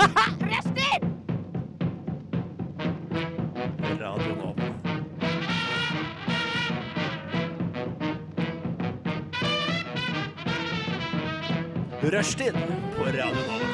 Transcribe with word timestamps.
Rushtid! 0.40 1.02
Radio 4.00 4.34
Nova. 4.34 4.54
Rushtid 12.02 12.54
på 12.96 13.04
Radio 13.04 13.24
Nova. 13.24 13.69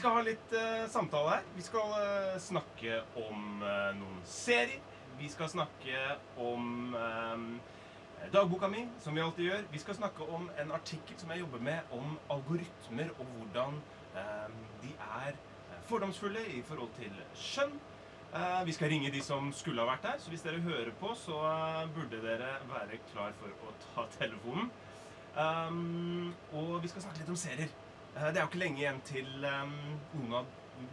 Skal 0.00 0.16
ha 0.16 0.20
litt 0.24 0.52
uh, 0.56 0.86
samtale 0.88 1.34
her. 1.34 1.48
Vi 1.56 1.64
skal 1.66 1.90
uh, 1.92 2.36
snakke 2.40 3.02
om 3.20 3.60
uh, 3.60 3.90
noen 3.98 4.22
serier. 4.28 4.80
Vi 5.20 5.28
skal 5.28 5.50
snakke 5.52 5.96
om 6.40 6.94
dagboka 8.32 8.70
mi, 8.72 8.86
som 9.04 9.12
vi 9.12 9.20
alltid 9.20 9.50
gjør. 9.50 9.66
Vi 9.68 9.80
skal 9.82 9.98
snakke 9.98 10.24
om 10.32 10.46
en 10.62 10.72
artikkel 10.72 11.18
som 11.20 11.28
jeg 11.34 11.42
jobber 11.42 11.60
med, 11.66 11.90
om 11.92 12.14
algoritmer 12.32 13.10
og 13.18 13.28
hvordan 13.34 13.76
de 14.80 14.94
er 15.18 15.36
fordomsfulle 15.90 16.46
i 16.54 16.62
forhold 16.64 16.88
til 16.96 17.20
skjønn. 17.36 17.76
Vi 18.64 18.78
skal 18.78 18.94
ringe 18.94 19.12
de 19.12 19.20
som 19.26 19.52
skulle 19.52 19.84
ha 19.84 19.90
vært 19.90 20.08
der, 20.08 20.16
så 20.24 20.32
hvis 20.32 20.46
dere 20.46 20.64
hører 20.64 20.94
på, 21.02 21.12
så 21.20 21.36
burde 21.92 22.22
dere 22.24 22.54
være 22.70 23.02
klar 23.12 23.36
for 23.42 23.52
å 23.68 23.76
ta 23.90 24.08
telefonen. 24.16 24.72
Um, 25.36 26.32
og 26.56 26.80
vi 26.80 26.88
skal 26.88 27.04
snakke 27.04 27.26
litt 27.26 27.36
om 27.36 27.42
serier. 27.44 27.76
Eh, 28.16 28.26
det 28.26 28.36
er 28.36 28.42
jo 28.42 28.48
ikke 28.50 28.58
lenge 28.64 28.80
igjen 28.82 29.00
til 29.06 29.28
noen 29.40 30.32
av 30.40 30.48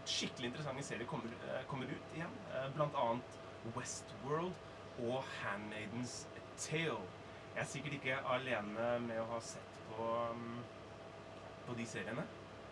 skikkelig 0.08 0.52
interessante 0.52 0.84
serier 0.86 1.08
kommer, 1.10 1.34
eh, 1.50 1.64
kommer 1.68 1.90
ut 1.90 2.16
igjen. 2.16 2.34
Eh, 2.54 2.68
blant 2.76 2.96
annet 2.96 3.38
Westworld 3.76 4.54
og 5.00 5.24
Handmaidens 5.42 6.28
Tale. 6.58 7.02
Jeg 7.56 7.64
er 7.64 7.66
sikkert 7.66 7.94
ikke 7.94 8.20
alene 8.36 9.00
med 9.08 9.20
å 9.20 9.26
ha 9.32 9.40
sett 9.40 9.80
på, 9.90 10.10
på 11.66 11.74
de 11.78 11.86
seriene. 11.86 12.26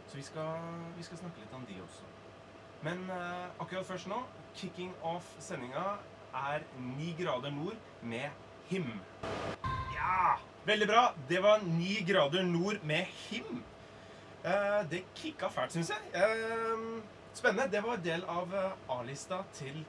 Så 0.08 0.20
vi 0.20 0.22
skal, 0.22 0.62
vi 0.98 1.04
skal 1.04 1.18
snakke 1.18 1.42
litt 1.42 1.54
om 1.54 1.66
de 1.66 1.82
også. 1.82 2.06
Men 2.86 3.10
akkurat 3.10 3.86
først 3.86 4.08
nå, 4.08 4.20
kicking 4.54 4.94
off 5.02 5.26
sendinga, 5.42 5.98
er 6.36 6.62
9 6.78 7.16
grader 7.18 7.50
nord 7.50 7.78
med 8.04 8.30
Him. 8.70 9.02
Ja! 9.96 10.38
Veldig 10.66 10.88
bra. 10.88 11.14
Det 11.30 11.42
var 11.42 11.66
9 11.66 12.06
grader 12.06 12.44
nord 12.44 12.84
med 12.84 13.06
Him. 13.06 13.64
Eh, 14.46 14.90
det 14.90 15.02
kicka 15.16 15.50
fælt, 15.50 15.74
syns 15.74 15.90
jeg. 15.90 15.98
Eh, 16.14 17.04
spennende. 17.34 17.72
Det 17.72 17.82
var 17.84 17.98
del 17.98 18.24
av 18.30 18.52
eh, 18.54 18.98
A-lista 18.98 19.42
til 19.54 19.86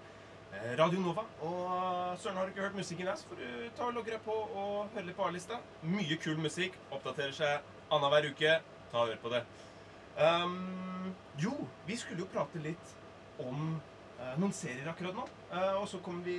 Radio 0.78 1.00
Nova. 1.00 1.26
Og 1.44 2.16
søren, 2.18 2.36
har 2.36 2.46
du 2.46 2.54
ikke 2.54 2.62
hørt 2.64 2.78
musikken 2.78 3.10
så 3.12 3.28
får 3.28 3.36
du 3.42 3.66
ta 3.76 3.84
og 3.84 3.92
logge 3.98 4.14
deg 4.14 4.22
på 4.24 4.32
og 4.32 4.94
høre 4.94 5.04
litt 5.04 5.16
på 5.18 5.26
A-lista. 5.26 5.58
Mye 5.82 6.16
kul 6.22 6.40
musikk. 6.40 6.78
Oppdaterer 6.88 7.34
seg 7.36 7.66
annenhver 7.92 8.30
uke. 8.30 8.54
Ta 8.92 9.02
og 9.02 9.10
hør 9.10 9.20
på 9.26 9.32
det. 9.34 9.42
Um, 10.16 11.12
jo, 11.36 11.52
vi 11.84 11.98
skulle 12.00 12.24
jo 12.24 12.30
prate 12.32 12.62
litt 12.64 12.94
om 13.44 13.74
uh, 13.76 14.32
noen 14.40 14.56
serier 14.56 14.88
akkurat 14.88 15.18
nå. 15.18 15.26
Uh, 15.50 15.82
og 15.82 15.84
så 15.92 16.00
kommer 16.00 16.24
vi 16.24 16.38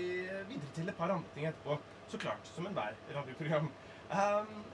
videre 0.50 0.74
til 0.74 0.90
et 0.90 0.98
par 0.98 1.14
andre 1.14 1.36
ting 1.36 1.46
etterpå. 1.52 1.78
Så 2.10 2.18
klart, 2.18 2.50
som 2.56 2.66
enhver 2.66 2.98
radioprogram. 3.14 3.70
Um, 4.10 4.66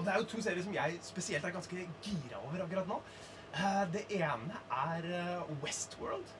og 0.00 0.06
det 0.06 0.12
er 0.14 0.22
jo 0.22 0.28
to 0.32 0.40
serier 0.40 0.64
som 0.64 0.74
jeg 0.74 0.98
spesielt 1.04 1.44
er 1.44 1.52
ganske 1.52 1.88
gira 2.02 2.38
over 2.40 2.62
akkurat 2.64 2.86
nå. 2.88 2.96
Eh, 3.52 3.82
det 3.92 4.04
ene 4.16 4.60
er 4.72 5.08
eh, 5.18 5.50
Westworld. 5.62 6.30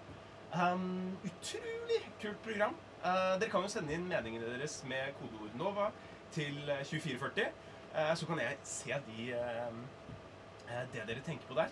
Um, 0.54 1.18
utrolig 1.24 1.98
kult 2.22 2.40
program. 2.42 2.74
Uh, 3.04 3.40
dere 3.40 3.50
kan 3.50 3.62
jo 3.62 3.68
sende 3.68 3.92
inn 3.94 4.08
meningene 4.08 4.48
deres 4.48 4.80
med 4.88 5.12
kodeord 5.20 5.52
NOVA 5.60 5.90
til 6.32 6.56
eh, 6.72 6.80
2440. 6.88 7.52
Uh, 7.92 8.16
så 8.16 8.26
kan 8.26 8.40
jeg 8.40 8.58
se 8.64 8.98
de, 9.06 9.28
uh, 9.36 10.74
det 10.94 11.04
dere 11.06 11.22
tenker 11.26 11.46
på 11.48 11.60
der. 11.60 11.68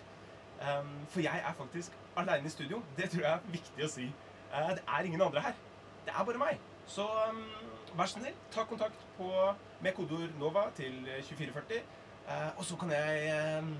Um, 0.61 0.93
for 1.09 1.25
jeg 1.25 1.43
er 1.47 1.53
faktisk 1.57 1.91
aleine 2.15 2.45
i 2.45 2.49
studio. 2.53 2.83
Det 2.97 3.09
tror 3.09 3.25
jeg 3.25 3.33
er 3.33 3.51
viktig 3.51 3.85
å 3.85 3.91
si. 3.97 4.11
Det 4.49 4.83
er 4.87 5.09
ingen 5.09 5.21
andre 5.21 5.41
her. 5.49 5.61
Det 6.05 6.13
er 6.13 6.25
bare 6.25 6.45
meg. 6.45 6.68
Så 6.89 7.05
um, 7.05 7.43
vær 7.97 8.09
så 8.09 8.17
snill, 8.17 8.37
ta 8.53 8.63
kontakt 8.65 9.01
på, 9.17 9.29
med 9.83 9.93
kodeord 9.97 10.35
NOVA 10.41 10.65
til 10.77 10.95
2440. 11.05 11.83
Uh, 12.29 12.57
og 12.57 12.65
så 12.65 12.77
kan 12.81 12.93
jeg 12.93 13.59
um, 13.61 13.75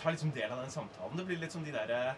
ta 0.00 0.12
liksom 0.12 0.32
del 0.32 0.52
av 0.52 0.62
den 0.62 0.72
samtalen. 0.72 1.18
Det 1.18 1.26
blir 1.28 1.40
litt 1.42 1.52
som 1.52 1.64
de 1.64 1.74
der, 1.74 2.14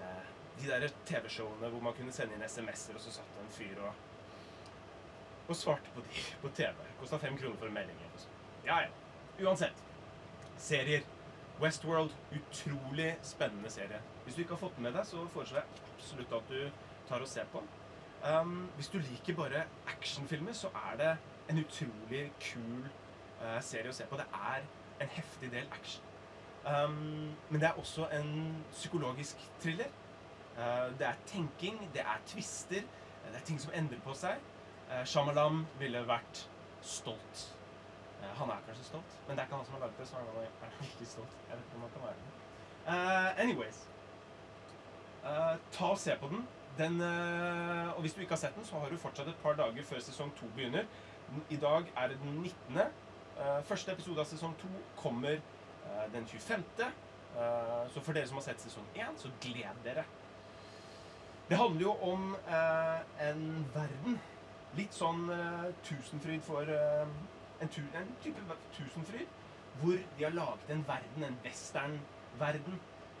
uh, 0.00 0.30
de 0.60 0.70
der 0.70 0.88
TV-showene 1.08 1.68
hvor 1.72 1.84
man 1.84 1.96
kunne 1.98 2.14
sende 2.16 2.36
inn 2.36 2.46
SMS-er, 2.48 2.96
og 2.96 3.04
så 3.04 3.12
satt 3.18 3.34
det 3.36 3.44
en 3.44 3.52
fyr 3.58 3.82
og, 3.84 4.06
og 5.48 5.56
svarte 5.56 5.92
på 5.94 6.04
de 6.06 6.24
på 6.42 6.52
TV. 6.56 6.88
Kosta 7.02 7.20
fem 7.20 7.36
kroner 7.36 7.60
for 7.60 7.68
en 7.68 7.76
melding. 7.76 8.00
Ja, 8.64 8.80
ja. 8.86 9.44
Uansett. 9.44 9.84
Serier. 10.56 11.04
Westworld. 11.60 12.16
Utrolig 12.32 13.10
spennende 13.22 13.70
serie. 13.70 14.00
Hvis 14.24 14.34
du 14.34 14.40
ikke 14.46 14.56
har 14.56 14.64
fått 14.64 14.76
den 14.76 14.88
med 14.88 14.96
deg, 14.96 15.04
så 15.06 15.26
foreslår 15.32 15.60
jeg 15.60 15.84
absolutt 15.92 16.34
at 16.40 16.50
du 16.52 16.88
tar 17.08 17.24
og 17.24 17.28
ser 17.28 17.52
på 17.52 17.60
den. 17.64 17.87
Um, 18.24 18.70
hvis 18.74 18.88
du 18.88 18.98
liker 18.98 19.36
bare 19.36 19.62
actionfilmer, 19.86 20.52
så 20.52 20.68
er 20.90 20.96
det 20.96 21.16
en 21.50 21.58
utrolig 21.64 22.32
kul 22.40 22.88
uh, 23.42 23.60
serie 23.62 23.90
å 23.90 23.94
se 23.94 24.06
på. 24.10 24.18
Det 24.18 24.26
er 24.34 24.66
en 25.00 25.12
heftig 25.14 25.50
del 25.52 25.68
action. 25.72 26.04
Um, 26.66 27.36
men 27.48 27.60
det 27.60 27.68
er 27.68 27.78
også 27.78 28.08
en 28.12 28.32
psykologisk 28.72 29.44
thriller. 29.62 29.92
Uh, 30.58 30.90
det 30.98 31.06
er 31.06 31.20
tenking, 31.26 31.78
det 31.94 32.02
er 32.02 32.18
twister, 32.26 32.82
det 33.28 33.36
er 33.38 33.46
ting 33.46 33.60
som 33.62 33.72
endrer 33.74 34.02
på 34.04 34.16
seg. 34.18 34.42
Uh, 34.90 35.04
Shamalam 35.06 35.62
ville 35.78 36.02
vært 36.08 36.42
stolt. 36.82 37.46
Uh, 38.18 38.32
han 38.40 38.50
er 38.50 38.66
kanskje 38.66 38.90
stolt, 38.90 39.22
men 39.28 39.36
det 39.36 39.44
er 39.44 39.50
ikke 39.50 39.62
han 39.62 39.70
som 39.70 39.78
har 39.78 39.86
laget 39.86 40.02
det, 40.02 40.10
så 40.10 40.18
han 40.18 40.42
er 40.42 40.90
ikke 40.90 41.12
stolt. 41.14 41.40
Jeg 41.48 41.56
vet 41.56 41.70
ikke 41.70 41.80
om 41.80 41.86
han 41.86 41.94
kan 41.94 42.10
være 42.10 42.18
det. 42.24 42.38
Eh, 42.88 43.40
anyways. 43.40 43.88
Eh, 45.24 45.56
ta 45.72 45.84
og 45.84 45.98
se 45.98 46.16
på 46.20 46.28
den. 46.28 46.46
Den 46.78 47.00
eh, 47.02 47.90
og 47.96 48.00
hvis 48.00 48.14
du 48.14 48.20
ikke 48.22 48.36
har 48.36 48.44
sett 48.44 48.56
den, 48.56 48.64
så 48.64 48.78
har 48.78 48.90
du 48.90 48.96
fortsatt 48.96 49.28
et 49.28 49.42
par 49.42 49.58
dager 49.58 49.84
før 49.84 50.02
sesong 50.04 50.32
to 50.38 50.46
begynner. 50.56 50.86
I 51.50 51.56
dag 51.56 51.92
er 51.96 52.08
det 52.08 52.18
den 52.22 52.40
19. 52.42 52.80
Eh, 53.38 53.62
første 53.64 53.92
episode 53.92 54.18
av 54.18 54.26
sesong 54.26 54.54
to 54.58 54.68
kommer 54.98 55.36
eh, 55.36 56.06
den 56.12 56.24
25. 56.26 56.64
Eh, 56.80 57.84
så 57.92 58.00
for 58.02 58.16
dere 58.16 58.26
som 58.26 58.40
har 58.40 58.46
sett 58.48 58.64
sesong 58.64 58.86
én, 58.96 59.14
så 59.20 59.30
gled 59.42 59.82
dere. 59.84 60.04
Det 61.48 61.56
handler 61.56 61.80
jo 61.80 61.92
om 62.04 62.34
en 63.24 63.44
verden. 63.72 64.18
Litt 64.76 64.92
sånn 64.92 65.22
tusenfryd 65.86 66.42
for 66.44 66.68
en, 66.68 67.14
en 67.64 67.70
type 67.72 68.58
tusenfryd. 68.76 69.30
Hvor 69.80 69.96
de 70.18 70.26
har 70.26 70.34
laget 70.36 70.74
en 70.74 70.84
verden, 70.84 71.24
en 71.24 71.38
western-verden. 71.46 72.76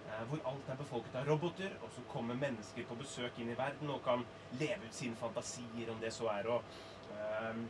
Eh, 0.08 0.24
hvor 0.28 0.40
alt 0.50 0.68
er 0.72 0.78
befolket 0.80 1.16
av 1.20 1.28
roboter, 1.28 1.74
og 1.82 1.92
så 1.92 2.02
kommer 2.08 2.38
mennesker 2.38 2.86
på 2.88 2.96
besøk 2.96 3.38
inn 3.38 3.52
i 3.52 3.58
verden 3.58 3.90
og 3.92 4.02
kan 4.06 4.24
leve 4.60 4.88
ut 4.88 4.94
sine 4.96 5.16
fantasier, 5.20 5.90
om 5.92 6.00
det 6.00 6.12
så 6.16 6.30
er 6.32 6.48
å 6.48 6.60
eh, 7.12 7.64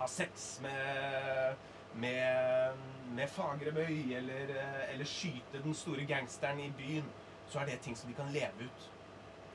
ha 0.00 0.08
sex 0.08 0.58
med 0.64 1.70
med, 1.94 2.72
med 3.12 3.28
Fagerøy, 3.28 4.14
eller, 4.16 4.48
eh, 4.48 4.92
eller 4.94 5.04
skyte 5.04 5.60
den 5.64 5.74
store 5.74 6.04
gangsteren 6.08 6.60
i 6.60 6.70
byen, 6.76 7.08
så 7.48 7.60
er 7.60 7.66
det 7.66 7.80
ting 7.84 7.96
som 7.96 8.08
de 8.08 8.16
kan 8.16 8.32
leve 8.32 8.64
ut. 8.64 8.90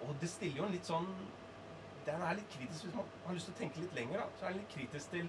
Og 0.08 0.16
det 0.22 0.30
stiller 0.30 0.62
jo 0.62 0.68
en 0.68 0.76
litt 0.76 0.86
sånn 0.86 1.08
Den 2.08 2.22
er 2.24 2.38
litt 2.38 2.52
kritisk 2.54 2.86
hvis 2.86 2.94
man 2.96 3.08
har 3.26 3.34
lyst 3.36 3.50
til 3.50 3.54
å 3.56 3.58
tenke 3.58 3.82
litt 3.82 3.96
lenger. 3.98 4.22
da, 4.22 4.28
Så 4.40 4.46
er 4.46 4.54
den 4.54 4.62
litt 4.62 4.70
kritisk 4.72 5.10
til 5.12 5.26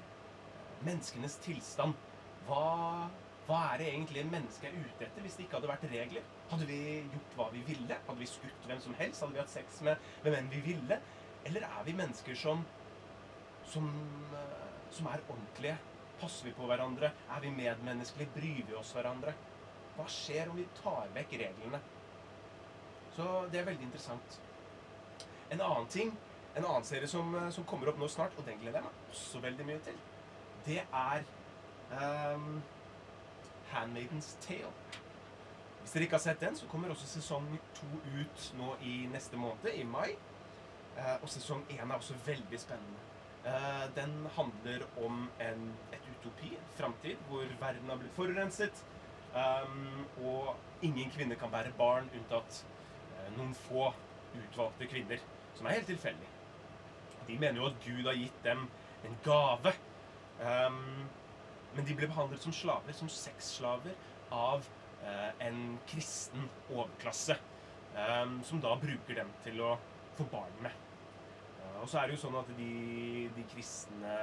menneskenes 0.86 1.34
tilstand. 1.42 1.96
Hva, 2.46 3.08
hva 3.48 3.62
er 3.72 3.80
det 3.80 3.88
egentlig 3.88 4.20
en 4.22 4.30
menneske 4.30 4.68
er 4.68 4.76
ute 4.76 5.08
etter 5.08 5.24
hvis 5.24 5.34
det 5.34 5.46
ikke 5.48 5.58
hadde 5.58 5.72
vært 5.72 5.88
regler? 5.90 6.28
Hadde 6.48 6.66
vi 6.68 6.80
gjort 7.12 7.36
hva 7.36 7.46
vi 7.52 7.62
ville? 7.66 8.00
Hadde 8.06 8.20
vi 8.20 8.28
skutt 8.28 8.66
hvem 8.68 8.80
som 8.80 8.96
helst? 8.98 9.20
Hadde 9.22 9.36
vi 9.36 9.42
hatt 9.42 9.52
sex 9.52 9.80
med 9.84 10.10
hvem 10.24 10.38
enn 10.38 10.50
vi 10.52 10.62
ville? 10.64 11.00
Eller 11.48 11.66
er 11.68 11.84
vi 11.86 11.96
mennesker 11.96 12.36
som 12.38 12.64
som, 13.68 13.88
eh, 14.32 14.90
som 14.90 15.06
er 15.06 15.20
ordentlige? 15.28 15.76
Passer 16.20 16.44
vi 16.44 16.52
på 16.52 16.66
hverandre? 16.66 17.12
Er 17.30 17.40
vi 17.40 17.50
medmenneskelige? 17.50 18.32
Bryr 18.34 18.66
vi 18.66 18.74
oss 18.74 18.92
hverandre? 18.92 19.34
Hva 19.96 20.06
skjer 20.08 20.50
om 20.50 20.56
vi 20.56 20.66
tar 20.82 21.08
vekk 21.14 21.32
reglene? 21.42 21.80
Så 23.16 23.48
det 23.52 23.60
er 23.60 23.64
veldig 23.64 23.82
interessant. 23.82 24.40
En 25.50 25.60
annen 25.60 25.86
ting, 25.86 26.16
en 26.56 26.64
annen 26.64 26.84
serie 26.84 27.08
som, 27.08 27.34
eh, 27.34 27.50
som 27.50 27.64
kommer 27.64 27.88
opp 27.88 27.98
nå 27.98 28.08
snart, 28.08 28.38
og 28.38 28.46
den 28.46 28.58
gleder 28.58 28.80
jeg 28.80 28.84
meg 28.84 29.12
også 29.12 29.42
veldig 29.42 29.66
mye 29.66 29.78
til, 29.78 30.00
det 30.66 30.82
er 30.92 31.22
um, 32.34 32.62
Handmaidens 33.70 34.36
Tale. 34.40 34.72
Hvis 35.88 35.94
dere 35.94 36.04
ikke 36.04 36.18
har 36.18 36.20
sett 36.20 36.42
den, 36.44 36.56
så 36.56 36.66
kommer 36.68 36.90
også 36.92 37.06
sesong 37.08 37.46
to 37.72 37.86
ut 38.12 38.42
nå 38.58 38.74
i 38.84 39.06
neste 39.08 39.38
måned, 39.40 39.70
i 39.72 39.86
mai. 39.88 40.10
Eh, 41.00 41.14
og 41.14 41.30
sesong 41.32 41.62
én 41.72 41.80
er 41.80 41.94
også 41.94 42.12
veldig 42.26 42.58
spennende. 42.60 43.06
Eh, 43.48 43.86
den 43.96 44.26
handler 44.34 44.84
om 45.00 45.22
en, 45.40 45.62
et 45.96 46.10
utopi, 46.10 46.50
en 46.58 46.68
framtid, 46.76 47.16
hvor 47.30 47.48
verden 47.62 47.88
har 47.88 47.96
blitt 48.02 48.12
forurenset. 48.18 48.84
Um, 49.32 50.04
og 50.28 50.84
ingen 50.84 51.08
kvinner 51.16 51.40
kan 51.40 51.54
bære 51.56 51.72
barn 51.78 52.12
unntatt 52.20 52.60
eh, 52.66 53.32
noen 53.38 53.56
få 53.56 53.88
utvalgte 54.42 54.90
kvinner, 54.92 55.24
som 55.56 55.70
er 55.70 55.78
helt 55.78 55.88
tilfeldig. 55.94 56.28
De 57.30 57.38
mener 57.38 57.62
jo 57.62 57.70
at 57.70 57.80
Gud 57.86 58.04
har 58.10 58.20
gitt 58.26 58.44
dem 58.44 58.68
en 59.08 59.16
gave. 59.24 59.72
Men 60.36 61.88
de 61.88 61.96
ble 61.96 62.12
behandlet 62.12 62.44
som 62.44 62.52
slaver, 62.52 62.92
som 62.92 63.08
sexslaver, 63.08 63.96
av 64.30 64.60
eh, 64.60 64.77
en 65.44 65.78
kristen 65.88 66.48
overklasse. 66.72 67.38
Um, 67.98 68.36
som 68.46 68.60
da 68.62 68.74
bruker 68.78 69.16
dem 69.18 69.30
til 69.42 69.58
å 69.64 69.72
få 70.18 70.26
barn 70.30 70.58
med. 70.62 70.74
Uh, 71.58 71.80
og 71.82 71.88
så 71.90 71.98
er 72.00 72.08
det 72.08 72.18
jo 72.18 72.22
sånn 72.26 72.36
at 72.38 72.50
de, 72.58 72.68
de 73.34 73.46
kristne 73.50 74.18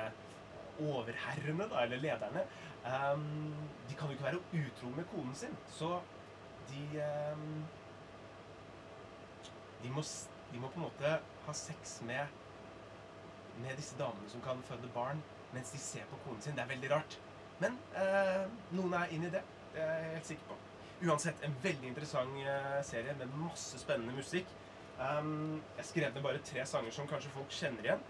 overherrene, 0.86 1.68
da, 1.72 1.82
eller 1.86 2.02
lederne, 2.04 2.44
de 2.86 3.96
kan 3.98 4.12
jo 4.12 4.16
ikke 4.18 4.28
være 4.28 4.42
utro 4.60 4.90
med 4.94 5.08
konen 5.10 5.38
sin. 5.40 5.54
Så 5.72 5.88
de 6.68 6.82
de, 9.86 9.92
må, 9.94 10.04
de 10.52 10.60
må 10.60 10.72
på 10.74 10.80
en 10.80 10.86
måte 10.88 11.14
ha 11.46 11.56
sex 11.58 12.00
med, 12.08 12.36
med 13.62 13.78
disse 13.80 13.98
damene 14.00 14.30
som 14.32 14.44
kan 14.46 14.62
føde 14.68 14.90
barn, 14.96 15.22
mens 15.54 15.72
de 15.74 15.82
ser 15.82 16.08
på 16.12 16.20
konen 16.26 16.42
sin. 16.44 16.58
Det 16.58 16.66
er 16.66 16.72
veldig 16.74 16.92
rart. 16.96 17.18
Men 17.62 17.78
eh, 17.96 18.46
noen 18.76 18.96
er 19.00 19.14
inn 19.16 19.28
i 19.28 19.34
det. 19.34 19.44
Det 19.76 19.84
er 19.84 20.02
jeg 20.02 20.16
helt 20.18 20.32
sikker 20.32 20.50
på. 20.52 20.58
Uansett, 21.04 21.42
en 21.44 21.56
veldig 21.64 21.90
interessant 21.90 22.38
eh, 22.40 22.78
serie 22.88 23.16
med 23.20 23.34
masse 23.36 23.80
spennende 23.80 24.16
musikk. 24.16 24.48
Um, 24.96 25.62
jeg 25.76 25.86
skrev 25.90 26.14
ned 26.14 26.24
bare 26.24 26.40
tre 26.40 26.64
sanger 26.66 26.94
som 26.96 27.08
kanskje 27.10 27.32
folk 27.34 27.52
kjenner 27.52 27.84
igjen. 27.84 28.04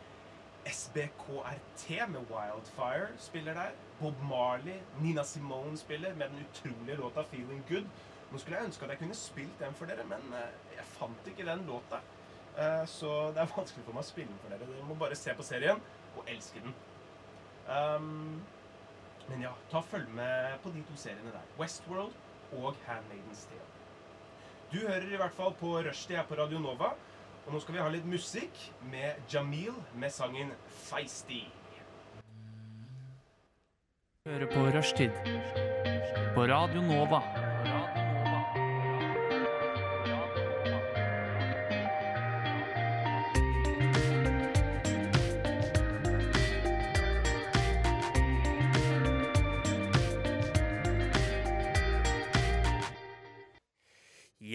SBKRT 0.70 1.86
med 2.12 2.30
Wildfire 2.30 3.08
spiller 3.18 3.58
der. 3.58 3.72
Bob 4.00 4.22
Marley, 4.30 4.78
Nina 5.02 5.24
Simone 5.24 5.78
spiller 5.78 6.14
med 6.14 6.30
den 6.30 6.46
utrolige 6.46 6.98
låta 6.98 7.24
'Feeling 7.24 7.64
Good'. 7.70 7.88
Nå 8.32 8.38
skulle 8.38 8.58
jeg 8.58 8.66
ønske 8.66 8.86
at 8.86 8.90
jeg 8.90 9.00
kunne 9.00 9.16
spilt 9.16 9.60
den 9.60 9.74
for 9.74 9.86
dere, 9.86 10.04
men 10.04 10.34
eh, 10.34 10.76
jeg 10.76 10.86
fant 10.86 11.28
ikke 11.28 11.46
den 11.46 11.66
låta. 11.66 12.02
Eh, 12.58 12.86
så 12.88 13.31
det 13.31 13.42
er 13.42 13.56
vanskelig 13.58 13.86
for 13.86 13.94
meg 13.94 14.04
å 14.04 14.12
spille 14.12 14.30
den 14.30 14.42
for 14.44 14.54
dere. 14.54 14.70
Dere 14.70 14.86
må 14.86 14.96
bare 14.96 15.16
se 15.16 15.34
på 15.34 15.44
serien 15.44 15.81
og 16.18 16.30
elske 16.30 16.62
den. 16.62 16.76
Um, 17.66 18.46
men 19.30 19.42
ja, 19.42 19.52
ta 19.72 19.81
og 19.81 19.90
følg 19.90 20.10
med 20.14 20.60
på 20.62 20.70
de 20.70 20.86
to 20.86 20.98
seriene 21.02 21.34
der. 21.34 21.50
Westworld 21.58 22.14
og 22.63 22.75
Handmaidens 22.86 23.46
Tale. 23.50 23.62
Du 24.72 24.80
hører 24.88 25.13
i 25.13 25.19
hvert 25.19 25.36
fall 25.38 25.54
på 25.60 25.75
Rushdie 25.86 26.18
her 26.18 26.25
på 26.28 26.38
Radio 26.40 26.60
Nova. 26.60 26.94
Og 27.46 27.54
nå 27.54 27.60
skal 27.62 27.75
vi 27.75 27.84
ha 27.84 27.90
litt 27.94 28.07
musikk 28.10 28.62
med 28.90 29.22
Jamil 29.34 29.75
med 29.94 30.10
sangen 30.10 30.52
'Feisty'. 30.88 31.46
Hører 34.25 34.48
på 34.50 34.78
Rushtid. 34.78 35.12
På 36.34 36.48
Radio 36.50 36.81
Nova. 36.81 37.22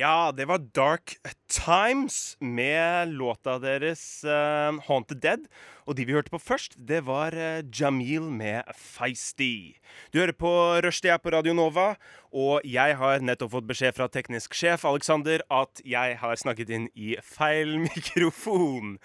Ja, 0.00 0.32
det 0.32 0.46
var 0.48 0.58
Dark 0.58 1.18
Times 1.52 2.36
med 2.40 3.08
låta 3.08 3.58
deres 3.60 4.24
uh, 4.24 4.78
Haunted 4.86 5.18
Dead. 5.20 5.42
Og 5.84 5.98
de 5.98 6.06
vi 6.08 6.14
hørte 6.16 6.32
på 6.32 6.40
først, 6.40 6.78
det 6.88 7.02
var 7.04 7.34
uh, 7.36 7.60
Jamil 7.68 8.30
med 8.32 8.64
Feisty. 8.72 9.76
Du 10.08 10.22
hører 10.22 10.32
på 10.32 10.52
Rushdie 10.86 11.18
på 11.20 11.34
Radio 11.34 11.52
Nova, 11.52 11.98
og 12.32 12.64
jeg 12.64 12.96
har 12.96 13.20
nettopp 13.20 13.52
fått 13.58 13.68
beskjed 13.68 13.98
fra 13.98 14.08
teknisk 14.08 14.56
sjef 14.56 14.86
Alexander 14.88 15.44
at 15.52 15.82
jeg 15.84 16.16
har 16.22 16.40
snakket 16.40 16.72
inn 16.72 16.88
i 16.96 17.18
feil 17.20 17.76
mikrofon. 17.90 18.96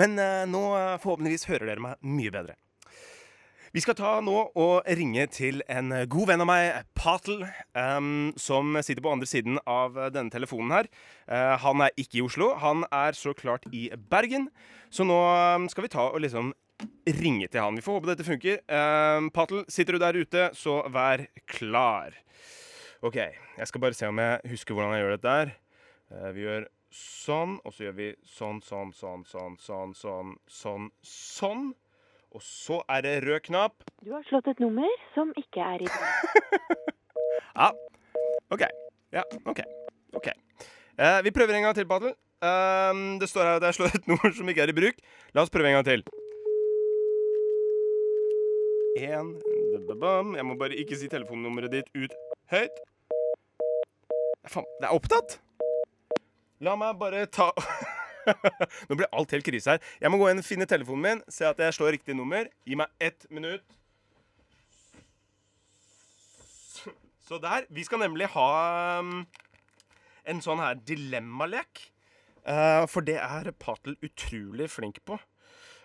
Men 0.00 0.16
uh, 0.16 0.46
nå 0.48 0.64
eh, 0.78 0.96
forhåpentligvis 1.02 1.50
hører 1.50 1.74
dere 1.74 1.84
meg 1.90 2.00
mye 2.06 2.32
bedre. 2.32 2.56
Vi 3.76 3.82
skal 3.84 3.96
ta 3.98 4.10
nå 4.24 4.36
og 4.56 4.86
ringe 4.96 5.26
til 5.28 5.58
en 5.68 5.92
god 6.08 6.30
venn 6.30 6.40
av 6.40 6.48
meg, 6.48 6.76
Patel, 6.96 7.42
um, 7.76 8.30
som 8.40 8.78
sitter 8.80 9.04
på 9.04 9.10
andre 9.12 9.26
siden 9.28 9.58
av 9.68 9.98
eh, 9.98 10.08
denne 10.14 10.32
telefonen 10.32 10.72
her. 10.72 10.86
Uh, 11.28 11.52
han 11.60 11.82
er 11.84 11.92
ikke 12.00 12.20
i 12.20 12.22
Oslo, 12.24 12.54
han 12.62 12.86
er 12.88 13.18
så 13.18 13.34
klart 13.36 13.66
i 13.68 13.90
Bergen. 14.08 14.46
Så 14.88 15.04
nå 15.04 15.18
skal 15.68 15.84
vi 15.84 15.90
ta 15.92 16.06
og 16.08 16.22
liksom 16.24 16.54
ringe 17.18 17.50
til 17.52 17.60
han. 17.60 17.76
Vi 17.76 17.84
får 17.84 17.98
håpe 17.98 18.08
dette 18.08 18.24
funker. 18.24 18.62
Um, 18.72 19.28
Patel, 19.36 19.66
sitter 19.68 19.98
du 19.98 20.00
der 20.00 20.16
ute, 20.16 20.46
så 20.56 20.78
vær 20.88 21.26
klar. 21.50 22.16
OK, 23.04 23.18
jeg 23.20 23.68
skal 23.68 23.84
bare 23.84 23.98
se 23.98 24.08
om 24.08 24.22
jeg 24.22 24.54
husker 24.54 24.78
hvordan 24.78 24.96
jeg 24.96 25.04
gjør 25.04 25.16
dette 25.18 25.34
her. 25.42 25.52
Uh, 26.08 26.30
vi 26.32 26.46
gjør 26.46 26.70
sånn, 26.94 27.58
og 27.68 27.76
så 27.76 27.84
gjør 27.84 28.00
vi 28.00 28.08
sånn, 28.24 28.62
sånn, 28.64 28.94
sånn, 28.96 29.28
sånn, 29.28 29.60
sånn, 29.60 29.92
sånn, 30.00 30.32
sånn, 30.48 30.88
sånn. 31.04 31.68
Og 32.36 32.42
så 32.44 32.82
er 32.92 33.02
det 33.06 33.14
rød 33.24 33.40
knapp. 33.48 33.84
Du 34.04 34.12
har 34.12 34.24
slått 34.28 34.50
et 34.52 34.60
nummer 34.60 34.88
som 35.14 35.32
ikke 35.36 35.64
er 35.64 35.86
i 35.86 35.90
bruk. 35.90 36.54
Ja, 37.58 37.72
OK. 38.54 38.62
Ja, 39.10 39.22
OK. 39.50 39.60
ok. 40.14 40.28
Eh, 40.98 41.16
vi 41.26 41.32
prøver 41.34 41.56
en 41.56 41.64
gang 41.66 41.74
til, 41.74 41.88
Patel. 41.90 42.12
Ehm, 42.44 43.18
det 43.18 43.26
står 43.28 43.42
her 43.42 43.56
at 43.58 43.66
jeg 43.66 43.74
slår 43.74 43.96
et 43.98 44.06
nummer 44.10 44.34
som 44.36 44.48
ikke 44.48 44.62
er 44.62 44.70
i 44.70 44.76
bruk. 44.76 45.00
La 45.34 45.42
oss 45.42 45.50
prøve 45.50 45.70
en 45.72 45.78
gang 45.78 45.88
til. 45.88 46.04
En. 48.98 49.32
Jeg 50.36 50.46
må 50.46 50.54
bare 50.58 50.78
ikke 50.78 50.98
si 50.98 51.10
telefonnummeret 51.10 51.72
ditt 51.72 51.90
ut 51.98 52.14
høyt. 52.52 52.78
Faen, 54.48 54.66
det 54.80 54.88
er 54.88 54.94
opptatt! 54.94 55.38
La 56.64 56.74
meg 56.78 56.98
bare 56.98 57.26
ta 57.30 57.50
Nå 58.88 58.98
blir 58.98 59.08
alt 59.10 59.34
helt 59.34 59.46
krise 59.46 59.76
her. 59.76 59.90
Jeg 60.00 60.12
må 60.12 60.20
gå 60.20 60.30
inn 60.30 60.42
og 60.42 60.46
finne 60.46 60.68
telefonen 60.68 61.04
min, 61.04 61.26
se 61.32 61.46
at 61.48 61.60
jeg 61.62 61.76
slår 61.76 61.96
riktig 61.98 62.16
nummer. 62.18 62.48
Gi 62.68 62.78
meg 62.78 62.92
ett 63.02 63.28
minutt. 63.30 63.64
Så 67.28 67.36
der. 67.42 67.66
Vi 67.68 67.84
skal 67.84 68.00
nemlig 68.00 68.30
ha 68.32 68.48
um, 69.02 69.26
en 70.28 70.38
sånn 70.44 70.62
her 70.62 70.78
dilemmalek. 70.88 71.90
Eh, 72.48 72.84
for 72.88 73.04
det 73.04 73.18
er 73.20 73.50
Patel 73.60 73.98
utrolig 74.04 74.70
flink 74.72 75.02
på. 75.04 75.18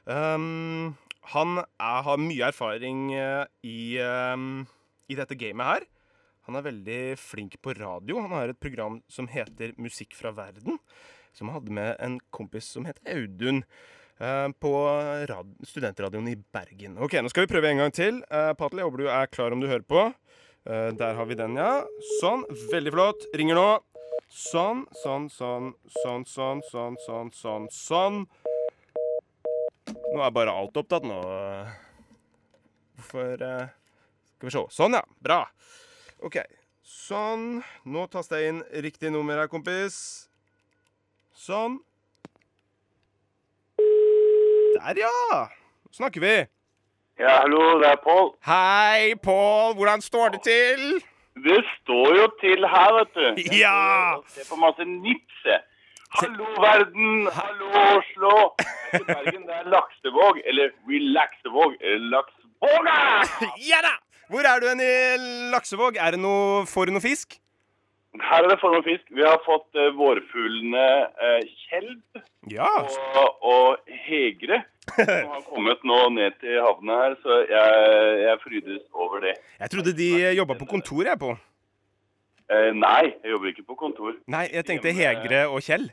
Um, 0.07 0.93
han 1.33 1.57
er, 1.63 1.99
har 2.05 2.21
mye 2.21 2.47
erfaring 2.47 3.09
eh, 3.15 3.43
i, 3.67 3.97
um, 3.99 4.63
i 5.11 5.17
dette 5.19 5.35
gamet 5.39 5.67
her. 5.67 5.87
Han 6.47 6.59
er 6.59 6.65
veldig 6.65 7.01
flink 7.19 7.57
på 7.63 7.75
radio. 7.77 8.19
Han 8.23 8.35
har 8.35 8.51
et 8.51 8.59
program 8.59 8.99
som 9.11 9.29
heter 9.31 9.75
Musikk 9.79 10.15
fra 10.15 10.33
verden 10.35 10.79
som 11.33 11.51
hadde 11.53 11.73
med 11.73 11.95
en 11.99 12.19
kompis 12.33 12.69
som 12.75 12.85
het 12.85 13.01
Audun. 13.09 13.63
Eh, 14.23 14.49
på 14.61 14.71
studentradioen 15.67 16.27
i 16.27 16.35
Bergen. 16.53 16.97
Ok, 17.01 17.17
Nå 17.21 17.31
skal 17.31 17.47
vi 17.47 17.53
prøve 17.53 17.71
en 17.71 17.81
gang 17.81 17.93
til. 17.93 18.21
Eh, 18.29 18.51
Patel, 18.53 18.79
jeg 18.79 18.87
håper 18.87 19.01
du 19.01 19.07
er 19.09 19.31
klar 19.31 19.55
om 19.55 19.63
du 19.63 19.67
hører 19.67 19.83
på. 19.89 20.05
Eh, 20.69 20.91
der 20.95 21.17
har 21.17 21.25
vi 21.25 21.35
den, 21.35 21.57
ja. 21.57 21.81
Sånn. 22.21 22.45
Veldig 22.71 22.93
flott. 22.93 23.25
Ringer 23.35 23.57
nå. 23.57 23.67
Sånn, 24.33 24.85
sånn, 25.01 25.27
sånn, 25.33 25.73
sånn, 25.91 26.25
sånn, 26.29 26.61
sånn, 26.69 26.97
sånn, 27.01 27.31
sånn. 27.33 27.67
sånn. 27.73 28.23
Nå 30.13 30.21
er 30.23 30.33
bare 30.33 30.53
alt 30.53 30.77
opptatt 30.77 31.05
nå. 31.09 31.19
Hvorfor 32.95 33.37
Skal 34.37 34.47
vi 34.47 34.53
se. 34.53 34.63
Sånn, 34.77 34.93
ja. 34.93 35.03
Bra. 35.19 35.41
OK. 36.21 36.37
Sånn. 36.85 37.63
Nå 37.85 38.05
taster 38.13 38.39
jeg 38.39 38.53
inn 38.53 38.63
riktig 38.85 39.11
nummer 39.11 39.41
her, 39.41 39.51
kompis. 39.51 40.29
Sånn. 41.33 41.79
Der, 44.75 44.99
ja. 44.99 45.47
Snakker 45.93 46.21
vi. 46.21 46.35
Ja, 47.21 47.39
hallo, 47.43 47.79
det 47.81 47.89
er 47.93 47.99
Pål. 48.03 48.31
Hei, 48.47 49.13
Pål. 49.21 49.75
Hvordan 49.77 50.01
står 50.01 50.33
det 50.35 50.41
til? 50.47 50.85
Det 51.43 51.59
står 51.79 52.15
jo 52.17 52.25
til 52.41 52.65
her, 52.69 52.93
vet 52.99 53.13
du. 53.17 53.27
Jeg 53.41 53.59
Ja. 53.63 54.17
Se 54.33 54.45
på 54.49 54.57
masse 54.61 54.85
nips, 54.85 55.39
jeg. 55.45 55.61
Hallo, 56.13 56.45
verden. 56.61 57.27
Hallo, 57.33 57.69
Oslo. 57.97 58.33
Er 58.93 59.05
Bergen, 59.07 59.45
det 59.49 59.55
er 59.61 59.69
Laksevåg. 59.73 60.41
Eller 60.45 60.73
Relaxevåg. 60.89 61.77
Laksvåga! 62.13 62.97
Ja 63.71 63.81
da! 63.85 63.95
Hvor 64.29 64.45
er 64.47 64.61
du 64.61 64.67
hen 64.69 64.81
i 64.81 64.91
Laksevåg? 65.53 65.97
Er 65.99 66.13
det 66.15 66.21
noe, 66.21 66.65
Får 66.69 66.89
du 66.89 66.93
noe 66.95 67.03
fisk? 67.03 67.39
Her 68.21 68.45
er 68.45 68.51
det 68.51 68.59
form 68.61 68.75
av 68.77 68.85
fisk. 68.85 69.07
Vi 69.09 69.23
har 69.25 69.39
fått 69.45 69.79
uh, 69.79 69.87
vårfuglene 69.97 70.83
uh, 71.17 71.39
Kjelb 71.65 72.19
Ja. 72.51 72.67
og, 73.17 73.47
og 73.49 73.95
Hegre. 74.05 74.61
Som 74.93 75.31
har 75.31 75.41
kommet 75.47 75.81
nå 75.87 75.97
ned 76.13 76.35
til 76.43 76.59
havna 76.61 76.99
her, 76.99 77.15
så 77.23 77.39
jeg, 77.47 77.81
jeg 78.25 78.39
frydes 78.43 78.83
over 78.93 79.23
det. 79.23 79.33
Jeg 79.63 79.73
trodde 79.73 79.95
de 79.97 80.09
jobba 80.35 80.57
på 80.59 80.67
kontor, 80.69 81.01
jeg, 81.07 81.19
på. 81.23 81.33
Uh, 82.51 82.69
nei, 82.75 83.13
jeg 83.23 83.33
jobber 83.33 83.53
ikke 83.53 83.65
på 83.71 83.77
kontor. 83.79 84.17
Nei, 84.29 84.45
jeg 84.51 84.67
tenkte 84.67 84.93
Hegre 84.93 85.45
og 85.47 85.63
Kjell. 85.65 85.87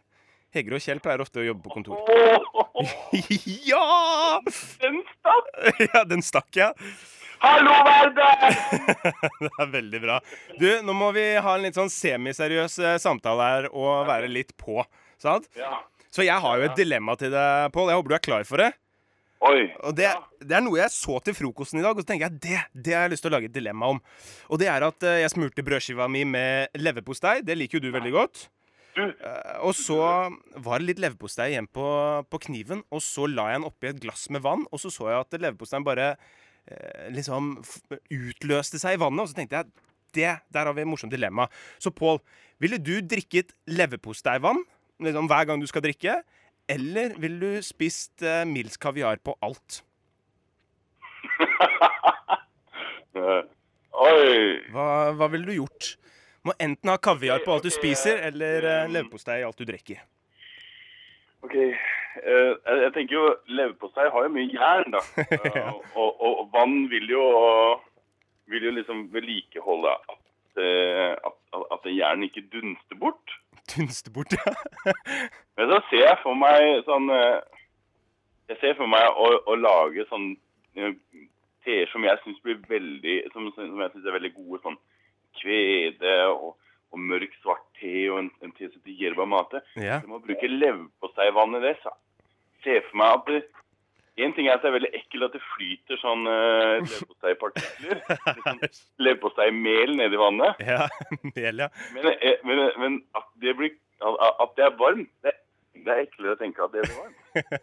Hegre 0.50 0.80
og 0.80 0.82
Kjell 0.82 1.00
pleier 1.00 1.22
ofte 1.22 1.40
å 1.40 1.46
jobbe 1.46 1.62
på 1.64 1.72
kontor. 1.78 2.02
Åh, 2.10 2.92
ja! 3.70 4.40
den 4.82 5.00
stakk! 5.14 5.50
Ja, 5.86 6.04
den 6.10 6.26
stakk, 6.26 6.50
ja. 6.58 6.72
Hallo, 7.40 7.72
verden! 7.86 8.56
Det 9.40 9.50
er 9.64 9.70
veldig 9.72 10.00
bra. 10.02 10.18
Du, 10.60 10.66
nå 10.84 10.94
må 10.96 11.08
vi 11.16 11.24
ha 11.40 11.54
en 11.56 11.64
litt 11.64 11.78
sånn 11.78 11.90
semiseriøs 11.92 12.76
eh, 12.84 12.98
samtale 13.00 13.46
her 13.52 13.68
og 13.70 14.04
være 14.10 14.28
litt 14.28 14.52
på. 14.60 14.82
Sant? 15.20 15.48
Ja. 15.56 15.78
Så 16.12 16.24
jeg 16.26 16.36
har 16.42 16.58
jo 16.60 16.66
et 16.68 16.76
dilemma 16.78 17.14
til 17.20 17.32
deg, 17.32 17.70
Pål. 17.74 17.92
Jeg 17.92 18.00
håper 18.00 18.12
du 18.12 18.16
er 18.18 18.24
klar 18.26 18.44
for 18.48 18.60
det. 18.64 18.70
Oi. 19.46 19.70
Og 19.88 19.94
det, 19.96 20.10
det 20.44 20.56
er 20.58 20.64
noe 20.66 20.76
jeg 20.82 20.92
så 20.92 21.16
til 21.24 21.36
frokosten 21.38 21.80
i 21.80 21.84
dag, 21.84 21.96
og 21.96 22.02
så 22.04 22.10
tenker 22.10 22.26
jeg 22.28 22.40
det, 22.44 22.58
det 22.76 22.92
har 22.96 23.06
jeg 23.06 23.14
lyst 23.14 23.24
til 23.24 23.30
å 23.32 23.36
lage 23.38 23.48
et 23.48 23.54
dilemma 23.56 23.88
om. 23.94 24.00
Og 24.52 24.60
det 24.60 24.68
er 24.68 24.84
at 24.84 25.06
eh, 25.08 25.20
jeg 25.22 25.32
smurte 25.32 25.64
brødskiva 25.64 26.10
mi 26.12 26.26
med 26.28 26.76
leverpostei. 26.76 27.38
Det 27.46 27.56
liker 27.56 27.78
jo 27.80 27.86
du 27.88 27.94
veldig 27.96 28.16
godt. 28.18 28.48
Du, 28.98 29.04
Eh, 29.06 29.56
Og 29.64 29.70
så 29.78 29.96
var 30.60 30.80
det 30.82 30.88
litt 30.90 31.00
leverpostei 31.00 31.52
igjen 31.54 31.68
på, 31.72 31.86
på 32.28 32.40
kniven, 32.42 32.82
og 32.92 33.00
så 33.06 33.24
la 33.30 33.46
jeg 33.52 33.60
den 33.62 33.68
oppi 33.70 33.88
et 33.94 34.00
glass 34.02 34.26
med 34.34 34.42
vann, 34.44 34.64
og 34.74 34.82
så 34.82 34.90
så 34.92 35.06
jeg 35.12 35.22
at 35.22 35.36
leverposteien 35.40 35.86
bare 35.86 36.08
liksom 37.14 37.56
utløste 38.14 38.78
seg 38.78 38.96
i 38.96 39.00
vannet, 39.02 39.24
og 39.24 39.30
så 39.30 39.38
tenkte 39.38 39.60
jeg 39.60 39.70
det, 40.14 40.32
der 40.52 40.66
har 40.66 40.74
vi 40.74 40.82
et 40.84 40.90
morsomt 40.90 41.12
dilemma. 41.14 41.46
Så 41.82 41.92
Pål, 41.94 42.20
ville 42.62 42.78
du 42.82 42.96
drikket 43.00 43.54
leverposteivann 43.70 44.62
liksom, 45.02 45.28
hver 45.30 45.46
gang 45.48 45.62
du 45.62 45.68
skal 45.70 45.84
drikke? 45.84 46.20
Eller 46.70 47.14
ville 47.18 47.40
du 47.40 47.62
spist 47.66 48.22
eh, 48.22 48.44
Mils 48.46 48.78
kaviar 48.78 49.18
på 49.24 49.34
alt? 49.42 49.80
eh, 53.18 53.40
Oi. 54.06 54.60
Hva, 54.70 54.86
hva 55.18 55.26
ville 55.32 55.50
du 55.50 55.56
gjort? 55.56 55.94
Må 56.46 56.54
enten 56.62 56.88
ha 56.88 56.96
kaviar 57.02 57.42
på 57.44 57.52
alt 57.52 57.66
du 57.66 57.72
spiser, 57.74 58.22
eller 58.30 58.64
eh, 58.64 58.86
leverpostei 58.92 59.40
i 59.42 59.46
alt 59.48 59.58
du 59.58 59.66
drikker. 59.68 59.98
OK. 61.42 61.54
eh, 61.56 62.52
jeg, 62.82 62.92
tenker 62.94 63.16
jo 63.16 63.26
leverpostei 63.48 64.08
har 64.12 64.26
jo 64.26 64.32
mye 64.34 64.48
jern, 64.52 64.96
da. 64.96 65.02
Ja. 65.60 65.70
og, 65.94 66.10
og, 66.20 66.32
og 66.42 66.50
vann 66.52 66.82
vil 66.90 67.08
jo, 67.10 67.24
vil 68.50 68.66
jo 68.68 68.74
liksom 68.76 69.06
vedlikeholde 69.14 69.94
at, 70.12 70.20
eh, 70.64 71.14
at, 71.14 71.64
at, 71.76 71.88
jernet 71.88 72.30
ikke 72.30 72.48
dunster 72.52 72.98
bort. 73.00 73.36
Dunster 73.72 74.12
bort, 74.12 74.36
ja. 74.36 74.54
Men 75.56 75.72
så 75.72 75.80
ser 75.90 76.06
jeg 76.06 76.20
for 76.22 76.38
meg 76.38 76.84
sånn 76.86 77.10
eh, 77.12 77.40
Jeg 78.50 78.56
ser 78.62 78.78
for 78.78 78.90
meg 78.90 79.04
å, 79.20 79.26
å 79.52 79.56
lage 79.58 80.06
sånn 80.10 80.32
eh, 80.78 80.94
teer 81.66 81.90
som 81.92 82.04
jeg 82.06 82.18
syns 82.24 82.40
blir 82.42 82.56
veldig 82.70 83.16
Som, 83.34 83.50
som 83.54 83.82
jeg 83.84 83.92
synes 83.92 84.08
er 84.08 84.16
veldig 84.16 84.32
gode. 84.38 84.62
Sånn 84.64 84.78
kvede 85.40 86.14
og, 86.32 86.56
og 86.90 87.02
mørk 87.12 87.34
svart 87.40 87.64
te 87.78 87.94
og 88.10 88.18
en, 88.24 88.30
en 88.42 88.52
te 88.56 88.66
som 88.68 88.80
heter 88.80 89.02
yerba 89.04 89.26
mate. 89.28 89.62
ja. 89.78 90.00
Du 90.02 90.10
må 90.10 90.20
bruke 90.24 90.50
leverposteivann 90.50 91.58
i 91.60 91.64
det. 91.64 91.76
Så 91.84 91.94
se 92.64 92.80
for 92.88 93.00
meg 93.00 93.16
at 93.16 93.28
det 93.30 93.42
en 94.20 94.32
ting 94.36 94.48
er 94.48 94.56
at 94.56 94.64
det 94.64 94.70
er 94.70 94.76
veldig 94.76 94.90
ekkelt 94.96 95.26
at 95.28 95.36
det 95.36 95.42
flyter 95.54 96.00
sånn 96.00 96.26
uh, 96.28 96.80
leverposteipartikler. 96.82 98.00
Sånn 98.44 98.64
Leverposteimel 99.00 99.94
nedi 99.96 100.18
vannet. 100.20 100.60
Ja, 100.66 100.88
mel, 101.36 101.62
ja. 101.64 101.70
Men, 101.94 102.10
eh, 102.16 102.42
men, 102.46 102.64
men 102.80 102.98
at, 103.16 103.28
det 103.42 103.54
blir, 103.58 103.76
at 104.02 104.52
det 104.58 104.66
er 104.66 104.76
varmt, 104.80 105.08
det, 105.24 105.34
det 105.80 105.94
er 105.94 106.04
eklere 106.04 106.36
å 106.36 106.40
tenke 106.40 106.66
at 106.66 106.74
det 106.74 106.84
blir 106.84 106.98
varmt. 106.98 107.16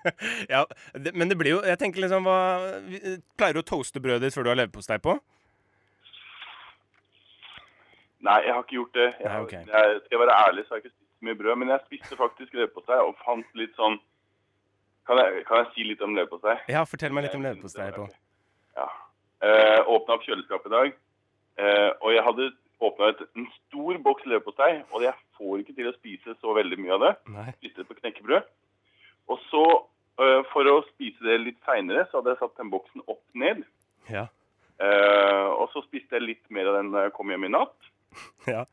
ja 0.54 0.64
det, 0.96 1.12
men 1.12 1.28
det 1.28 1.36
blir 1.36 1.58
jo 1.58 1.58
Jeg 1.68 1.76
tenker 1.82 2.00
liksom 2.00 2.24
hva 2.24 2.38
Pleier 3.36 3.58
du 3.58 3.60
å 3.60 3.66
toaste 3.68 4.00
brødet 4.00 4.24
ditt 4.24 4.38
før 4.38 4.48
du 4.48 4.52
har 4.54 4.60
leverpostei 4.62 4.96
på? 5.04 5.18
Nei, 8.26 8.38
jeg 8.46 8.54
har 8.54 8.64
ikke 8.64 8.78
gjort 8.80 8.96
det. 8.98 9.08
Jeg, 9.20 9.30
Nei, 9.30 9.42
okay. 9.46 9.64
jeg, 9.66 9.98
skal 10.04 10.16
jeg 10.16 10.22
være 10.24 10.38
ærlig, 10.48 10.64
så 10.66 10.74
har 10.74 10.80
jeg 10.80 10.86
ikke 10.86 10.96
spist 10.96 11.18
så 11.18 11.28
mye 11.28 11.40
brød. 11.42 11.56
Men 11.62 11.74
jeg 11.74 11.84
spiste 11.86 12.20
faktisk 12.20 12.56
leverpostei 12.58 13.00
og 13.04 13.18
fant 13.26 13.60
litt 13.60 13.76
sånn 13.80 14.00
Kan 15.08 15.22
jeg, 15.22 15.44
kan 15.48 15.62
jeg 15.62 15.68
si 15.72 15.84
litt 15.88 16.02
om 16.04 16.16
leverpostei? 16.18 16.58
Ja, 16.68 16.82
fortell 16.84 17.14
meg 17.16 17.28
litt 17.28 17.36
om 17.38 17.46
leverpostei, 17.46 17.92
Pål. 17.96 18.10
Ja. 18.76 18.88
Eh, 19.40 19.80
åpna 19.88 20.18
opp 20.18 20.26
kjøleskapet 20.26 20.68
i 20.68 20.74
dag, 20.74 20.96
eh, 21.62 21.92
og 22.02 22.12
jeg 22.12 22.26
hadde 22.26 22.48
åpna 22.84 23.14
en 23.14 23.48
stor 23.54 24.00
boks 24.04 24.26
leverpostei. 24.28 24.82
Og 24.92 25.06
jeg 25.06 25.16
får 25.38 25.64
ikke 25.64 25.78
til 25.78 25.88
å 25.88 25.96
spise 25.96 26.36
så 26.42 26.56
veldig 26.58 26.80
mye 26.82 26.98
av 26.98 27.06
det. 27.06 27.14
Nei. 27.38 27.48
Spiste 27.62 27.84
det 27.84 27.88
på 27.88 28.00
knekkebrød. 28.02 28.50
Og 29.32 29.40
så, 29.48 29.64
eh, 30.24 30.42
for 30.52 30.68
å 30.74 30.82
spise 30.90 31.24
det 31.24 31.40
litt 31.46 31.60
seinere, 31.64 32.04
så 32.10 32.20
hadde 32.20 32.34
jeg 32.34 32.42
satt 32.42 32.58
den 32.60 32.74
boksen 32.74 33.06
opp 33.08 33.24
ned. 33.34 33.64
Ja. 34.12 34.28
Eh, 34.78 35.48
og 35.58 35.72
så 35.74 35.82
spiste 35.88 36.20
jeg 36.20 36.28
litt 36.28 36.52
mer 36.54 36.70
av 36.70 36.82
den 36.82 36.92
da 36.94 37.08
jeg 37.08 37.16
kom 37.18 37.32
hjem 37.34 37.48
i 37.48 37.54
natt. 37.56 37.94
Ja. 38.54 38.66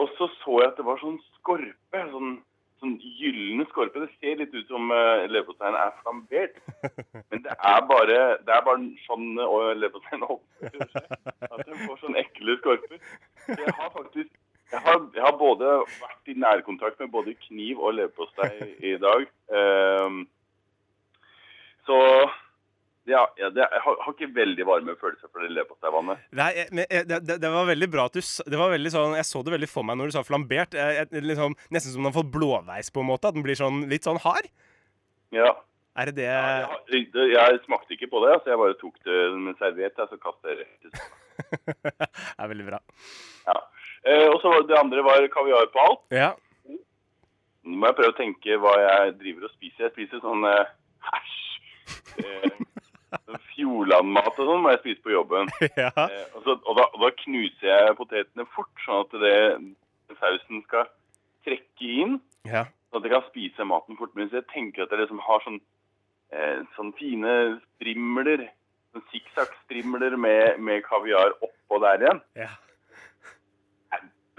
Og 0.00 0.08
så 0.16 0.28
så 0.40 0.60
jeg 0.62 0.70
at 0.70 0.78
det 0.78 0.86
var 0.86 1.00
sånn 1.02 1.18
skorpe. 1.36 2.02
Sånn, 2.12 2.36
sånn 2.80 2.94
gylne 3.18 3.66
skorpe. 3.68 4.04
Det 4.04 4.12
ser 4.22 4.38
litt 4.40 4.54
ut 4.54 4.70
som 4.70 4.92
uh, 4.94 5.24
leverposteien 5.28 5.76
er 5.76 5.90
flambert. 6.00 6.60
Men 7.30 7.42
det 7.44 7.56
er 7.56 7.82
bare, 7.90 8.20
det 8.46 8.54
er 8.54 8.64
bare 8.68 8.86
sånn 9.04 9.34
uh, 9.42 9.72
leverposteien 9.76 10.24
holder 10.24 10.88
seg. 10.94 11.18
At 11.50 11.66
den 11.66 11.82
får 11.82 12.00
sånn 12.06 12.16
ekle 12.22 12.56
skorper. 12.62 13.04
Så 13.44 13.58
jeg 13.58 13.76
har 13.80 13.92
faktisk 13.98 14.32
jeg 14.72 14.80
har, 14.80 15.00
jeg 15.14 15.20
har 15.20 15.34
både 15.36 15.72
vært 16.00 16.30
i 16.32 16.34
nærkontakt 16.40 17.00
med 17.02 17.10
både 17.12 17.34
kniv 17.44 17.80
og 17.82 17.92
leverpostei 17.98 18.70
i 18.80 18.94
dag. 19.02 19.26
Um, 19.52 20.22
så 21.84 21.98
ja, 23.10 23.22
ja 23.40 23.48
det, 23.50 23.64
jeg 23.66 23.80
har, 23.84 23.96
har 24.04 24.12
ikke 24.14 24.28
veldig 24.34 24.64
varme 24.68 24.94
følelser 25.00 25.28
for 25.32 25.42
det 25.42 25.50
leverposteivannet. 25.56 26.20
Nei, 26.38 26.50
jeg- 26.56 26.68
men 26.72 26.84
jeg- 26.90 27.08
det, 27.10 27.18
det, 27.26 27.40
det 27.42 27.50
var 27.50 27.66
veldig 27.66 27.88
bra 27.90 28.04
at 28.06 28.12
du 28.14 28.20
Det 28.22 28.58
var 28.60 28.70
veldig 28.70 28.92
sånn 28.94 29.16
Jeg 29.18 29.24
så 29.26 29.42
det 29.44 29.52
veldig 29.56 29.68
for 29.68 29.82
meg 29.88 29.96
når 29.98 30.06
du 30.06 30.12
sa 30.16 30.22
flambert. 30.22 30.74
Jeg, 30.78 31.08
jeg, 31.10 31.22
liksom, 31.26 31.56
nesten 31.74 31.92
som 31.92 32.02
den 32.02 32.12
har 32.12 32.22
fått 32.22 32.30
blåveis, 32.32 32.90
på 32.94 33.00
en 33.02 33.10
måte. 33.10 33.28
At 33.28 33.34
den 33.34 33.42
blir 33.42 33.58
sånn 33.58 33.88
litt 33.90 34.04
sånn 34.06 34.20
hard. 34.22 34.46
Ja. 35.34 35.50
Er 35.96 36.06
det 36.08 36.14
det 36.16 36.24
Jeg, 36.24 36.68
har- 36.70 37.50
jeg 37.52 37.60
smakte 37.66 37.92
ikke 37.96 38.08
på 38.12 38.22
det, 38.24 38.32
altså 38.38 38.48
jeg 38.54 38.58
bare 38.62 38.78
tok 38.80 38.96
det 39.04 39.18
med 39.36 39.58
serviett, 39.58 39.98
og 39.98 40.08
så 40.08 40.16
kastet 40.22 40.48
jeg 40.52 40.58
rett 40.62 40.86
i 40.86 40.90
søpla. 40.94 41.18
Det 42.06 42.38
er 42.38 42.48
veldig 42.48 42.66
bra. 42.70 42.78
Ja. 43.48 43.58
Eh, 44.04 44.28
og 44.30 44.38
så 44.42 44.50
det 44.68 44.78
andre 44.78 45.02
var 45.04 45.26
kaviar 45.32 45.66
på 45.74 45.82
alt. 45.84 46.00
Ja. 46.14 46.30
Nå 47.64 47.76
må 47.78 47.86
jeg 47.90 47.96
prøve 47.98 48.12
å 48.12 48.16
tenke 48.18 48.56
hva 48.58 48.72
jeg 48.80 49.12
driver 49.20 49.44
og 49.48 49.52
spiser. 49.54 49.84
Jeg 49.88 49.92
spiser 49.94 50.22
sånn 50.24 50.44
eh, 50.48 50.72
Æsj. 51.18 51.36
Eh, 52.18 52.48
sånn 52.50 52.81
Fjordlandmat 53.52 54.38
og 54.38 54.48
sånn 54.48 54.62
må 54.64 54.72
jeg 54.72 54.82
spise 54.82 55.04
på 55.04 55.14
jobben. 55.14 55.50
ja. 55.82 55.90
Eh, 56.06 56.24
og, 56.32 56.40
så, 56.46 56.56
og, 56.56 56.72
da, 56.78 56.86
og 56.94 57.04
da 57.04 57.10
knuser 57.22 57.68
jeg 57.68 57.98
potetene 57.98 58.48
fort, 58.54 58.72
sånn 58.84 59.04
at 59.04 59.16
det, 59.22 59.36
sausen 60.20 60.64
skal 60.68 60.88
trekke 61.46 61.92
inn. 62.04 62.16
ja. 62.48 62.66
Sånn 62.92 63.00
at 63.00 63.06
jeg 63.08 63.14
kan 63.14 63.28
spise 63.30 63.64
maten 63.64 63.96
fort. 63.96 64.12
Mens 64.18 64.34
jeg 64.36 64.44
tenker 64.52 64.84
at 64.84 64.90
jeg 64.92 65.00
liksom 65.00 65.22
har 65.24 65.40
sånn, 65.46 65.62
eh, 66.36 66.58
sånn 66.76 66.90
fine 66.98 67.36
strimler. 67.62 68.44
Sånn 68.92 69.06
sikksakk-strimler 69.14 70.18
med, 70.20 70.58
med 70.60 70.84
kaviar 70.84 71.32
oppå 71.40 71.80
der 71.80 72.04
igjen. 72.04 72.20
ja. 72.44 72.50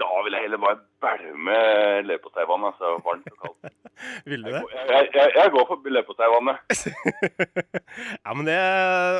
Da 0.02 0.08
vil 0.26 0.34
jeg 0.34 0.46
heller 0.46 0.58
bare 0.58 0.78
bælme 1.04 1.56
leverposteivann. 2.08 2.64
Altså 2.66 2.94
varmt 3.04 3.28
og 3.30 3.36
kaldt. 3.42 3.74
Vil 4.30 4.42
du 4.42 4.50
det? 4.50 4.62
jeg, 4.90 5.08
jeg, 5.14 5.30
jeg 5.36 5.50
går 5.54 5.66
for 5.68 5.90
leverposteivannet. 5.96 6.56
ja, 8.24 8.34
men 8.34 8.48
det 8.48 8.56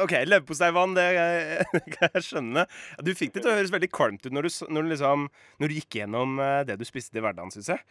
OK, 0.02 0.14
leverposteivann, 0.26 0.96
det, 0.98 1.06
kan 1.94 2.18
jeg 2.18 2.24
skjønne. 2.26 2.66
Du 3.06 3.12
fikk 3.14 3.36
det 3.36 3.44
til 3.44 3.52
å 3.52 3.58
høres 3.60 3.74
veldig 3.74 3.90
kvalmt 3.94 4.26
ut 4.26 4.34
når 4.34 4.48
du, 4.48 4.56
når 4.74 4.82
du, 4.82 4.90
liksom, 4.94 5.28
når 5.62 5.70
du 5.70 5.76
gikk 5.78 6.00
gjennom 6.00 6.42
eh, 6.42 6.64
det 6.66 6.80
du 6.80 6.84
spiste 6.88 7.20
i 7.20 7.24
hverdagen, 7.24 7.54
syns 7.54 7.70
jeg. 7.76 7.84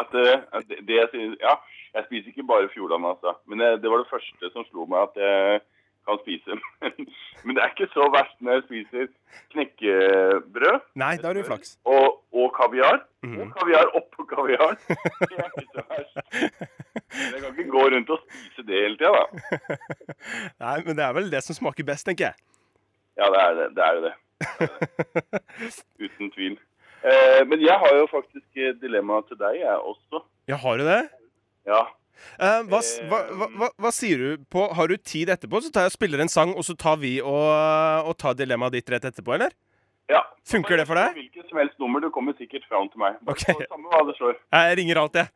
At, 0.00 0.16
eh, 0.16 0.40
at 0.56 0.72
det, 0.72 0.80
det 0.88 1.02
ja, 1.42 1.58
jeg 1.92 2.08
spiser 2.08 2.32
ikke 2.32 2.48
bare 2.48 2.72
Fjordland, 2.72 3.10
altså. 3.12 3.36
Men 3.44 3.60
det, 3.60 3.70
det 3.84 3.92
var 3.92 4.00
det 4.00 4.12
første 4.12 4.52
som 4.54 4.64
slo 4.70 4.88
meg 4.88 5.10
at 5.10 5.20
jeg 5.20 5.60
kan 6.08 6.18
spise. 6.22 6.56
Men 7.44 7.56
det 7.56 7.62
er 7.64 7.72
ikke 7.74 7.88
så 7.94 8.06
verst 8.14 8.36
når 8.42 8.58
jeg 8.58 8.64
spiser 8.68 9.08
knekkebrød 9.54 10.80
Nei, 11.02 11.12
da 11.22 11.30
har 11.30 11.38
du 11.38 11.42
flaks. 11.46 11.76
og, 11.84 12.20
og 12.34 12.48
kaviar. 12.56 13.02
Mm. 13.22 13.36
Og 13.40 13.52
kaviar 13.56 13.90
oppå 13.98 14.26
kaviaren. 14.30 14.78
Det 15.30 15.38
er 15.38 15.50
ikke 15.52 15.68
så 15.76 15.84
verst. 15.92 16.16
Men 17.12 17.36
jeg 17.36 17.40
kan 17.44 17.52
ikke 17.52 17.70
gå 17.70 17.84
rundt 17.94 18.10
og 18.10 18.24
spise 18.24 18.66
det 18.66 18.82
hele 18.82 18.98
tida, 18.98 19.12
da. 19.14 19.78
Nei, 20.64 20.76
men 20.86 20.98
det 20.98 21.04
er 21.06 21.14
vel 21.18 21.30
det 21.32 21.42
som 21.46 21.58
smaker 21.58 21.86
best, 21.86 22.06
tenker 22.08 22.30
jeg. 22.30 22.36
Ja, 23.20 23.28
det 23.34 23.40
er 23.46 23.56
det. 23.60 23.70
Det 23.76 23.86
er 23.86 23.96
jo 23.98 24.04
det. 24.08 24.12
Det 24.42 24.68
er 24.68 24.76
det. 24.82 25.72
Uten 26.02 26.30
tvil. 26.34 26.54
Eh, 27.02 27.40
men 27.50 27.62
jeg 27.62 27.74
har 27.82 27.96
jo 27.98 28.06
faktisk 28.10 28.62
et 28.62 28.78
dilemma 28.82 29.20
til 29.28 29.38
deg, 29.40 29.60
jeg 29.62 29.76
også. 29.92 30.22
Ja, 30.50 30.58
har 30.64 30.78
du 30.80 30.84
det? 30.86 31.00
Ja. 31.68 31.82
Eh, 32.38 32.62
hva, 32.70 32.80
hva, 33.10 33.20
hva, 33.58 33.68
hva, 33.82 33.90
sier 33.92 34.18
du 34.20 34.44
på 34.52 34.66
Har 34.76 34.88
du 34.88 34.96
tid 34.96 35.28
etterpå, 35.32 35.58
så 35.64 35.72
tar 35.74 35.86
jeg 35.88 35.92
og 35.92 35.96
spiller 35.96 36.20
en 36.22 36.30
sang, 36.30 36.52
og 36.54 36.62
så 36.64 36.76
tar 36.78 36.96
vi 37.02 37.16
og, 37.20 37.48
og 38.06 38.14
tar 38.20 38.36
dilemmaet 38.38 38.76
ditt 38.78 38.90
rett 38.94 39.04
etterpå, 39.10 39.34
eller? 39.38 39.54
ja. 40.12 40.20
Funker 40.44 40.76
det 40.76 40.86
for 40.88 40.98
deg? 40.98 41.14
Hvilket 41.14 41.48
som 41.48 41.58
helst 41.62 41.78
nummer. 41.78 42.00
Du 42.02 42.10
kommer 42.10 42.34
sikkert 42.34 42.64
fram 42.68 42.88
til 42.90 42.98
meg. 42.98 43.14
Bare 43.22 43.36
Ok. 43.36 43.44
så- 43.46 43.66
Samme 43.70 43.88
hva 43.92 44.00
det 44.08 44.14
står. 44.18 44.34
Jeg 44.52 44.78
ringer 44.80 44.98
alt, 44.98 45.14
jeg. 45.14 45.28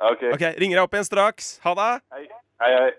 Ja, 0.00 0.10
OK. 0.12 0.22
Ok, 0.34 0.44
Ringer 0.62 0.76
deg 0.78 0.84
opp 0.84 0.94
igjen 0.94 1.08
straks. 1.08 1.48
Ha 1.64 1.72
det. 1.74 1.88
Hei, 2.14 2.26
hei. 2.62 2.70
hei. 2.78 2.92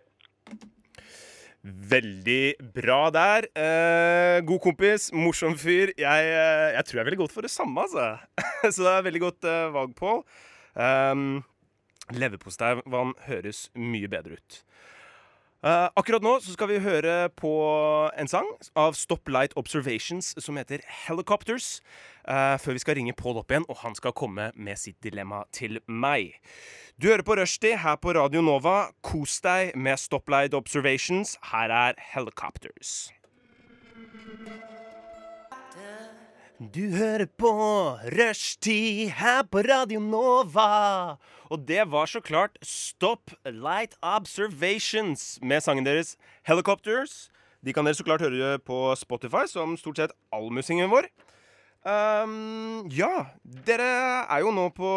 Veldig 1.65 2.53
bra 2.75 3.10
der. 3.10 3.48
Eh, 3.58 4.41
god 4.46 4.60
kompis, 4.62 5.08
morsom 5.15 5.55
fyr. 5.58 5.94
Jeg, 5.98 6.27
eh, 6.29 6.75
jeg 6.75 6.86
tror 6.86 7.00
jeg 7.01 7.05
ville 7.08 7.22
gått 7.24 7.34
for 7.34 7.41
det 7.41 7.50
samme, 7.50 7.88
altså. 7.88 8.20
Så 8.75 8.84
det 8.86 8.91
er 8.91 9.08
veldig 9.08 9.22
godt 9.24 9.48
eh, 9.50 9.72
valg, 9.74 9.96
Pål. 9.98 10.22
Um, 10.75 11.39
Leverposteivann 12.14 13.16
høres 13.26 13.70
mye 13.74 14.10
bedre 14.12 14.38
ut. 14.38 14.62
Uh, 15.66 15.90
akkurat 15.98 16.22
nå 16.22 16.36
så 16.46 16.54
skal 16.54 16.70
vi 16.70 16.76
høre 16.84 17.32
på 17.34 17.52
en 18.14 18.30
sang 18.30 18.46
av 18.78 18.94
Stoplight 18.94 19.56
Observations 19.58 20.36
som 20.38 20.60
heter 20.62 20.84
Helicopters. 21.08 21.80
Uh, 22.22 22.54
før 22.62 22.78
vi 22.78 22.84
skal 22.84 23.00
ringe 23.00 23.16
Pål 23.18 23.42
opp 23.42 23.50
igjen, 23.50 23.66
og 23.66 23.82
han 23.82 23.98
skal 23.98 24.14
komme 24.14 24.52
med 24.54 24.78
sitt 24.78 25.00
dilemma 25.02 25.42
til 25.56 25.80
meg. 25.90 26.38
Du 27.02 27.10
hører 27.10 27.26
på 27.26 27.40
Rushdie 27.40 27.82
her 27.82 27.98
på 27.98 28.14
Radio 28.14 28.46
Nova. 28.46 28.92
Kos 29.02 29.40
deg 29.42 29.74
med 29.74 29.98
Stoplight 29.98 30.54
Observations. 30.54 31.34
Her 31.50 31.74
er 31.74 31.98
Helicopters. 32.14 33.10
Du 36.56 36.86
hører 36.96 37.28
på 37.36 37.50
Rushtid 38.16 39.10
her 39.20 39.42
på 39.44 39.60
Radio 39.60 40.00
Nova. 40.00 41.18
Og 41.52 41.66
det 41.68 41.84
var 41.92 42.08
så 42.08 42.22
klart 42.24 42.56
Stop 42.64 43.34
Light 43.44 43.98
Observations 44.00 45.36
med 45.44 45.60
sangen 45.60 45.84
deres 45.84 46.14
Helicopters. 46.48 47.28
De 47.60 47.76
kan 47.76 47.84
dere 47.84 48.00
så 48.00 48.08
klart 48.08 48.24
høre 48.24 48.56
på 48.64 48.96
Spotify, 48.96 49.44
som 49.52 49.76
stort 49.76 50.00
sett 50.00 50.16
all 50.32 50.48
musikken 50.48 50.88
vår. 50.88 51.10
Um, 51.84 52.88
ja, 52.88 53.26
dere 53.44 53.92
er 54.24 54.46
jo 54.48 54.56
nå 54.56 54.70
på, 54.80 54.94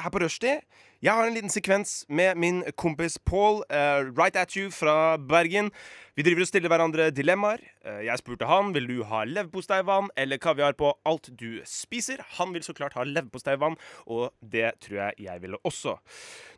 her 0.00 0.08
på 0.14 0.24
Rushtid. 0.24 0.64
Jeg 1.04 1.12
har 1.12 1.26
en 1.28 1.34
liten 1.36 1.52
sekvens 1.52 2.06
med 2.08 2.38
min 2.40 2.62
kompis 2.80 3.18
Paul, 3.20 3.58
uh, 3.68 4.08
right 4.16 4.36
at 4.40 4.54
you 4.56 4.70
fra 4.72 5.18
Bergen. 5.20 5.68
Vi 6.16 6.24
driver 6.24 6.46
og 6.46 6.48
stiller 6.48 6.72
hverandre 6.72 7.10
dilemmaer. 7.12 7.60
Uh, 7.84 8.00
jeg 8.06 8.16
spurte 8.22 8.48
han 8.48 8.70
vil 8.72 8.88
du 8.88 9.02
ha 9.04 9.20
leverposteivann 9.28 10.08
eller 10.16 10.40
kaviar 10.40 10.72
på 10.78 10.94
alt 11.04 11.28
du 11.36 11.60
spiser. 11.68 12.22
Han 12.38 12.54
vil 12.56 12.64
så 12.64 12.72
klart 12.72 12.96
ha 12.96 13.04
leverposteivann, 13.04 13.76
og 14.08 14.32
det 14.40 14.70
tror 14.86 15.02
jeg 15.02 15.26
jeg 15.26 15.42
ville 15.42 15.60
også. 15.68 15.98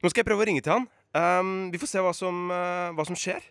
Nå 0.04 0.12
skal 0.12 0.22
jeg 0.22 0.28
prøve 0.30 0.46
å 0.46 0.48
ringe 0.52 0.62
til 0.62 0.76
han. 0.76 0.86
Um, 1.18 1.72
vi 1.74 1.80
får 1.82 1.90
se 1.90 2.04
hva 2.06 2.14
som, 2.14 2.46
uh, 2.54 2.94
hva 2.94 3.06
som 3.08 3.18
skjer. 3.18 3.42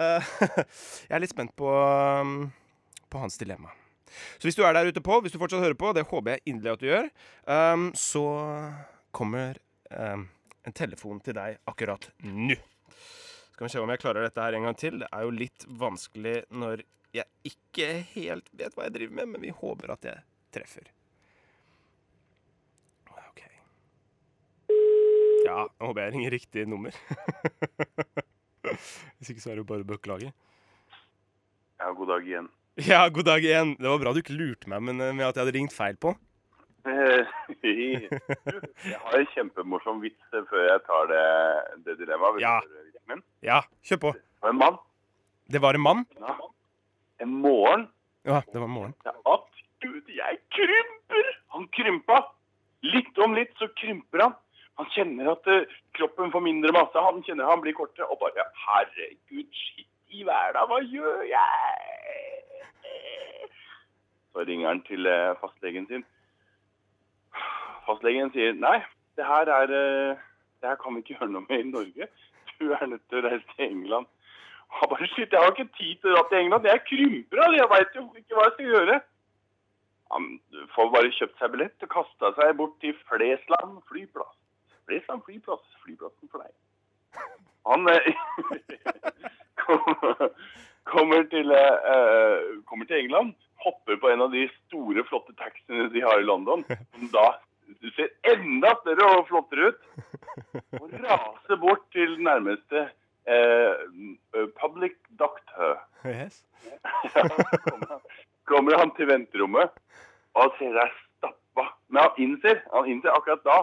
Jeg 0.00 1.12
er 1.12 1.20
litt 1.20 1.32
spent 1.34 1.50
på, 1.58 1.68
um, 1.68 2.46
på 3.12 3.20
hans 3.20 3.34
dilemma. 3.36 3.74
Så 4.38 4.46
hvis 4.46 4.56
du 4.56 4.62
er 4.64 4.72
der 4.72 4.88
ute, 4.88 5.02
på, 5.04 5.18
hvis 5.20 5.34
du 5.34 5.36
fortsatt 5.42 5.60
hører 5.60 5.76
på, 5.76 5.90
det 5.92 6.06
håper 6.08 6.38
jeg 6.38 6.44
inderlig 6.48 6.72
at 6.72 6.80
du 6.80 6.86
gjør, 6.88 7.08
um, 7.50 7.90
så 7.98 8.22
kommer 9.12 9.58
um, 9.90 10.26
en 10.66 10.76
telefon 10.76 11.20
til 11.24 11.36
deg 11.36 11.58
akkurat 11.70 12.08
nå. 12.26 12.56
Skal 13.52 13.66
vi 13.66 13.72
se 13.74 13.82
om 13.82 13.92
jeg 13.92 14.00
klarer 14.02 14.24
dette 14.26 14.44
her 14.44 14.56
en 14.56 14.66
gang 14.68 14.78
til. 14.78 15.02
Det 15.02 15.08
er 15.12 15.26
jo 15.26 15.34
litt 15.36 15.66
vanskelig 15.80 16.36
når 16.48 16.84
jeg 17.16 17.50
ikke 17.50 17.88
helt 18.14 18.48
vet 18.56 18.76
hva 18.76 18.86
jeg 18.86 18.96
driver 18.96 19.16
med, 19.18 19.32
men 19.34 19.44
vi 19.44 19.52
håper 19.54 19.92
at 19.92 20.06
jeg 20.06 20.22
treffer. 20.54 20.86
OK. 23.18 23.42
Ja, 25.44 25.66
nå 25.66 25.90
håper 25.90 26.06
jeg 26.06 26.14
ringer 26.16 26.36
riktig 26.36 26.64
nummer. 26.70 26.96
Hvis 29.18 29.32
ikke 29.32 29.42
så 29.42 29.52
er 29.52 29.58
det 29.58 29.64
jo 29.64 29.70
bare 29.72 29.84
å 29.84 29.90
beklage. 29.90 30.32
Ja, 31.80 31.92
god 31.96 32.10
dag 32.12 32.26
igjen. 32.28 32.50
Ja, 32.80 33.02
god 33.12 33.26
dag 33.28 33.44
igjen. 33.44 33.74
Det 33.80 33.88
var 33.88 34.00
bra 34.00 34.12
du 34.14 34.20
ikke 34.22 34.36
lurte 34.36 34.70
meg 34.70 34.84
men, 34.86 35.00
eh, 35.02 35.12
med 35.16 35.26
at 35.26 35.36
jeg 35.36 35.44
hadde 35.44 35.56
ringt 35.56 35.74
feil 35.74 35.98
på. 36.00 36.14
Eh, 36.88 37.26
jeg 38.90 38.98
har 39.02 39.16
en 39.18 39.30
kjempemorsom 39.34 40.00
vits 40.00 40.32
eh, 40.32 40.44
før 40.48 40.62
jeg 40.64 40.82
tar 40.86 41.08
det, 41.10 41.24
det 41.86 41.96
dilemmaet. 42.00 42.40
Ja. 42.40 42.56
Ja, 43.44 43.58
kjør 43.84 44.00
på. 44.04 44.12
Det 44.16 44.44
var 44.46 44.54
en 44.54 44.60
mann. 44.60 44.76
Det 45.50 45.60
var 45.60 45.76
en 45.76 45.84
mann? 45.84 46.04
Ja. 46.20 46.36
En 47.20 47.32
morgen. 47.42 47.88
Ja, 48.24 48.40
det 48.46 48.60
var 48.60 48.68
en 48.68 48.76
morgen. 48.76 48.94
Ja, 49.04 49.12
at 49.28 49.64
Gud, 49.84 50.08
jeg 50.14 50.38
krymper! 50.54 51.32
Han 51.56 51.66
krympa. 51.76 52.20
Litt 52.86 53.18
om 53.20 53.34
litt 53.36 53.52
så 53.60 53.68
krymper 53.76 54.24
han. 54.24 54.38
Han 54.80 54.88
kjenner 54.94 55.34
at 55.34 55.50
eh, 55.52 55.74
kroppen 55.98 56.32
får 56.32 56.44
mindre 56.46 56.72
masse. 56.76 57.04
Han 57.08 57.20
kjenner 57.26 57.50
han 57.50 57.60
blir 57.64 57.76
kortere. 57.76 58.08
Og 58.08 58.22
bare 58.22 58.46
Herregud, 58.64 59.50
shit 59.52 59.88
i 60.10 60.24
hverdag, 60.26 60.64
hva 60.70 60.80
gjør 60.82 61.20
jeg? 61.28 62.56
Så 64.30 64.46
ringer 64.46 64.70
han 64.70 64.80
til 64.86 65.06
fastlegen 65.42 65.86
sin. 65.90 66.06
Fastlegen 67.90 68.30
sier 68.34 68.54
nei, 68.54 68.78
det 69.18 69.26
her 69.26 69.50
er 69.50 69.74
eh, 69.74 70.26
det 70.60 70.68
her 70.68 70.80
kan 70.80 70.94
vi 70.94 71.02
ikke 71.02 71.16
gjøre 71.16 71.32
noe 71.32 71.46
med 71.48 71.62
i 71.64 71.70
Norge. 71.70 72.08
Du 72.60 72.72
er 72.76 72.86
nødt 72.86 73.06
til 73.08 73.20
å 73.20 73.28
reise 73.28 73.54
til 73.56 73.66
England. 73.66 74.06
Han 74.78 74.90
bare 74.92 75.08
shit, 75.10 75.32
jeg 75.32 75.40
har 75.40 75.50
ikke 75.54 75.72
tid 75.78 75.96
til 76.02 76.12
å 76.12 76.18
dra 76.18 76.26
til 76.28 76.42
England. 76.44 76.68
Jeg 76.68 76.84
krymper 76.86 77.42
av 77.42 77.54
det. 77.54 77.58
Jeg 77.62 77.70
veit 77.72 77.96
jo 77.96 78.04
ikke 78.20 78.36
hva 78.36 78.44
jeg 78.46 78.54
skal 78.56 78.70
gjøre. 78.74 78.98
Han 80.10 80.28
får 80.74 80.92
bare 80.94 81.12
kjøpt 81.16 81.40
seg 81.40 81.52
billett 81.54 81.86
og 81.86 81.92
kasta 81.96 82.32
seg 82.36 82.54
bort 82.60 82.76
til 82.84 82.94
Flesland 83.08 83.80
flyplass. 83.90 84.36
Flesland 84.90 85.24
flyplass, 85.26 85.66
flyplassen 85.84 86.30
for 86.30 86.44
deg. 86.44 86.54
Han 87.70 87.90
eh, 87.90 88.08
kommer, 90.92 91.26
til, 91.30 91.54
eh, 91.54 92.48
kommer 92.66 92.90
til 92.90 93.04
England, 93.04 93.36
hopper 93.64 94.00
på 94.02 94.10
en 94.10 94.26
av 94.26 94.34
de 94.34 94.48
store, 94.56 95.06
flotte 95.08 95.36
taxiene 95.38 95.88
de 95.94 96.02
har 96.04 96.20
i 96.20 96.26
London, 96.26 96.66
som 96.68 97.12
da 97.14 97.28
ser 97.96 98.10
enda 98.32 98.72
større 98.80 99.08
og 99.16 99.26
flottere 99.28 99.70
ut, 99.70 99.82
og 100.80 100.94
raser 101.04 101.60
bort 101.60 101.84
til 101.94 102.16
nærmeste 102.24 102.86
eh, 103.30 103.84
public 104.60 104.96
doctor. 105.18 105.78
Yes. 106.06 106.42
Ja, 106.64 107.24
kommer, 107.26 107.90
han, 107.90 108.00
kommer 108.48 108.78
han 108.78 108.94
til 108.96 109.10
venterommet, 109.10 109.76
og 110.34 110.56
ser 110.58 110.78
er 110.80 110.92
stappa. 111.18 111.70
Men 111.88 112.02
han 112.06 112.24
innser, 112.24 112.62
han 112.74 112.88
innser 112.90 113.14
akkurat 113.14 113.44
da, 113.46 113.60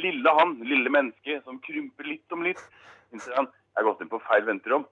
lille 0.00 0.36
han, 0.38 0.56
lille 0.64 0.92
menneske 0.92 1.40
som 1.44 1.60
krymper 1.66 2.08
litt 2.08 2.36
om 2.36 2.46
litt, 2.46 2.62
innser 3.14 3.36
han, 3.38 3.50
jeg 3.74 3.82
har 3.82 3.92
gått 3.92 4.02
inn 4.04 4.12
på 4.12 4.22
feil 4.26 4.46
venterom. 4.48 4.86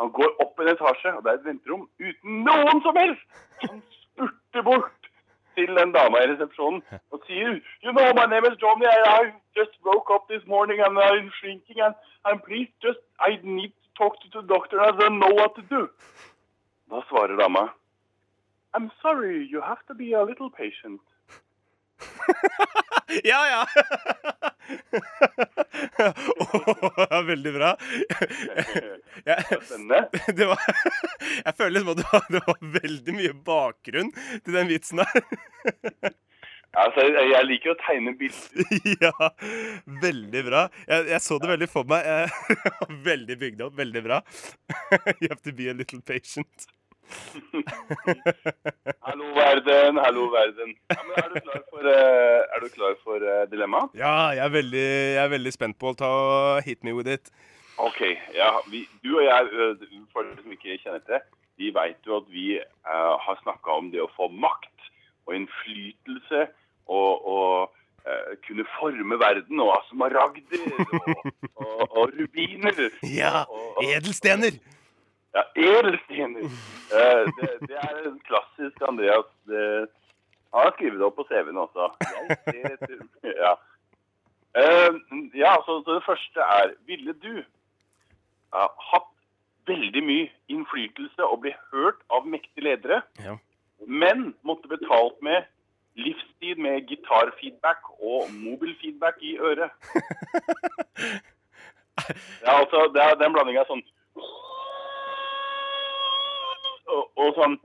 Han 0.00 0.12
går 0.16 0.32
opp 0.40 0.60
en 0.62 0.70
etasje, 0.72 1.12
og 1.12 1.24
det 1.24 1.32
er 1.32 1.40
et 1.40 1.48
venterom 1.50 1.82
uten 2.00 2.44
noen 2.46 2.80
som 2.84 2.96
helst. 2.96 3.40
Han 3.66 3.82
spurter 3.92 4.64
bort 4.64 4.99
til 5.66 5.76
den 5.80 5.92
dama 5.92 6.22
i 6.22 6.28
resepsjonen 6.32 6.82
og 7.12 7.22
sier, 7.26 7.58
you 7.84 7.92
know, 7.92 8.12
my 8.20 8.26
name 8.32 8.46
is 8.50 8.56
Johnny, 8.62 8.86
I, 8.86 9.32
just 9.58 9.74
woke 9.84 10.10
up 10.14 10.28
this 10.28 10.44
morning 10.46 10.80
and 10.80 10.98
I'm 10.98 11.30
shrinking 11.40 11.80
and, 11.86 11.94
and 12.24 12.42
please 12.48 12.70
just, 12.82 13.02
I 13.18 13.38
need 13.42 13.72
to 13.72 13.88
talk 14.00 14.20
to 14.22 14.28
the 14.34 14.42
doctor, 14.54 14.80
I 14.80 14.90
don't 15.00 15.18
know 15.18 15.34
what 15.40 15.54
to 15.56 15.62
do. 15.62 15.88
Da 16.90 17.02
svarer 17.08 17.36
dama, 17.38 17.72
I'm 18.74 18.90
sorry, 19.02 19.46
you 19.52 19.60
have 19.60 19.84
to 19.88 19.94
be 19.94 20.12
a 20.12 20.22
little 20.22 20.50
patient. 20.50 21.00
Ja, 23.24 23.48
ja! 23.48 23.66
Åh, 26.40 27.22
veldig 27.26 27.52
bra. 27.54 27.74
Jeg, 29.26 29.60
det 30.36 30.48
var, 30.50 30.64
jeg 31.46 31.54
føler 31.58 31.76
liksom 31.76 31.92
at 31.92 32.02
det 32.02 32.08
var, 32.12 32.26
det 32.36 32.42
var 32.46 32.58
veldig 32.80 33.16
mye 33.18 33.36
bakgrunn 33.46 34.10
til 34.16 34.58
den 34.58 34.70
vitsen 34.70 35.02
der. 35.02 36.14
Altså, 36.78 37.02
jeg 37.02 37.46
liker 37.48 37.72
å 37.72 37.78
tegne 37.82 38.12
bilder. 38.18 38.74
Ja, 39.04 39.30
veldig 40.02 40.42
bra. 40.46 40.66
Jeg, 40.86 41.08
jeg 41.10 41.22
så 41.24 41.38
det 41.42 41.50
veldig 41.50 41.68
for 41.70 41.88
meg. 41.90 42.06
Veldig 43.10 43.36
bygd 43.40 43.64
opp. 43.66 43.74
Veldig 43.78 44.02
bra. 44.04 44.20
You 45.18 45.30
have 45.32 45.42
to 45.42 45.54
be 45.56 45.70
a 45.70 45.74
little 45.74 46.00
patient. 46.06 46.68
Hallo, 49.06 49.26
verden. 49.34 49.98
Hallo, 50.04 50.26
verden. 50.32 50.74
Ja, 50.90 50.98
er 51.16 51.28
du 51.32 51.40
klar 51.40 51.62
for, 51.70 51.88
klar 52.76 52.94
for 53.04 53.18
uh, 53.24 53.44
dilemma? 53.50 53.84
Ja, 53.98 54.30
jeg 54.36 54.44
er 54.44 54.54
veldig, 54.54 54.86
jeg 55.16 55.24
er 55.24 55.34
veldig 55.34 55.52
spent 55.56 55.78
på 55.80 55.92
å 55.92 55.98
ta 55.98 56.12
hit 56.66 56.84
me 56.86 56.94
with 56.96 57.10
it. 57.10 57.32
Ok, 57.80 58.00
ja, 58.36 58.52
vi, 58.70 58.84
du 59.04 59.14
og 59.16 59.24
jeg, 59.24 59.50
for 60.12 60.24
dere 60.26 60.42
som 60.42 60.56
ikke 60.56 60.80
kjenner 60.82 61.04
til 61.08 61.22
vi 61.60 61.68
vet 61.76 62.06
jo 62.08 62.16
at 62.22 62.28
vi 62.32 62.54
uh, 62.56 63.16
har 63.20 63.36
snakket 63.42 63.74
om 63.74 63.90
det 63.92 64.00
å 64.00 64.08
få 64.16 64.30
makt 64.32 64.88
og 65.28 65.36
innflytelse 65.36 66.46
og, 66.88 67.28
og 67.28 67.76
kunne 68.46 68.64
forme 68.78 69.18
verden 69.20 69.60
og 69.60 69.74
smaragder 69.90 70.62
og, 70.72 71.26
og, 71.60 71.82
og 72.00 72.14
rubiner. 72.16 72.86
Ja, 73.20 73.44
edelstener! 73.84 74.56
Ja, 75.34 75.42
edelstener. 75.56 76.44
Uh, 76.90 77.24
det, 77.38 77.50
det 77.68 77.76
er 77.78 77.98
en 78.08 78.20
klassisk 78.26 78.82
Andreas. 78.88 79.28
Det, 79.46 79.88
han 80.54 80.64
har 80.66 80.72
skrevet 80.74 80.98
det 80.98 81.06
opp 81.06 81.18
på 81.20 81.26
CV-en 81.28 81.60
også. 81.62 81.90
Ser 82.48 83.34
ja. 83.44 83.52
Uh, 84.58 84.96
ja, 85.38 85.54
så, 85.66 85.78
så 85.86 85.94
det 85.94 86.02
første 86.06 86.40
er 86.42 86.72
Ville 86.90 87.12
du 87.22 87.36
uh, 87.38 88.70
hatt 88.90 89.12
veldig 89.70 90.02
mye 90.02 90.26
innflytelse 90.50 91.22
og 91.22 91.44
bli 91.44 91.54
hørt 91.70 92.00
av 92.10 92.26
mektige 92.26 92.64
ledere, 92.66 93.02
Ja. 93.22 93.36
men 93.86 94.32
måtte 94.42 94.68
betalt 94.68 95.20
med 95.22 95.46
livstid 95.94 96.58
med 96.58 96.88
gitarfeedback 96.88 97.92
og 98.00 98.32
mobilfeedback 98.32 99.22
i 99.22 99.36
øret? 99.38 99.70
Ja, 102.42 102.52
altså, 102.60 102.90
det 102.94 103.02
er, 103.02 103.14
den 103.14 103.26
en 103.28 103.34
blanding 103.34 103.58
av 103.60 103.66
sånn 103.68 103.82
og, 106.90 107.04
og 107.16 107.36
sånn 107.38 107.60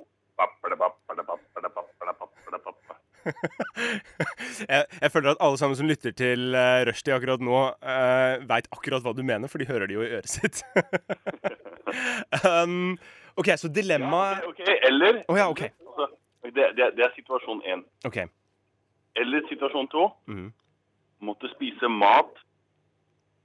Jeg, 4.70 4.86
jeg 5.02 5.12
føler 5.12 5.32
at 5.32 5.42
alle 5.42 5.58
sammen 5.58 5.78
som 5.78 5.88
lytter 5.90 6.14
til 6.16 6.56
uh, 6.56 6.84
Rushdie 6.88 7.16
akkurat 7.16 7.42
nå, 7.44 7.62
uh, 7.74 8.34
veit 8.48 8.68
akkurat 8.72 9.04
hva 9.04 9.16
du 9.18 9.24
mener, 9.26 9.50
for 9.52 9.62
de 9.62 9.68
hører 9.70 9.90
det 9.90 9.98
jo 9.98 10.06
i 10.06 10.12
øret 10.20 10.30
sitt. 10.30 10.62
Um, 12.46 12.96
OK, 13.38 13.50
så 13.58 13.68
Ja, 13.68 13.74
dilemmaet 13.76 14.44
ok, 14.44 14.60
ok, 14.60 14.70
Eller 14.90 15.20
oh, 15.28 15.38
ja, 15.38 15.50
ok. 15.50 15.62
altså, 15.62 16.08
det, 16.44 16.66
det, 16.78 16.92
det 16.98 17.06
er 17.06 17.12
situasjon 17.16 17.62
én. 17.66 17.84
Okay. 18.08 18.28
Eller 19.16 19.46
situasjon 19.50 19.88
to. 19.94 20.10
Mm. 20.28 20.50
Måtte 21.24 21.50
spise 21.54 21.90
mat 21.90 22.32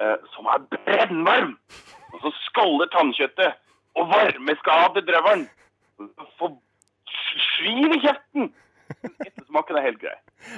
uh, 0.03 0.19
som 0.35 0.49
er 0.51 0.65
brennvarm. 0.75 1.57
Og 2.13 2.25
så 2.25 2.33
skaller 2.49 2.91
tannkjøttet. 2.95 3.59
Og 3.99 4.07
varmeskade 4.11 5.03
drøvelen. 5.07 5.49
Få 6.39 6.49
svir 7.57 7.95
i 7.97 8.01
kjeften. 8.05 8.51
Ettersmaken 9.27 9.77
er 9.79 9.87
helt 9.87 10.01
grei. 10.03 10.17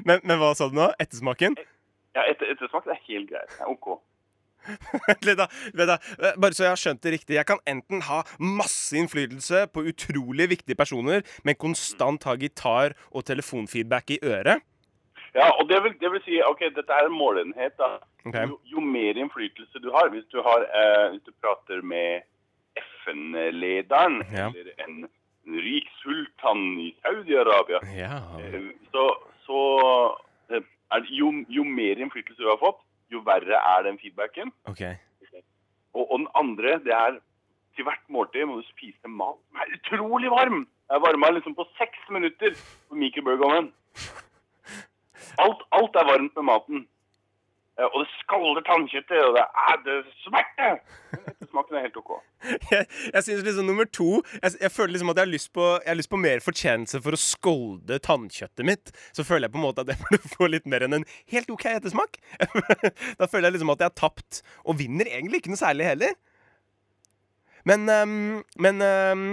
Men, 0.08 0.22
men 0.24 0.38
hva 0.40 0.52
sa 0.56 0.68
du 0.70 0.76
nå? 0.78 0.88
Ettersmaken? 1.02 1.56
Ja, 2.16 2.24
etter, 2.30 2.50
ettersmaken 2.54 2.94
er 2.94 3.00
helt 3.08 3.30
grei. 3.32 3.44
Det 3.50 3.60
er 3.60 3.70
OK. 3.72 3.92
Da. 5.40 5.48
Da. 5.74 5.96
Eh, 6.22 6.36
Bare 6.38 6.54
så 6.54 6.62
jeg 6.68 6.70
har 6.72 6.78
skjønt 6.78 7.02
det 7.02 7.12
riktig. 7.16 7.34
Jeg 7.34 7.46
kan 7.48 7.58
enten 7.66 8.04
ha 8.06 8.20
masse 8.38 8.94
innflytelse 8.98 9.64
på 9.74 9.82
utrolig 9.90 10.46
viktige 10.52 10.76
personer, 10.78 11.24
men 11.42 11.58
konstant 11.58 12.22
ha 12.28 12.36
gitar 12.38 12.94
og 13.10 13.24
telefonfeedback 13.26 14.14
i 14.14 14.20
øret. 14.22 14.62
Ja, 15.34 15.48
og 15.58 15.66
det 15.68 15.78
vil, 15.82 15.94
det 15.98 16.10
vil 16.12 16.22
si 16.26 16.38
OK, 16.46 16.62
dette 16.76 16.92
er 16.94 17.08
en 17.08 17.16
målenhet. 17.18 17.74
da. 17.80 17.96
Okay. 18.22 18.46
Jo, 18.52 18.60
jo 18.76 18.80
mer 18.84 19.18
innflytelse 19.18 19.80
du 19.82 19.88
har, 19.96 20.12
hvis 20.14 20.28
du, 20.30 20.38
har, 20.46 20.62
eh, 20.68 21.06
hvis 21.16 21.24
du 21.26 21.32
prater 21.42 21.82
med 21.82 22.22
FN-lederen 23.02 24.20
Ja. 24.30 24.46
eller 24.52 24.72
en 24.86 25.08
rik 25.46 25.88
sultan 26.02 26.62
i 26.80 26.92
Saudi-Arabia, 27.02 27.80
Ja. 27.96 28.20
eh, 28.40 28.70
så, 28.92 29.06
så 29.46 29.58
eh, 30.50 30.62
det, 30.94 31.08
jo, 31.10 31.32
jo 31.48 31.64
mer 31.64 31.98
innflytelse 31.98 32.42
du 32.42 32.48
har 32.48 32.60
fått, 32.62 32.80
jo 33.12 33.20
verre 33.26 33.58
er 33.58 33.82
den 33.88 33.98
feedbacken. 33.98 34.52
Okay. 34.70 34.94
Og, 35.94 36.06
og 36.10 36.18
den 36.22 36.28
andre, 36.38 36.78
det 36.84 36.94
er 36.96 37.18
til 37.76 37.84
hvert 37.88 38.04
måltid 38.12 38.44
må 38.48 38.60
du 38.60 38.66
spise 38.68 39.08
mat 39.08 39.36
som 39.48 39.60
er 39.64 39.74
utrolig 39.78 40.30
varm. 40.32 40.66
Jeg 40.92 41.00
varma 41.00 41.30
liksom 41.32 41.54
på 41.56 41.64
seks 41.78 41.98
minutter 42.12 42.52
på 42.88 42.96
mikrobølgeovnen. 43.00 43.70
Alt, 45.40 45.62
alt 45.72 45.96
er 45.96 46.04
varmt 46.08 46.34
med 46.36 46.44
maten. 46.48 46.82
Eh, 47.82 47.88
Og 47.90 48.04
det 48.04 48.08
skaller 48.20 48.62
tannkjøttet, 48.66 49.18
og 49.26 49.34
det 49.36 49.42
er 49.66 49.80
det 49.86 49.96
smerte! 50.22 50.68
Ettersmaken 51.18 51.76
er 51.76 51.84
helt 51.88 51.96
OK. 51.98 52.12
Jeg, 52.72 52.86
jeg 53.14 53.22
synes 53.26 53.42
liksom 53.46 53.66
nummer 53.68 53.86
to 53.86 54.06
jeg, 54.42 54.54
jeg 54.64 54.72
føler 54.74 54.94
liksom 54.94 55.10
at 55.12 55.18
jeg 55.20 55.26
har, 55.26 55.30
lyst 55.30 55.50
på, 55.54 55.66
jeg 55.82 55.90
har 55.92 55.98
lyst 55.98 56.10
på 56.10 56.18
mer 56.18 56.40
fortjeneste 56.42 56.98
for 57.04 57.14
å 57.14 57.20
skolde 57.20 57.98
tannkjøttet 58.02 58.66
mitt. 58.66 58.90
Så 59.14 59.22
føler 59.26 59.46
jeg 59.46 59.54
på 59.54 59.60
en 59.60 59.66
måte 59.68 59.84
at 59.84 59.92
jeg 59.92 60.00
burde 60.06 60.32
få 60.32 60.48
litt 60.50 60.66
mer 60.70 60.86
enn 60.86 60.96
en 61.00 61.06
helt 61.34 61.50
OK 61.54 61.66
ettersmak. 61.74 62.18
da 63.20 63.28
føler 63.30 63.48
jeg 63.50 63.58
liksom 63.58 63.74
at 63.74 63.84
jeg 63.84 63.90
har 63.92 63.98
tapt, 64.02 64.40
og 64.66 64.78
vinner 64.80 65.10
egentlig 65.10 65.42
ikke 65.42 65.52
noe 65.54 65.62
særlig 65.62 65.90
heller. 65.92 66.16
Men 67.68 67.86
um, 67.94 68.14
Men 68.58 68.82
ehm, 68.82 69.26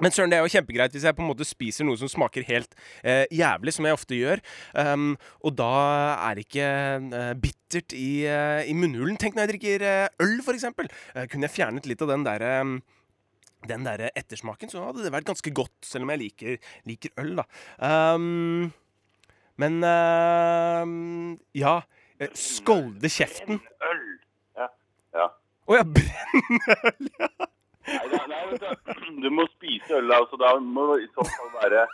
men 0.00 0.14
søren, 0.14 0.32
det 0.32 0.38
er 0.38 0.46
jo 0.46 0.52
kjempegreit 0.52 0.94
hvis 0.94 1.06
jeg 1.06 1.16
på 1.16 1.24
en 1.24 1.30
måte 1.30 1.46
spiser 1.48 1.86
noe 1.86 1.98
som 2.00 2.10
smaker 2.10 2.46
helt 2.48 2.76
eh, 3.04 3.24
jævlig, 3.34 3.74
som 3.76 3.88
jeg 3.88 3.96
ofte 3.96 4.18
gjør. 4.18 4.42
Um, 4.74 5.12
og 5.44 5.56
da 5.58 5.72
er 6.28 6.38
det 6.38 6.46
ikke 6.48 6.70
eh, 7.20 7.34
bittert 7.40 7.96
i, 7.96 8.10
eh, 8.28 8.62
i 8.70 8.76
munnhulen. 8.76 9.18
Tenk 9.20 9.36
når 9.36 9.46
jeg 9.46 9.54
drikker 9.54 9.86
eh, 9.86 10.08
øl, 10.24 10.38
for 10.46 10.56
eksempel. 10.56 10.90
Eh, 11.14 11.28
kunne 11.30 11.48
jeg 11.48 11.56
fjernet 11.58 11.88
litt 11.90 12.02
av 12.04 12.12
den 12.14 12.26
derre 12.26 12.54
den 13.68 13.84
der 13.84 14.06
ettersmaken, 14.16 14.70
så 14.72 14.86
hadde 14.86 15.02
det 15.04 15.10
vært 15.12 15.26
ganske 15.28 15.50
godt, 15.52 15.74
selv 15.84 16.06
om 16.06 16.14
jeg 16.14 16.22
liker, 16.22 16.70
liker 16.88 17.12
øl, 17.20 17.34
da. 17.42 17.44
Um, 18.16 18.70
men 19.60 19.82
ehm, 19.84 21.36
ja. 21.52 21.80
Skålde 22.20 22.40
Skolde 22.40 23.12
kjeften. 23.12 23.60
Øl. 23.84 24.02
Ja. 24.56 24.68
ja. 25.16 25.28
Å 25.68 25.80
ja, 25.80 25.84
brennøl! 25.84 27.10
Ja. 27.20 27.49
Nei, 27.90 28.42
du, 29.24 29.28
må 29.34 29.46
spise 29.56 29.98
øl, 29.98 30.12
altså. 30.14 30.38
Da 30.40 30.54
må 30.62 30.86
det 30.92 31.06
i 31.06 31.10
så 31.14 31.26
fall 31.26 31.50
være 31.56 31.86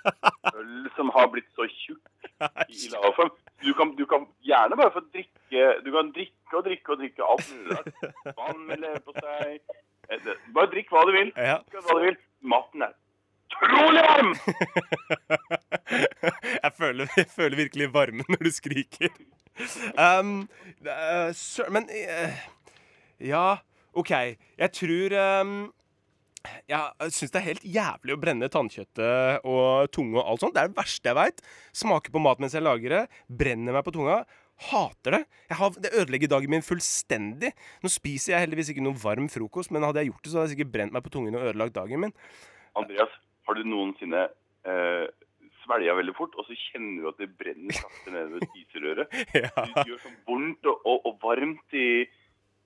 øl 0.53 0.91
som 0.97 1.13
har 1.17 1.31
blitt 1.33 1.49
så 1.57 1.69
tjukk 1.73 2.31
i 2.69 2.93
lavaform. 2.93 3.33
Du 3.65 3.73
kan, 3.79 3.95
du 3.97 4.05
kan 4.11 4.27
gjerne 4.45 4.77
bare 4.77 4.93
få 4.93 5.01
drikke 5.15 5.63
Du 5.81 5.89
kan 5.95 6.11
drikke 6.13 6.59
og 6.59 6.67
drikke 6.67 6.93
og 6.93 7.01
drikke 7.01 7.31
alt 7.33 7.51
mulig. 7.57 8.13
Vann 8.37 8.63
med 8.69 8.83
leverpostei 8.83 9.57
eh, 9.57 10.31
Bare 10.53 10.71
drikk 10.75 10.93
hva 10.93 11.07
du 11.09 11.15
vil. 11.17 11.33
Ja. 11.37 11.59
Hva 11.73 11.97
du 11.97 12.05
vil. 12.05 12.21
Maten 12.45 12.85
er 12.85 12.93
utrolig 13.57 14.03
varm! 14.03 14.35
jeg, 16.65 16.73
føler, 16.79 17.09
jeg 17.17 17.27
føler 17.31 17.57
virkelig 17.57 17.89
varmen 17.95 18.29
når 18.29 18.45
du 18.45 18.51
skriker. 18.53 19.09
Um, 19.97 20.49
uh, 20.85 21.33
sir, 21.33 21.71
men 21.73 21.89
uh, 21.89 22.37
Ja, 23.21 23.57
OK. 23.97 24.11
Jeg 24.59 24.73
tror 24.77 25.17
um, 25.41 25.73
Jeg 26.71 27.13
syns 27.15 27.33
det 27.35 27.41
er 27.41 27.47
helt 27.51 27.67
jævlig 27.77 28.15
å 28.17 28.21
brenne 28.23 28.49
tannkjøttet 28.53 29.47
og 29.47 29.91
tunge 29.95 30.19
og 30.21 30.33
alt 30.33 30.45
sånt. 30.45 30.57
Det 30.57 30.65
er 30.65 30.73
det 30.73 30.79
verste 30.79 31.11
jeg 31.11 31.19
veit. 31.19 31.45
Smaker 31.77 32.15
på 32.15 32.23
mat 32.23 32.43
mens 32.43 32.57
jeg 32.57 32.65
lager 32.67 32.97
det. 32.97 33.03
Brenner 33.43 33.77
meg 33.77 33.87
på 33.87 33.95
tunga. 33.97 34.23
Hater 34.71 35.19
det. 35.19 35.23
Jeg 35.51 35.59
har, 35.61 35.77
det 35.85 35.93
ødelegger 36.01 36.33
dagen 36.33 36.55
min 36.55 36.65
fullstendig. 36.65 37.53
Nå 37.85 37.93
spiser 37.93 38.35
jeg 38.35 38.47
heldigvis 38.47 38.73
ikke 38.73 38.85
noe 38.87 38.97
varm 39.03 39.29
frokost, 39.33 39.73
men 39.75 39.85
hadde 39.85 40.01
jeg 40.03 40.13
gjort 40.13 40.25
det, 40.25 40.33
så 40.33 40.41
hadde 40.41 40.49
jeg 40.49 40.57
sikkert 40.57 40.75
brent 40.79 40.97
meg 40.97 41.05
på 41.05 41.13
tungen 41.13 41.37
og 41.37 41.45
ødelagt 41.51 41.77
dagen 41.77 42.07
min. 42.07 42.17
Andreas, 42.77 43.13
har 43.49 43.59
du 43.59 43.69
noensinne 43.69 44.27
eh, 44.67 45.05
svelga 45.67 45.97
veldig 45.99 46.15
fort, 46.17 46.37
og 46.41 46.49
så 46.49 46.57
kjenner 46.71 47.05
du 47.05 47.11
at 47.11 47.21
det 47.21 47.29
brenner 47.39 47.77
sakte 47.77 48.25
ved 48.33 48.47
spiserøret? 48.53 49.19
Ja, 49.45 49.53
Det 49.77 49.87
gjør 49.91 50.03
sånn 50.07 50.19
vondt 50.29 50.71
og, 50.73 50.89
og, 50.89 51.11
og 51.11 51.21
varmt 51.25 51.77
i, 51.77 51.89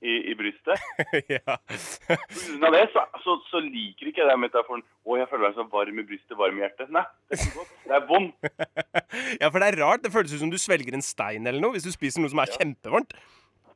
i, 0.01 0.15
i 0.33 0.35
brystet. 0.37 0.81
ja. 1.37 1.57
På 1.57 2.71
det 2.75 2.85
så, 2.95 3.05
så, 3.25 3.37
så 3.51 3.61
liker 3.65 4.11
ikke 4.11 4.23
jeg 4.23 4.31
den 4.31 4.43
metaforen 4.43 4.85
'Å, 4.85 5.19
jeg 5.21 5.29
føler 5.31 5.47
meg 5.49 5.59
så 5.59 5.67
varm 5.73 6.01
i 6.01 6.07
brystet, 6.07 6.37
varm 6.39 6.61
i 6.61 6.65
hjertet'. 6.65 6.93
Nei, 6.95 7.05
det 7.29 7.37
er 7.37 7.45
ikke 7.45 7.59
godt. 7.59 7.75
Det 7.85 7.99
er 7.99 8.07
vondt. 8.09 8.49
ja, 9.43 9.51
for 9.51 9.59
det 9.61 9.69
er 9.69 9.81
rart. 9.83 10.05
Det 10.05 10.15
føles 10.15 10.33
ut 10.35 10.43
som 10.45 10.53
du 10.53 10.59
svelger 10.61 10.97
en 10.97 11.05
stein 11.05 11.47
eller 11.47 11.63
noe 11.63 11.77
hvis 11.77 11.89
du 11.89 11.93
spiser 11.95 12.25
noe 12.25 12.33
som 12.33 12.43
er 12.43 12.57
kjempevarmt. 12.57 13.17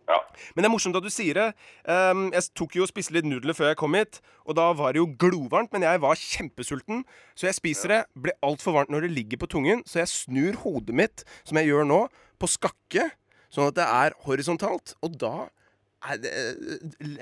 Ja. 0.05 0.19
Men 0.53 0.65
det 0.65 0.69
er 0.69 0.73
morsomt 0.75 0.97
at 0.99 1.05
du 1.05 1.13
sier 1.13 1.39
det. 1.39 1.47
Um, 1.89 2.27
jeg 2.35 2.51
tok 2.59 2.77
jo 2.77 2.85
og 2.85 2.91
spiste 2.91 3.15
litt 3.17 3.29
nudler 3.29 3.57
før 3.57 3.71
jeg 3.71 3.81
kom 3.81 3.97
hit, 3.97 4.21
og 4.45 4.59
da 4.59 4.67
var 4.77 4.93
det 4.93 5.01
jo 5.01 5.09
glovarmt, 5.21 5.73
men 5.73 5.87
jeg 5.87 6.03
var 6.05 6.21
kjempesulten. 6.21 7.05
Så 7.33 7.49
jeg 7.49 7.57
spiser 7.57 7.95
det, 7.95 8.01
blir 8.13 8.37
altfor 8.45 8.77
varmt 8.77 8.93
når 8.93 9.07
det 9.07 9.15
ligger 9.17 9.41
på 9.41 9.49
tungen, 9.57 9.81
så 9.89 10.03
jeg 10.03 10.13
snur 10.13 10.61
hodet 10.65 10.97
mitt, 10.97 11.25
som 11.49 11.61
jeg 11.61 11.73
gjør 11.73 11.89
nå, 11.89 12.01
på 12.41 12.51
skakke, 12.53 13.09
sånn 13.55 13.71
at 13.71 13.79
det 13.79 13.89
er 13.89 14.19
horisontalt. 14.27 14.97
Og 15.07 15.17
da 15.21 15.35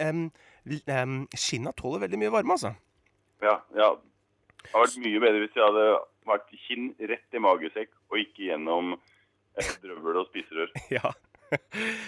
um, 0.09 0.25
um, 0.87 1.19
Skinna 1.35 1.73
tåler 1.79 2.07
veldig 2.07 2.21
mye 2.23 2.33
varme, 2.35 2.57
altså. 2.57 2.73
Ja, 3.43 3.59
ja. 3.77 3.91
Det 4.63 4.71
hadde 4.71 4.87
vært 4.87 5.03
mye 5.03 5.23
bedre 5.23 5.43
hvis 5.43 5.59
jeg 5.59 5.67
hadde 5.67 5.87
vært 6.31 6.55
kinn 6.67 6.89
rett 7.11 7.37
i 7.37 7.43
magesekk 7.43 7.93
og 8.13 8.21
ikke 8.21 8.47
gjennom 8.47 8.95
eh, 8.95 9.73
drøvel 9.83 10.23
og 10.23 10.31
spiserør. 10.31 10.73
Ja. 10.99 11.13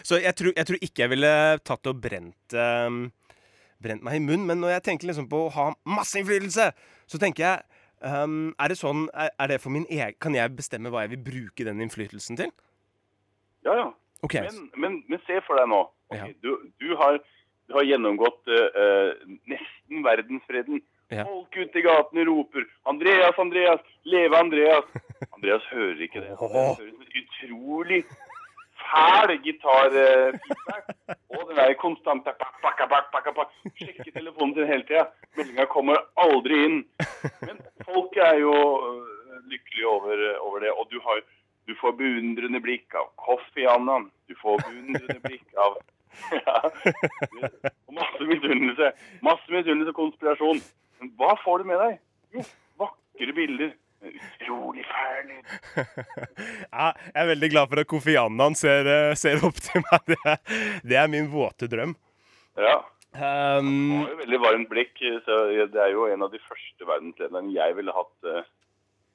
Så 0.01 0.17
jeg 0.23 0.33
tror, 0.39 0.55
jeg 0.57 0.65
tror 0.65 0.79
ikke 0.81 1.03
jeg 1.03 1.11
ville 1.13 1.31
tatt 1.69 1.89
og 1.91 1.99
brent, 2.01 2.55
ehm, 2.57 3.03
brent 3.85 4.05
meg 4.07 4.17
i 4.17 4.23
munnen. 4.25 4.47
Men 4.49 4.63
når 4.63 4.79
jeg 4.79 4.85
tenker 4.87 5.11
liksom 5.11 5.27
på 5.29 5.43
å 5.43 5.51
ha 5.53 5.67
masse 5.85 6.17
innflytelse, 6.17 6.71
så 7.05 7.21
tenker 7.21 7.45
jeg 7.45 7.83
um, 8.01 8.55
Er 8.57 8.73
det 8.73 8.79
sånn 8.81 9.03
er, 9.13 9.29
er 9.37 9.51
det 9.53 9.59
for 9.61 9.75
min 9.75 9.85
egen 9.93 10.17
Kan 10.17 10.33
jeg 10.33 10.55
bestemme 10.57 10.89
hva 10.89 11.03
jeg 11.05 11.13
vil 11.13 11.27
bruke 11.27 11.67
den 11.69 11.83
innflytelsen 11.85 12.41
til? 12.41 12.55
Ja, 13.69 13.77
ja. 13.77 13.91
OK. 14.25 14.35
Men, 14.47 14.67
men, 14.83 14.99
men 15.13 15.23
se 15.29 15.41
for 15.47 15.61
deg 15.61 15.71
nå. 15.73 15.85
Okay, 16.13 16.33
Ja. 16.33 16.41
Du, 16.45 16.51
du, 16.81 16.91
har, 17.01 17.19
du 17.69 17.79
har 17.79 17.87
gjennomgått 17.89 18.53
uh, 18.53 18.67
eh, 18.83 19.25
nesten 19.51 20.05
verdensfreden. 20.07 20.83
Ja. 21.13 21.25
Folk 21.29 21.57
ute 21.57 21.79
i 21.79 21.85
gatene 21.85 22.25
roper 22.29 22.65
'Andreas, 22.89 23.39
Andreas! 23.39 23.81
Leve 24.09 24.39
Andreas!' 24.39 24.95
Andreas 25.37 25.67
hører 25.73 26.01
ikke 26.07 26.23
det. 26.25 26.37
Han 26.41 26.55
hører 26.55 26.87
en 26.89 27.19
utrolig 27.21 28.05
fæl 28.95 29.31
gitarfeedback. 29.45 30.85
og 31.35 31.43
den 31.49 31.57
der 31.57 31.73
konstante 31.85 32.31
pak, 32.41 32.55
pakka, 32.65 32.85
pak, 32.93 33.07
pakka, 33.15 33.31
pak. 33.39 33.49
Sjekker 33.81 34.13
telefonen 34.13 34.55
sin 34.55 34.71
hele 34.73 34.87
tida. 34.89 35.05
Meldinga 35.37 35.65
kommer 35.77 35.97
aldri 36.25 36.65
inn. 36.67 36.79
Men 37.47 37.57
folk 37.89 38.17
er 38.29 38.37
jo 38.47 38.55
øh, 38.89 39.03
lykkelige 39.53 39.87
over, 39.95 40.15
over 40.47 40.59
det. 40.65 40.71
Og 40.79 40.85
du, 40.93 41.01
har, 41.07 41.17
du 41.21 41.34
får 41.85 41.97
beundrende 42.01 42.61
blikk 42.65 42.97
av 42.97 43.11
Kofi 43.21 43.67
Annan. 43.69 44.09
Du 44.29 44.35
får 44.41 44.63
beundrende 44.65 45.21
blikk 45.25 45.61
av 45.61 45.77
ja, 46.47 46.59
og 47.89 47.95
masse 47.97 48.27
misunnelse. 48.29 48.91
Masse 49.27 49.51
misunnelse 49.51 49.91
og 49.93 49.99
konspirasjon. 49.99 50.61
Men 51.01 51.11
hva 51.19 51.33
får 51.43 51.63
du 51.63 51.73
med 51.73 51.83
deg? 51.83 51.97
Jo, 52.37 52.45
vakre 52.81 53.37
bilder. 53.37 53.75
Utrolig 54.05 54.85
fæl. 54.89 55.31
Ja, 56.75 56.91
jeg 56.93 57.21
er 57.23 57.29
veldig 57.31 57.51
glad 57.53 57.71
for 57.71 57.81
at 57.81 57.89
Kofi 57.91 58.17
Annan 58.21 58.57
ser, 58.59 58.89
eh, 58.91 59.13
ser 59.19 59.45
opp 59.47 59.61
til 59.63 59.85
meg. 59.85 60.09
Det 60.13 60.19
er, 60.25 60.59
det 60.85 60.99
er 61.01 61.13
min 61.13 61.31
våte 61.33 61.69
drøm. 61.71 61.95
Ja. 62.59 62.81
Um, 63.15 63.21
Han 63.21 63.69
har 64.03 64.09
jo 64.11 64.21
veldig 64.25 64.41
varmt 64.43 64.71
blikk, 64.73 64.99
så 65.27 65.37
det 65.71 65.81
er 65.81 65.93
jo 65.95 66.09
en 66.11 66.25
av 66.27 66.33
de 66.33 66.41
første 66.43 66.89
verdenslederne 66.89 67.53
jeg 67.55 67.77
ville 67.79 67.95
hatt 67.95 68.31
eh. 68.31 68.49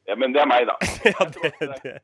Ja, 0.08 0.15
men 0.17 0.32
det 0.34 0.39
er 0.41 0.47
meg, 0.49 0.65
da. 0.65 0.77
ja, 1.05 1.25
det, 1.36 1.51
det. 1.84 1.97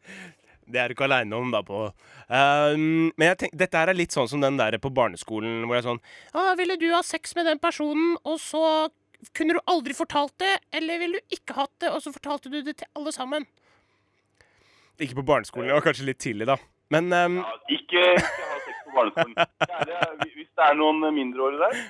Det 0.66 0.82
er 0.82 0.90
du 0.90 0.96
ikke 0.96 1.06
aleine 1.06 1.38
om, 1.38 1.52
da, 1.54 1.62
på. 1.66 1.86
Um, 2.26 3.12
men 3.14 3.28
jeg 3.30 3.40
tenk, 3.44 3.58
dette 3.62 3.78
her 3.78 3.92
er 3.92 3.98
litt 3.98 4.16
sånn 4.16 4.30
som 4.32 4.42
den 4.42 4.58
der 4.58 4.78
på 4.82 4.90
barneskolen 4.90 5.66
hvor 5.66 5.78
jeg 5.78 5.84
er 5.84 5.90
sånn 5.92 6.00
ah, 6.34 6.56
ville 6.58 6.78
du 6.82 6.88
ha 6.90 7.04
sex 7.06 7.36
med 7.38 7.46
den 7.46 7.62
personen, 7.62 8.16
og 8.26 8.40
så 8.42 8.64
kunne 9.38 9.58
du 9.58 9.62
aldri 9.70 9.94
fortalt 9.98 10.34
det? 10.42 10.56
Eller 10.76 11.00
ville 11.02 11.22
du 11.22 11.36
ikke 11.38 11.58
hatt 11.58 11.74
det, 11.84 11.92
og 11.94 12.02
så 12.04 12.14
fortalte 12.16 12.50
du 12.50 12.60
det 12.66 12.80
til 12.82 12.90
alle 12.98 13.14
sammen? 13.16 13.46
Ikke 15.02 15.20
på 15.20 15.28
barneskolen. 15.28 15.70
Det 15.70 15.78
var 15.78 15.86
kanskje 15.86 16.08
litt 16.10 16.22
tidlig, 16.24 16.48
da. 16.50 16.58
Men 16.94 17.12
um, 17.14 17.40
Ja, 17.42 17.54
ikke, 17.78 18.04
ikke 18.16 18.50
ha 18.50 18.60
sex 18.66 18.82
på 18.86 18.96
barneskolen. 18.96 19.36
Det 19.36 20.00
er, 20.00 20.14
hvis 20.24 20.50
det 20.50 20.68
er 20.70 20.78
noen 20.80 21.06
mindreårige 21.16 21.62
der, 21.66 21.82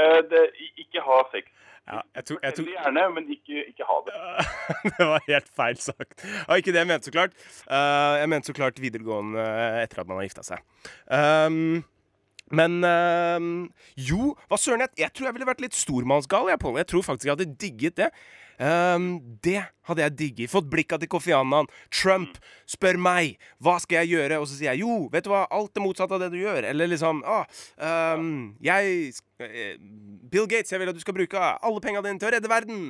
eh, 0.00 0.20
det, 0.30 0.44
ikke 0.82 1.02
ha 1.04 1.20
sex. 1.34 1.50
Ja, 1.86 2.00
jeg 2.18 2.24
tror, 2.28 2.38
jeg 2.42 2.54
tror 2.56 2.70
gjerne, 2.72 3.02
men 3.14 3.28
ikke, 3.30 3.60
ikke 3.70 3.86
ha 3.86 3.98
det. 4.06 4.22
det 4.98 5.06
var 5.06 5.26
helt 5.28 5.50
feil 5.54 5.76
sagt. 5.78 6.16
Det 6.22 6.46
var 6.48 6.62
ikke 6.62 6.74
det 6.74 6.82
jeg 6.82 6.90
mente, 6.90 7.06
så 7.06 7.14
klart. 7.14 7.36
Uh, 7.68 8.14
jeg 8.20 8.30
mente 8.32 8.50
så 8.50 8.56
klart 8.56 8.80
videregående 8.82 9.44
etter 9.84 10.02
at 10.02 10.08
man 10.10 10.18
har 10.18 10.26
gifta 10.26 10.42
seg. 10.46 10.64
Um, 11.06 11.84
men 12.54 12.78
uh, 12.82 13.70
jo, 14.08 14.32
hva 14.50 14.58
søren, 14.58 14.82
jeg, 14.86 14.96
jeg 15.04 15.14
tror 15.14 15.30
jeg 15.30 15.38
ville 15.38 15.48
vært 15.52 15.62
litt 15.62 15.78
stormannsgal, 15.78 16.50
jeg, 16.50 16.62
Pål. 16.62 16.80
Jeg 16.82 16.90
tror 16.90 17.06
faktisk 17.06 17.30
jeg 17.30 17.36
hadde 17.36 17.54
digget 17.54 18.02
det. 18.02 18.10
Ehm, 18.62 19.20
det 19.44 19.60
hadde 19.86 20.02
jeg 20.02 20.16
digget. 20.18 20.50
Fått 20.50 20.68
blikka 20.70 20.98
til 21.00 21.10
Kofi 21.10 21.34
Annan. 21.36 21.68
Trump 21.92 22.38
spør 22.68 22.98
meg 23.00 23.36
hva 23.62 23.76
skal 23.82 24.02
jeg 24.02 24.16
gjøre, 24.16 24.40
og 24.40 24.48
så 24.48 24.56
sier 24.56 24.72
jeg 24.72 24.84
jo, 24.84 25.06
vet 25.12 25.26
du 25.26 25.30
hva, 25.32 25.44
alt 25.54 25.74
det 25.76 25.84
motsatte 25.84 26.16
av 26.16 26.24
det 26.24 26.30
du 26.34 26.38
gjør. 26.40 26.66
Eller 26.70 26.90
liksom 26.90 27.22
ah, 27.28 27.44
um, 28.16 28.56
jeg 28.64 29.12
eh, 29.44 29.76
Bill 30.32 30.48
Gates, 30.50 30.72
jeg 30.72 30.82
vil 30.82 30.90
at 30.90 30.96
du 30.96 31.04
skal 31.04 31.16
bruke 31.16 31.42
alle 31.42 31.84
penga 31.84 32.02
dine 32.04 32.20
til 32.22 32.30
å 32.30 32.34
redde 32.34 32.50
verden. 32.50 32.80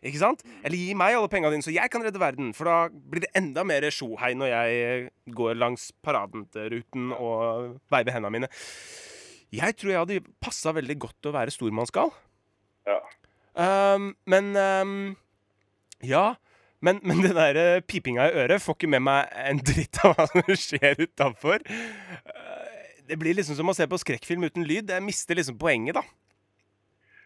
Ikke 0.00 0.22
sant? 0.22 0.44
Eller 0.64 0.80
gi 0.80 0.96
meg 0.98 1.18
alle 1.18 1.30
penga 1.32 1.52
dine, 1.52 1.66
så 1.66 1.74
jeg 1.74 1.92
kan 1.92 2.04
redde 2.06 2.22
verden. 2.22 2.54
For 2.56 2.70
da 2.70 2.78
blir 2.90 3.26
det 3.26 3.34
enda 3.38 3.64
mer 3.68 3.86
sjohei 3.94 4.32
når 4.38 4.54
jeg 4.54 5.06
går 5.36 5.60
langs 5.60 5.90
paradenruten 6.04 7.14
og 7.18 7.78
veiver 7.92 8.16
hendene 8.16 8.34
mine. 8.40 8.52
Jeg 9.50 9.74
tror 9.78 9.90
jeg 9.90 10.02
hadde 10.04 10.34
passa 10.42 10.72
veldig 10.74 10.94
godt 11.02 11.16
til 11.18 11.32
å 11.32 11.34
være 11.34 11.54
stormannsgal. 11.54 12.12
Ja. 12.86 13.00
Um, 13.60 14.14
men 14.30 14.54
um, 14.56 14.94
Ja. 16.06 16.34
Men, 16.80 16.96
men 17.04 17.18
det 17.20 17.34
der 17.36 17.58
eh, 17.60 17.82
pipinga 17.84 18.30
i 18.30 18.38
øret 18.40 18.62
får 18.64 18.78
ikke 18.78 18.88
med 18.88 19.02
meg 19.04 19.34
en 19.36 19.58
dritt 19.60 19.98
av 20.00 20.14
hva 20.16 20.24
som 20.30 20.46
skjer 20.56 21.02
utafor. 21.02 21.60
det 23.04 23.18
blir 23.20 23.36
liksom 23.36 23.58
som 23.58 23.68
å 23.68 23.74
se 23.76 23.84
på 23.90 23.98
skrekkfilm 24.00 24.46
uten 24.48 24.64
lyd. 24.64 24.88
Jeg 24.88 25.04
mister 25.04 25.36
liksom 25.36 25.58
poenget, 25.60 25.98
da. 25.98 26.04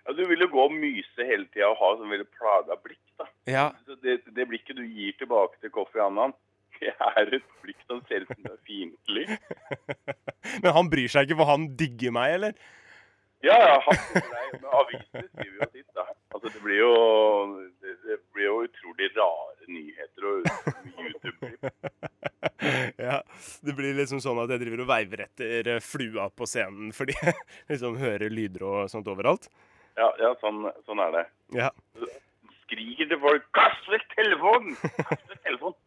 Ja, 0.04 0.12
du 0.18 0.24
vil 0.28 0.42
jo 0.42 0.50
gå 0.52 0.64
og 0.66 0.74
myse 0.74 1.28
hele 1.28 1.46
tida 1.54 1.70
og 1.70 1.78
ha 1.80 1.92
sånn 2.00 2.10
veldig 2.12 2.26
plaga 2.34 2.76
blikk. 2.82 3.00
da. 3.20 3.28
Ja, 3.48 3.66
Så 3.86 3.94
det, 4.02 4.18
det 4.36 4.48
blikket 4.50 4.76
du 4.76 4.82
gir 4.84 5.14
tilbake 5.20 5.60
til 5.62 5.70
Kofi 5.72 6.02
Annan, 6.02 6.34
det 6.82 6.90
er 6.92 7.30
et 7.38 7.46
blikk 7.62 7.78
som 7.86 8.02
ser 8.08 8.26
ut 8.26 8.34
som 8.34 8.42
det 8.42 8.52
er 8.52 8.62
fiendtlig. 8.66 9.26
Men 10.66 10.74
han 10.76 10.90
bryr 10.92 11.08
seg 11.14 11.28
ikke, 11.28 11.38
for 11.40 11.52
han 11.54 11.70
digger 11.78 12.12
meg, 12.18 12.34
eller? 12.40 12.58
Ja, 13.44 13.56
ja, 13.60 13.76
han 13.84 13.98
nei, 14.32 14.44
men 14.54 15.02
skriver 15.28 15.58
jo 15.58 15.66
sitt, 15.72 15.88
da. 15.96 16.06
Altså, 16.34 16.48
det 16.48 16.60
blir 16.64 16.78
jo, 16.80 16.92
det, 17.84 17.96
det 18.06 18.16
blir 18.32 18.46
jo 18.48 18.54
utrolig 18.64 19.10
rare 19.16 19.68
nyheter 19.68 20.28
og 20.30 20.48
YouTube-klipp. 21.04 21.68
ja, 23.06 23.18
Det 23.66 23.74
blir 23.76 23.96
liksom 23.98 24.22
sånn 24.24 24.40
at 24.42 24.54
jeg 24.54 24.62
driver 24.64 24.84
og 24.84 24.90
veiver 24.90 25.24
etter 25.26 25.70
eh, 25.74 25.82
flua 25.84 26.28
på 26.32 26.48
scenen 26.48 26.92
fordi 26.96 27.16
jeg 27.20 27.36
liksom 27.74 27.98
hører 28.00 28.32
lyder 28.32 28.64
og 28.68 28.92
sånt 28.92 29.08
overalt. 29.12 29.50
Ja, 29.98 30.08
ja 30.20 30.32
sånn, 30.40 30.64
sånn 30.88 31.02
er 31.04 31.12
det. 31.14 31.24
Ja. 31.54 31.70
Skriker 32.64 33.10
til 33.10 33.20
folk 33.22 33.44
'Kast 33.54 33.90
vekk 33.92 34.06
telefonen!' 34.16 34.78
Kast 34.80 35.28
vekk 35.30 35.42
telefonen! 35.50 35.78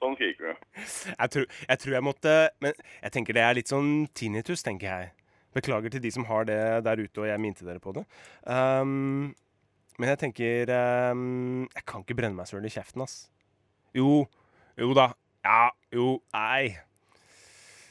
Sånn 0.00 0.14
skriker 0.16 0.52
du. 0.52 0.68
Jeg 1.12 1.32
tror, 1.32 1.48
jeg 1.68 1.80
tror 1.82 1.92
jeg 1.92 2.04
måtte 2.06 2.34
Men 2.64 2.76
jeg 3.02 3.12
tenker 3.12 3.36
det 3.36 3.42
er 3.44 3.56
litt 3.58 3.72
sånn 3.72 3.90
tinnitus, 4.16 4.64
tenker 4.64 4.88
jeg. 4.88 5.10
Beklager 5.56 5.92
til 5.92 6.02
de 6.04 6.12
som 6.14 6.26
har 6.28 6.46
det 6.48 6.60
der 6.86 7.00
ute, 7.02 7.22
og 7.22 7.26
jeg 7.26 7.42
minte 7.42 7.66
dere 7.66 7.82
på 7.82 7.94
det. 7.96 8.04
Um, 8.46 9.32
men 10.00 10.12
jeg 10.12 10.20
tenker 10.22 10.70
um, 11.12 11.66
Jeg 11.74 11.84
kan 11.88 12.04
ikke 12.04 12.16
brenne 12.16 12.38
meg 12.38 12.48
søren 12.48 12.68
i 12.68 12.72
kjeften, 12.72 13.02
ass. 13.04 13.24
Jo. 13.96 14.24
Jo 14.78 14.94
da. 14.96 15.10
Ja. 15.44 15.64
Jo. 15.94 16.12
Nei. 16.36 16.76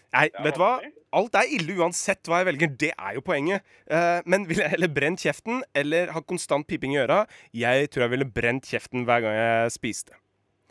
Nei, 0.10 0.30
vet 0.42 0.56
du 0.58 0.62
hva? 0.64 0.72
Alt 1.20 1.36
er 1.38 1.52
ille 1.54 1.76
uansett 1.82 2.26
hva 2.30 2.40
jeg 2.42 2.48
velger. 2.50 2.72
Det 2.82 2.90
er 2.94 3.18
jo 3.18 3.26
poenget. 3.26 3.66
Uh, 3.92 4.24
men 4.30 4.48
ville 4.50 4.66
jeg 4.66 4.74
heller 4.78 4.92
brent 4.94 5.22
kjeften 5.22 5.62
eller 5.78 6.14
ha 6.16 6.24
konstant 6.26 6.66
piping 6.70 6.96
i 6.96 7.04
øra? 7.04 7.24
Jeg 7.54 7.92
tror 7.92 8.08
jeg 8.08 8.16
ville 8.16 8.30
brent 8.40 8.70
kjeften 8.70 9.06
hver 9.10 9.26
gang 9.26 9.38
jeg 9.38 9.76
spiste. 9.76 10.18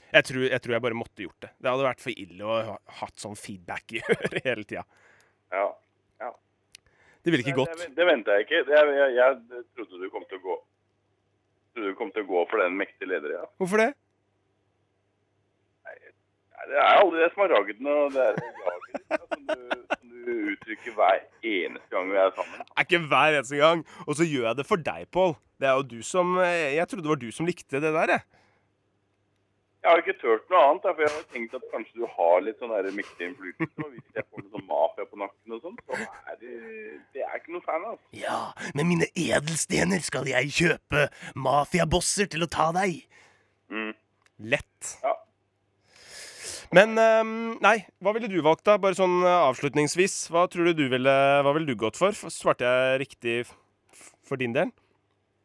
Jeg 0.09 0.25
tror, 0.25 0.47
jeg 0.49 0.63
tror 0.65 0.75
jeg 0.75 0.85
bare 0.87 0.97
måtte 0.97 1.21
gjort 1.27 1.45
det. 1.45 1.51
Det 1.61 1.69
hadde 1.69 1.85
vært 1.85 2.01
for 2.01 2.23
ille 2.25 2.49
å 2.49 2.59
ha 2.71 2.77
hatt 3.03 3.21
sånn 3.21 3.37
feedback 3.37 3.99
i 3.99 4.01
øret 4.09 4.41
hele 4.47 4.65
tida. 4.65 4.87
Ja. 5.53 5.67
Det 7.25 7.33
ville 7.35 7.45
ikke 7.45 7.57
gått. 7.59 7.79
Det, 7.81 7.89
det 7.99 8.07
venta 8.09 8.37
jeg 8.39 8.47
ikke. 8.47 8.61
Jeg, 8.73 8.93
jeg, 8.99 9.15
jeg 9.19 9.65
trodde 9.77 10.03
du 10.05 10.11
kom 10.15 10.27
til 10.31 10.41
å 10.41 10.45
gå 10.49 10.59
Trodde 11.75 11.91
du 11.93 11.97
kom 11.99 12.13
til 12.15 12.25
å 12.25 12.29
gå 12.29 12.45
for 12.51 12.63
den 12.63 12.77
mektige 12.79 13.11
leder, 13.11 13.35
ja. 13.39 13.43
Hvorfor 13.61 13.83
det? 13.83 13.89
Nei, 15.87 15.97
Det 16.71 16.79
er 16.81 16.89
aldri 17.03 17.21
det 17.23 17.29
som 17.35 17.45
har 17.45 17.53
ragd 17.55 17.83
noe. 17.85 18.07
Det 18.15 18.25
er 18.25 18.41
jaget 18.63 18.97
som, 19.05 19.45
som 19.93 20.15
du 20.15 20.33
uttrykker 20.55 20.97
hver 20.97 21.21
eneste 21.53 21.93
gang 21.93 22.11
vi 22.11 22.19
er 22.23 22.33
sammen. 22.39 22.65
Er 22.73 22.89
ikke 22.89 23.03
hver 23.13 23.37
eneste 23.39 23.61
gang. 23.61 23.85
Og 24.07 24.19
så 24.19 24.27
gjør 24.27 24.49
jeg 24.51 24.61
det 24.63 24.67
for 24.69 24.87
deg, 24.89 25.07
Pål. 25.15 25.37
Det 25.59 25.69
er 25.71 25.79
jo 25.81 25.87
du 25.91 25.99
som 26.07 26.37
eh, 26.43 26.75
Jeg 26.77 26.87
trodde 26.91 27.07
det 27.07 27.11
var 27.15 27.21
du 27.23 27.31
som 27.35 27.49
likte 27.49 27.81
det 27.83 27.93
der, 27.95 28.15
jeg. 28.17 28.27
Jeg 29.79 29.93
har 29.93 30.01
ikke 30.03 30.15
turt 30.19 30.49
noe 30.51 30.61
annet, 30.67 30.87
for 30.89 31.05
jeg 31.05 31.13
har 31.15 31.27
tenkt 31.33 31.53
at 31.55 31.67
kanskje 31.71 32.01
du 32.01 32.07
har 32.17 32.41
litt 32.43 32.59
sånn 32.59 32.73
mektig 32.97 33.29
innflytelse. 33.29 33.85
Og 33.85 33.93
hvis 33.93 34.17
jeg 34.17 34.25
får 34.27 34.43
noe 34.43 34.51
sånn 34.57 34.65
mafia 34.67 35.07
på 35.07 35.21
nakken 35.21 35.55
og 35.55 35.61
sånn, 35.63 35.77
så 35.87 35.99
er 36.33 36.41
det, 36.41 36.55
det 37.15 37.23
er 37.23 37.37
ikke 37.39 37.55
noe 37.55 37.63
fan 37.63 37.85
av. 37.87 37.93
Altså. 37.95 38.09
Ja, 38.19 38.41
med 38.75 38.89
mine 38.91 39.07
edelstener 39.15 40.03
skal 40.03 40.27
jeg 40.31 40.51
kjøpe 40.57 41.05
mafiabosser 41.39 42.27
til 42.33 42.43
å 42.43 42.51
ta 42.51 42.67
deg. 42.75 42.99
Mm. 43.71 43.93
Lett. 44.51 44.91
Ja. 45.05 45.15
Men 46.75 46.99
um, 46.99 47.31
nei, 47.65 47.77
hva 48.03 48.13
ville 48.17 48.29
du 48.29 48.41
valgt, 48.45 48.67
da? 48.67 48.75
Bare 48.83 48.99
sånn 48.99 49.23
eh, 49.23 49.37
avslutningsvis. 49.47 50.17
Hva 50.35 50.43
tror 50.53 50.69
du 50.69 50.83
du 50.83 50.89
ville 50.93 51.15
Hva 51.47 51.55
ville 51.57 51.71
du 51.71 51.79
gått? 51.81 51.97
For- 51.97 52.13
Svarte 52.35 52.67
jeg 52.67 52.99
riktig 53.07 53.37
for 54.27 54.37
din 54.43 54.53
del? 54.57 54.75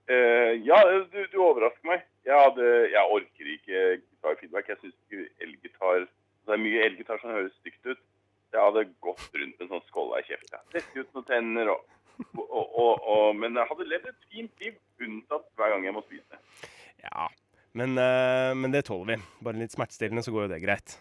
Uh, 0.09 0.57
ja, 0.65 0.81
du, 1.13 1.21
du 1.31 1.37
overrasker 1.39 1.87
meg. 1.87 2.03
Jeg, 2.27 2.35
hadde, 2.35 2.67
jeg 2.91 3.13
orker 3.15 3.53
ikke 3.53 3.85
gitarfeedback. 4.23 4.69
Jeg 4.69 4.81
syns 4.81 5.35
elgitar 5.43 6.07
Det 6.43 6.55
er 6.55 6.59
mye 6.59 6.85
elgitar 6.87 7.21
som 7.21 7.31
høres 7.31 7.53
stygt 7.61 7.85
ut. 7.85 8.01
Jeg 8.53 8.61
hadde 8.61 8.89
gått 9.01 9.29
rundt 9.33 9.55
med 9.57 9.65
en 9.65 9.71
sånn 9.75 9.85
skålla 9.87 10.19
i 10.21 10.25
kjeften. 10.27 10.65
Dette 10.73 10.99
ut 10.99 11.15
noen 11.15 11.27
tenner 11.29 11.71
og, 11.73 11.85
og, 12.37 12.65
og, 12.67 12.91
og 13.09 13.39
Men 13.39 13.55
jeg 13.57 13.69
hadde 13.69 13.87
levd 13.89 14.11
et 14.11 14.27
fint 14.29 14.65
liv, 14.65 14.75
unntatt 15.01 15.47
hver 15.57 15.73
gang 15.73 15.87
jeg 15.87 15.95
må 15.95 16.03
spise. 16.05 16.41
Ja. 17.01 17.29
Men, 17.73 17.97
eh, 17.97 18.51
men 18.53 18.75
det 18.75 18.85
tåler 18.85 19.15
vi. 19.15 19.31
Bare 19.41 19.57
litt 19.57 19.73
smertestillende, 19.73 20.21
så 20.21 20.33
går 20.35 20.45
jo 20.45 20.51
det 20.51 20.61
greit. 20.61 20.99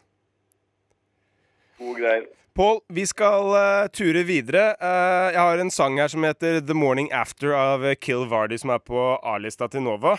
Pål, 2.54 2.78
vi 2.92 3.04
skal 3.08 3.48
uh, 3.56 3.88
ture 3.92 4.22
videre. 4.28 4.74
Uh, 4.76 5.32
jeg 5.32 5.40
har 5.40 5.60
en 5.60 5.72
sang 5.72 5.96
her 5.98 6.10
som 6.12 6.24
heter 6.24 6.60
The 6.60 6.76
Morning 6.76 7.08
After 7.16 7.54
av 7.56 7.84
Kill 8.04 8.26
Vardy, 8.28 8.58
som 8.60 8.74
er 8.74 8.80
på 8.84 9.00
A-lista 9.24 9.68
til 9.72 9.84
Nova. 9.84 10.14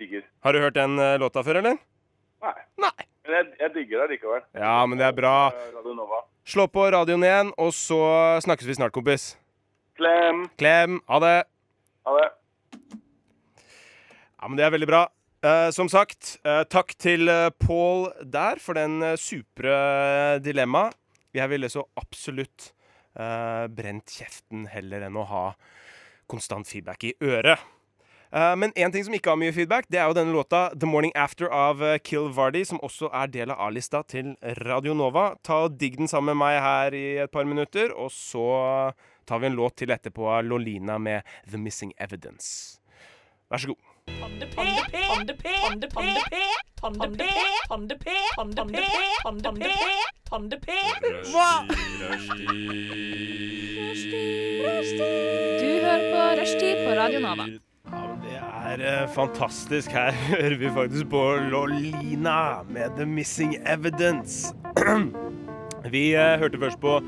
Digger. 0.00 0.22
Har 0.46 0.54
du 0.54 0.62
hørt 0.62 0.78
den 0.78 0.94
uh, 1.02 1.18
låta 1.20 1.42
før, 1.44 1.60
eller? 1.60 1.80
Nei. 2.40 2.56
Nei. 2.80 3.06
Men 3.26 3.36
jeg, 3.36 3.48
jeg 3.60 3.72
digger 3.74 4.02
det 4.02 4.16
likevel. 4.16 4.42
Ja, 4.56 4.74
men 4.88 5.00
det 5.00 5.06
er 5.06 5.16
bra. 5.16 5.34
Eh, 5.52 5.70
Radio 5.76 5.94
Nova. 5.98 6.22
Slå 6.48 6.66
på 6.72 6.86
radioen 6.92 7.24
igjen, 7.26 7.52
og 7.60 7.72
så 7.76 8.00
snakkes 8.44 8.68
vi 8.68 8.76
snart, 8.78 8.94
kompis. 8.96 9.34
Klem. 10.00 10.46
Klem. 10.60 10.98
Ha 11.10 11.20
det. 11.22 11.36
Ha 12.08 12.16
det. 12.16 12.28
Ja, 14.40 14.48
men 14.48 14.56
det 14.56 14.66
er 14.66 14.74
veldig 14.74 14.88
bra. 14.88 15.04
Eh, 15.44 15.68
som 15.76 15.88
sagt, 15.92 16.38
eh, 16.44 16.62
takk 16.68 16.96
til 17.00 17.28
uh, 17.28 17.48
Pål 17.60 18.10
der 18.28 18.60
for 18.60 18.76
den 18.76 18.98
uh, 19.04 19.16
supre 19.20 20.40
dilemmaet. 20.44 20.96
Jeg 21.36 21.52
ville 21.52 21.68
så 21.70 21.84
absolutt 22.00 22.72
eh, 23.14 23.66
brent 23.70 24.10
kjeften 24.10 24.66
heller 24.70 25.06
enn 25.06 25.18
å 25.18 25.26
ha 25.30 25.44
konstant 26.30 26.68
feedback 26.68 27.06
i 27.06 27.14
øret. 27.22 27.62
Eh, 28.32 28.56
men 28.56 28.72
én 28.72 28.92
ting 28.92 29.04
som 29.04 29.14
ikke 29.14 29.32
har 29.32 29.38
mye 29.40 29.52
feedback, 29.54 29.88
det 29.90 29.98
er 29.98 30.06
jo 30.06 30.14
denne 30.14 30.30
låta 30.34 30.70
'The 30.70 30.86
Morning 30.86 31.12
After' 31.18 31.50
av 31.50 31.82
eh, 31.82 31.98
Kill 31.98 32.30
Vardy, 32.30 32.64
som 32.64 32.78
også 32.78 33.10
er 33.10 33.26
del 33.26 33.50
av 33.50 33.58
A-lista 33.66 34.02
til 34.06 34.36
Radio 34.62 34.94
Nova. 34.94 35.34
Ta 35.42 35.64
og 35.66 35.78
Digg 35.78 35.98
den 35.98 36.08
sammen 36.08 36.36
med 36.36 36.46
meg 36.46 36.60
her 36.62 36.94
i 36.94 37.06
et 37.24 37.30
par 37.30 37.44
minutter, 37.44 37.90
og 37.90 38.10
så 38.14 38.92
tar 39.26 39.38
vi 39.38 39.46
en 39.46 39.58
låt 39.58 39.76
til 39.76 39.90
etterpå 39.90 40.28
av 40.30 40.44
Lolina 40.44 40.98
med 40.98 41.22
'The 41.50 41.58
Missing 41.58 41.92
Evidence'. 41.98 42.78
Vær 43.50 43.58
så 43.58 43.66
god. 43.66 43.76
Du 55.60 55.68
hører 55.82 56.04
på 56.12 56.20
Rushtid 56.40 56.76
på 56.86 56.94
Radio 56.94 57.20
Nova. 57.20 57.69
Er 58.60 58.80
eh, 58.84 59.08
fantastisk. 59.08 59.90
Her 59.90 60.12
hører 60.34 60.56
vi 60.60 60.70
faktisk 60.74 61.08
på 61.08 61.22
Lolina 61.48 62.62
med 62.68 62.90
'The 62.96 63.06
Missing 63.06 63.56
Evidence'. 63.64 64.52
Vi 65.94 66.12
eh, 66.14 66.36
hørte 66.38 66.60
først 66.60 66.80
på 66.80 67.00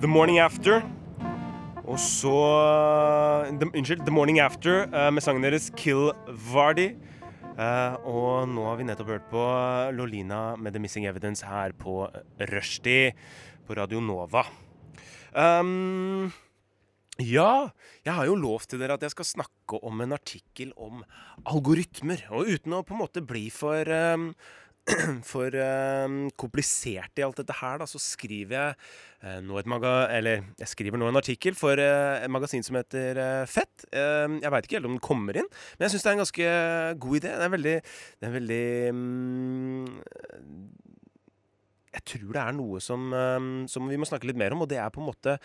The 0.00 0.08
Morning 0.08 0.38
After. 0.38 0.82
Og 1.84 1.98
så 1.98 2.36
eh, 3.50 3.50
the, 3.58 3.70
Unnskyld, 3.74 4.06
The 4.06 4.14
Morning 4.14 4.38
After 4.40 4.86
med 5.10 5.22
sangen 5.22 5.42
deres 5.42 5.72
Kill 5.76 6.12
Vardy. 6.54 6.94
Og 8.04 8.48
nå 8.48 8.64
har 8.66 8.78
vi 8.78 8.86
nettopp 8.86 9.10
hørt 9.10 9.26
på 9.30 9.42
Lolina 9.94 10.56
med 10.56 10.74
The 10.74 10.82
Missing 10.82 11.06
Evidence 11.06 11.46
her 11.46 11.74
på 11.78 12.08
Rushdie 12.50 13.12
på 13.66 13.74
Radio 13.74 14.00
Nova. 14.00 14.46
Um, 15.34 16.32
ja, 17.22 17.70
jeg 18.02 18.16
har 18.16 18.26
jo 18.26 18.34
lovt 18.34 18.72
til 18.72 18.80
dere 18.82 18.96
at 18.98 19.04
jeg 19.06 19.12
skal 19.14 19.28
snakke 19.28 19.78
om 19.86 20.02
en 20.02 20.16
artikkel 20.16 20.72
om 20.74 21.04
algoritmer. 21.46 22.24
Og 22.34 22.50
uten 22.56 22.74
å 22.74 22.82
på 22.86 22.96
en 22.96 23.02
måte 23.04 23.22
bli 23.22 23.46
for 23.54 23.86
um, 23.86 24.32
for 25.32 25.54
um, 25.54 26.16
komplisert 26.36 27.14
i 27.16 27.24
alt 27.24 27.38
dette 27.40 27.54
her, 27.56 27.78
da, 27.80 27.86
så 27.88 28.00
skriver 28.02 28.56
jeg 28.56 28.74
uh, 29.24 29.38
nå 29.46 29.60
et 29.60 29.70
maga 29.70 29.94
eller 30.12 30.42
jeg 30.60 30.72
skriver 30.74 31.00
nå 31.00 31.08
en 31.08 31.20
artikkel 31.20 31.56
for 31.56 31.78
uh, 31.80 32.18
et 32.18 32.32
magasin 32.32 32.66
som 32.66 32.76
heter 32.80 33.20
uh, 33.20 33.44
Fett. 33.48 33.86
Uh, 33.94 34.34
jeg 34.42 34.52
veit 34.52 34.68
ikke 34.68 34.80
helt 34.80 34.90
om 34.90 34.98
den 34.98 35.04
kommer 35.04 35.38
inn, 35.38 35.48
men 35.78 35.86
jeg 35.86 35.94
syns 35.94 36.04
det 36.04 36.10
er 36.10 36.18
en 36.18 36.24
ganske 36.24 36.50
god 37.06 37.20
idé. 37.20 37.32
Det 37.38 37.46
er 37.46 37.54
veldig, 37.54 37.76
det 38.18 38.28
er 38.28 38.36
veldig 38.40 38.64
um, 38.90 39.86
jeg 41.94 42.04
tror 42.10 42.34
det 42.34 42.42
er 42.42 42.56
noe 42.56 42.82
som, 42.82 43.06
um, 43.14 43.48
som, 43.70 43.86
vi 43.90 43.98
må 44.00 44.08
snakke 44.08 44.28
litt 44.28 44.40
mer 44.40 44.56
om, 44.56 44.64
og 44.64 44.70
det 44.72 44.80
er 44.82 44.92
på 44.94 45.02
en 45.02 45.10
måte 45.12 45.38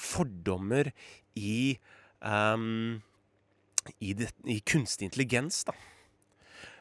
fordommer 0.00 0.92
i 1.40 1.78
um, 2.20 3.00
i, 4.00 4.14
det, 4.16 4.30
i, 4.48 4.60
kunstig 4.64 5.10
intelligens, 5.10 5.64
da. 5.68 5.74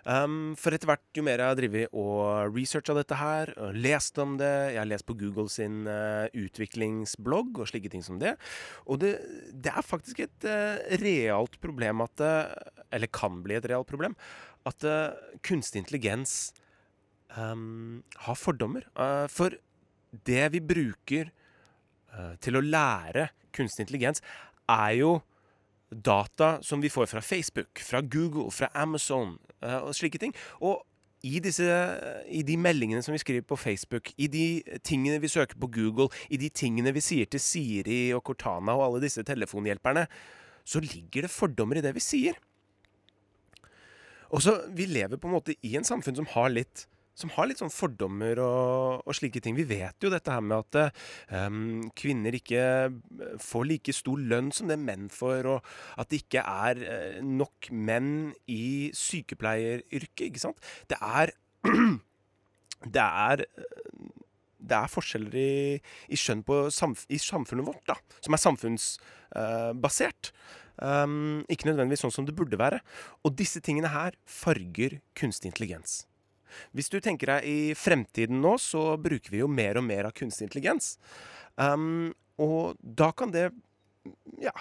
Um, 0.03 0.51
for 0.59 0.75
etter 0.75 0.89
hvert, 0.89 1.03
jo 1.15 1.23
mer 1.23 1.39
jeg 1.39 1.47
har 1.47 1.55
drevet 1.55 1.93
og 1.95 2.51
researcha 2.51 2.95
dette 2.97 3.15
her, 3.15 3.53
og 3.55 3.77
lest 3.85 4.17
om 4.19 4.33
det 4.35 4.49
Jeg 4.73 4.81
har 4.81 4.89
lest 4.89 5.07
på 5.07 5.15
Google 5.15 5.47
sin 5.51 5.87
uh, 5.87 6.27
utviklingsblogg 6.35 7.61
og 7.63 7.69
slike 7.71 7.91
ting 7.93 8.03
som 8.03 8.17
det. 8.19 8.33
Og 8.83 8.99
det, 8.99 9.13
det 9.55 9.71
er 9.71 9.87
faktisk 9.87 10.25
et 10.25 10.49
uh, 10.49 10.75
realt 10.99 11.55
problem 11.63 12.03
at 12.03 12.19
uh, 12.19 12.51
Eller 12.91 13.07
kan 13.07 13.39
bli 13.45 13.55
et 13.55 13.69
realt 13.71 13.87
problem. 13.87 14.17
At 14.67 14.83
kunstig 15.43 15.81
intelligens 15.81 16.53
um, 17.37 18.03
har 18.25 18.39
fordommer. 18.39 18.87
Uh, 18.97 19.27
for 19.31 19.55
det 20.27 20.45
vi 20.53 20.61
bruker 20.63 21.31
uh, 22.13 22.33
til 22.43 22.57
å 22.57 22.63
lære 22.65 23.29
kunstig 23.53 23.87
intelligens, 23.87 24.23
er 24.69 24.97
jo 25.01 25.13
data 25.93 26.57
som 26.65 26.81
vi 26.81 26.89
får 26.89 27.11
fra 27.11 27.21
Facebook, 27.21 27.81
fra 27.85 28.01
Google, 28.01 28.49
fra 28.51 28.71
Amazon 28.73 29.37
uh, 29.61 29.83
og 29.83 29.93
slike 29.97 30.21
ting. 30.21 30.33
Og 30.61 30.81
i, 31.23 31.37
disse, 31.39 31.65
i 32.27 32.41
de 32.43 32.55
meldingene 32.59 33.03
som 33.05 33.13
vi 33.15 33.21
skriver 33.21 33.45
på 33.47 33.55
Facebook, 33.55 34.11
i 34.19 34.27
de 34.27 34.47
tingene 34.83 35.21
vi 35.23 35.31
søker 35.31 35.59
på 35.59 35.69
Google, 35.71 36.09
i 36.27 36.39
de 36.41 36.49
tingene 36.51 36.91
vi 36.95 37.03
sier 37.03 37.29
til 37.31 37.39
Siri 37.39 37.99
og 38.15 38.25
Cortana 38.27 38.75
og 38.75 38.89
alle 38.89 39.03
disse 39.05 39.23
telefonhjelperne, 39.23 40.03
så 40.67 40.81
ligger 40.83 41.25
det 41.25 41.31
fordommer 41.31 41.79
i 41.79 41.85
det 41.85 41.93
vi 41.95 42.03
sier. 42.03 42.35
Og 44.33 44.41
så, 44.41 44.57
Vi 44.73 44.85
lever 44.89 45.17
på 45.17 45.29
en 45.29 45.37
måte 45.37 45.55
i 45.61 45.75
en 45.77 45.87
samfunn 45.87 46.17
som 46.17 46.27
har 46.33 46.49
litt 46.51 46.87
som 47.17 47.31
har 47.35 47.47
litt 47.49 47.61
sånn 47.61 47.73
fordommer 47.73 48.41
og, 48.41 49.03
og, 49.05 49.13
slike 49.15 49.41
ting. 49.43 49.57
Vi 49.57 49.67
vet 49.69 50.01
jo 50.01 50.11
dette 50.13 50.33
her 50.33 50.41
med 50.43 50.63
at 50.63 50.95
um, 51.29 51.83
kvinner 51.97 52.33
ikke 52.37 52.63
eh, 52.63 53.35
får 53.41 53.67
like 53.69 53.93
stor 53.95 54.21
lønn 54.33 54.49
som 54.55 54.71
det 54.71 54.79
menn 54.81 55.09
får, 55.13 55.49
og 55.49 55.73
at 56.01 56.09
det 56.09 56.23
ikke 56.23 56.41
er 56.41 56.81
uh, 56.81 57.19
nok 57.21 57.69
menn 57.69 58.33
i 58.49 58.89
sykepleieryrket, 58.97 60.25
ikke 60.31 60.43
sant. 60.47 60.73
Det 60.89 60.99
er 60.99 61.35
Det 62.83 62.99
er 62.99 63.45
det 64.63 64.75
er 64.75 64.91
forskjeller 64.91 65.35
i, 65.39 65.77
i 66.11 66.19
skjønn 66.19 66.43
samf 66.71 67.05
i 67.11 67.19
samfunnet 67.19 67.67
vårt, 67.67 67.83
da, 67.87 67.95
som 68.23 68.35
er 68.35 68.41
samfunnsbasert. 68.43 70.31
Um, 70.79 71.43
ikke 71.51 71.69
nødvendigvis 71.69 72.03
sånn 72.05 72.15
som 72.15 72.27
det 72.27 72.35
burde 72.37 72.59
være. 72.59 72.79
Og 73.23 73.35
disse 73.39 73.61
tingene 73.63 73.91
her 73.93 74.17
farger 74.27 74.99
kunstig 75.19 75.51
intelligens. 75.51 76.03
Hvis 76.75 76.91
du 76.93 76.99
tenker 77.03 77.35
deg 77.35 77.47
i 77.49 77.57
fremtiden 77.77 78.41
nå, 78.43 78.55
så 78.61 78.93
bruker 79.01 79.33
vi 79.33 79.41
jo 79.43 79.49
mer 79.51 79.79
og 79.79 79.87
mer 79.87 80.09
av 80.09 80.15
kunstig 80.17 80.47
intelligens. 80.47 80.95
Um, 81.55 82.13
og 82.41 82.79
da 82.81 83.11
kan 83.15 83.33
det 83.33 83.49
ja, 84.41 84.53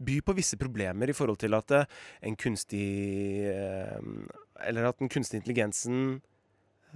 by 0.00 0.20
på 0.24 0.36
visse 0.38 0.56
problemer 0.60 1.10
i 1.10 1.16
forhold 1.16 1.40
til 1.42 1.56
at 1.58 1.74
uh, 1.76 1.98
en 2.24 2.36
kunstig 2.40 2.86
uh, 3.52 4.00
Eller 4.64 4.88
at 4.88 4.98
den 5.02 5.10
kunstige 5.12 5.42
intelligensen 5.42 6.22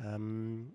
um, 0.01 0.73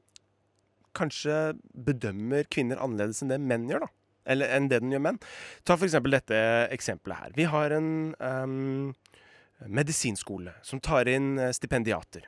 kanskje 0.98 1.56
bedømmer 1.74 2.48
kvinner 2.50 2.82
annerledes 2.82 3.24
enn 3.24 3.34
det 3.34 3.40
menn 3.42 3.68
gjør, 3.70 3.86
da. 3.86 3.94
Eller 4.30 4.52
enn 4.54 4.70
det 4.70 4.82
den 4.84 4.94
gjør 4.94 5.04
menn. 5.06 5.20
Ta 5.66 5.78
f.eks. 5.78 5.98
dette 6.12 6.40
eksempelet 6.74 7.24
her. 7.24 7.36
Vi 7.38 7.46
har 7.50 7.74
en 7.78 7.92
um, 8.20 8.92
medisinskole 9.68 10.54
som 10.64 10.80
tar 10.80 11.10
inn 11.12 11.38
eh, 11.40 11.54
stipendiater. 11.56 12.28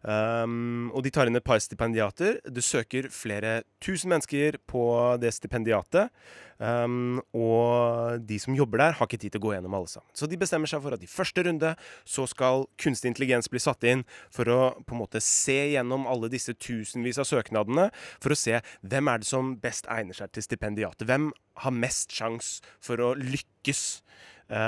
Um, 0.00 0.88
og 0.96 1.04
de 1.04 1.10
tar 1.12 1.28
inn 1.28 1.36
et 1.36 1.44
par 1.44 1.60
stipendiater. 1.60 2.38
Du 2.48 2.62
søker 2.64 3.10
flere 3.12 3.60
tusen 3.84 4.12
mennesker 4.12 4.56
på 4.70 4.84
det 5.20 5.32
stipendiatet. 5.36 6.08
Um, 6.60 7.20
og 7.36 8.20
de 8.28 8.36
som 8.40 8.56
jobber 8.56 8.82
der, 8.82 8.96
har 8.96 9.08
ikke 9.08 9.20
tid 9.20 9.34
til 9.34 9.40
å 9.40 9.44
gå 9.46 9.52
gjennom 9.54 9.76
alle 9.76 9.88
sammen. 9.92 10.08
Så 10.16 10.28
de 10.28 10.38
bestemmer 10.40 10.68
seg 10.68 10.82
for 10.84 10.96
at 10.96 11.04
i 11.04 11.08
første 11.08 11.44
runde 11.44 11.74
så 12.08 12.26
skal 12.28 12.66
kunstig 12.80 13.12
intelligens 13.12 13.48
bli 13.52 13.62
satt 13.62 13.84
inn 13.88 14.04
for 14.32 14.48
å 14.52 14.60
på 14.84 14.96
en 14.96 15.02
måte 15.02 15.24
se 15.24 15.58
gjennom 15.74 16.08
alle 16.10 16.32
disse 16.32 16.56
tusenvis 16.56 17.20
av 17.20 17.28
søknadene, 17.28 17.88
for 18.20 18.36
å 18.36 18.40
se 18.40 18.60
hvem 18.84 19.12
er 19.12 19.22
det 19.22 19.28
som 19.28 19.54
best 19.60 19.88
egner 19.92 20.16
seg 20.16 20.32
til 20.32 20.48
stipendiatet. 20.48 21.08
Hvem 21.08 21.30
har 21.64 21.76
mest 21.76 22.12
sjanse 22.16 22.76
for 22.84 23.00
å 23.04 23.14
lykkes 23.16 23.84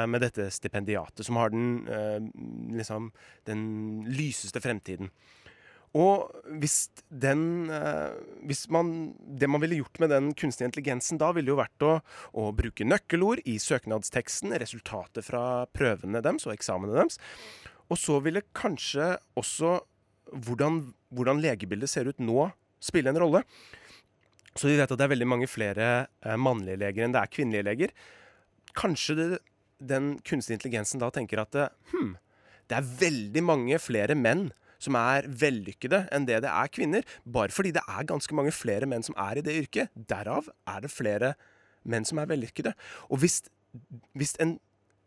med 0.07 0.23
dette 0.23 0.49
stipendiatet, 0.55 1.25
som 1.27 1.39
har 1.41 1.51
den, 1.51 1.87
eh, 1.89 2.21
liksom, 2.77 3.11
den 3.49 3.63
lyseste 4.07 4.63
fremtiden. 4.63 5.11
Og 5.93 6.31
hvis 6.63 6.87
den 7.13 7.69
eh, 7.69 8.15
hvis 8.49 8.65
man, 8.73 9.13
Det 9.21 9.49
man 9.51 9.61
ville 9.61 9.83
gjort 9.83 10.01
med 10.01 10.09
den 10.09 10.33
kunstige 10.33 10.71
intelligensen 10.71 11.19
da, 11.21 11.33
ville 11.37 11.53
jo 11.53 11.59
vært 11.61 11.85
å, 11.85 11.99
å 12.33 12.49
bruke 12.57 12.87
nøkkelord 12.87 13.43
i 13.45 13.59
søknadsteksten, 13.61 14.57
resultatet 14.57 15.27
fra 15.27 15.67
prøvene 15.69 16.23
deres 16.25 16.49
og 16.49 16.55
eksamene 16.55 16.97
deres. 16.97 17.21
Og 17.93 18.01
så 18.01 18.23
ville 18.25 18.45
kanskje 18.57 19.19
også 19.37 19.83
hvordan, 20.33 20.81
hvordan 21.13 21.43
legebildet 21.45 21.93
ser 21.93 22.09
ut 22.09 22.23
nå, 22.25 22.49
spille 22.81 23.13
en 23.13 23.21
rolle. 23.21 23.43
Så 24.57 24.71
vi 24.71 24.79
vet 24.79 24.89
at 24.89 24.97
det 24.97 25.05
er 25.05 25.13
veldig 25.13 25.29
mange 25.29 25.49
flere 25.49 26.07
mannlige 26.41 26.81
leger 26.81 27.05
enn 27.05 27.13
det 27.13 27.21
er 27.21 27.33
kvinnelige 27.33 27.69
leger. 27.69 27.93
Kanskje 28.77 29.17
det 29.19 29.27
den 29.89 30.17
kunstige 30.27 30.59
intelligensen 30.59 31.03
da 31.03 31.11
tenker 31.15 31.43
at 31.43 31.57
hm, 31.93 32.17
det 32.71 32.79
er 32.79 32.91
veldig 33.03 33.43
mange 33.45 33.79
flere 33.83 34.17
menn 34.19 34.51
som 34.83 34.97
er 34.99 35.29
vellykkede 35.29 36.07
enn 36.15 36.27
det 36.27 36.41
det 36.43 36.51
er 36.51 36.71
kvinner. 36.75 37.07
Bare 37.23 37.55
fordi 37.55 37.75
det 37.77 37.85
er 37.87 38.09
ganske 38.09 38.35
mange 38.35 38.55
flere 38.55 38.89
menn 38.91 39.05
som 39.07 39.17
er 39.21 39.39
i 39.39 39.45
det 39.47 39.55
yrket. 39.61 39.93
Derav 39.95 40.51
er 40.67 40.83
det 40.83 40.91
flere 40.91 41.35
menn 41.87 42.07
som 42.09 42.19
er 42.23 42.31
vellykkede. 42.31 42.75
Og 43.11 43.23
hvis, 43.23 43.43
hvis, 44.19 44.35
en, 44.43 44.57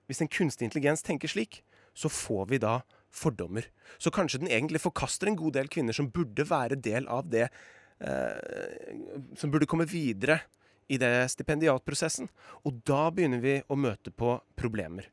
hvis 0.07 0.23
en 0.23 0.31
kunstig 0.31 0.69
intelligens 0.69 1.03
tenker 1.05 1.31
slik, 1.31 1.63
så 1.95 2.11
får 2.11 2.51
vi 2.51 2.61
da 2.63 2.79
fordommer. 3.15 3.67
Så 3.99 4.11
kanskje 4.11 4.41
den 4.43 4.51
egentlig 4.51 4.83
forkaster 4.83 5.31
en 5.31 5.39
god 5.39 5.55
del 5.57 5.71
kvinner 5.71 5.95
som 5.95 6.11
burde 6.11 6.47
være 6.47 6.79
del 6.79 7.07
av 7.11 7.27
det 7.31 7.45
eh, 7.47 8.95
Som 9.39 9.53
burde 9.53 9.67
komme 9.71 9.87
videre 9.87 10.41
i 10.91 10.99
det 11.01 11.11
stipendiatprosessen. 11.33 12.29
Og 12.65 12.81
da 12.87 13.07
begynner 13.13 13.41
vi 13.43 13.59
å 13.67 13.77
møte 13.79 14.13
på 14.13 14.37
problemer. 14.59 15.09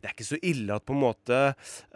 Det 0.00 0.10
er 0.10 0.16
ikke 0.16 0.28
så 0.28 0.40
ille 0.44 0.76
at 0.76 0.84
på 0.84 0.92
en 0.92 1.04
måte 1.04 1.38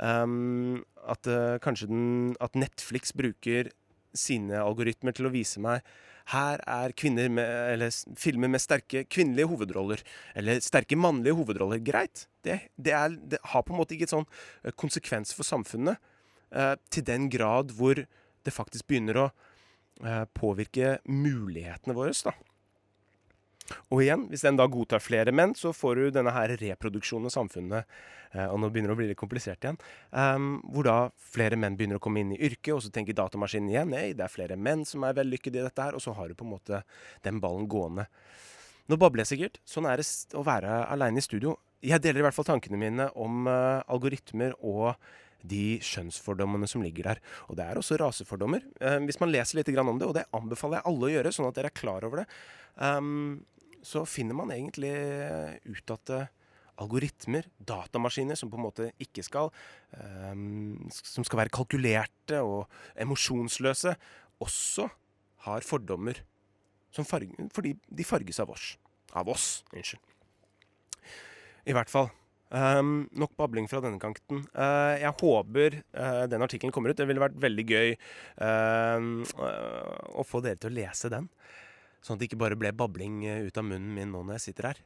um, 0.00 0.78
at 1.10 1.28
uh, 1.28 1.58
kanskje 1.62 1.90
den, 1.90 2.06
at 2.40 2.56
Netflix 2.56 3.12
bruker 3.16 3.68
sine 4.16 4.62
algoritmer 4.62 5.14
til 5.14 5.28
å 5.28 5.34
vise 5.34 5.60
meg 5.62 5.84
her 6.30 6.60
er 6.68 6.92
med, 7.28 7.92
filmer 8.18 8.48
med 8.48 8.62
sterke 8.62 9.04
kvinnelige 9.10 9.48
hovedroller. 9.50 10.02
Eller 10.34 10.60
sterke 10.60 10.96
mannlige 10.96 11.34
hovedroller. 11.34 11.78
Greit. 11.78 12.28
Det, 12.44 12.60
det, 12.76 12.92
er, 12.92 13.08
det 13.08 13.40
har 13.42 13.62
på 13.62 13.74
en 13.74 13.80
måte 13.80 13.96
ikke 13.96 14.06
et 14.08 14.14
sånn 14.14 14.28
uh, 14.28 14.70
konsekvens 14.78 15.34
for 15.34 15.46
samfunnet. 15.46 15.98
Uh, 16.54 16.74
til 16.90 17.06
den 17.06 17.28
grad 17.30 17.74
hvor 17.78 17.98
det 18.00 18.54
faktisk 18.54 18.88
begynner 18.90 19.18
å 19.18 19.26
uh, 20.04 20.24
påvirke 20.34 20.98
mulighetene 21.08 21.96
våre. 21.96 22.14
da. 22.24 22.34
Og 23.90 24.04
igjen, 24.04 24.26
hvis 24.30 24.44
den 24.46 24.58
da 24.58 24.66
godtar 24.70 25.02
flere 25.02 25.34
menn, 25.34 25.54
så 25.58 25.72
får 25.76 25.98
du 25.98 26.16
denne 26.16 26.34
her 26.34 26.54
reproduksjonen 26.60 27.30
av 27.30 27.34
samfunnet. 27.34 28.00
Eh, 28.32 28.46
og 28.46 28.60
nå 28.62 28.70
begynner 28.70 28.92
det 28.92 28.96
å 28.96 29.00
bli 29.00 29.08
litt 29.10 29.20
komplisert 29.20 29.64
igjen. 29.64 29.78
Um, 30.10 30.52
hvor 30.70 30.86
da 30.86 30.98
flere 31.34 31.58
menn 31.58 31.78
begynner 31.78 31.98
å 31.98 32.04
komme 32.04 32.22
inn 32.22 32.34
i 32.36 32.40
yrket, 32.40 32.72
og 32.76 32.84
så 32.84 32.92
tenker 32.94 33.16
datamaskinen 33.18 33.72
igjen 33.72 33.90
nei, 33.90 34.10
det 34.14 34.26
er 34.26 34.32
flere 34.32 34.58
menn 34.58 34.84
som 34.88 35.06
er 35.06 35.16
vellykkede 35.18 35.60
i 35.60 35.66
dette 35.66 35.88
her, 35.88 35.98
og 35.98 36.04
så 36.04 36.14
har 36.18 36.30
du 36.30 36.38
på 36.38 36.46
en 36.46 36.54
måte 36.54 36.82
den 37.26 37.40
ballen 37.42 37.66
gående. 37.70 38.06
Nå 38.90 38.98
babler 38.98 39.24
jeg 39.24 39.34
sikkert. 39.34 39.58
Sånn 39.68 39.86
er 39.86 40.00
det 40.00 40.06
å 40.38 40.44
være 40.46 40.84
aleine 40.90 41.22
i 41.22 41.24
studio. 41.24 41.56
Jeg 41.84 42.02
deler 42.02 42.22
i 42.22 42.26
hvert 42.26 42.36
fall 42.36 42.48
tankene 42.48 42.78
mine 42.80 43.08
om 43.18 43.46
uh, 43.48 43.82
algoritmer 43.90 44.56
og 44.66 44.94
de 45.46 45.78
skjønnsfordommene 45.84 46.68
som 46.68 46.82
ligger 46.84 47.12
der. 47.12 47.20
Og 47.48 47.56
det 47.58 47.64
er 47.64 47.78
også 47.80 47.96
rasefordommer. 48.00 48.64
Uh, 48.82 48.98
hvis 49.06 49.20
man 49.22 49.32
leser 49.32 49.60
litt 49.60 49.70
om 49.78 49.98
det, 49.98 50.08
og 50.08 50.16
det 50.18 50.26
anbefaler 50.36 50.80
jeg 50.80 50.90
alle 50.90 51.06
å 51.06 51.14
gjøre, 51.14 51.32
sånn 51.34 51.48
at 51.48 51.58
dere 51.58 51.70
er 51.70 51.78
klar 51.80 52.06
over 52.06 52.22
det, 52.22 52.26
ehm, 52.82 53.40
så 53.86 54.04
finner 54.08 54.36
man 54.36 54.52
egentlig 54.54 54.92
ut 55.68 55.92
at 55.94 56.12
eh, 56.14 56.30
algoritmer, 56.80 57.46
datamaskiner 57.58 58.38
som 58.38 58.50
på 58.52 58.58
en 58.58 58.64
måte 58.64 58.88
ikke 59.02 59.24
skal 59.26 59.50
ehm, 60.00 60.78
Som 60.96 61.26
skal 61.28 61.42
være 61.42 61.52
kalkulerte 61.52 62.40
og 62.40 62.70
emosjonsløse, 63.00 63.94
også 64.40 64.88
har 65.44 65.66
fordommer 65.66 66.22
farge, 67.04 67.48
fordi 67.54 67.74
de 67.86 68.04
farges 68.04 68.40
av 68.40 68.50
oss. 68.50 68.72
Av 69.16 69.28
oss, 69.28 69.62
unnskyld. 69.74 70.00
I 71.68 71.76
hvert 71.76 71.92
fall. 71.92 72.10
Um, 72.50 73.04
nok 73.14 73.36
babling 73.38 73.68
fra 73.70 73.78
denne 73.84 74.00
kanten. 74.02 74.42
Uh, 74.56 74.98
jeg 74.98 75.14
håper 75.20 75.76
uh, 75.94 76.24
den 76.26 76.42
artikkelen 76.42 76.74
kommer 76.74 76.90
ut. 76.90 76.98
Det 76.98 77.06
ville 77.06 77.22
vært 77.22 77.38
veldig 77.38 77.66
gøy 77.68 77.92
uh, 77.94 78.98
eh, 78.98 80.08
å 80.18 80.26
få 80.26 80.42
dere 80.42 80.58
til 80.58 80.72
å 80.72 80.78
lese 80.80 81.12
den. 81.12 81.28
Sånn 82.00 82.16
at 82.16 82.22
det 82.22 82.30
ikke 82.30 82.40
bare 82.40 82.58
ble 82.58 82.72
babling 82.72 83.24
eh, 83.28 83.46
ut 83.48 83.60
av 83.60 83.66
munnen 83.66 83.92
min 83.96 84.12
nå 84.12 84.22
når 84.24 84.38
jeg 84.38 84.50
sitter 84.50 84.70
her. 84.70 84.82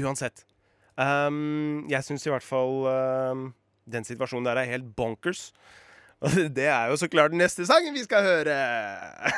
Uansett. 0.00 0.44
Um, 1.00 1.86
jeg 1.88 2.04
syns 2.04 2.26
i 2.26 2.32
hvert 2.32 2.44
fall 2.44 2.84
um, 2.90 3.44
den 3.88 4.04
situasjonen 4.04 4.50
der 4.50 4.60
er 4.60 4.72
helt 4.74 4.90
bonkers. 4.96 5.48
Og 6.26 6.34
det 6.52 6.66
er 6.68 6.90
jo 6.90 6.98
så 7.00 7.08
klart 7.08 7.32
neste 7.32 7.64
sangen 7.64 7.94
vi 7.96 8.02
skal 8.04 8.26
høre. 8.26 8.56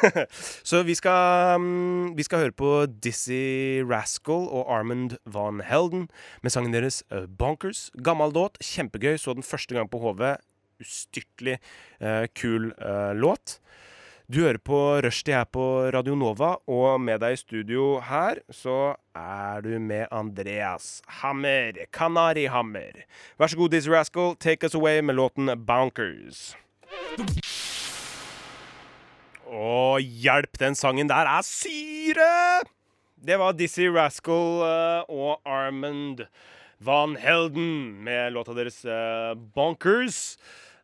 så 0.70 0.80
vi 0.82 0.96
skal, 0.98 1.54
um, 1.54 2.10
vi 2.18 2.26
skal 2.26 2.42
høre 2.42 2.56
på 2.58 2.72
Dizzie 2.90 3.84
Rascal 3.86 4.48
og 4.50 4.66
Armand 4.66 5.14
Van 5.22 5.62
Helden 5.62 6.08
med 6.42 6.50
sangen 6.50 6.74
deres 6.74 7.04
eh, 7.14 7.28
Bonkers. 7.30 7.92
Gammel 8.02 8.34
låt, 8.34 8.58
kjempegøy. 8.58 9.14
Så 9.14 9.36
den 9.38 9.46
første 9.46 9.78
gang 9.78 9.86
på 9.90 10.02
HV. 10.02 10.34
Ustyrtelig 10.82 11.60
uh, 12.02 12.26
kul 12.34 12.72
uh, 12.82 13.14
låt. 13.14 13.60
Du 14.32 14.38
hører 14.40 14.56
på 14.64 14.76
Rushdie 15.04 15.34
her 15.36 15.44
på 15.44 15.62
Radio 15.92 16.14
Nova, 16.16 16.54
og 16.64 17.02
med 17.04 17.18
deg 17.20 17.34
i 17.34 17.40
studio 17.40 17.98
her 18.00 18.38
så 18.48 18.94
er 19.12 19.60
du 19.60 19.74
med 19.76 20.06
Andreas 20.08 21.02
Hammer. 21.18 21.76
Kanarihammer. 21.92 23.02
Vær 23.36 23.52
så 23.52 23.58
god, 23.60 23.74
Dizzie 23.74 23.92
Rascal. 23.92 24.32
Take 24.40 24.64
us 24.64 24.78
away 24.78 25.02
med 25.04 25.18
låten 25.18 25.52
Bonkers. 25.68 26.54
Å, 29.52 30.00
hjelp, 30.00 30.56
den 30.64 30.80
sangen 30.80 31.12
der 31.12 31.28
er 31.28 31.44
syre! 31.44 32.32
Det 33.20 33.36
var 33.36 33.52
Dizzie 33.60 33.92
Rascal 33.92 34.64
eh, 34.64 35.12
og 35.12 35.44
Armand 35.44 36.24
Van 36.80 37.20
Helden 37.20 38.00
med 38.08 38.32
låta 38.32 38.56
deres 38.56 38.80
eh, 38.88 39.36
Bonkers. 39.36 40.38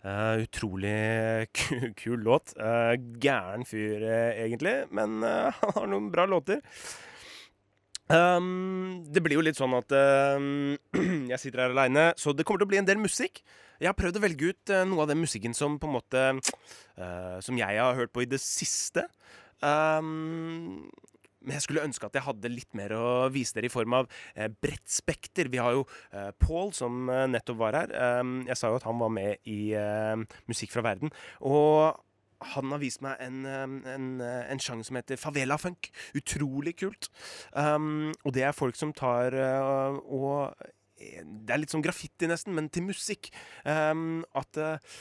Eh, 0.06 0.44
utrolig 0.44 1.48
ku 1.56 1.90
kul 1.98 2.22
låt. 2.22 2.54
Uh, 2.54 2.94
gæren 3.18 3.66
fyr, 3.66 4.04
uh, 4.06 4.32
egentlig, 4.38 4.84
men 4.94 5.22
han 5.60 5.74
har 5.74 5.88
noen 5.90 6.10
bra 6.14 6.26
låter. 6.30 6.62
Um, 8.08 9.04
det 9.04 9.20
blir 9.20 9.36
jo 9.36 9.44
litt 9.44 9.58
sånn 9.58 9.74
at 9.76 9.92
um, 10.38 10.78
jeg 11.32 11.40
sitter 11.42 11.66
her 11.66 11.74
aleine, 11.74 12.12
så 12.16 12.32
det 12.32 12.46
kommer 12.46 12.62
til 12.62 12.70
å 12.70 12.72
bli 12.72 12.80
en 12.80 12.88
del 12.88 13.02
musikk. 13.02 13.42
Jeg 13.78 13.90
har 13.90 13.98
prøvd 13.98 14.18
å 14.18 14.22
velge 14.24 14.52
ut 14.54 14.72
noe 14.90 15.04
av 15.04 15.10
den 15.10 15.20
musikken 15.20 15.52
som 15.54 15.76
på 15.78 15.86
en 15.86 15.92
måte 15.94 16.22
Som 17.46 17.60
jeg 17.60 17.76
har 17.78 17.94
hørt 17.94 18.10
på 18.10 18.24
i 18.24 18.26
det 18.26 18.40
siste. 18.42 19.04
Um, 19.62 20.88
men 21.44 21.56
jeg 21.56 21.66
skulle 21.66 21.84
ønske 21.86 22.08
at 22.08 22.18
jeg 22.18 22.26
hadde 22.26 22.50
litt 22.52 22.74
mer 22.78 22.94
å 22.96 23.06
vise 23.32 23.56
dere 23.56 23.70
i 23.70 23.72
form 23.72 23.94
av 24.00 24.10
eh, 24.34 24.50
bredt 24.50 24.88
spekter. 24.90 25.50
Vi 25.52 25.60
har 25.62 25.76
jo 25.76 25.86
eh, 26.10 26.32
Paul, 26.42 26.72
som 26.76 27.08
eh, 27.12 27.26
nettopp 27.30 27.60
var 27.60 27.78
her. 27.78 27.94
Um, 28.20 28.40
jeg 28.48 28.58
sa 28.58 28.72
jo 28.72 28.80
at 28.80 28.86
han 28.88 29.00
var 29.00 29.12
med 29.14 29.48
i 29.48 29.72
eh, 29.78 30.26
Musikk 30.50 30.74
fra 30.74 30.84
verden. 30.86 31.12
Og 31.46 31.98
han 32.54 32.70
har 32.70 32.80
vist 32.82 33.02
meg 33.02 33.18
en, 33.22 33.42
um, 33.46 33.78
en, 33.88 34.08
eh, 34.22 34.42
en 34.52 34.62
sjanger 34.62 34.86
som 34.86 34.98
heter 34.98 35.20
favela 35.20 35.58
funk. 35.58 35.90
Utrolig 36.18 36.76
kult. 36.78 37.10
Um, 37.52 38.12
og 38.24 38.34
det 38.36 38.46
er 38.46 38.56
folk 38.56 38.78
som 38.78 38.94
tar 38.96 39.34
uh, 39.34 39.98
og 40.06 40.54
Det 40.98 41.52
er 41.54 41.60
litt 41.60 41.70
sånn 41.70 41.84
graffiti, 41.84 42.26
nesten, 42.26 42.56
men 42.56 42.66
til 42.74 42.88
musikk. 42.88 43.28
Um, 43.62 44.24
at 44.34 44.58
eh, 44.58 44.96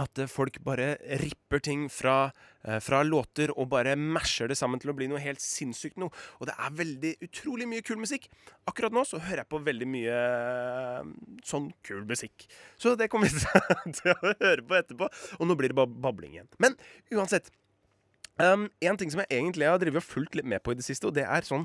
at 0.00 0.20
eh, 0.20 0.30
folk 0.30 0.58
bare 0.64 0.94
ripper 1.22 1.62
ting 1.64 1.86
fra, 1.92 2.30
eh, 2.64 2.78
fra 2.84 3.02
låter 3.06 3.52
og 3.56 3.70
bare 3.72 3.96
masher 3.96 4.50
det 4.50 4.58
sammen 4.58 4.80
til 4.82 4.92
å 4.92 4.96
bli 4.96 5.08
noe 5.10 5.22
helt 5.22 5.42
sinnssykt 5.42 5.98
noe. 6.00 6.12
Og 6.40 6.50
det 6.50 6.56
er 6.56 6.78
veldig 6.80 7.12
utrolig 7.26 7.68
mye 7.70 7.84
kul 7.86 8.00
musikk. 8.02 8.28
Akkurat 8.68 8.94
nå 8.94 9.04
så 9.08 9.20
hører 9.22 9.44
jeg 9.44 9.52
på 9.52 9.62
veldig 9.66 9.90
mye 9.92 10.16
eh, 10.16 11.12
sånn 11.46 11.70
kul 11.86 12.04
musikk. 12.08 12.48
Så 12.80 12.96
det 12.98 13.10
kommer 13.12 13.32
vi 13.32 13.92
til 14.00 14.12
å 14.12 14.34
høre 14.34 14.66
på 14.66 14.80
etterpå. 14.80 15.10
Og 15.40 15.48
nå 15.48 15.58
blir 15.58 15.72
det 15.72 15.78
bare 15.78 16.02
babling 16.08 16.36
igjen. 16.38 16.50
Men 16.62 16.78
uansett. 17.14 17.52
Um, 18.36 18.66
en 18.84 18.98
ting 19.00 19.08
som 19.08 19.22
jeg 19.22 19.32
egentlig 19.32 19.64
har 19.64 19.80
fulgt 20.04 20.34
litt 20.36 20.44
med 20.44 20.60
på 20.60 20.74
i 20.74 20.76
det 20.76 20.84
siste, 20.84 21.08
og 21.08 21.14
det 21.16 21.22
er 21.24 21.46
sånn, 21.46 21.62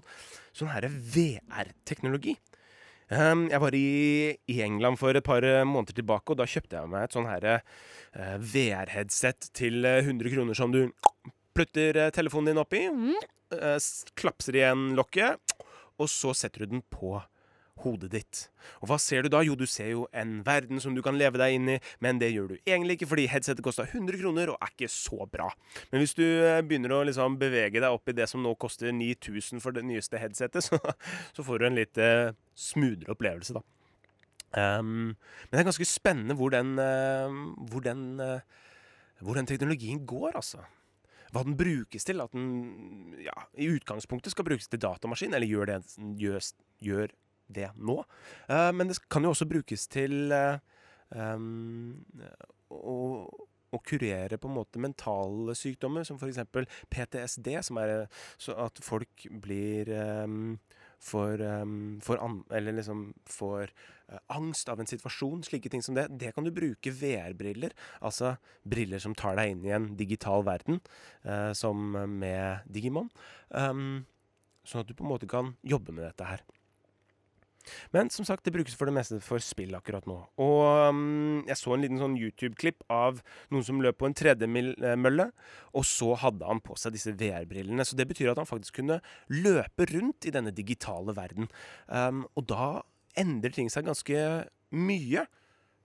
sånn 0.56 0.72
VR-teknologi. 0.72 2.38
Um, 3.12 3.50
jeg 3.52 3.60
var 3.60 3.76
i, 3.76 4.32
i 4.48 4.62
England 4.64 4.96
for 5.02 5.18
et 5.18 5.26
par 5.26 5.44
eh, 5.44 5.66
måneder 5.68 5.98
tilbake, 5.98 6.32
og 6.32 6.38
da 6.40 6.46
kjøpte 6.48 6.78
jeg 6.78 6.92
meg 6.94 7.04
et 7.04 7.16
sånn 7.18 7.28
her 7.28 7.48
uh, 7.58 8.38
VR-headset 8.40 9.50
til 9.58 9.84
eh, 9.84 10.00
100 10.06 10.32
kroner 10.32 10.56
som 10.56 10.72
du 10.72 10.86
plutter 11.52 12.00
eh, 12.00 12.14
telefonen 12.16 12.54
din 12.54 12.62
oppi, 12.62 12.86
uh, 12.88 13.76
klapser 14.16 14.62
igjen 14.62 14.94
lokket, 14.96 15.58
og 16.00 16.08
så 16.08 16.32
setter 16.38 16.64
du 16.64 16.78
den 16.78 16.86
på 16.88 17.18
hodet 17.82 18.12
ditt. 18.14 18.42
Og 18.82 18.92
hva 18.92 18.98
ser 19.02 19.26
du 19.26 19.32
da? 19.34 19.42
Jo, 19.46 19.56
du 19.58 19.66
ser 19.70 19.92
jo 19.94 20.06
en 20.18 20.40
verden 20.46 20.82
som 20.84 20.96
du 20.96 21.02
kan 21.06 21.18
leve 21.18 21.40
deg 21.42 21.58
inn 21.58 21.70
i, 21.76 21.78
men 22.04 22.20
det 22.22 22.32
gjør 22.34 22.54
du 22.54 22.56
egentlig 22.60 23.00
ikke, 23.00 23.10
fordi 23.14 23.28
headsetet 23.32 23.66
kosta 23.66 23.88
100 23.88 24.20
kroner 24.22 24.54
og 24.54 24.60
er 24.62 24.74
ikke 24.74 24.92
så 24.92 25.26
bra. 25.32 25.50
Men 25.92 26.04
hvis 26.04 26.16
du 26.18 26.26
eh, 26.26 26.62
begynner 26.66 26.96
å 26.98 27.04
liksom 27.08 27.40
bevege 27.42 27.82
deg 27.82 27.90
opp 27.90 28.12
i 28.12 28.18
det 28.18 28.30
som 28.30 28.44
nå 28.44 28.54
koster 28.62 28.94
9000 28.94 29.64
for 29.64 29.76
det 29.76 29.86
nyeste 29.88 30.22
headsetet, 30.22 30.66
så, 30.70 30.80
så 31.36 31.46
får 31.48 31.62
du 31.62 31.70
en 31.70 31.80
litt 31.80 32.02
eh, 32.02 32.34
smoothere 32.70 33.16
opplevelse, 33.16 33.58
da. 33.58 33.66
Um, 34.52 35.16
men 35.48 35.54
det 35.54 35.62
er 35.62 35.70
ganske 35.70 35.88
spennende 35.88 36.36
hvor 36.36 36.52
den, 36.52 36.74
uh, 36.76 37.32
hvor 37.72 37.84
den, 37.86 38.20
uh, 38.20 38.42
hvor 39.24 39.40
den 39.40 39.48
teknologien 39.48 40.04
går, 40.06 40.36
altså. 40.36 40.66
Hva 41.32 41.46
den 41.48 41.56
brukes 41.56 42.04
til. 42.04 42.20
At 42.20 42.34
den 42.36 43.16
ja, 43.24 43.36
i 43.56 43.70
utgangspunktet 43.72 44.34
skal 44.34 44.48
brukes 44.48 44.68
til 44.68 44.82
datamaskin, 44.84 45.34
eller 45.34 45.48
gjør 45.48 45.72
det, 45.72 45.78
gjør, 46.20 46.50
gjør 46.84 47.14
det 47.54 47.70
nå. 47.78 48.02
Eh, 48.48 48.72
men 48.76 48.92
det 48.92 49.00
kan 49.12 49.26
jo 49.26 49.34
også 49.36 49.50
brukes 49.50 49.88
til 49.92 50.34
um, 51.16 51.96
å, 52.72 52.98
å 53.72 53.80
kurere 53.88 54.40
på 54.40 54.50
en 54.50 54.58
måte 54.58 54.82
mentale 54.84 55.56
sykdommer, 55.58 56.06
som 56.08 56.20
f.eks. 56.20 56.44
PTSD, 56.92 57.54
som 57.68 57.80
er 57.82 57.96
at 58.04 58.84
folk 58.86 59.28
blir 59.44 59.92
um, 60.26 60.56
for, 61.02 61.42
um, 61.42 62.00
for 62.04 62.22
an, 62.22 62.44
eller 62.54 62.76
liksom 62.78 63.08
får 63.30 63.72
uh, 64.12 64.20
angst 64.36 64.70
av 64.70 64.82
en 64.82 64.90
situasjon, 64.90 65.42
slike 65.48 65.72
ting 65.74 65.84
som 65.86 65.98
det. 65.98 66.08
Det 66.22 66.34
kan 66.36 66.46
du 66.46 66.54
bruke 66.54 66.94
VR-briller, 66.94 67.74
altså 68.06 68.36
briller 68.70 69.02
som 69.02 69.16
tar 69.18 69.40
deg 69.40 69.56
inn 69.56 69.66
i 69.66 69.76
en 69.76 69.92
digital 70.00 70.46
verden, 70.48 70.82
uh, 71.26 71.52
som 71.58 71.96
med 71.96 72.68
Digimon. 72.70 73.10
Um, 73.50 74.04
sånn 74.68 74.84
at 74.84 74.92
du 74.92 74.96
på 74.98 75.08
en 75.08 75.14
måte 75.16 75.30
kan 75.30 75.56
jobbe 75.66 75.96
med 75.96 76.06
dette 76.06 76.28
her. 76.28 76.46
Men 77.96 78.12
som 78.14 78.28
sagt, 78.28 78.46
det 78.46 78.54
brukes 78.56 78.76
for 78.78 78.90
det 78.90 78.96
meste 78.96 79.20
for 79.24 79.44
spill 79.44 79.76
akkurat 79.78 80.08
nå. 80.10 80.18
Og 80.42 80.62
um, 80.92 81.42
jeg 81.50 81.60
så 81.60 81.76
en 81.76 81.86
liten 81.86 82.02
sånn 82.02 82.20
YouTube-klipp 82.20 82.86
av 82.92 83.22
noen 83.54 83.66
som 83.68 83.82
løp 83.84 84.00
på 84.02 84.10
en 84.10 84.18
tredemølle, 84.18 85.28
og 85.78 85.88
så 85.88 86.14
hadde 86.22 86.48
han 86.48 86.64
på 86.64 86.78
seg 86.80 86.96
disse 86.96 87.16
VR-brillene. 87.18 87.86
Så 87.88 88.00
det 88.00 88.08
betyr 88.12 88.34
at 88.34 88.42
han 88.42 88.50
faktisk 88.50 88.82
kunne 88.82 89.02
løpe 89.32 89.90
rundt 89.94 90.28
i 90.28 90.34
denne 90.34 90.54
digitale 90.56 91.16
verden. 91.18 91.52
Um, 91.88 92.26
og 92.36 92.48
da 92.52 92.72
endrer 93.20 93.54
ting 93.56 93.70
seg 93.72 93.88
ganske 93.88 94.26
mye. 94.72 95.28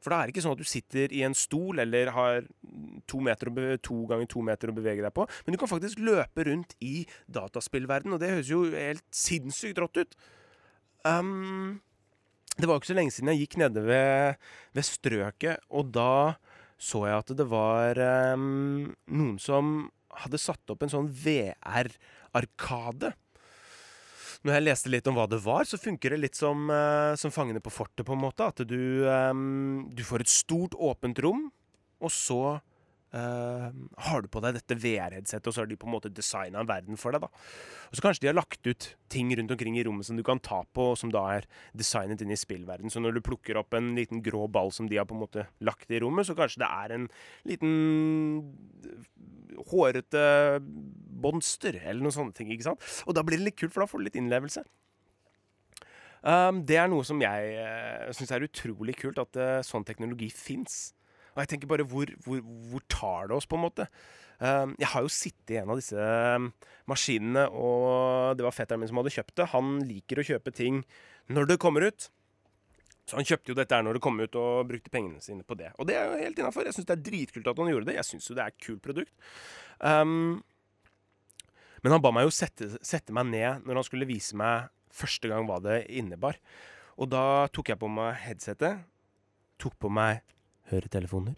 For 0.02 0.12
da 0.12 0.20
er 0.20 0.28
det 0.28 0.36
ikke 0.36 0.44
sånn 0.44 0.54
at 0.54 0.60
du 0.60 0.68
sitter 0.68 1.12
i 1.16 1.22
en 1.26 1.34
stol 1.34 1.80
eller 1.82 2.12
har 2.14 2.44
to, 3.10 3.20
meter 3.24 3.50
å 3.50 3.54
be- 3.56 3.78
to 3.82 4.04
ganger 4.10 4.28
to 4.30 4.42
meter 4.44 4.70
å 4.70 4.76
bevege 4.76 5.02
deg 5.02 5.14
på, 5.16 5.24
men 5.44 5.56
du 5.56 5.58
kan 5.58 5.70
faktisk 5.72 6.02
løpe 6.04 6.44
rundt 6.46 6.76
i 6.84 7.06
dataspillverden, 7.32 8.14
og 8.14 8.22
det 8.22 8.30
høres 8.34 8.52
jo 8.52 8.60
helt 8.70 9.02
sinnssykt 9.10 9.80
rått 9.82 10.02
ut. 10.04 10.18
Um, 11.06 11.80
det 12.56 12.68
var 12.68 12.80
ikke 12.80 12.90
så 12.90 12.96
lenge 12.96 13.14
siden 13.14 13.30
jeg 13.34 13.44
gikk 13.44 13.58
nede 13.60 13.82
ved, 13.84 14.40
ved 14.74 14.86
strøket, 14.86 15.62
og 15.68 15.92
da 15.94 16.36
så 16.76 17.06
jeg 17.08 17.22
at 17.22 17.30
det 17.38 17.46
var 17.48 17.98
um, 18.34 18.90
noen 19.08 19.36
som 19.40 19.86
hadde 20.22 20.40
satt 20.40 20.72
opp 20.72 20.84
en 20.84 20.92
sånn 20.92 21.08
VR-arkade. 21.08 23.12
Når 24.44 24.56
jeg 24.56 24.64
leste 24.64 24.92
litt 24.92 25.08
om 25.08 25.16
hva 25.16 25.26
det 25.28 25.40
var, 25.44 25.64
så 25.68 25.80
funker 25.80 26.14
det 26.14 26.22
litt 26.22 26.38
som, 26.38 26.68
uh, 26.70 27.16
som 27.18 27.32
Fangene 27.34 27.62
på 27.64 27.72
fortet, 27.72 28.04
på 28.06 28.16
en 28.16 28.24
måte. 28.24 28.46
At 28.46 28.62
du, 28.68 29.04
um, 29.08 29.86
du 29.92 30.04
får 30.06 30.24
et 30.24 30.32
stort, 30.32 30.76
åpent 30.76 31.20
rom, 31.24 31.48
og 32.00 32.12
så 32.12 32.58
eh, 33.14 33.66
har 34.08 34.22
du 34.22 34.28
på 34.32 34.42
deg 34.42 34.56
dette 34.56 34.78
VR-headsetet, 34.82 35.46
og 35.46 35.54
så 35.54 35.62
har 35.62 35.70
de 35.70 35.78
på 35.78 35.88
en 35.88 35.94
måte 35.94 36.12
designa 36.12 36.62
en 36.62 36.70
verden 36.70 36.98
for 37.00 37.14
deg. 37.14 37.26
da. 37.26 37.30
Og 37.90 37.98
så 37.98 38.06
kanskje 38.06 38.24
de 38.24 38.30
har 38.30 38.38
lagt 38.38 38.66
ut 38.66 38.88
ting 39.12 39.30
rundt 39.36 39.52
omkring 39.54 39.78
i 39.78 39.84
rommet 39.86 40.08
som 40.08 40.18
du 40.18 40.24
kan 40.26 40.40
ta 40.40 40.62
på, 40.76 40.88
som 40.98 41.12
da 41.14 41.24
er 41.36 41.50
designet 41.76 42.22
inn 42.22 42.34
i 42.34 42.40
spillverden. 42.40 42.90
Så 42.92 43.02
når 43.02 43.16
du 43.18 43.24
plukker 43.26 43.60
opp 43.60 43.76
en 43.76 43.94
liten 43.98 44.22
grå 44.24 44.46
ball 44.48 44.72
som 44.74 44.88
de 44.90 44.98
har 44.98 45.06
på 45.06 45.16
en 45.16 45.24
måte 45.24 45.46
lagt 45.60 45.90
i 45.90 46.00
rommet, 46.02 46.26
så 46.26 46.36
kanskje 46.38 46.64
det 46.64 46.72
er 46.72 46.96
en 46.96 47.06
liten 47.46 47.76
hårete 49.70 50.24
monster, 51.22 51.78
eller 51.82 52.02
noen 52.02 52.14
sånne 52.14 52.36
ting. 52.36 52.50
ikke 52.52 52.70
sant? 52.70 52.90
Og 53.06 53.16
da 53.16 53.24
blir 53.26 53.40
det 53.40 53.50
litt 53.50 53.60
kult, 53.60 53.74
for 53.74 53.84
da 53.84 53.90
får 53.90 54.02
du 54.02 54.08
litt 54.08 54.20
innlevelse. 54.20 54.64
Um, 56.26 56.64
det 56.66 56.78
er 56.80 56.88
noe 56.90 57.04
som 57.06 57.20
jeg 57.22 57.54
uh, 57.54 58.10
syns 58.16 58.32
er 58.34 58.46
utrolig 58.46 58.96
kult, 58.98 59.20
at 59.22 59.38
uh, 59.38 59.62
sånn 59.66 59.86
teknologi 59.86 60.26
fins. 60.34 60.95
Og 61.36 61.42
jeg 61.44 61.52
tenker 61.52 61.70
bare 61.70 61.84
hvor, 61.84 62.10
hvor, 62.24 62.40
hvor 62.70 62.84
tar 62.90 63.28
det 63.28 63.36
oss, 63.36 63.46
på 63.48 63.58
en 63.58 63.66
måte? 63.68 63.86
Um, 64.40 64.74
jeg 64.80 64.88
har 64.92 65.04
jo 65.04 65.12
sittet 65.12 65.52
i 65.54 65.58
en 65.60 65.70
av 65.72 65.78
disse 65.80 65.96
um, 66.36 66.50
maskinene, 66.88 67.46
og 67.52 68.36
det 68.36 68.44
var 68.44 68.56
fetteren 68.56 68.82
min 68.82 68.90
som 68.90 69.00
hadde 69.00 69.12
kjøpt 69.14 69.36
det. 69.36 69.50
Han 69.52 69.76
liker 69.84 70.20
å 70.20 70.26
kjøpe 70.32 70.52
ting 70.56 70.82
når 71.32 71.52
det 71.52 71.60
kommer 71.62 71.84
ut. 71.86 72.08
Så 73.06 73.20
han 73.20 73.28
kjøpte 73.28 73.52
jo 73.52 73.56
dette 73.60 73.76
her 73.76 73.84
når 73.86 73.98
det 73.98 74.02
kom 74.02 74.18
ut, 74.18 74.36
og 74.40 74.66
brukte 74.72 74.92
pengene 74.92 75.22
sine 75.22 75.46
på 75.46 75.56
det. 75.60 75.70
Og 75.78 75.86
det 75.88 75.94
er 75.94 76.08
jo 76.08 76.20
helt 76.24 76.40
innafor. 76.42 76.66
Jeg 76.66 76.74
syns 76.74 76.88
det 76.88 76.96
er 76.96 77.04
dritkult 77.06 77.52
at 77.52 77.60
han 77.62 77.70
gjorde 77.70 77.88
det. 77.90 77.98
Jeg 78.00 78.08
syns 78.08 78.26
jo 78.26 78.36
det 78.36 78.42
er 78.42 78.54
et 78.54 78.64
kult 78.66 78.82
produkt. 78.82 79.12
Um, 79.78 80.40
men 81.84 81.94
han 81.94 82.02
ba 82.02 82.10
meg 82.16 82.26
jo 82.26 82.34
sette, 82.34 82.72
sette 82.82 83.14
meg 83.14 83.28
ned 83.30 83.68
når 83.68 83.78
han 83.78 83.86
skulle 83.86 84.08
vise 84.08 84.34
meg 84.40 84.72
første 84.96 85.30
gang 85.30 85.46
hva 85.46 85.60
det 85.62 85.84
innebar. 85.92 86.40
Og 86.96 87.12
da 87.12 87.46
tok 87.54 87.70
jeg 87.70 87.78
på 87.78 87.90
meg 87.92 88.16
headsetet, 88.24 88.82
tok 89.60 89.76
på 89.78 89.92
meg 89.92 90.24
høretelefoner. 90.70 91.36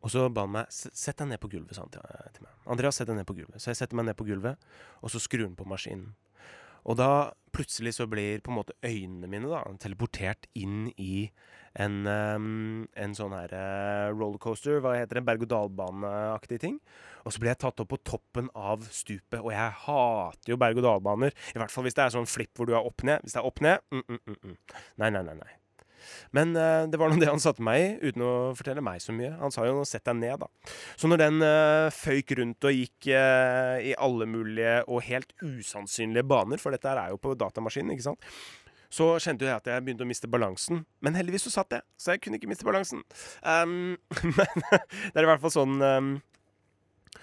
Og 0.00 0.12
så 0.14 0.24
ba 0.32 0.46
han 0.46 0.54
meg 0.54 0.72
sett 0.72 1.18
deg 1.20 1.28
ned 1.28 1.42
på 1.42 1.50
gulvet, 1.52 1.76
sa 1.76 1.84
han 1.84 1.92
til, 1.92 2.04
til 2.36 2.46
meg. 2.46 2.56
Andreas, 2.72 2.96
sett 2.96 3.10
deg 3.10 3.18
ned 3.18 3.28
på 3.28 3.36
gulvet. 3.36 3.60
Så 3.60 3.72
jeg 3.72 3.82
setter 3.82 3.98
meg 3.98 4.08
ned 4.08 4.16
på 4.16 4.26
gulvet, 4.28 4.70
og 5.04 5.12
så 5.12 5.20
skrur 5.20 5.44
han 5.44 5.58
på 5.58 5.68
maskinen. 5.68 6.14
Og 6.88 6.96
da 6.96 7.10
plutselig 7.52 7.98
så 7.98 8.06
blir 8.08 8.40
på 8.40 8.52
en 8.52 8.56
måte 8.56 8.76
øynene 8.86 9.28
mine 9.28 9.50
da 9.50 9.60
teleportert 9.82 10.46
inn 10.56 10.88
i 10.96 11.28
en, 11.78 12.00
ehm, 12.08 12.88
en 12.98 13.14
sånn 13.14 13.34
her 13.36 13.52
eh, 13.54 14.08
rollercoaster, 14.14 14.80
hva 14.82 14.96
heter 14.96 15.20
det, 15.20 15.26
berg-og-dal-baneaktig 15.28 16.60
ting. 16.62 16.80
Og 17.22 17.34
så 17.34 17.42
blir 17.42 17.52
jeg 17.52 17.60
tatt 17.66 17.84
opp 17.84 17.92
på 17.92 18.00
toppen 18.06 18.48
av 18.56 18.88
stupet, 18.88 19.38
og 19.42 19.52
jeg 19.52 19.78
hater 19.84 20.54
jo 20.54 20.58
berg-og-dal-baner. 20.64 21.36
I 21.54 21.62
hvert 21.62 21.74
fall 21.74 21.86
hvis 21.86 21.98
det 21.98 22.06
er 22.06 22.16
sånn 22.16 22.30
flipp 22.30 22.56
hvor 22.56 22.70
du 22.70 22.74
er 22.74 22.86
opp-ned. 22.86 23.22
Hvis 23.26 23.36
det 23.36 23.42
er 23.42 23.50
opp-ned 23.52 23.86
mm, 23.92 24.04
mm, 24.08 24.20
mm, 24.24 24.38
mm. 24.42 24.60
Nei, 25.04 25.14
nei, 25.14 25.26
nei. 25.28 25.40
nei. 25.44 25.59
Men 26.36 26.54
uh, 26.56 26.86
det 26.90 27.00
var 27.00 27.10
nå 27.10 27.20
det 27.20 27.30
han 27.30 27.42
satte 27.42 27.64
meg 27.64 27.82
i, 27.82 28.10
uten 28.10 28.24
å 28.26 28.32
fortelle 28.58 28.84
meg 28.84 29.02
så 29.04 29.14
mye. 29.16 29.32
Han 29.40 29.54
sa 29.54 29.66
jo 29.68 29.82
'sett 29.88 30.06
deg 30.08 30.20
ned', 30.20 30.44
da. 30.44 30.48
Så 31.00 31.10
når 31.10 31.24
den 31.24 31.42
uh, 31.44 31.90
føyk 31.94 32.36
rundt 32.40 32.68
og 32.68 32.76
gikk 32.76 33.10
uh, 33.12 33.76
i 33.82 33.94
alle 33.98 34.28
mulige 34.30 34.80
og 34.86 35.04
helt 35.08 35.34
usannsynlige 35.42 36.26
baner, 36.26 36.60
for 36.62 36.74
dette 36.74 36.90
er 36.90 37.14
jo 37.14 37.20
på 37.20 37.36
datamaskinen, 37.38 37.94
ikke 37.96 38.10
sant, 38.10 38.30
så 38.90 39.12
kjente 39.22 39.46
jeg 39.46 39.54
at 39.54 39.68
jeg 39.70 39.84
begynte 39.86 40.02
å 40.02 40.10
miste 40.10 40.30
balansen. 40.30 40.82
Men 41.04 41.14
heldigvis 41.18 41.46
så 41.46 41.54
satt 41.60 41.76
jeg, 41.76 41.86
så 42.00 42.14
jeg 42.14 42.24
kunne 42.24 42.40
ikke 42.40 42.50
miste 42.50 42.66
balansen. 42.66 43.04
Um, 43.46 43.94
men 44.36 44.66
det 44.66 45.14
er 45.14 45.26
i 45.26 45.30
hvert 45.30 45.44
fall 45.44 45.54
sånn 45.60 45.78
um, 45.78 46.18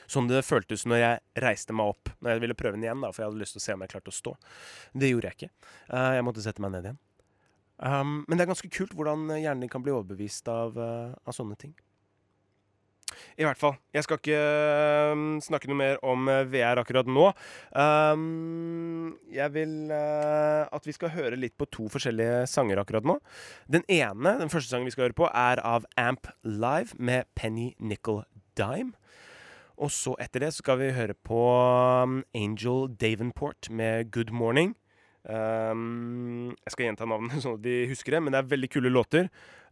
Sånn 0.08 0.28
det 0.28 0.40
føltes 0.48 0.86
når 0.88 1.00
jeg 1.00 1.44
reiste 1.44 1.76
meg 1.76 1.90
opp 1.92 2.10
når 2.24 2.34
jeg 2.34 2.42
ville 2.44 2.56
prøve 2.60 2.78
den 2.78 2.86
igjen. 2.86 3.02
da, 3.04 3.10
For 3.12 3.24
jeg 3.24 3.32
hadde 3.32 3.42
lyst 3.42 3.56
til 3.56 3.60
å 3.60 3.64
se 3.66 3.76
om 3.76 3.84
jeg 3.84 3.92
klarte 3.92 4.12
å 4.12 4.16
stå. 4.16 4.34
Det 4.96 5.10
gjorde 5.12 5.32
jeg 5.32 5.38
ikke. 5.38 5.50
Uh, 5.92 6.14
jeg 6.16 6.26
måtte 6.28 6.44
sette 6.44 6.64
meg 6.64 6.72
ned 6.76 6.88
igjen. 6.88 7.00
Um, 7.78 8.24
men 8.26 8.38
det 8.38 8.46
er 8.46 8.54
ganske 8.54 8.72
kult 8.74 8.96
hvordan 8.98 9.28
hjernen 9.38 9.66
din 9.66 9.72
kan 9.72 9.84
bli 9.86 9.94
overbevist 9.94 10.50
av, 10.50 10.78
uh, 10.78 11.14
av 11.28 11.36
sånne 11.36 11.58
ting. 11.62 11.76
I 13.38 13.46
hvert 13.46 13.60
fall. 13.60 13.76
Jeg 13.96 14.04
skal 14.06 14.20
ikke 14.20 14.40
um, 15.14 15.26
snakke 15.44 15.70
noe 15.70 15.78
mer 15.80 16.00
om 16.06 16.28
eh, 16.32 16.44
VR 16.52 16.82
akkurat 16.82 17.08
nå. 17.08 17.30
Um, 17.72 19.14
jeg 19.34 19.54
vil 19.56 19.94
uh, 19.94 20.68
at 20.74 20.88
vi 20.88 20.96
skal 20.96 21.14
høre 21.16 21.40
litt 21.40 21.56
på 21.58 21.70
to 21.72 21.88
forskjellige 21.94 22.46
sanger 22.52 22.82
akkurat 22.82 23.08
nå. 23.08 23.18
Den 23.72 23.86
ene, 23.88 24.38
den 24.42 24.52
første 24.54 24.74
sangen 24.74 24.90
vi 24.90 24.96
skal 24.96 25.08
høre 25.08 25.18
på, 25.18 25.30
er 25.32 25.62
av 25.64 25.88
Amp 25.98 26.30
Live 26.44 26.98
med 27.00 27.30
Penny 27.38 27.72
Nickel 27.80 28.26
Dime. 28.60 28.98
Og 29.78 29.94
så 29.94 30.16
etter 30.22 30.48
det 30.48 30.56
skal 30.58 30.82
vi 30.82 30.94
høre 30.98 31.14
på 31.14 31.40
Angel 32.36 32.88
Davenport 32.98 33.70
med 33.70 34.12
Good 34.12 34.34
Morning. 34.34 34.74
Um, 35.28 36.54
jeg 36.64 36.72
skal 36.72 36.88
gjenta 36.88 37.08
navnet 37.10 37.42
sånn 37.44 37.58
at 37.58 37.64
de 37.66 37.82
husker 37.92 38.16
det, 38.16 38.22
men 38.24 38.36
det 38.36 38.42
er 38.42 38.52
veldig 38.54 38.70
kule 38.72 38.92
låter. 38.94 39.28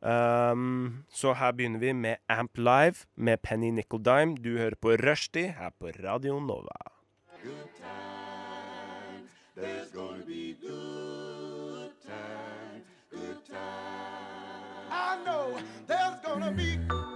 Um, 0.06 1.06
så 1.10 1.34
her 1.40 1.56
begynner 1.56 1.80
vi 1.82 1.94
med 1.96 2.20
Amp 2.30 2.60
Live 2.60 3.08
med 3.16 3.42
Penny 3.42 3.72
Nickel 3.72 4.04
Dime. 4.04 4.36
Du 4.36 4.58
hører 4.60 4.76
på 4.76 4.98
Rushdie 5.00 5.56
her 5.58 5.72
på 5.80 5.94
Radio 6.04 6.40
Nova. 6.44 6.76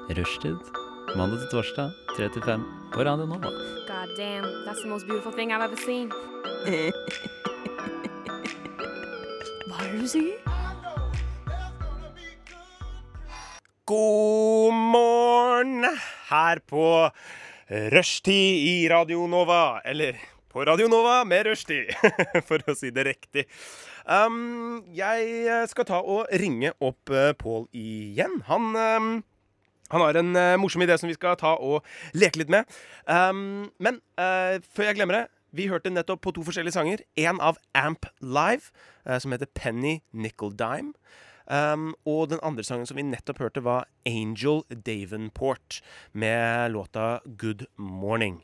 Rushtid. 0.10 0.58
Mandag 1.18 1.40
til 1.40 1.50
torsdag, 1.52 1.92
3 2.18 2.30
til 2.34 2.44
5 2.46 2.64
på 2.94 3.04
Radio 3.04 3.26
Nova. 3.26 3.52
God 3.90 4.16
damn, 4.18 4.46
that's 4.66 4.82
the 4.84 4.90
most 4.90 5.08
beautiful 5.08 5.32
thing 5.32 5.52
I've 5.52 5.62
ever 5.62 5.76
seen. 5.76 6.12
Du 10.00 10.06
sier? 10.08 10.38
God 13.84 14.74
morgen 14.74 15.84
her 16.30 16.62
på 16.64 16.84
Rushtid 17.68 18.62
i 18.64 18.76
Radio 18.88 19.26
Nova. 19.28 19.82
Eller 19.84 20.16
på 20.48 20.64
Radio 20.64 20.88
Nova 20.88 21.26
med 21.28 21.50
Rushtid, 21.50 21.92
for 22.48 22.64
å 22.64 22.78
si 22.80 22.94
det 22.96 23.10
riktig. 23.10 23.44
Um, 24.08 24.86
jeg 24.96 25.68
skal 25.68 25.90
ta 25.90 26.00
og 26.00 26.32
ringe 26.32 26.72
opp 26.80 27.12
uh, 27.12 27.34
Pål 27.36 27.68
igjen. 27.76 28.40
Han 28.48 28.72
um, 28.80 29.12
han 29.90 30.06
har 30.06 30.22
en 30.22 30.32
uh, 30.38 30.56
morsom 30.62 30.86
idé 30.86 30.96
som 31.02 31.12
vi 31.12 31.18
skal 31.18 31.36
ta 31.42 31.58
og 31.60 31.84
leke 32.16 32.40
litt 32.40 32.56
med. 32.56 32.72
Um, 33.04 33.68
men 33.84 34.00
uh, 34.22 34.64
før 34.72 34.94
jeg 34.94 35.02
glemmer 35.02 35.20
det 35.20 35.26
Vi 35.56 35.68
hørte 35.68 35.90
nettopp 35.90 36.22
på 36.26 36.34
to 36.36 36.44
forskjellige 36.46 36.76
sanger. 36.78 37.02
En 37.18 37.42
av 37.42 37.58
Amp 37.74 38.06
Live, 38.22 38.70
eh, 39.06 39.20
som 39.20 39.32
heter 39.32 39.50
Penny 39.54 40.00
Nickel 40.14 40.54
Dime. 40.56 40.94
Um, 41.50 41.96
og 42.06 42.30
den 42.30 42.40
andre 42.46 42.62
sangen 42.64 42.86
som 42.86 43.00
vi 43.00 43.04
nettopp 43.08 43.40
hørte, 43.42 43.64
var 43.66 43.88
Angel 44.06 44.62
Davenport 44.70 45.80
med 46.14 46.76
låta 46.76 47.22
Good 47.26 47.66
Morning. 47.76 48.44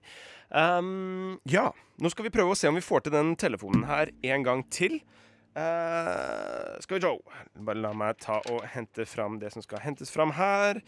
Um, 0.50 1.38
ja, 1.46 1.70
nå 2.02 2.10
skal 2.10 2.26
vi 2.26 2.34
prøve 2.34 2.56
å 2.56 2.58
se 2.58 2.72
om 2.72 2.80
vi 2.80 2.86
får 2.86 3.06
til 3.06 3.14
den 3.14 3.36
telefonen 3.38 3.86
her 3.86 4.10
en 4.26 4.48
gang 4.48 4.66
til. 4.74 5.04
Eh, 5.56 6.80
skal 6.80 6.98
vi 6.98 7.02
se 7.02 7.62
Bare 7.64 7.80
la 7.80 7.94
meg 7.96 8.18
ta 8.20 8.42
og 8.52 8.66
hente 8.74 9.06
fram 9.08 9.38
det 9.40 9.54
som 9.54 9.64
skal 9.64 9.80
hentes 9.86 10.12
fram 10.12 10.34
her. 10.36 10.82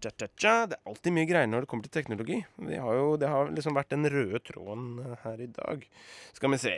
Tja, 0.00 0.10
tja, 0.10 0.28
tja. 0.40 0.54
Det 0.70 0.78
er 0.78 0.88
alltid 0.88 1.12
mye 1.12 1.28
greier 1.28 1.50
når 1.50 1.64
det 1.64 1.70
kommer 1.72 1.84
til 1.84 1.92
teknologi. 1.92 2.38
Har 2.56 2.96
jo, 2.96 3.10
det 3.20 3.28
har 3.28 3.52
liksom 3.52 3.76
vært 3.76 3.92
den 3.92 4.08
røde 4.08 4.40
tråden 4.48 4.86
eh, 5.04 5.18
her 5.26 5.44
i 5.44 5.50
dag. 5.52 5.84
Skal 6.32 6.54
vi 6.54 6.60
se. 6.62 6.74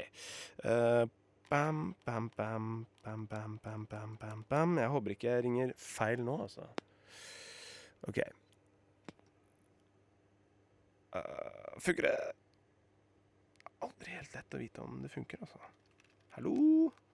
Eh, 0.66 1.04
bam, 1.52 1.94
bam, 2.08 2.32
bam, 2.34 2.66
bam, 3.06 3.28
bam, 3.30 3.54
bam, 3.62 3.86
bam, 3.94 4.18
bam, 4.18 4.44
bam. 4.50 4.76
Jeg 4.82 4.94
håper 4.96 5.14
ikke 5.14 5.30
jeg 5.30 5.46
ringer 5.46 5.72
feil 5.78 6.26
nå, 6.26 6.40
altså. 6.48 6.66
OK. 8.10 8.24
Uh, 11.14 11.78
funker 11.80 12.10
det? 12.10 12.16
Aldri 13.86 14.18
helt 14.18 14.34
lett 14.34 14.54
å 14.56 14.66
vite 14.66 14.82
om 14.82 14.98
det 15.04 15.14
funker, 15.14 15.46
altså. 15.46 15.62
Hallo? 16.34 16.56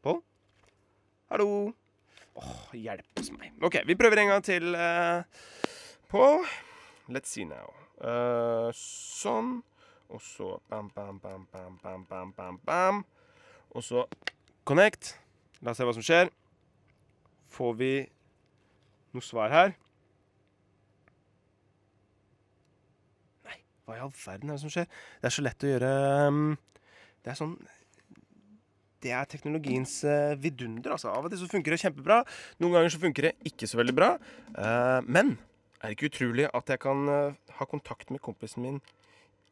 Pål? 0.02 0.18
Hallo? 1.30 1.72
Åh, 2.34 2.70
hjelpes 2.74 3.28
meg. 3.36 3.52
OK, 3.62 3.76
vi 3.86 3.94
prøver 3.94 4.18
en 4.18 4.32
gang 4.32 4.44
til 4.44 4.74
uh, 4.74 5.22
på 6.10 6.22
Let's 7.12 7.30
see 7.30 7.44
now. 7.46 7.70
Uh, 8.02 8.74
sånn. 8.74 9.60
Og 10.10 10.22
så 10.26 10.56
bam, 10.68 10.88
bam, 10.90 11.20
bam, 11.22 11.44
bam, 11.52 11.76
bam, 11.84 12.02
bam, 12.08 12.32
bam, 12.34 12.58
bam. 12.66 12.98
Og 13.70 13.84
så 13.86 14.02
connect. 14.66 15.14
La 15.62 15.70
oss 15.70 15.78
se 15.78 15.86
hva 15.86 15.94
som 15.94 16.04
skjer. 16.04 16.32
Får 17.52 17.76
vi 17.78 17.92
noe 19.14 19.22
svar 19.22 19.54
her? 19.54 19.76
Nei, 23.46 23.60
hva 23.86 24.00
i 24.00 24.02
all 24.02 24.12
verden 24.16 24.50
er 24.50 24.58
det 24.58 24.64
som 24.64 24.74
skjer? 24.74 24.90
Det 25.22 25.30
er 25.30 25.36
så 25.38 25.46
lett 25.46 25.62
å 25.68 25.70
gjøre 25.70 25.94
um, 26.26 26.42
Det 27.22 27.32
er 27.32 27.38
sånn 27.38 27.54
det 29.02 29.12
er 29.16 29.28
teknologiens 29.30 29.94
eh, 30.06 30.34
vidunder. 30.40 30.94
altså. 30.94 31.10
Av 31.12 31.26
og 31.26 31.32
til 31.32 31.42
så 31.42 31.50
funker 31.50 31.74
det 31.74 31.80
kjempebra. 31.82 32.22
Noen 32.62 32.76
ganger 32.76 32.94
så 32.94 33.02
funker 33.02 33.28
det 33.28 33.34
ikke 33.52 33.68
så 33.70 33.80
veldig 33.80 33.96
bra. 33.96 34.12
Eh, 34.54 35.00
men 35.06 35.36
er 35.80 35.90
det 35.90 35.96
ikke 35.96 36.12
utrolig 36.12 36.48
at 36.52 36.70
jeg 36.70 36.82
kan 36.82 37.04
eh, 37.10 37.52
ha 37.58 37.68
kontakt 37.68 38.14
med 38.14 38.22
kompisen 38.22 38.66
min 38.66 38.80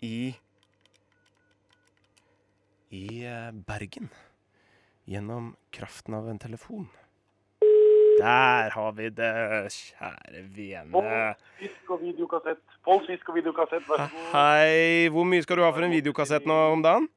i 0.07 0.33
I 2.91 3.23
Bergen. 3.67 4.11
Gjennom 5.11 5.55
kraften 5.75 6.15
av 6.15 6.27
en 6.31 6.39
telefon. 6.43 6.89
Der 8.21 8.75
har 8.75 8.91
vi 8.93 9.07
det, 9.17 9.31
kjære 9.73 10.43
vene. 10.53 11.03
Fisk 11.61 11.95
og 11.95 12.03
videokassett. 12.03 12.61
Fisk 13.07 13.31
og 13.31 13.39
videokassett, 13.39 13.87
vær 13.89 14.03
så 14.03 14.09
god. 14.13 14.27
Hei, 14.35 15.09
hvor 15.15 15.25
mye 15.31 15.47
skal 15.47 15.61
du 15.61 15.65
ha 15.65 15.71
for 15.73 15.87
en 15.87 15.95
videokassett 15.95 16.49
nå 16.51 16.59
om 16.75 16.85
dagen? 16.85 17.09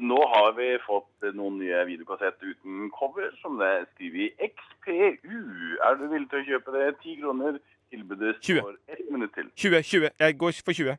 Nå 0.00 0.20
har 0.34 0.54
vi 0.56 0.70
fått 0.86 1.28
noen 1.36 1.58
nye 1.60 1.82
videokassetter 1.84 2.54
uten 2.54 2.88
cover, 2.96 3.28
som 3.42 3.58
det 3.60 3.66
er 3.68 3.84
skrevet 3.90 4.32
i 4.40 4.48
XPU. 4.48 5.36
Er 5.84 5.98
du 6.00 6.06
villig 6.08 6.30
til 6.30 6.40
å 6.40 6.46
kjøpe 6.48 6.72
det? 6.78 6.86
10 7.02 7.20
kroner. 7.20 7.60
Tilbudet 7.90 8.36
20. 8.40 8.58
står 8.62 8.76
ett 8.88 9.06
minutt 9.10 9.32
til. 9.34 9.50
20. 9.56 9.82
20. 9.82 10.10
Jeg 10.20 10.38
går 10.38 10.52
for 10.64 10.72
20. 10.72 10.96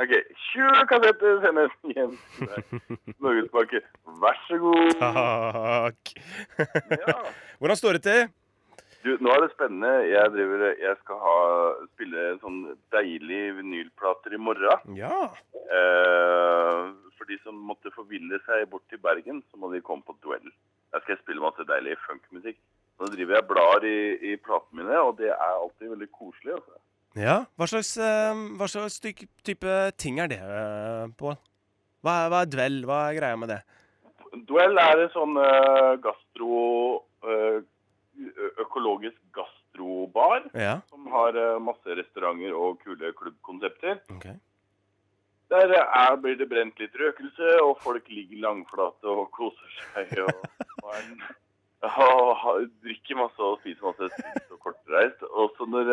OK. 0.00 0.12
20 0.54 0.84
kassetter 0.88 1.40
sendes 1.44 1.72
hjem 1.92 2.12
til 2.38 2.52
deg. 2.54 2.76
Norgespakke. 3.20 3.82
Vær 4.22 4.38
så 4.46 4.60
god. 4.62 4.92
Takk. 5.02 6.12
Ja. 6.94 7.16
Hvordan 7.60 7.76
står 7.76 7.98
det 7.98 8.02
til? 8.06 8.22
Du, 9.00 9.14
nå 9.24 9.30
er 9.32 9.44
det 9.44 9.52
spennende. 9.54 9.90
Jeg, 10.10 10.28
driver, 10.34 10.64
jeg 10.76 10.96
skal 11.00 11.20
ha, 11.22 11.36
spille 11.94 12.24
sånn 12.42 12.58
deilig 12.92 13.44
vinylplater 13.56 14.34
i 14.36 14.40
morgen. 14.40 14.98
Ja. 14.98 15.30
Eh, 15.56 16.82
for 17.16 17.30
de 17.30 17.38
som 17.40 17.62
måtte 17.70 17.92
forville 17.94 18.40
seg 18.44 18.66
bort 18.72 18.84
til 18.92 19.00
Bergen, 19.00 19.40
så 19.48 19.60
må 19.60 19.72
de 19.72 19.80
komme 19.84 20.04
på 20.04 20.18
duell. 20.20 20.52
Der 20.92 21.00
skal 21.00 21.14
jeg 21.16 21.22
spille 21.22 21.44
masse 21.44 21.64
deilig 21.68 21.96
funkmusikk. 22.04 22.60
Nå 23.00 23.08
driver 23.14 23.38
jeg 23.38 23.48
blar 23.48 23.88
i, 23.88 23.96
i 24.32 24.36
platene 24.36 24.82
mine, 24.82 25.00
og 25.00 25.16
det 25.22 25.32
er 25.32 25.48
alltid 25.48 25.94
veldig 25.94 26.10
koselig. 26.12 26.58
Altså. 26.58 26.80
ja. 27.24 27.38
Hva 27.56 27.72
slags, 27.72 27.96
eh, 27.96 28.44
hva 28.60 28.68
slags 28.68 29.00
type 29.00 29.80
ting 29.96 30.20
er 30.20 30.28
det, 30.34 30.42
eh, 30.44 31.08
Pål? 31.16 31.40
Hva, 32.04 32.20
hva 32.28 32.44
er 32.44 32.52
dvell? 32.52 32.82
Hva 32.88 33.02
er 33.08 33.16
greia 33.16 33.40
med 33.40 33.54
det? 33.54 33.62
Duell 34.46 34.76
er 34.78 35.06
en 35.08 35.12
sånn 35.16 35.40
uh, 35.40 35.96
gastro... 36.04 36.56
ø- 37.24 37.62
økologisk 38.62 39.18
gastrobar 39.36 40.44
Ja. 40.54 40.80
som 40.90 41.06
har 41.12 41.36
masse 41.62 41.96
restauranter 41.98 42.54
og 42.56 42.78
kule 42.84 43.12
klubbkonsepter. 43.16 44.00
Okay. 44.16 44.36
Der 45.50 45.72
er, 45.74 46.14
blir 46.22 46.36
det 46.38 46.46
brent 46.50 46.78
litt 46.78 46.94
røkelse, 46.94 47.56
og 47.64 47.80
folk 47.82 48.06
ligger 48.08 48.38
langflate 48.44 49.10
og 49.10 49.30
koser 49.34 49.72
seg. 49.80 50.12
Og, 50.22 50.44
og, 50.86 52.36
og, 52.46 52.68
drikker 52.84 53.18
masse 53.18 53.42
og 53.42 53.58
spiser 53.64 53.88
masse 53.88 54.10
og 54.52 54.60
kortreist. 54.62 55.24
Og 55.30 55.50
så 55.58 55.66
når 55.66 55.90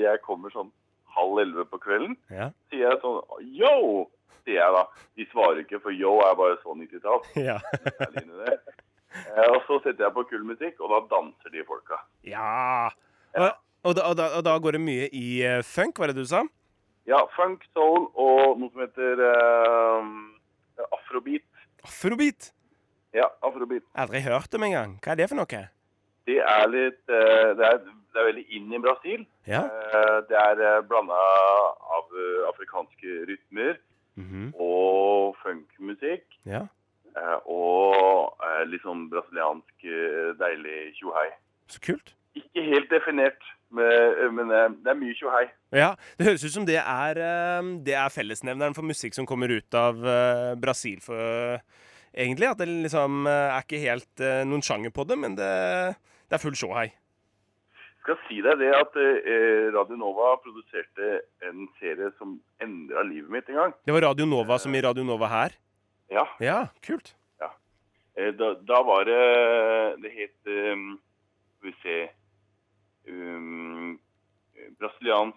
jeg 0.00 0.22
kommer 0.26 0.50
sånn 0.50 0.72
halv 1.14 1.38
elleve 1.44 1.66
på 1.70 1.78
kvelden, 1.82 2.16
Ja. 2.30 2.50
sier 2.70 2.88
jeg 2.90 3.00
sånn 3.04 3.22
Yo! 3.54 4.08
sier 4.48 4.62
jeg 4.62 4.72
da. 4.74 4.82
De 5.18 5.26
svarer 5.28 5.62
ikke, 5.62 5.80
for 5.84 5.92
yo 5.92 6.16
er 6.24 6.34
bare 6.38 6.56
så 6.62 6.72
90-tall. 6.74 7.22
Ja. 7.36 7.58
Eh, 9.14 9.46
Og 9.54 9.62
så 9.66 9.78
setter 9.82 10.04
jeg 10.04 10.12
på 10.14 10.24
kul 10.28 10.44
musikk, 10.44 10.80
og 10.80 10.90
da 10.92 10.98
danser 11.16 11.50
de 11.54 11.64
folka. 11.64 12.00
ja. 12.24 12.90
Og, 13.38 13.50
og, 13.84 13.94
da, 13.96 14.02
og, 14.10 14.16
da, 14.18 14.24
og 14.38 14.42
da 14.44 14.58
går 14.58 14.72
det 14.72 14.80
mye 14.80 15.08
i 15.14 15.26
uh, 15.46 15.62
funk, 15.62 15.98
var 16.00 16.06
det 16.10 16.16
du 16.16 16.24
sa? 16.26 16.40
Ja, 17.06 17.20
funk, 17.36 17.62
soul 17.76 18.08
og 18.18 18.58
noe 18.60 18.70
som 18.72 18.80
heter 18.82 19.20
uh, 19.22 20.88
afrobeat. 20.92 21.44
Afrobeat. 21.84 22.50
Ja, 23.14 23.28
afrobeat. 23.44 23.84
Jeg 23.84 23.94
har 24.00 24.06
Aldri 24.08 24.20
hørt 24.26 24.50
dem 24.52 24.62
engang. 24.66 24.96
Hva 25.04 25.12
er 25.14 25.20
det 25.22 25.28
for 25.30 25.38
noe? 25.40 25.60
Det 26.28 26.38
er 26.44 26.66
litt 26.72 27.00
uh, 27.08 27.52
det, 27.56 27.68
er, 27.68 27.78
det 27.84 28.20
er 28.20 28.26
veldig 28.32 28.44
inn 28.58 28.72
i 28.76 28.80
Brasil. 28.84 29.22
Ja. 29.48 29.62
Det 30.28 30.36
er 30.36 30.82
blanda 30.88 31.20
av 31.98 32.16
afrikanske 32.52 33.20
rytmer 33.30 33.78
Mhm. 34.18 34.48
og 34.58 35.36
funkmusikk. 35.44 36.24
ja. 36.44 36.64
Eh, 37.18 37.36
Og 37.50 38.34
eh, 38.44 38.62
litt 38.70 38.84
sånn 38.86 39.06
brasiliansk 39.12 39.86
eh, 39.88 40.30
deilig 40.40 40.78
tjohei. 41.00 41.28
Så 41.68 41.82
kult. 41.84 42.14
Ikke 42.38 42.62
helt 42.62 42.90
definert, 42.92 43.42
men 43.74 44.34
men, 44.36 44.52
det 44.84 44.92
er 44.92 44.96
mye 44.96 45.16
tjohei. 45.18 45.46
Ja, 45.74 45.90
Det 46.16 46.28
høres 46.28 46.44
ut 46.46 46.54
som 46.54 46.66
det 46.68 46.78
er, 46.78 47.18
det 47.84 47.96
er 47.98 48.14
fellesnevneren 48.14 48.76
for 48.76 48.86
musikk 48.86 49.16
som 49.16 49.26
kommer 49.26 49.50
ut 49.50 49.74
av 49.74 49.98
Brasil. 50.62 51.00
For, 51.02 51.58
egentlig, 52.14 52.46
At 52.46 52.62
det 52.62 52.68
liksom 52.68 53.26
er 53.26 53.58
ikke 53.58 53.82
helt 53.82 54.24
noen 54.46 54.62
sjanger 54.62 54.94
på 54.94 55.04
det, 55.10 55.18
men 55.18 55.34
det, 55.36 55.50
det 56.30 56.38
er 56.38 56.44
full 56.44 56.56
showhei. 56.56 56.86
skal 58.04 58.16
si 58.28 58.38
deg 58.44 58.62
det 58.62 58.70
at 58.72 58.94
eh, 59.02 59.68
Radio 59.74 59.98
Nova 60.00 60.36
produserte 60.40 61.18
en 61.44 61.66
serie 61.80 62.08
som 62.16 62.38
endra 62.64 63.02
livet 63.04 63.28
mitt 63.34 63.50
en 63.52 63.60
gang. 63.64 63.74
Det 63.84 63.92
var 63.92 64.06
Radio 64.12 64.24
Nova 64.30 64.56
som 64.62 64.72
i 64.78 64.80
Radio 64.84 65.04
Nova 65.04 65.28
her. 65.28 65.58
Ja, 66.10 66.24
Ja, 66.40 66.66
kult. 66.86 67.14
Ja. 67.40 67.50
da, 68.32 68.54
da 68.68 68.78
var 68.82 69.04
det 69.04 70.02
Det 70.02 70.10
het 70.14 70.46
um, 70.72 71.00
Skal 71.58 71.68
vi 71.70 71.74
se 71.82 72.08
um, 73.12 74.00
Brasiliansk 74.78 75.36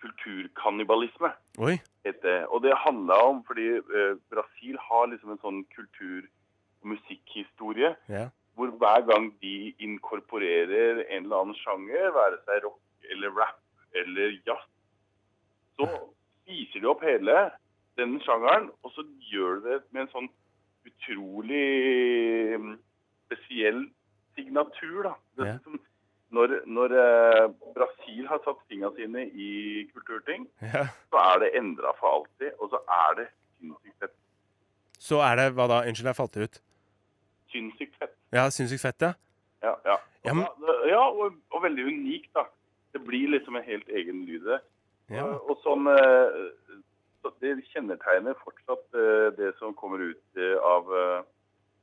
kulturkannibalisme. 0.00 1.30
Oi. 1.58 1.78
det. 2.04 2.46
Og 2.48 2.62
det 2.62 2.72
handla 2.86 3.16
om 3.28 3.40
fordi 3.46 3.68
uh, 3.78 4.14
Brasil 4.30 4.78
har 4.80 5.06
liksom 5.10 5.30
en 5.34 5.40
sånn 5.42 5.64
kultur- 5.74 6.28
og 6.82 6.86
musikkhistorie 6.94 7.90
Ja. 8.08 8.28
hvor 8.54 8.70
hver 8.78 9.02
gang 9.10 9.32
de 9.42 9.74
inkorporerer 9.78 11.02
en 11.10 11.24
eller 11.24 11.36
annen 11.42 11.54
sjanger, 11.58 12.10
være 12.14 12.38
seg 12.46 12.62
rock 12.64 12.80
eller 13.10 13.30
rap 13.34 13.58
eller 13.94 14.38
jazz, 14.46 14.64
så 15.76 15.86
spiser 16.42 16.80
de 16.80 16.86
opp 16.90 17.02
hele 17.02 17.50
den 17.98 18.16
sjangeren, 18.24 18.70
og 18.82 18.92
så 18.94 19.04
gjør 19.30 19.58
du 19.60 19.68
det 19.72 19.78
med 19.92 20.06
en 20.06 20.12
sånn 20.14 20.28
utrolig 20.88 22.58
mm, 22.58 22.74
spesiell 23.26 23.84
signatur. 24.36 25.02
da. 25.08 25.14
Det, 25.36 25.46
Ja. 25.46 25.58
som, 25.64 25.80
når 26.30 26.54
når 26.66 26.92
eh, 27.00 27.48
Brasil 27.74 28.26
har 28.28 28.40
satt 28.44 28.60
fingra 28.68 28.90
sine 28.96 29.26
i 29.32 29.84
kulturting, 29.94 30.46
Ja. 30.62 30.86
så 31.10 31.16
er 31.34 31.38
det 31.44 31.54
endra 31.56 31.92
for 32.00 32.08
alltid, 32.20 32.52
og 32.60 32.70
så 32.70 32.80
er 32.88 33.14
det 33.20 33.28
sinnssykt 33.60 33.98
fett. 34.00 34.14
Så 34.98 35.20
er 35.22 35.36
det 35.36 35.52
Hva 35.54 35.66
da? 35.68 35.82
Unnskyld, 35.88 36.06
jeg 36.10 36.16
falt 36.16 36.36
ut. 36.36 36.60
Sinnssykt 37.52 37.96
fett. 37.98 38.14
Ja, 38.32 38.48
sinnssykt 38.50 38.82
fett, 38.82 39.00
ja. 39.02 39.12
Ja, 39.62 39.74
ja. 39.84 39.96
Ja, 40.24 40.30
Og, 40.30 40.36
men- 40.36 40.66
da, 40.66 40.72
ja 40.88 41.00
og, 41.08 41.32
og 41.50 41.62
veldig 41.62 41.84
unikt, 41.86 42.32
da. 42.34 42.44
Det 42.92 43.04
blir 43.04 43.28
liksom 43.28 43.56
en 43.56 43.62
helt 43.64 43.88
egen 43.88 44.24
lyd. 44.26 44.42
det. 44.44 44.60
ja. 45.10 45.24
Og, 45.24 45.50
og 45.50 45.56
sånn 45.64 45.86
eh, 45.86 46.50
Det 47.42 47.56
kjennetegner 47.72 48.38
fortsatt 48.42 48.98
eh, 48.98 49.28
det 49.38 49.52
som 49.60 49.76
kommer 49.76 50.02
ut 50.10 50.40
eh, 50.40 50.56
av 50.64 50.88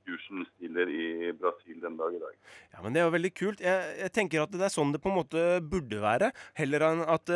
Fusion 0.05 0.45
stiller 0.55 0.89
i 0.89 1.31
Brasil 1.33 1.79
den 1.81 1.97
dag 1.97 2.13
i 2.15 2.21
dag. 2.21 2.35
Ja, 2.73 2.83
men 2.83 2.93
det 2.93 3.01
er 3.01 3.07
jo 3.07 3.15
veldig 3.15 3.33
kult. 3.37 3.63
Jeg, 3.63 3.95
jeg 4.01 4.13
tenker 4.13 4.43
at 4.43 4.53
det 4.53 4.67
er 4.67 4.73
sånn 4.73 4.93
det 4.93 5.01
på 5.01 5.11
en 5.11 5.17
måte 5.17 5.45
burde 5.65 6.01
være. 6.03 6.29
Heller 6.59 6.85
enn 6.89 7.01
at, 7.09 7.33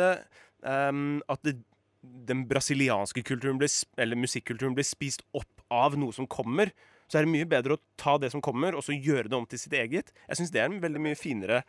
ehm, 0.62 1.18
at 1.30 1.42
det, 1.46 1.56
den 2.00 2.46
brasilianske 2.50 3.24
kulturen 3.26 3.58
blir, 3.60 3.72
eller 4.00 4.20
musikkulturen 4.20 4.76
blir 4.78 4.86
spist 4.86 5.26
opp 5.36 5.66
av 5.74 5.98
noe 5.98 6.14
som 6.16 6.28
kommer. 6.30 6.72
Så 7.10 7.18
er 7.18 7.26
det 7.26 7.32
mye 7.32 7.48
bedre 7.50 7.74
å 7.74 7.82
ta 7.98 8.14
det 8.22 8.30
som 8.30 8.42
kommer, 8.44 8.76
og 8.78 8.86
så 8.86 8.94
gjøre 8.94 9.26
det 9.26 9.38
om 9.38 9.48
til 9.50 9.58
sitt 9.58 9.74
eget. 9.74 10.12
Jeg 10.28 10.38
syns 10.38 10.52
det 10.54 10.62
er 10.62 10.70
en 10.70 10.78
veldig 10.82 11.02
mye 11.02 11.18
finere 11.18 11.64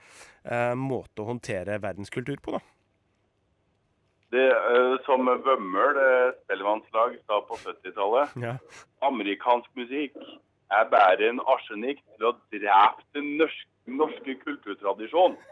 uh, 0.45 0.77
måte 0.77 1.23
å 1.23 1.31
håndtere 1.31 1.79
verdenskultur 1.81 2.37
på, 2.45 2.53
da. 2.59 2.61
Det 4.31 4.47
eh, 4.47 4.93
som 5.05 5.27
Vømmøl 5.27 5.97
eh, 5.99 6.29
spellemannslag 6.45 7.17
sa 7.27 7.41
på 7.47 7.57
70-tallet 7.59 8.31
Ja. 8.39 8.53
Amerikansk 9.03 9.67
musikk 9.75 10.15
er 10.71 10.87
bare 10.91 11.27
en 11.27 11.41
arsenikk 11.51 11.99
til 12.15 12.25
å 12.29 12.31
drepe 12.53 13.03
den 13.17 13.33
norske, 13.41 13.67
norske 13.91 14.37
kulturtradisjonen. 14.45 15.35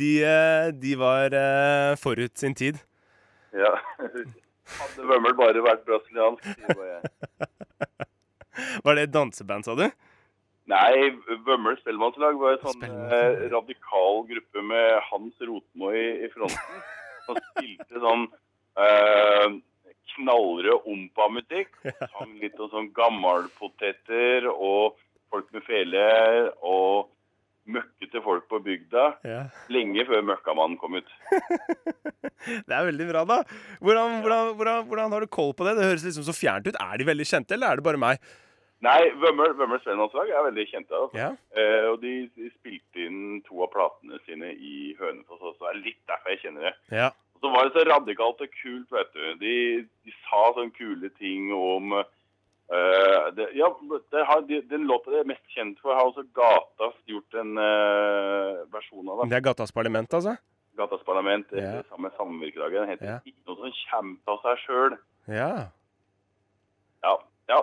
De, 0.00 0.10
eh, 0.24 0.72
de 0.72 0.92
var 0.98 1.30
forut 2.00 2.32
sin 2.40 2.54
tid. 2.56 2.80
Ja. 3.52 3.76
Hadde 4.80 5.04
Vømmøl 5.06 5.36
bare 5.38 5.60
vært 5.62 5.84
brasiliansk, 5.86 6.42
sier 6.56 6.86
jeg. 6.88 7.00
Var 8.86 8.92
det 8.96 9.02
et 9.04 9.12
danseband, 9.14 9.62
sa 9.68 9.72
du? 9.78 9.84
Nei, 10.66 11.12
Vømmøl 11.46 11.76
spellemannslag 11.78 12.38
var 12.40 12.56
en 12.56 12.64
sånn 12.64 12.84
eh, 12.88 13.44
radikal 13.52 14.24
gruppe 14.26 14.64
med 14.66 14.96
Hans 15.10 15.44
Rotmo 15.46 15.92
i, 15.94 16.06
i 16.26 16.30
fronten. 16.32 16.80
Som 17.26 17.38
spilte 17.52 18.02
sånn 18.02 18.24
eh, 18.82 19.58
knallrød 20.16 20.88
ompa-musikk. 20.90 21.76
Sang 22.00 22.32
litt 22.42 22.58
om 22.58 22.72
sånn 22.72 22.88
gammalpoteter 22.96 24.48
og 24.50 24.96
folk 25.30 25.52
med 25.54 25.62
fele 25.66 26.06
og 26.64 27.12
møkkete 27.66 28.22
folk 28.22 28.46
på 28.50 28.60
bygda. 28.62 29.04
Ja. 29.26 29.40
Lenge 29.74 30.06
før 30.06 30.22
Møkkamannen 30.32 30.78
kom 30.82 30.98
ut. 30.98 31.14
Det 32.46 32.74
er 32.74 32.86
veldig 32.86 33.06
bra, 33.08 33.24
da. 33.26 33.40
Hvordan, 33.82 34.20
hvordan, 34.22 34.50
hvordan, 34.58 34.82
hvordan 34.86 35.14
har 35.14 35.24
du 35.24 35.30
koll 35.34 35.50
på 35.56 35.66
det? 35.66 35.72
Det 35.78 35.86
høres 35.88 36.04
liksom 36.06 36.26
så 36.28 36.34
fjernt 36.36 36.68
ut. 36.68 36.78
Er 36.78 37.00
de 37.00 37.06
veldig 37.08 37.26
kjente, 37.26 37.56
eller 37.56 37.72
er 37.72 37.80
det 37.80 37.86
bare 37.86 37.98
meg? 37.98 38.20
Nei, 38.84 39.08
Vømmøl, 39.22 39.54
Vømmøl 39.56 39.80
spellemannslag 39.80 40.28
er 40.36 40.42
veldig 40.50 40.64
kjente. 40.68 40.92
Altså. 40.98 41.16
Ja. 41.16 41.30
Eh, 41.56 41.86
og 41.90 42.02
de, 42.02 42.10
de 42.36 42.50
spilte 42.58 43.06
inn 43.06 43.40
to 43.46 43.62
av 43.64 43.70
platene 43.72 44.18
sine 44.26 44.50
i 44.52 44.92
Hønefoss 44.98 45.40
også. 45.40 45.62
Det 45.62 45.70
er 45.70 45.80
litt 45.86 46.02
derfor 46.10 46.34
jeg 46.34 46.42
kjenner 46.44 46.68
det. 46.68 46.74
Ja. 46.92 47.08
Og 47.36 47.40
så 47.46 47.52
var 47.54 47.64
det 47.64 47.72
så 47.76 47.86
radikalt 47.88 48.44
og 48.44 48.52
kult, 48.60 48.92
vet 48.92 49.16
du. 49.16 49.24
De, 49.40 49.54
de 50.04 50.14
sa 50.26 50.42
sånne 50.56 50.76
kule 50.76 51.12
ting 51.20 51.50
om 51.56 51.96
Uh, 52.66 53.28
det, 53.38 53.44
ja, 53.54 53.68
det 54.10 54.22
har, 54.26 54.40
de, 54.42 54.56
den 54.66 54.88
låta 54.90 55.12
de 55.12 55.20
er 55.20 55.28
mest 55.30 55.44
kjent 55.54 55.76
for, 55.78 55.94
har 55.94 56.08
også 56.08 56.24
Gatas 56.34 56.96
gjort 57.06 57.36
en 57.38 57.52
uh, 57.62 58.64
versjon 58.74 59.06
av. 59.06 59.20
det. 59.20 59.28
Det 59.30 59.36
er 59.38 59.44
Gatas 59.46 59.70
Parlament, 59.70 60.16
altså? 60.18 60.32
Gatas 60.74 61.04
Parlament 61.06 61.52
Ja. 61.54 61.76
sammen 61.86 62.08
med 62.08 62.16
Samvirkedagen. 62.18 62.80
Den 62.82 62.90
heter 62.90 63.06
Ja. 63.06 63.18
Ikke 63.22 63.46
noe 63.46 63.70
som 63.70 63.76
kommer 63.92 64.34
av 64.34 64.42
seg 64.42 64.64
sjøl. 64.64 64.96
Ja. 65.30 65.50
Ja, 67.06 67.12
ja, 67.52 67.60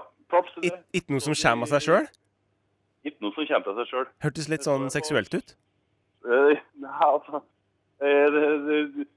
Ikke 0.93 1.13
noe 1.13 1.23
som 1.23 1.35
kommer 1.37 1.67
av 1.67 1.73
seg 1.75 1.87
sjøl? 1.87 2.07
Ikke 3.03 3.19
noe 3.25 3.35
som 3.35 3.47
kommer 3.49 3.73
av 3.73 3.81
seg 3.81 3.91
sjøl. 3.91 4.07
Hørtes 4.23 4.49
litt 4.51 4.67
sånn 4.67 4.89
seksuelt 4.93 5.35
ut. 5.35 5.55
Eh, 6.23 6.61
nei, 6.79 6.93
altså 7.03 7.41
eh, 7.99 8.27
det, 8.31 8.43
det, 8.67 8.79
det, 8.95 9.07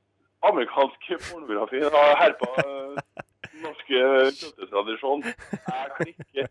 Amerikansk 0.46 1.06
pornografi 1.30 1.80
har 1.82 2.16
herpa 2.20 2.48
uh, 2.66 2.98
norske 3.62 4.00
kjøttestradisjon. 4.40 5.24
Jeg 5.26 5.92
klikker. 6.00 6.50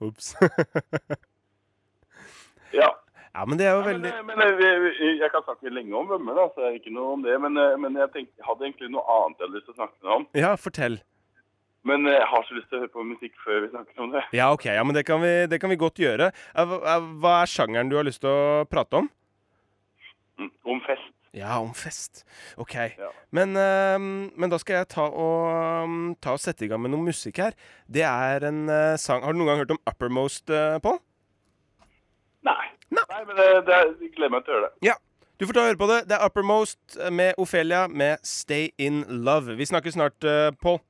Ops. 0.00 0.34
Ja. 2.70 2.86
Ja, 3.34 3.44
men 3.46 3.58
det 3.58 3.66
er 3.66 3.72
jo 3.74 3.82
veldig 3.82 4.10
Ja, 4.10 4.22
men 4.22 4.38
men, 4.38 4.84
jeg 5.20 5.30
kan 5.30 5.42
snakke 5.42 5.70
lenge 5.70 5.94
om 5.96 6.08
Vømme 6.10 6.34
da, 6.34 6.48
så 6.54 6.66
er 6.66 6.76
ikke 6.78 6.92
noe 6.94 7.14
om 7.16 7.22
det. 7.22 7.34
Men, 7.42 7.56
eh, 7.58 7.76
men 7.82 7.98
jeg, 7.98 8.10
tenkte, 8.14 8.34
jeg 8.38 8.46
hadde 8.46 8.66
egentlig 8.66 8.90
noe 8.94 9.02
annet 9.16 9.38
jeg 9.38 9.46
hadde 9.46 9.56
lyst 9.58 9.66
til 9.66 9.74
å 9.74 9.78
snakke 9.78 10.14
om. 10.16 10.26
Ja, 10.38 10.52
fortell. 10.58 11.00
Men 11.88 12.04
eh, 12.06 12.18
jeg 12.18 12.26
har 12.28 12.42
så 12.44 12.56
lyst 12.58 12.68
til 12.68 12.76
å 12.76 12.82
høre 12.82 12.92
på 12.92 13.04
musikk 13.08 13.38
før 13.44 13.62
vi 13.64 13.70
snakker 13.72 14.02
om 14.04 14.10
det. 14.12 14.22
Ja, 14.36 14.50
OK. 14.52 14.66
Ja, 14.68 14.82
men 14.84 14.94
det 14.96 15.06
kan 15.08 15.22
vi, 15.22 15.30
det 15.48 15.60
kan 15.62 15.70
vi 15.72 15.78
godt 15.80 15.96
gjøre. 16.02 16.26
Eh, 16.54 16.66
hva- 16.68 16.82
eh, 16.84 17.40
er 17.40 17.48
sjangeren 17.48 17.88
du 17.88 17.96
har 17.96 18.04
lyst 18.04 18.20
til 18.20 18.28
å 18.30 18.66
prate 18.68 19.00
om? 19.00 19.08
Mm, 20.40 20.50
Om 20.74 20.80
fest. 20.86 21.08
Ja, 21.32 21.60
om 21.62 21.70
fest. 21.78 22.24
OK. 22.58 22.74
Ja. 22.98 23.08
Men, 23.32 23.54
eh, 23.56 23.96
men 24.02 24.50
da 24.50 24.58
skal 24.58 24.80
jeg 24.80 24.88
ta 24.92 25.06
og, 25.08 25.88
mm, 25.88 26.16
ta 26.20 26.32
og 26.36 26.40
sette 26.42 26.66
i 26.66 26.68
gang 26.68 26.82
med 26.82 26.90
noe 26.92 27.06
musikk 27.06 27.38
her. 27.38 27.54
Det 27.88 28.02
er 28.04 28.44
en 28.48 28.66
sang 28.98 29.22
Har 29.22 29.32
du 29.32 29.38
noen 29.38 29.46
gang 29.54 29.62
hørt 29.62 29.70
om 29.76 29.80
Uppermost, 29.86 30.46
Pål? 30.84 30.98
Nei. 32.44 32.66
Nei. 32.90 33.04
Nei, 33.08 33.24
men 33.28 33.36
det, 33.38 33.48
det, 33.68 33.78
jeg 34.02 34.12
gleder 34.16 34.32
meg 34.34 34.44
til 34.44 34.52
å 34.52 34.58
gjøre 34.58 34.68
det. 34.68 34.86
Ja. 34.90 34.96
Du 35.40 35.46
får 35.46 35.54
ta 35.56 35.60
og 35.62 35.70
høre 35.70 35.80
på 35.80 35.86
det. 35.88 35.98
Det 36.10 36.16
er 36.18 36.26
Uppermost 36.26 36.98
med 37.14 37.38
Ofelia 37.40 37.86
med 37.88 38.18
Stay 38.26 38.68
In 38.76 39.04
Love. 39.24 39.54
Vi 39.56 39.64
snakkes 39.70 39.94
snart, 39.96 40.18
Pål. 40.60 40.80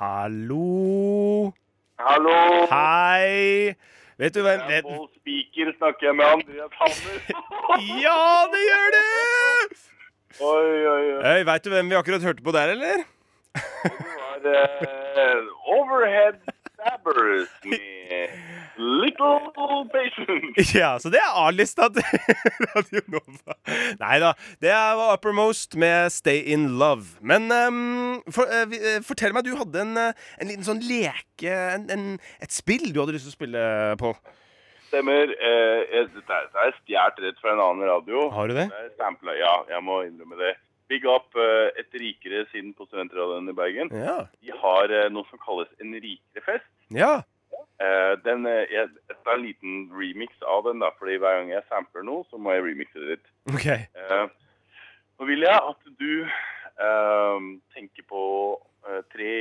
Hallo. 0.00 1.52
Hallo! 2.00 2.66
Hei. 2.70 3.74
Vet 4.18 4.34
du 4.34 4.40
hvem 4.44 4.60
Jeg 4.68 4.78
er 4.78 4.86
Pål 4.86 5.08
Spiker, 5.18 5.72
snakker 5.76 6.06
jeg 6.08 6.16
med 6.16 6.24
Andreas 6.24 6.72
Hammer. 6.80 7.18
Ja, 8.04 8.22
det 8.52 8.62
gjør 8.68 8.88
du! 8.96 9.04
Oi, 10.40 10.72
oi, 10.94 11.04
oi. 11.12 11.20
Hey, 11.26 11.44
Veit 11.44 11.64
du 11.64 11.70
hvem 11.74 11.92
vi 11.92 11.98
akkurat 11.98 12.24
hørte 12.24 12.44
på 12.46 12.54
der, 12.56 12.72
eller? 12.72 13.04
Det 14.42 14.54
var 14.56 15.28
uh, 15.28 15.76
Overhead 15.76 16.40
Stabbers 16.72 17.52
med 17.64 18.32
Little 18.76 19.52
Patient. 19.92 20.56
Ja, 20.80 20.96
så 20.98 21.10
det 21.12 21.20
er 21.20 21.34
A-lista 21.36 21.88
til 21.94 22.04
Radio 22.72 23.02
Nova. 23.12 23.56
Nei 24.00 24.18
da. 24.22 24.32
Det 24.62 24.72
var 24.72 25.16
Uppermost 25.16 25.76
med 25.80 26.10
Stay 26.14 26.40
In 26.54 26.78
Love. 26.80 27.18
Men 27.20 27.50
um, 27.52 28.22
for, 28.32 28.48
uh, 28.48 29.00
fortell 29.04 29.34
meg, 29.36 29.44
du 29.46 29.56
hadde 29.58 29.82
en, 29.84 29.96
eh, 30.00 30.22
en 30.40 30.50
liten 30.50 30.66
sånn 30.66 30.82
leke 30.86 31.52
en, 31.52 31.88
en, 31.92 32.06
Et 32.42 32.52
spill 32.52 32.92
du 32.92 33.02
hadde 33.02 33.16
lyst 33.16 33.28
til 33.28 33.34
å 33.34 33.38
spille 33.38 33.64
på. 34.00 34.12
Stemmer. 34.88 35.32
Eh, 35.36 36.08
dette 36.12 36.40
er- 36.40 36.76
stjålet 36.82 37.22
rett 37.26 37.40
fra 37.40 37.54
en 37.54 37.64
annen 37.64 37.88
radio. 37.88 38.28
Har 38.32 38.48
du 38.48 38.56
det? 38.56 38.68
Det 38.72 39.38
ja, 39.40 39.54
jeg 39.68 39.84
må 39.84 40.02
innrømme 40.06 40.38
det. 40.40 40.54
Big 40.92 41.06
up 41.08 41.32
Et 41.78 41.88
rikere 41.96 42.44
sinn 42.52 42.74
på 42.76 42.84
studentradioen 42.84 43.48
i 43.48 43.56
Bergen. 43.56 43.92
Ja. 43.96 44.26
De 44.44 44.52
har 44.52 44.92
noe 45.12 45.24
som 45.30 45.40
kalles 45.40 45.70
en 45.80 45.94
rikere 45.96 46.44
fest. 46.44 46.68
Ja. 46.92 47.22
Eh, 47.80 48.12
den, 48.24 48.46
er 48.46 48.90
tar 49.24 49.38
en 49.38 49.44
liten 49.46 49.88
remix 49.94 50.36
av 50.46 50.66
den, 50.68 50.82
da, 50.84 50.92
fordi 50.98 51.16
hver 51.22 51.38
gang 51.40 51.50
jeg 51.54 51.64
sampler 51.70 52.04
noe, 52.06 52.26
så 52.30 52.38
må 52.38 52.52
jeg 52.54 52.66
remixe 52.66 53.00
det 53.00 53.16
litt. 53.16 53.32
Okay. 53.54 53.86
Uh, 53.96 54.28
nå 55.18 55.30
vil 55.30 55.46
jeg 55.46 55.56
at 55.56 55.90
du 55.98 56.12
uh, 56.26 57.38
tenker 57.74 58.06
på 58.08 58.22
uh, 58.60 59.02
tre 59.14 59.34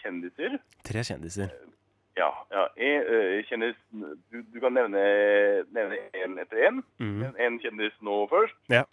kjendiser. 0.00 0.58
Tre 0.86 1.04
kjendiser. 1.08 1.54
Ja, 2.16 2.28
ja 2.52 2.66
en, 2.76 3.02
eh, 3.08 3.44
kjendis 3.48 3.76
du, 3.90 4.42
du 4.54 4.58
kan 4.60 4.74
nevne 4.76 5.00
nevne 5.72 5.96
én 6.12 6.36
etter 6.42 6.66
én. 6.68 6.82
Mm. 7.00 7.22
En, 7.22 7.38
en 7.40 7.60
kjendis 7.62 7.94
nå 8.04 8.26
først. 8.28 8.56
Ja. 8.68 8.84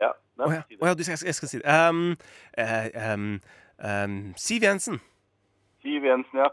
Ja, 0.00 0.10
nei, 0.40 0.54
ja. 0.56 0.62
si 0.66 0.78
oh, 0.80 0.88
ja, 0.88 0.94
du, 0.94 1.04
jeg, 1.06 1.18
jeg 1.26 1.34
skal 1.34 1.48
si 1.48 1.60
det. 1.60 1.76
Um, 1.90 2.16
eh, 2.58 3.12
um, 3.12 3.40
um, 3.84 4.34
Siv 4.36 4.64
Jensen. 4.64 4.98
Siv 5.84 6.04
Jensen, 6.08 6.42
ja. 6.42 6.48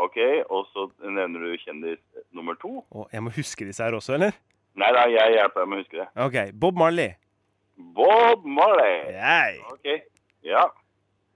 OK, 0.00 0.16
og 0.48 0.66
så 0.72 0.86
nevner 1.04 1.44
du 1.44 1.56
kjendis 1.60 2.00
nummer 2.32 2.56
to. 2.62 2.80
Og 2.90 3.08
jeg 3.12 3.22
må 3.22 3.32
huske 3.36 3.66
disse 3.68 3.84
her 3.84 3.94
også, 3.98 4.14
eller? 4.16 4.32
Nei 4.80 4.88
da, 4.96 5.04
jeg 5.12 5.34
hjelper 5.36 5.60
deg 5.60 5.68
med 5.68 5.78
å 5.78 5.82
huske 5.82 5.98
det. 6.00 6.06
OK. 6.24 6.38
Bob 6.60 6.78
Marley. 6.80 7.12
Bob 7.96 8.46
Marley. 8.48 9.12
Yay. 9.12 9.58
OK, 9.72 9.88
ja. 10.48 10.64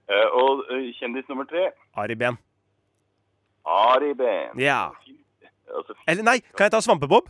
Eh, 0.07 0.27
og 0.39 0.63
eh, 0.73 0.89
kjendis 0.97 1.27
nummer 1.29 1.45
tre, 1.49 1.69
Ari 1.99 2.15
Behn. 2.15 2.37
Ari 3.67 4.13
Behn. 4.17 4.55
Ja. 4.61 4.87
Altså, 5.67 5.97
Eller 6.07 6.23
nei, 6.23 6.37
kan 6.55 6.69
jeg 6.69 6.73
ta 6.77 6.79
Svampebob? 6.81 7.27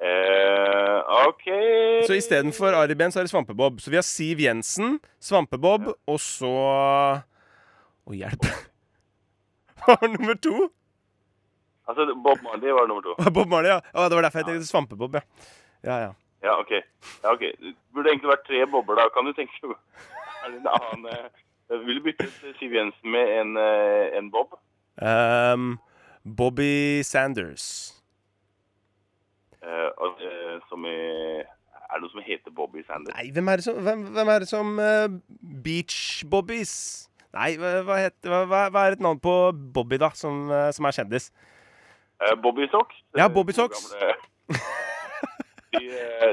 Eh, 0.00 0.98
OK 1.28 1.44
Så 2.08 2.16
istedenfor 2.16 2.72
Ari 2.78 2.96
Behn, 2.96 3.12
så 3.12 3.20
er 3.20 3.28
det 3.28 3.34
Svampebob. 3.34 3.80
Så 3.84 3.92
vi 3.92 3.98
har 4.00 4.06
Siv 4.06 4.40
Jensen, 4.40 4.96
Svampebob, 5.20 5.90
og 6.08 6.20
så 6.24 6.54
Å, 7.20 8.16
hjelp. 8.16 8.48
Hva 9.80 9.96
var 10.00 10.08
nummer 10.12 10.36
to? 10.44 10.70
Altså, 11.90 12.06
Bob 12.22 12.42
Marley 12.46 12.72
var 12.76 12.86
nummer 12.86 13.02
to. 13.02 13.16
Bob 13.36 13.50
Marley, 13.50 13.72
ja. 13.72 13.80
Å, 13.94 14.08
det 14.08 14.18
var 14.18 14.26
derfor 14.28 14.42
jeg 14.42 14.48
tenkte 14.50 14.68
Svampebob, 14.70 15.18
ja. 15.18 15.22
Ja, 15.82 15.96
ja. 16.06 16.10
Ja, 16.44 16.56
OK. 16.60 16.72
Ja, 17.24 17.32
ok. 17.34 17.42
Det 17.60 17.74
burde 17.92 18.12
egentlig 18.12 18.30
vært 18.32 18.46
tre 18.48 18.64
bobler, 18.72 19.00
da. 19.02 19.08
Kan 19.12 19.28
du 19.28 19.34
tenke 19.36 19.52
deg 19.60 19.76
det 20.50 20.60
en 20.62 20.68
annen 20.72 21.08
eh, 21.12 21.26
Vil 21.84 21.98
du 21.98 22.04
bytte 22.06 22.28
ut 22.28 22.58
Siv 22.60 22.72
Jensen 22.76 23.12
med 23.12 23.32
en, 23.40 23.56
eh, 23.60 24.06
en 24.18 24.30
Bob? 24.32 24.54
Um, 25.00 25.74
Bobby 26.24 27.02
Sanders. 27.04 27.66
Eh, 29.60 29.88
og, 30.00 30.20
eh, 30.24 30.56
som 30.70 30.84
i 30.88 30.94
Er 31.40 31.98
det 31.98 32.02
noe 32.06 32.12
som 32.14 32.22
heter 32.24 32.52
Bobby 32.56 32.84
Sanders? 32.86 33.12
Nei, 33.18 33.28
hvem 33.34 33.48
er 33.52 33.60
det 33.60 33.64
som, 33.66 33.80
hvem, 33.84 34.04
hvem 34.14 34.28
er 34.32 34.44
det 34.44 34.48
som 34.48 34.68
eh, 34.80 35.08
Beach 35.64 36.24
Bobbies? 36.30 37.09
Nei, 37.36 37.52
hva, 37.60 37.96
heter, 38.00 38.32
hva, 38.50 38.64
hva- 38.74 38.86
er 38.88 38.96
et 38.96 39.02
navn 39.04 39.20
på 39.22 39.34
Bobby, 39.74 39.98
da, 40.02 40.08
som, 40.18 40.48
eh, 40.50 40.70
som 40.74 40.86
er 40.88 40.96
kjendis? 40.96 41.30
Eh, 42.20 42.34
Bobby 42.42 42.66
Socks? 42.72 42.96
Ja, 43.16 43.24
Eh, 43.28 43.32
Bobby 43.32 43.52
Socks. 43.56 43.92
De, 45.70 45.86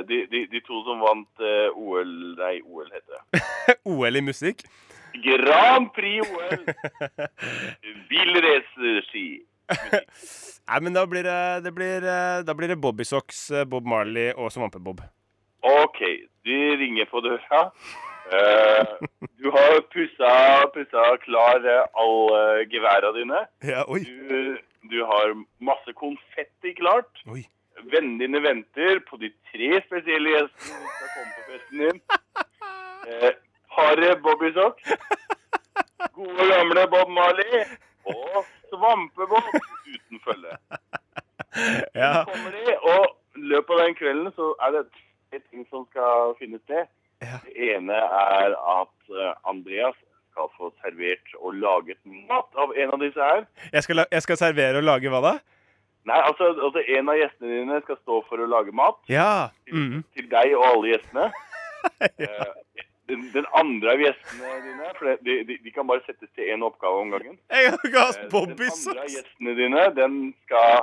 de, 0.10 0.18
de, 0.32 0.40
de 0.50 0.60
to 0.66 0.80
som 0.82 0.98
vant 1.06 1.42
OL 1.78 2.10
Nei, 2.40 2.56
OL 2.66 2.88
heter 2.90 3.20
det. 3.20 3.42
OL 3.94 4.18
i 4.18 4.24
musikk? 4.26 4.64
Grand 5.22 5.92
Prix 5.94 6.26
OL! 6.26 6.64
Bilracerski. 8.10 9.28
Nei, 9.70 10.80
men 10.82 10.96
da 10.98 11.04
blir 11.10 11.24
det, 11.28 11.38
det, 11.68 11.74
blir, 11.78 12.08
da 12.50 12.56
blir 12.58 12.74
det 12.74 12.80
Bobby 12.82 13.06
Socks, 13.06 13.46
Bob 13.70 13.86
Marley 13.88 14.32
og 14.34 14.50
Svampebob. 14.56 15.04
OK, 15.62 16.02
de 16.48 16.58
ringer 16.82 17.06
på 17.12 17.22
døra. 17.26 17.68
Eh, 18.28 18.86
du 19.40 19.52
har 19.52 19.82
pussa, 19.94 20.32
pussa 20.74 21.04
klar 21.24 21.64
eh, 21.64 21.84
alle 22.02 22.66
geværa 22.72 23.12
dine. 23.16 23.44
Ja, 23.64 23.86
oi. 23.88 24.02
Du, 24.04 24.58
du 24.92 24.98
har 25.06 25.36
masse 25.60 25.94
konfetti 25.96 26.74
klart. 26.80 27.24
Oi. 27.32 27.46
Vennene 27.92 28.26
dine 28.26 28.42
venter 28.44 29.00
på 29.08 29.20
de 29.22 29.30
tre 29.52 29.82
spesielle 29.86 30.34
gjestene 30.34 30.74
som 30.74 30.92
skal 30.96 31.14
komme 31.16 31.34
på 31.36 31.46
festen 31.52 31.84
din. 31.86 32.02
Eh, 33.08 33.32
paret 33.72 34.24
Bobby 34.26 34.52
Sock. 34.58 34.82
Gode 36.18 36.48
gamle 36.52 36.88
Bob 36.92 37.14
Marley. 37.14 37.64
Og 38.08 38.44
Svampebob 38.68 39.48
uten 39.88 40.20
følge. 40.26 40.58
Ja. 41.96 42.12
Så 42.14 42.32
kommer 42.34 42.52
de, 42.52 42.76
og 42.92 43.06
i 43.38 43.48
løpet 43.54 43.74
av 43.74 43.86
den 43.86 43.96
kvelden 43.96 44.32
så 44.36 44.52
er 44.66 44.74
det 44.76 44.84
tre 44.92 45.40
ting 45.50 45.64
som 45.72 45.88
skal 45.92 46.36
finne 46.42 46.60
sted. 46.66 46.90
Ja. 47.24 47.40
Det 47.46 47.70
ene 47.76 47.98
er 47.98 48.54
at 48.54 49.14
eh, 49.14 49.34
Andreas 49.50 49.96
skal 50.32 50.50
få 50.58 50.70
servert 50.84 51.32
og 51.42 51.56
laget 51.58 51.98
mat 52.30 52.60
av 52.62 52.76
en 52.78 52.92
av 52.94 53.00
disse 53.02 53.18
her. 53.32 53.46
Jeg 53.74 53.84
skal, 53.88 54.04
jeg 54.12 54.22
skal 54.22 54.38
servere 54.38 54.78
og 54.82 54.86
lage 54.86 55.10
hva 55.10 55.22
da? 55.26 55.32
Nei, 56.08 56.20
altså, 56.24 56.52
altså 56.64 56.84
en 56.94 57.10
av 57.12 57.18
gjestene 57.20 57.56
dine 57.58 57.80
skal 57.84 57.98
stå 58.04 58.20
for 58.30 58.40
å 58.40 58.46
lage 58.48 58.72
mat 58.72 59.00
Ja. 59.12 59.50
Mm. 59.74 60.04
til 60.16 60.30
deg 60.32 60.54
og 60.56 60.64
alle 60.70 60.94
gjestene. 60.96 61.32
ja. 62.22 62.48
Den, 63.08 63.22
den 63.32 63.46
andre 63.56 63.94
av 63.94 64.02
gjestene 64.04 64.50
dine, 64.66 64.88
for 64.98 65.08
de, 65.24 65.36
de, 65.48 65.56
de 65.64 65.72
kan 65.72 65.86
bare 65.88 66.02
settes 66.04 66.28
til 66.36 66.50
én 66.52 66.60
oppgave 66.68 66.98
om 67.06 67.14
gangen. 67.14 67.38
Jeg 67.56 67.70
har 67.72 67.78
hatt 67.94 68.18
Eh, 68.20 68.26
Bobby 68.34 68.66
Den 68.68 68.74
andre 68.90 69.06
av 69.06 69.14
gjestene 69.14 69.54
dine, 69.56 69.84
den 69.96 70.18
skal 70.44 70.82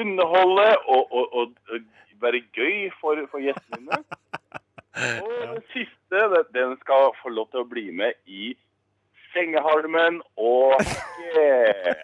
underholde 0.00 0.64
og, 0.88 1.12
og, 1.12 1.34
og, 1.42 1.52
og 1.68 2.24
være 2.24 2.40
gøy 2.56 2.88
for, 3.02 3.20
for 3.28 3.44
gjestene 3.44 3.82
dine. 3.82 4.00
Og 4.98 5.32
den 5.54 5.62
siste, 5.72 6.22
den- 6.54 6.76
skal 6.80 7.12
få 7.22 7.28
lov 7.34 7.50
til 7.52 7.60
å 7.62 7.68
bli 7.70 7.86
med 7.94 8.12
i 8.26 8.50
sengehalmen 9.34 10.20
og 10.40 10.74
eh, 11.38 11.94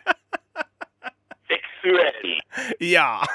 seksuell. 1.51 2.35
Ja! 2.85 3.09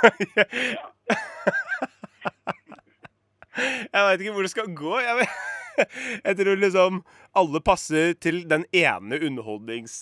Jeg 3.60 4.04
veit 4.06 4.22
ikke 4.24 4.32
hvor 4.36 4.46
det 4.46 4.52
skal 4.54 4.70
gå. 4.78 4.94
Jeg, 5.04 5.16
vet- 5.20 5.40
jeg 6.28 6.38
tror 6.40 6.60
liksom 6.62 7.02
alle 7.36 7.62
passer 7.66 8.14
til 8.22 8.44
den 8.50 8.66
ene 8.76 9.20
underholdnings... 9.26 10.02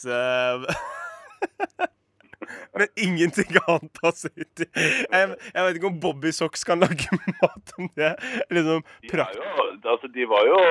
eh, 2.47 2.77
Men 2.77 2.93
ingenting 3.07 3.57
annet 3.63 3.91
passer 4.01 4.33
til 4.57 4.67
jeg, 4.77 5.37
jeg 5.53 5.65
vet 5.65 5.79
ikke 5.79 5.89
om 5.91 5.99
Bobby 6.03 6.31
Socks 6.35 6.63
kan 6.67 6.83
lage 6.83 7.09
mat 7.41 7.73
om 7.77 7.89
det. 7.97 8.13
Liksom 8.53 8.83
De, 9.03 9.17
jo, 9.17 9.49
altså, 9.83 10.07
de 10.13 10.27
var 10.29 10.47
jo 10.47 10.61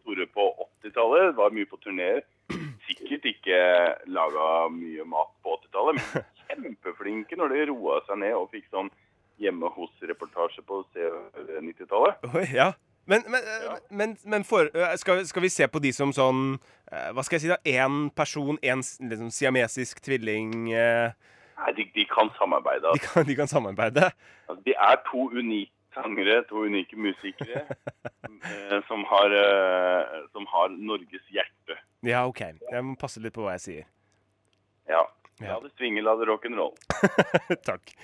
store 0.00 0.26
på 0.32 0.48
80-tallet, 0.84 1.34
var 1.36 1.54
mye 1.54 1.68
på 1.68 1.80
turneer. 1.82 2.22
Sikkert 2.86 3.26
ikke 3.26 3.60
laga 4.14 4.68
mye 4.72 5.04
mat 5.08 5.32
på 5.42 5.56
80-tallet, 5.58 5.98
men 5.98 6.26
kjempeflinke 6.46 7.38
når 7.38 7.54
de 7.54 7.66
roa 7.72 8.00
seg 8.06 8.20
ned 8.22 8.36
og 8.38 8.50
fikk 8.54 8.68
sånn 8.70 8.90
hjemme 9.42 9.68
hos-reportasje 9.74 10.62
på 10.66 10.82
90-tallet. 10.96 12.28
Oi, 12.32 12.46
ja. 12.54 12.70
Men, 13.06 13.22
men, 13.30 13.42
Ja. 13.64 13.76
men, 13.90 14.16
men 14.24 14.44
for, 14.44 14.66
øh, 14.74 14.96
skal, 14.98 15.22
skal 15.26 15.42
vi 15.42 15.48
se 15.52 15.68
på 15.70 15.78
de 15.82 15.92
som 15.94 16.10
sånn 16.12 16.40
øh, 16.58 17.08
Hva 17.14 17.22
skal 17.22 17.36
jeg 17.38 17.44
si, 17.44 17.48
da? 17.52 17.58
Én 17.62 18.10
person, 18.10 18.58
én 18.62 18.82
liksom, 18.82 19.30
siamesisk 19.30 20.00
tvilling 20.02 20.72
eh. 20.74 21.12
Nei, 21.56 21.72
de, 21.78 21.86
de 21.94 22.04
kan 22.10 22.28
samarbeide. 22.38 22.90
de, 22.92 22.98
kan, 23.06 23.24
de 23.24 23.36
kan 23.38 23.48
samarbeide? 23.48 24.10
Altså, 24.48 24.62
de 24.66 24.74
er 24.74 24.98
to 25.06 25.28
unike 25.32 25.72
sangere, 25.96 26.42
to 26.50 26.66
unike 26.66 26.92
musikere, 27.00 27.62
eh, 28.44 28.82
som, 28.90 29.06
har, 29.08 29.32
eh, 29.32 30.18
som 30.36 30.44
har 30.52 30.68
Norges 30.76 31.24
hjerte. 31.32 31.78
Ja, 32.04 32.26
OK. 32.28 32.42
Jeg 32.44 32.84
må 32.84 32.92
passe 33.00 33.22
litt 33.24 33.32
på 33.32 33.46
hva 33.46 33.54
jeg 33.56 33.62
sier. 33.64 33.86
Ja. 34.90 35.00
Ja. 35.40 35.54
La 35.54 35.62
det 35.64 35.72
svinge, 35.78 36.04
la 36.04 36.12
det 36.20 36.28
rock'n'roll. 36.28 36.76
Takk. 37.70 37.94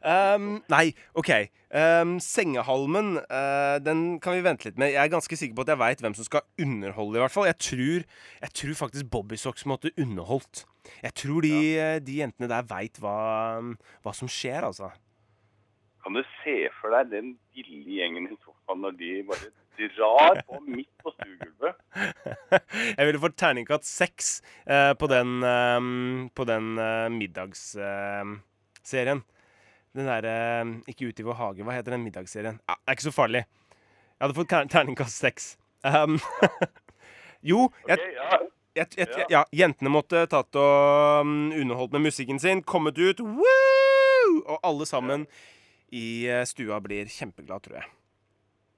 Um, 0.00 0.62
nei, 0.72 0.94
OK. 1.12 1.28
Um, 1.68 2.14
sengehalmen, 2.24 3.18
uh, 3.28 3.76
den 3.84 4.14
kan 4.24 4.32
vi 4.32 4.46
vente 4.46 4.70
litt 4.70 4.78
med. 4.80 4.94
Jeg 4.94 5.02
er 5.02 5.10
ganske 5.12 5.36
sikker 5.36 5.58
på 5.58 5.66
at 5.66 5.72
jeg 5.74 5.80
veit 5.82 6.00
hvem 6.00 6.14
som 6.16 6.24
skal 6.24 6.46
underholde, 6.56 7.18
i 7.18 7.20
hvert 7.20 7.34
fall. 7.34 7.44
Jeg 7.50 7.58
tror, 7.60 8.06
jeg 8.46 8.54
tror 8.62 8.78
faktisk 8.78 9.10
Bobby 9.12 9.36
Socks 9.36 9.66
måtte 9.68 9.92
underholdt. 10.00 10.64
Jeg 11.04 11.12
tror 11.20 11.44
de, 11.44 11.52
ja. 11.76 11.90
de 12.00 12.14
jentene 12.22 12.48
der 12.48 12.64
veit 12.70 12.96
hva, 13.02 13.60
hva 14.00 14.14
som 14.16 14.30
skjer, 14.30 14.64
altså. 14.70 14.88
Kan 16.00 16.16
du 16.16 16.24
se 16.40 16.56
for 16.80 16.96
deg 16.96 17.12
den 17.12 17.34
billige 17.52 18.00
gjengen 18.00 18.24
i 18.30 18.36
sofaen 18.40 18.80
når 18.80 18.96
de 18.96 19.10
bare 19.28 19.50
drar 19.96 20.40
på 20.48 20.62
midt 20.76 20.92
på 21.04 21.12
stuegulvet? 21.12 21.76
Jeg 22.96 23.04
ville 23.04 23.20
fått 23.20 23.36
terningkatt 23.40 23.84
seks 23.84 24.40
uh, 24.64 24.96
på 24.96 25.06
den, 25.12 25.44
um, 25.44 26.32
på 26.32 26.48
den 26.48 26.72
uh, 26.80 27.12
middagsserien. 27.12 29.20
Den 29.96 30.06
derre 30.06 30.34
Ikke 30.90 31.08
Ute 31.10 31.24
i 31.24 31.26
vår 31.26 31.38
hage, 31.38 31.64
hva 31.66 31.74
heter 31.76 31.96
den 31.96 32.04
middagsserien? 32.04 32.60
Ja, 32.68 32.76
det 32.78 32.92
er 32.92 32.98
ikke 32.98 33.08
så 33.08 33.16
farlig. 33.16 33.44
Jeg 34.20 34.22
hadde 34.26 34.36
fått 34.36 34.54
terningkast 34.72 35.22
seks. 35.24 35.50
Um, 35.82 36.18
jo, 37.50 37.70
jeg, 37.88 38.10
jeg, 38.76 38.88
jeg, 39.00 39.26
ja, 39.32 39.44
jentene 39.56 39.92
måtte 39.92 40.26
tatt 40.30 40.58
og 40.60 41.24
um, 41.24 41.48
underholdt 41.56 41.96
med 41.96 42.10
musikken 42.10 42.42
sin, 42.42 42.62
kommet 42.62 43.00
ut, 43.00 43.22
woo! 43.24 43.70
og 44.46 44.58
alle 44.62 44.86
sammen 44.86 45.26
i 45.90 46.26
eh, 46.30 46.44
stua 46.46 46.78
blir 46.84 47.08
kjempeglad, 47.10 47.64
tror 47.64 47.80
jeg. 47.80 47.88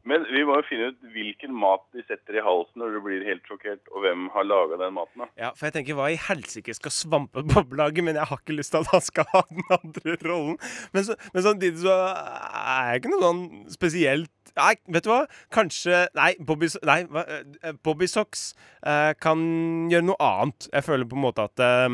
Men 0.08 0.24
vi 0.26 0.42
må 0.46 0.56
jo 0.58 0.64
finne 0.66 0.88
ut 0.90 1.04
hvilken 1.14 1.52
mat 1.54 1.84
de 1.94 2.02
setter 2.08 2.38
i 2.38 2.42
halsen 2.42 2.82
når 2.82 2.96
du 2.96 3.00
blir 3.04 3.22
helt 3.26 3.46
sjokkert, 3.46 3.84
og 3.94 4.02
hvem 4.02 4.26
har 4.34 4.46
laga 4.48 4.78
den 4.80 4.96
maten. 4.96 5.22
da. 5.22 5.28
Ja, 5.38 5.50
for 5.54 5.68
jeg 5.68 5.76
tenker, 5.76 5.98
hva 5.98 6.08
i 6.10 6.18
helsike 6.18 6.74
skal 6.74 6.94
svampe 6.94 7.44
lage? 7.78 8.02
Men 8.02 8.18
jeg 8.18 8.26
har 8.30 8.42
ikke 8.42 8.56
lyst 8.58 8.74
til 8.74 8.82
at 8.82 8.90
han 8.90 9.04
skal 9.06 9.28
ha 9.30 9.44
den 9.50 9.62
andre 9.78 10.16
rollen. 10.26 10.58
Men, 10.94 11.06
så, 11.06 11.16
men 11.34 11.46
samtidig 11.46 11.84
så 11.84 11.94
er 12.10 12.90
jeg 12.90 13.02
ikke 13.02 13.12
noe 13.14 13.26
sånn 13.28 13.44
spesielt 13.78 14.30
Nei, 14.52 14.74
vet 14.92 15.06
du 15.06 15.08
hva? 15.08 15.22
Kanskje 15.54 16.02
Nei, 16.18 16.34
Bobby, 16.44 16.68
nei, 16.84 16.98
eh, 17.22 17.72
Bobby 17.86 18.04
Socks 18.10 18.50
eh, 18.84 19.14
kan 19.16 19.40
gjøre 19.88 20.04
noe 20.10 20.18
annet. 20.26 20.68
Jeg 20.74 20.84
føler 20.90 21.08
på 21.08 21.16
en 21.16 21.24
måte 21.24 21.46
at 21.48 21.62
eh, 21.62 21.88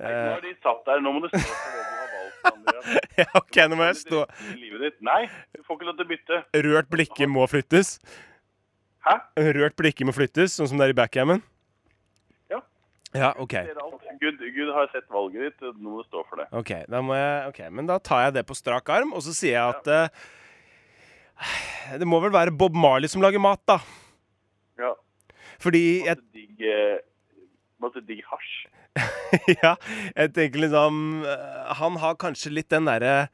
Nei, 0.00 0.12
nå 0.12 0.34
har 0.34 0.44
de 0.44 0.52
satt 0.64 0.84
der, 0.88 1.00
nå 1.04 1.14
må 1.14 1.24
du 1.24 1.30
stå 1.32 1.40
Ja, 3.20 3.26
OK, 3.36 3.56
nå 3.68 3.76
må 3.76 3.86
jeg 3.90 4.00
stå 4.00 4.24
livet 4.56 4.82
ditt. 4.86 4.98
Nei, 5.04 5.22
du 5.54 5.62
får 5.66 5.76
ikke 5.76 5.88
lov 5.90 5.96
til 5.98 6.06
å 6.06 6.10
bytte. 6.10 6.38
Rørt 6.66 6.88
blikke 6.92 7.28
må 7.30 7.44
flyttes. 7.50 7.98
Hæ? 9.04 9.16
Rørt 9.56 9.76
blikke 9.78 10.06
må 10.08 10.14
flyttes, 10.16 10.56
sånn 10.56 10.70
som 10.70 10.80
det 10.80 10.88
er 10.88 10.94
i 10.94 10.98
backgammon. 10.98 11.42
Ja. 12.52 12.60
Ja, 13.16 13.30
OK. 13.40 13.56
Gud, 14.20 14.40
Gud 14.56 14.72
har 14.76 14.90
sett 14.92 15.06
valget 15.12 15.46
ditt, 15.46 15.68
nå 15.80 15.92
må 15.94 16.02
du 16.02 16.08
stå 16.08 16.24
for 16.28 16.42
det. 16.42 16.48
Ok, 16.56 16.74
da 16.92 17.00
må 17.04 17.16
jeg, 17.16 17.52
ok, 17.52 17.60
men 17.76 17.88
da 17.88 17.96
tar 18.04 18.26
jeg 18.26 18.36
det 18.36 18.46
på 18.48 18.56
strak 18.58 18.90
arm, 18.92 19.14
og 19.16 19.24
så 19.24 19.32
sier 19.36 19.56
jeg 19.56 19.76
at 19.78 19.92
eh, 19.94 20.26
Det 22.02 22.08
må 22.08 22.20
vel 22.20 22.34
være 22.34 22.52
Bob 22.52 22.76
Marley 22.76 23.08
som 23.08 23.24
lager 23.24 23.40
mat, 23.40 23.62
da. 23.68 23.78
Ja. 24.80 24.92
Fordi 25.60 25.84
jeg, 26.04 26.20
eh, 26.60 27.00
digg 28.04 28.24
hasj. 28.28 28.52
ja, 29.62 29.76
jeg 30.16 30.32
tenker 30.34 30.64
liksom 30.64 31.22
eh, 31.22 31.68
Han 31.78 31.98
har 32.02 32.16
kanskje 32.18 32.50
litt 32.50 32.70
den 32.72 32.88
derre 32.88 33.28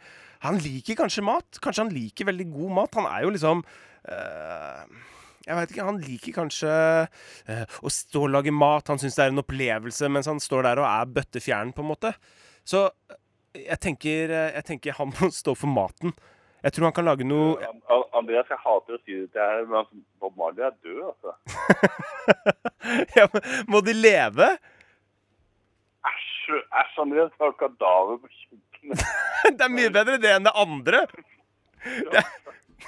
Han 0.45 0.59
liker 0.61 0.99
kanskje 0.99 1.25
mat. 1.25 1.61
Kanskje 1.65 1.87
han 1.87 1.95
liker 1.95 2.29
veldig 2.29 2.47
god 2.53 2.75
mat. 2.77 2.99
Han 3.01 3.09
er 3.09 3.25
jo 3.25 3.33
liksom 3.33 3.63
uh, 3.65 4.83
Jeg 5.47 5.57
veit 5.59 5.73
ikke. 5.73 5.87
Han 5.89 6.01
liker 6.05 6.37
kanskje 6.37 6.75
uh, 7.09 7.65
å 7.81 7.93
stå 7.93 8.27
og 8.27 8.35
lage 8.35 8.53
mat. 8.55 8.93
Han 8.93 9.01
syns 9.01 9.17
det 9.17 9.25
er 9.25 9.33
en 9.33 9.43
opplevelse 9.43 10.13
mens 10.13 10.29
han 10.31 10.43
står 10.43 10.69
der 10.69 10.83
og 10.85 10.89
er 10.91 11.15
bøttefjern, 11.17 11.73
på 11.75 11.83
en 11.83 11.91
måte. 11.95 12.13
Så 12.67 12.85
jeg 13.57 13.81
tenker, 13.81 14.37
jeg 14.53 14.65
tenker 14.69 14.99
han 15.01 15.15
må 15.17 15.33
stå 15.33 15.57
for 15.57 15.73
maten. 15.73 16.13
Jeg 16.67 16.75
tror 16.77 16.89
han 16.89 16.95
kan 16.97 17.07
lage 17.07 17.25
noe 17.27 17.57
An- 17.63 17.83
An- 17.95 18.09
Andreas, 18.21 18.49
jeg 18.51 18.59
hater 18.59 18.97
å 18.97 19.03
si 19.05 19.15
det 19.15 19.29
til 19.31 19.41
deg, 19.41 19.67
men 19.71 19.81
altså, 19.83 20.01
Bob 20.21 20.39
Marley 20.41 20.65
er 20.67 20.75
død, 20.83 21.03
altså. 21.13 21.35
ja, 23.19 23.27
men 23.33 23.69
Må 23.71 23.83
de 23.87 23.95
leve? 23.95 24.49
Æsj, 26.47 26.63
æsj, 26.81 27.01
Andreas, 27.03 27.33
du 27.39 27.53
kadaver 27.59 28.19
på 28.23 28.29
kjøkkenet. 28.31 29.01
Det 29.59 29.65
er 29.67 29.73
mye 29.73 29.91
bedre 29.91 30.19
det 30.23 30.31
enn 30.37 30.47
det 30.47 30.53
andre. 30.55 31.01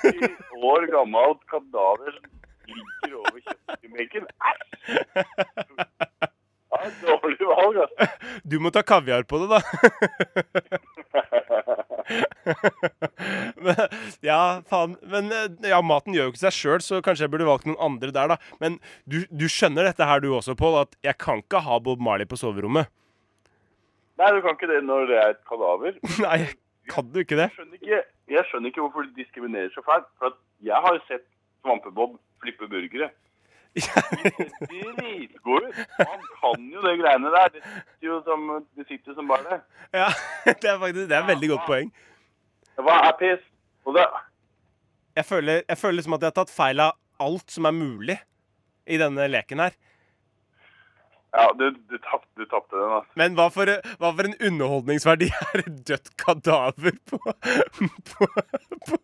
I 0.07 0.63
år 0.63 0.87
gammelt 0.93 1.43
kadaver 1.51 2.13
som 2.15 2.77
ligger 2.79 3.17
over 3.19 3.39
kjøkkenbenken. 3.49 4.29
Æsj! 4.51 4.63
Ja, 6.69 6.91
dårlig 7.03 7.47
valg, 7.49 7.79
altså. 7.83 8.07
Du 8.45 8.59
må 8.63 8.71
ta 8.71 8.83
kaviar 8.87 9.25
på 9.27 9.41
det, 9.41 9.49
da. 9.51 9.59
Men, 13.57 13.81
ja, 14.31 14.41
faen. 14.69 14.95
Men 15.03 15.33
eh, 15.35 15.49
ja, 15.73 15.81
maten 15.83 16.15
gjør 16.15 16.29
jo 16.29 16.35
ikke 16.35 16.45
seg 16.45 16.55
sjøl, 16.59 16.85
så 16.85 17.01
kanskje 17.05 17.27
jeg 17.27 17.33
burde 17.35 17.49
valgt 17.49 17.67
noen 17.67 17.81
andre 17.89 18.13
der, 18.15 18.35
da. 18.35 18.39
Men 18.63 18.79
du, 19.11 19.23
du 19.33 19.49
skjønner 19.51 19.89
dette 19.89 20.07
her 20.07 20.23
du 20.23 20.31
også, 20.37 20.55
Pål, 20.59 20.83
at 20.85 21.01
jeg 21.09 21.19
kan 21.19 21.43
ikke 21.43 21.65
ha 21.67 21.81
Bob 21.83 22.05
Marley 22.05 22.29
på 22.29 22.39
soverommet. 22.39 22.93
Nei, 24.19 24.31
du 24.35 24.41
kan 24.43 24.57
ikke 24.57 24.71
det 24.71 24.81
når 24.87 25.07
det 25.11 25.19
er 25.23 25.35
et 25.37 25.43
kadaver. 25.49 25.99
Nei, 26.27 26.39
kan 26.91 27.09
du 27.12 27.21
ikke 27.23 27.39
det? 27.39 27.49
Jeg 27.51 27.57
skjønner 27.59 27.79
ikke, 27.81 28.03
jeg 28.35 28.45
skjønner 28.51 28.73
ikke 28.73 28.85
hvorfor 28.85 29.07
de 29.07 29.14
diskriminerer 29.23 29.71
så 29.75 29.85
fælt. 29.87 30.09
For 30.19 30.33
at 30.33 30.39
jeg 30.71 30.85
har 30.85 30.97
jo 30.97 31.03
sett 31.07 31.27
Svampebob 31.62 32.19
flippe 32.43 32.69
burgere. 32.71 33.11
De 33.79 33.83
ser 33.85 34.07
dritgode 34.97 35.69
ut. 35.69 35.79
Han 35.99 36.23
kan 36.41 36.62
jo 36.73 36.81
det 36.83 36.95
greiene 36.99 37.31
der. 37.35 37.51
Det 37.55 37.61
sitter 37.62 38.07
jo 38.09 38.16
som, 38.27 38.47
det 38.79 38.87
sitter 38.89 39.14
som 39.14 39.29
bare 39.29 39.45
det. 39.51 39.59
Ja, 40.01 40.09
det 40.62 40.71
er 40.71 40.79
faktisk 40.81 41.11
det 41.11 41.14
er 41.19 41.21
et 41.27 41.29
veldig 41.29 41.51
godt 41.53 41.66
poeng. 41.69 41.93
Hva 42.79 42.97
er 43.11 43.14
piss? 43.21 43.45
Og 43.87 43.95
det, 43.95 44.07
Jeg 45.16 45.27
føler, 45.27 45.62
jeg 45.69 45.79
føler 45.79 45.99
liksom 45.99 46.16
at 46.16 46.25
jeg 46.25 46.33
har 46.33 46.39
tatt 46.41 46.55
feil 46.55 46.83
av 46.83 46.97
alt 47.23 47.55
som 47.55 47.69
er 47.69 47.77
mulig 47.77 48.19
i 48.89 48.99
denne 49.01 49.29
leken 49.31 49.62
her. 49.62 49.77
Ja, 51.35 51.45
du, 51.59 51.64
du 51.91 51.97
tapte 51.99 52.41
du 52.41 52.47
tapte 52.49 52.76
den, 52.76 52.93
altså. 53.01 53.12
Men 53.20 53.37
hva 53.39 53.49
for, 53.53 53.70
hva 54.01 54.12
for 54.16 54.29
en 54.29 54.37
underholdningsverdi 54.49 55.29
er 55.49 55.64
et 55.64 55.81
dødt 55.91 56.12
kadaver 56.20 56.97
på 57.11 57.20
På, 58.09 58.29
på, 58.89 59.01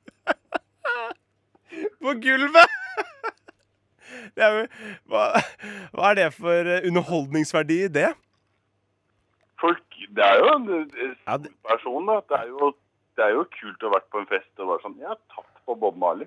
på 2.05 2.15
gulvet? 2.25 2.81
Det 4.35 4.43
er 4.47 4.57
jo, 4.57 4.63
hva, 5.11 5.25
hva 5.95 6.11
er 6.13 6.21
det 6.23 6.29
for 6.37 6.71
underholdningsverdi 6.81 7.81
i 7.87 7.91
det? 7.93 8.13
Folk, 9.61 9.85
det 10.17 10.25
er 10.25 10.41
jo 10.41 10.49
en 10.55 10.67
person, 11.67 12.09
da. 12.09 12.21
Det 12.31 12.39
er, 12.41 12.49
jo, 12.51 12.71
det 13.19 13.27
er 13.27 13.35
jo 13.37 13.45
kult 13.55 13.85
å 13.85 13.91
ha 13.91 13.97
vært 13.99 14.09
på 14.13 14.23
en 14.23 14.31
fest 14.31 14.63
og 14.63 14.71
være 14.73 14.85
sånn 14.85 14.99
Jeg 15.03 15.11
har 15.13 15.21
tatt 15.35 15.51
på 15.65 15.77
Bob 15.81 15.97
Marley. 16.01 16.27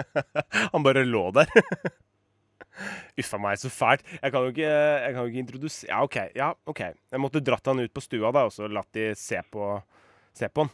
Han 0.74 0.84
bare 0.86 1.06
lå 1.08 1.24
der. 1.38 1.50
Uffa 3.20 3.38
meg, 3.42 3.58
så 3.60 3.70
fælt. 3.72 4.04
Jeg 4.22 4.32
kan 4.32 4.46
jo 4.46 4.52
ikke, 4.54 4.70
jeg 4.70 5.14
kan 5.14 5.20
jo 5.22 5.30
ikke 5.32 5.42
introdusere 5.44 5.90
Ja, 5.90 6.02
OK. 6.04 6.16
ja, 6.36 6.50
ok. 6.66 6.80
Jeg 7.12 7.20
måtte 7.22 7.42
dratt 7.44 7.66
han 7.66 7.80
ut 7.80 7.92
på 7.94 8.00
stua 8.04 8.32
da, 8.32 8.46
og 8.48 8.52
så 8.54 8.68
latt 8.70 8.90
de 8.96 9.10
se 9.18 9.40
på, 9.50 9.70
se 10.36 10.48
på 10.48 10.64
han. 10.66 10.72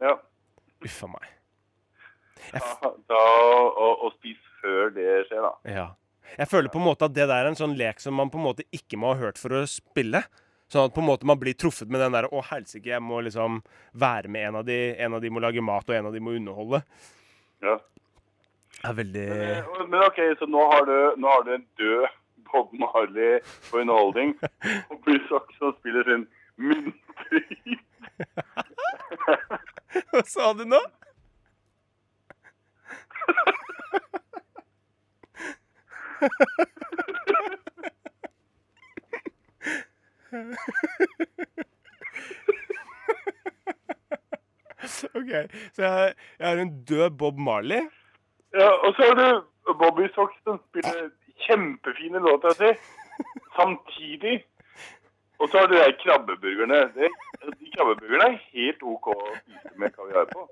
Ja. 0.00 0.16
Uffa 0.84 1.06
meg. 1.12 1.26
Jeg 2.52 2.62
f 2.64 2.76
Da, 2.82 2.92
da, 3.12 3.22
og, 3.76 4.06
å 4.06 4.12
spise 4.16 4.54
før 4.62 4.94
det 4.96 5.08
skjer, 5.28 5.42
da. 5.44 5.54
ja. 5.70 5.88
Jeg 6.38 6.46
føler 6.46 6.70
på 6.70 6.78
en 6.78 6.86
måte 6.86 7.04
at 7.08 7.14
det 7.16 7.24
der 7.26 7.42
er 7.42 7.48
en 7.50 7.58
sånn 7.58 7.72
lek 7.74 7.98
som 7.98 8.14
man 8.14 8.30
på 8.30 8.38
en 8.38 8.44
måte 8.44 8.62
ikke 8.70 8.96
må 9.02 9.10
ha 9.10 9.18
hørt 9.18 9.38
for 9.40 9.50
å 9.50 9.64
spille. 9.66 10.20
Sånn 10.70 10.86
at 10.86 10.94
på 10.94 11.02
en 11.02 11.08
måte 11.08 11.26
man 11.26 11.40
blir 11.40 11.56
truffet 11.58 11.90
med 11.90 11.98
den 12.00 12.12
der 12.14 12.28
'Å, 12.30 12.44
helsike, 12.52 12.86
jeg 12.86 13.02
må 13.02 13.18
liksom 13.26 13.58
være 13.98 14.28
med 14.30 14.48
en 14.48 14.56
av 14.60 14.64
de. 14.64 14.94
En 15.02 15.14
av 15.14 15.20
de 15.20 15.28
må 15.30 15.40
lage 15.42 15.60
mat, 15.60 15.88
og 15.90 15.96
en 15.96 16.06
av 16.06 16.12
de 16.14 16.20
må 16.20 16.30
underholde'. 16.38 16.84
Ja. 17.66 17.78
Er 18.84 18.92
veldig 18.96 19.28
men, 19.28 19.90
Men 19.90 20.00
OK, 20.06 20.18
så 20.38 20.46
nå 20.48 20.60
har 20.72 20.84
du, 20.88 20.96
nå 21.20 21.28
har 21.28 21.42
du 21.44 21.50
en 21.54 21.66
død 21.78 22.06
Bob 22.52 22.72
Marley 22.72 23.40
på 23.70 23.78
underholdning, 23.82 24.38
og 24.90 24.96
Bruce 25.04 25.40
som 25.58 25.74
spiller 25.80 26.02
sin 26.08 26.24
myntryd. 26.56 27.78
Hva 30.10 30.22
sa 30.26 30.52
du 30.56 30.64
nå? 30.64 30.80
OK, 45.10 45.32
så 45.74 45.82
jeg, 45.82 46.14
jeg 46.38 46.48
har 46.48 46.56
en 46.58 46.84
død 46.84 47.10
Bob 47.18 47.38
Marley. 47.38 47.80
Ja, 48.58 48.68
og 48.86 48.94
så 48.96 49.02
har 49.10 49.14
du 49.20 49.74
Bobby 49.78 50.08
Sox 50.14 50.34
som 50.44 50.58
spiller 50.68 51.10
kjempefine 51.46 52.18
låter 52.24 52.54
si, 52.58 52.70
samtidig. 53.56 54.44
Og 55.40 55.48
så 55.48 55.58
har 55.62 55.66
du 55.70 55.74
de 55.78 55.92
krabbeburgerne. 56.02 56.80
De, 56.96 57.08
de 57.60 57.70
krabbeburgerne 57.76 58.26
er 58.34 58.40
helt 58.52 58.82
OK 58.82 59.06
å 59.14 59.16
spise 59.38 59.72
med 59.80 59.94
kaviar 59.96 60.26
på. 60.32 60.42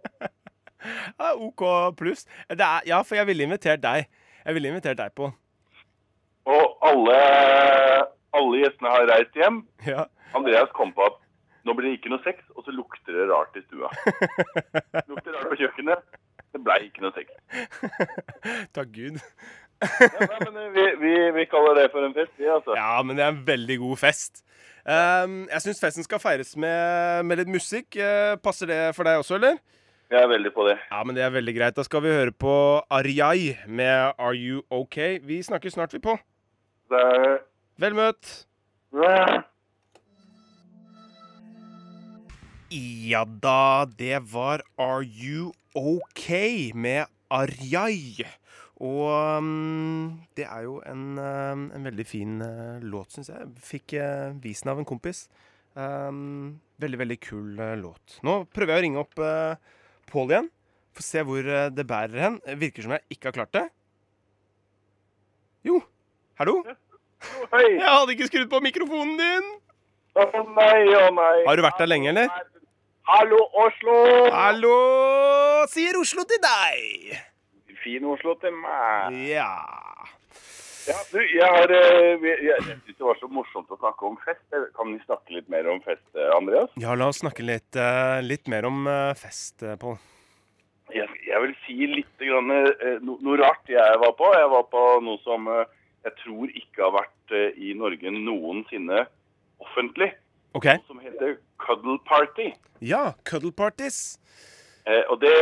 Ja, 1.18 1.32
OK 1.34 1.64
pluss. 1.98 2.24
Er- 2.48 2.86
Ja, 2.86 3.02
for 3.02 3.18
jeg 3.18 3.26
ville 3.26 3.44
invitert 3.48 3.82
deg. 3.82 4.06
Jeg 4.46 4.54
ville 4.54 4.68
invitert 4.72 4.96
deg 5.02 5.12
på. 5.18 5.32
Og 6.48 6.78
alle, 6.88 7.18
alle 8.32 8.62
gjestene 8.62 8.94
har 8.94 9.08
reist 9.10 9.34
hjem. 9.36 9.58
Ja. 9.86 10.06
Andreas 10.38 10.70
kom 10.76 10.92
på 10.96 11.04
at 11.04 11.18
nå 11.66 11.74
blir 11.76 11.90
det 11.90 11.98
ikke 11.98 12.12
noe 12.12 12.22
sex, 12.24 12.42
og 12.54 12.66
så 12.66 12.74
lukter 12.74 13.16
det 13.16 13.28
rart 13.30 13.56
i 13.58 13.62
stua. 13.66 13.90
Lukter 15.10 15.34
rart 15.34 15.48
på 15.50 15.58
kjøkkenet. 15.60 16.18
Det 16.54 16.60
blei 16.64 16.78
ikke 16.86 17.04
noe 17.04 17.14
sex. 17.16 17.32
Takk 18.76 18.92
Gud. 18.94 19.18
Ja, 19.78 20.26
nei, 20.26 20.38
men 20.42 20.56
eh, 20.58 20.70
vi, 20.74 20.84
vi, 21.02 21.14
vi 21.36 21.46
kaller 21.50 21.76
det 21.78 21.88
for 21.92 22.02
en 22.02 22.14
fest, 22.16 22.32
vi, 22.38 22.48
altså. 22.50 22.74
Ja, 22.78 22.98
men 23.06 23.18
det 23.18 23.24
er 23.26 23.34
en 23.34 23.42
veldig 23.46 23.78
god 23.84 24.00
fest. 24.00 24.42
Um, 24.88 25.42
jeg 25.50 25.64
syns 25.66 25.82
festen 25.82 26.06
skal 26.06 26.22
feires 26.22 26.54
med, 26.56 27.26
med 27.28 27.42
litt 27.42 27.50
musikk. 27.52 27.98
Uh, 27.98 28.38
passer 28.42 28.70
det 28.70 28.80
for 28.96 29.06
deg 29.06 29.20
også, 29.20 29.36
eller? 29.36 29.58
Jeg 30.08 30.24
er 30.24 30.30
veldig 30.30 30.50
på 30.56 30.64
det. 30.64 30.78
Ja, 30.88 31.02
men 31.04 31.18
det 31.18 31.22
er 31.26 31.34
veldig 31.34 31.52
greit. 31.58 31.76
Da 31.76 31.84
skal 31.84 32.00
vi 32.06 32.14
høre 32.14 32.32
på 32.32 32.52
Arjai 32.88 33.58
med 33.68 34.14
Are 34.16 34.32
You 34.32 34.62
OK? 34.72 34.96
Vi 35.28 35.42
snakkes 35.44 35.76
snart, 35.76 35.92
vi 35.92 36.00
på. 36.00 36.16
det 36.88 37.02
er, 37.04 37.42
Vel 37.78 37.94
møtt. 37.94 38.30
Ja. 38.96 39.42
Ja 42.68 43.22
da, 43.24 43.88
det 43.96 44.18
var 44.28 44.60
Are 44.76 45.00
You 45.00 45.54
OK 45.72 46.26
med 46.76 47.06
Arjai. 47.32 48.26
Og 48.84 49.08
um, 49.40 50.18
det 50.36 50.44
er 50.44 50.66
jo 50.66 50.74
en, 50.84 51.16
eh, 51.16 51.62
en 51.78 51.86
veldig 51.88 52.04
fin 52.06 52.34
uh, 52.44 52.76
låt, 52.84 53.16
syns 53.16 53.30
jeg. 53.32 53.46
Fikk 53.64 53.94
uh, 53.96 54.36
vist 54.42 54.66
den 54.66 54.72
av 54.74 54.82
en 54.82 54.88
kompis. 54.88 55.24
Um, 55.72 56.58
veldig, 56.76 56.98
veldig 57.00 57.18
kul 57.24 57.56
uh, 57.56 57.72
låt. 57.80 58.18
Nå 58.26 58.42
prøver 58.52 58.74
jeg 58.74 58.82
å 58.82 58.84
ringe 58.84 59.00
opp 59.06 59.24
uh, 59.24 59.80
Pål 60.12 60.34
igjen. 60.34 60.50
Få 60.92 61.06
se 61.06 61.24
hvor 61.24 61.48
det 61.72 61.86
bærer 61.88 62.20
hen. 62.20 62.38
Virker 62.60 62.84
som 62.84 62.94
jeg 62.96 63.16
ikke 63.16 63.30
har 63.30 63.38
klart 63.38 63.54
det. 63.56 63.64
Jo. 65.68 65.80
Hallo? 66.40 66.60
Hei! 67.54 67.64
Jeg 67.78 67.88
hadde 67.88 68.14
ikke 68.14 68.28
skrudd 68.28 68.52
på 68.52 68.60
mikrofonen 68.64 69.16
din! 69.20 69.50
Å 70.18 70.24
nei, 70.56 70.86
å 70.98 71.10
nei. 71.14 71.34
Har 71.46 71.60
du 71.60 71.62
vært 71.62 71.80
der 71.80 71.92
lenge, 71.92 72.12
eller? 72.12 72.48
Hallo, 73.08 73.38
Oslo! 73.56 73.94
Hallo! 74.28 74.72
Sier 75.72 75.96
Oslo 75.96 76.26
til 76.28 76.40
deg! 76.44 77.14
Fin 77.80 78.04
Oslo 78.04 78.34
til 78.42 78.52
meg. 78.52 79.14
Ja. 79.30 79.48
Ja, 80.84 80.96
du, 81.08 81.16
jeg 81.20 81.48
har 81.54 81.72
eh, 81.72 82.20
Jeg, 82.20 82.36
jeg 82.50 82.66
syns 82.66 82.84
det 82.98 83.06
var 83.06 83.16
så 83.16 83.30
morsomt 83.32 83.72
å 83.72 83.78
snakke 83.80 84.10
om 84.10 84.18
fest. 84.26 84.44
Kan 84.76 84.92
vi 84.92 85.00
snakke 85.06 85.38
litt 85.38 85.48
mer 85.48 85.70
om 85.72 85.80
fest, 85.86 86.04
eh, 86.20 86.28
Andreas? 86.36 86.68
Ja, 86.76 86.92
la 87.00 87.08
oss 87.08 87.22
snakke 87.22 87.48
litt, 87.48 87.80
eh, 87.80 88.20
litt 88.28 88.44
mer 88.52 88.68
om 88.68 88.84
eh, 88.84 89.14
fest, 89.16 89.64
Pål. 89.80 89.96
Jeg, 90.92 91.08
jeg 91.30 91.42
vil 91.46 91.56
si 91.64 91.80
litt 91.88 92.28
grann, 92.28 92.52
eh, 92.60 93.00
no, 93.00 93.16
noe 93.24 93.40
rart 93.40 93.72
jeg 93.72 94.04
var 94.04 94.12
på. 94.20 94.28
Jeg 94.36 94.52
var 94.52 94.68
på 94.68 94.86
noe 95.08 95.24
som 95.24 95.48
eh, 95.56 95.64
jeg 96.04 96.18
tror 96.26 96.52
ikke 96.60 96.84
har 96.84 96.96
vært 97.00 97.36
eh, 97.40 97.56
i 97.56 97.72
Norge 97.72 98.12
noensinne 98.20 99.06
offentlig. 99.64 100.12
OK. 100.52 100.66
Som 100.86 101.00
heter 101.04 101.36
Cuddle 101.58 101.98
Party. 102.08 102.52
Ja, 102.80 103.14
cuddle 103.24 103.52
parties. 103.52 104.18
Eh, 104.88 105.04
og 105.10 105.20
det, 105.20 105.34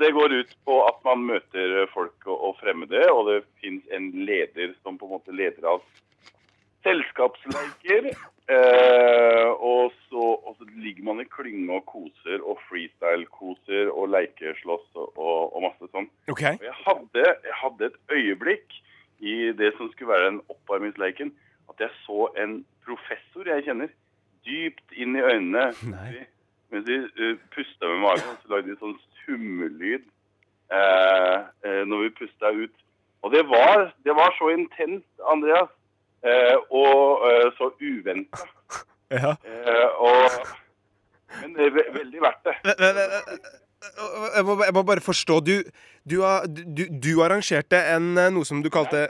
det 0.00 0.10
går 0.16 0.32
ut 0.40 0.56
på 0.66 0.80
at 0.88 0.98
man 1.06 1.26
møter 1.28 1.84
folk 1.92 2.26
og, 2.26 2.38
og 2.48 2.56
fremmede, 2.62 3.04
og 3.12 3.28
det 3.28 3.36
finnes 3.62 3.84
en 3.94 4.10
leder 4.26 4.74
som 4.82 4.98
på 4.98 5.06
en 5.06 5.14
måte 5.18 5.36
leder 5.36 5.68
av 5.76 5.84
selskapsleiker. 6.86 8.10
Eh, 8.48 9.48
og, 9.52 9.92
så, 10.08 10.24
og 10.40 10.56
så 10.56 10.66
ligger 10.80 11.04
man 11.10 11.20
i 11.22 11.28
klynge 11.28 11.68
og 11.76 11.84
koser 11.90 12.40
og 12.40 12.58
freestyle-koser 12.66 13.92
og 13.92 14.10
leikeslåss 14.14 14.88
og, 14.96 15.12
og 15.20 15.62
masse 15.68 15.90
sånn. 15.92 16.08
Okay. 16.32 16.56
Og 16.56 16.66
jeg 16.66 16.76
hadde, 16.86 17.26
jeg 17.44 17.56
hadde 17.62 17.90
et 17.90 17.98
øyeblikk 18.16 18.78
i 19.18 19.36
det 19.58 19.74
som 19.76 19.92
skulle 19.92 20.14
være 20.14 20.30
den 20.32 20.42
oppvarmingsleiken, 20.48 21.34
at 21.68 21.82
jeg 21.84 21.92
så 22.06 22.30
en 22.40 22.62
professor 22.86 23.50
jeg 23.52 23.66
kjenner, 23.68 23.92
dypt 24.46 24.92
inn 24.96 25.16
i 25.16 25.22
øynene 25.24 25.72
Nei. 25.94 26.26
mens 26.70 26.84
de 26.86 26.98
uh, 27.18 27.34
pusta 27.54 27.88
med 27.90 28.02
magen. 28.04 28.36
Så 28.42 28.52
lagde 28.52 28.70
de 28.74 28.78
sånn 28.80 28.96
summelyd 29.24 30.04
eh, 30.72 31.38
eh, 31.64 31.82
når 31.88 32.02
vi 32.06 32.10
pusta 32.22 32.50
ut. 32.52 32.74
Og 33.24 33.32
det 33.34 33.42
var, 33.50 33.88
det 34.06 34.14
var 34.14 34.30
så 34.38 34.50
intenst, 34.54 35.08
Andreas, 35.32 35.70
eh, 36.22 36.54
og 36.70 37.24
eh, 37.30 37.48
så 37.58 37.72
uventa. 37.80 38.44
Ja. 39.08 39.30
Eh, 39.40 39.86
og 40.04 40.34
Men 41.40 41.54
det 41.56 41.62
er 41.64 41.70
ve 41.72 41.82
veldig 41.94 42.20
verdt 42.20 42.42
det. 42.44 42.52
Eh, 42.68 42.82
eh, 42.84 42.98
eh, 42.98 43.30
eh, 43.32 44.26
Jeg 44.36 44.44
må, 44.44 44.56
jeg 44.66 44.74
må 44.76 44.82
bare 44.84 45.00
forstå. 45.00 45.38
Du, 45.48 45.54
du, 46.04 46.16
har- 46.20 46.44
du, 46.44 46.82
du 46.92 47.08
arrangerte 47.24 47.80
en, 47.94 48.10
eh, 48.20 48.28
noe 48.36 48.44
som 48.44 48.60
du 48.60 48.68
kalte 48.68 49.06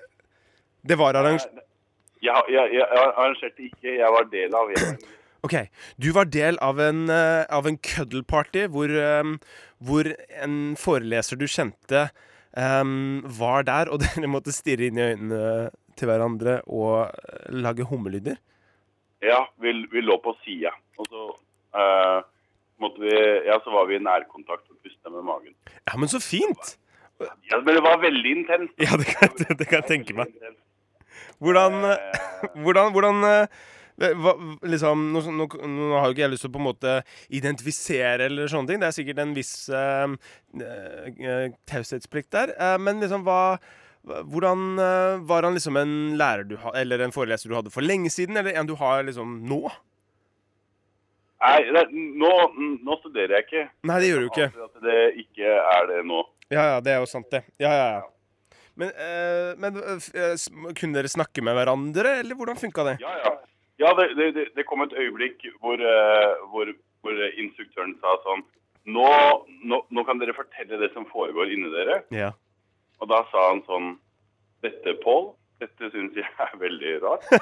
Det 0.86 0.98
var 1.00 1.18
arrangert... 1.18 1.50
Jeg, 2.22 2.30
jeg, 2.46 2.70
jeg, 2.78 2.86
jeg 2.94 3.10
arrangerte 3.10 3.66
ikke, 3.66 3.96
jeg 3.98 4.12
var 4.14 4.30
del 4.30 4.54
av 4.54 4.70
en. 4.76 5.02
OK. 5.46 5.54
Du 5.96 6.10
var 6.16 6.30
del 6.32 6.58
av 6.64 6.80
en, 6.82 7.06
uh, 7.10 7.44
av 7.54 7.68
en 7.70 7.78
cuddle 7.78 8.24
party 8.26 8.66
hvor, 8.72 8.90
um, 8.90 9.36
hvor 9.78 10.10
en 10.42 10.56
foreleser 10.78 11.38
du 11.38 11.46
kjente, 11.46 12.08
um, 12.56 13.22
var 13.38 13.68
der, 13.68 13.92
og 13.92 14.02
dere 14.04 14.30
måtte 14.30 14.54
stirre 14.54 14.88
inn 14.88 14.98
i 14.98 15.06
øynene 15.12 15.70
til 15.98 16.10
hverandre 16.10 16.60
og 16.66 17.14
lage 17.54 17.86
hummelyder. 17.90 18.38
Ja, 19.24 19.44
vi, 19.62 19.74
vi 19.90 20.02
lå 20.02 20.18
på 20.22 20.34
sida. 20.44 20.74
Og 20.98 21.08
så 21.10 21.24
uh, 21.74 22.18
måtte 22.82 23.02
vi 23.02 23.14
Ja, 23.46 23.58
så 23.62 23.74
var 23.74 23.88
vi 23.90 23.98
i 23.98 24.02
nærkontakt 24.02 24.66
og 24.70 24.78
pusta 24.82 25.10
med 25.14 25.26
magen. 25.26 25.54
Ja, 25.86 25.96
men 25.98 26.10
så 26.10 26.22
fint! 26.22 26.76
Ja, 27.18 27.58
Men 27.58 27.74
det 27.74 27.82
var 27.82 27.98
veldig 27.98 28.30
intenst. 28.30 28.74
Ja, 28.78 28.94
det 28.94 29.08
kan, 29.10 29.32
det 29.34 29.66
kan 29.66 29.80
jeg 29.80 29.88
tenke 29.88 30.14
meg. 30.14 30.30
Hvordan, 31.42 31.74
hvordan, 32.62 32.92
hvordan 32.94 33.24
hva, 33.98 34.34
liksom, 34.62 35.08
nå, 35.14 35.22
nå, 35.34 35.48
nå 35.66 35.88
har 35.96 36.06
jo 36.06 36.14
ikke 36.14 36.24
jeg 36.24 36.34
lyst 36.34 36.46
til 36.46 36.52
å 36.52 36.54
på 36.54 36.62
en 36.62 36.68
måte 36.68 36.94
identifisere 37.34 38.28
eller 38.28 38.50
sånne 38.50 38.70
ting. 38.70 38.80
Det 38.82 38.88
er 38.88 38.96
sikkert 38.96 39.22
en 39.24 39.34
viss 39.36 39.52
uh, 39.74 40.06
taushetsplikt 41.70 42.30
der. 42.36 42.54
Uh, 42.60 42.78
men 42.82 43.02
liksom 43.02 43.26
hva 43.26 43.42
hvordan 44.08 44.78
Var 45.28 45.44
han 45.44 45.56
liksom 45.58 45.76
en 45.76 45.90
lærer 46.16 46.46
du 46.48 46.54
hadde 46.62 46.80
eller 46.80 47.02
en 47.04 47.12
foreleser 47.12 47.50
du 47.50 47.56
hadde 47.58 47.72
for 47.74 47.84
lenge 47.84 48.08
siden, 48.14 48.38
eller 48.40 48.56
en 48.56 48.68
du 48.70 48.72
har 48.78 49.02
liksom 49.04 49.34
nå? 49.50 49.58
Nei, 51.42 51.58
det, 51.74 51.82
nå, 51.92 52.30
nå 52.86 52.96
studerer 53.02 53.36
jeg 53.36 53.46
ikke. 53.46 53.64
Nei, 53.90 53.98
det 54.00 54.08
gjør 54.08 54.24
du 54.24 54.28
ikke. 54.30 54.46
At 54.64 54.80
det 54.86 55.02
ikke 55.22 55.58
er 55.58 55.90
det 55.90 55.98
nå. 56.08 56.22
Ja, 56.48 56.64
ja, 56.72 56.78
det 56.82 56.94
er 56.94 57.02
jo 57.02 57.10
sant, 57.10 57.28
det. 57.34 57.44
Ja, 57.60 57.74
ja, 57.74 57.90
ja. 57.98 58.54
Men, 58.78 58.90
eh, 58.94 59.52
men 59.58 59.78
kunne 60.78 60.94
dere 60.94 61.10
snakke 61.10 61.42
med 61.44 61.56
hverandre, 61.58 62.18
eller 62.22 62.38
hvordan 62.38 62.58
funka 62.58 62.86
det? 62.92 62.96
Ja, 63.02 63.14
ja. 63.24 63.34
Ja, 63.78 63.92
det, 63.94 64.08
det, 64.18 64.48
det- 64.56 64.66
kom 64.66 64.82
et 64.82 64.92
øyeblikk 64.98 65.44
hvor, 65.62 65.78
eh, 65.78 66.32
hvor, 66.50 66.70
hvor 67.02 67.20
instruktøren 67.38 67.94
sa 68.02 68.16
sånn 68.24 68.42
nå, 68.88 69.06
nå, 69.68 69.82
nå 69.92 70.04
kan 70.08 70.18
dere 70.18 70.32
fortelle 70.34 70.78
det 70.80 70.92
som 70.94 71.04
foregår 71.10 71.50
inni 71.52 71.68
dere. 71.74 72.00
Ja. 72.14 72.30
Og 73.00 73.08
da 73.10 73.22
sa 73.30 73.50
han 73.52 73.60
sånn 73.68 73.96
Dette, 74.64 74.96
Pål, 75.04 75.28
dette 75.62 75.90
syns 75.92 76.16
jeg 76.18 76.26
er 76.42 76.56
veldig 76.58 76.94
rart. 77.04 77.26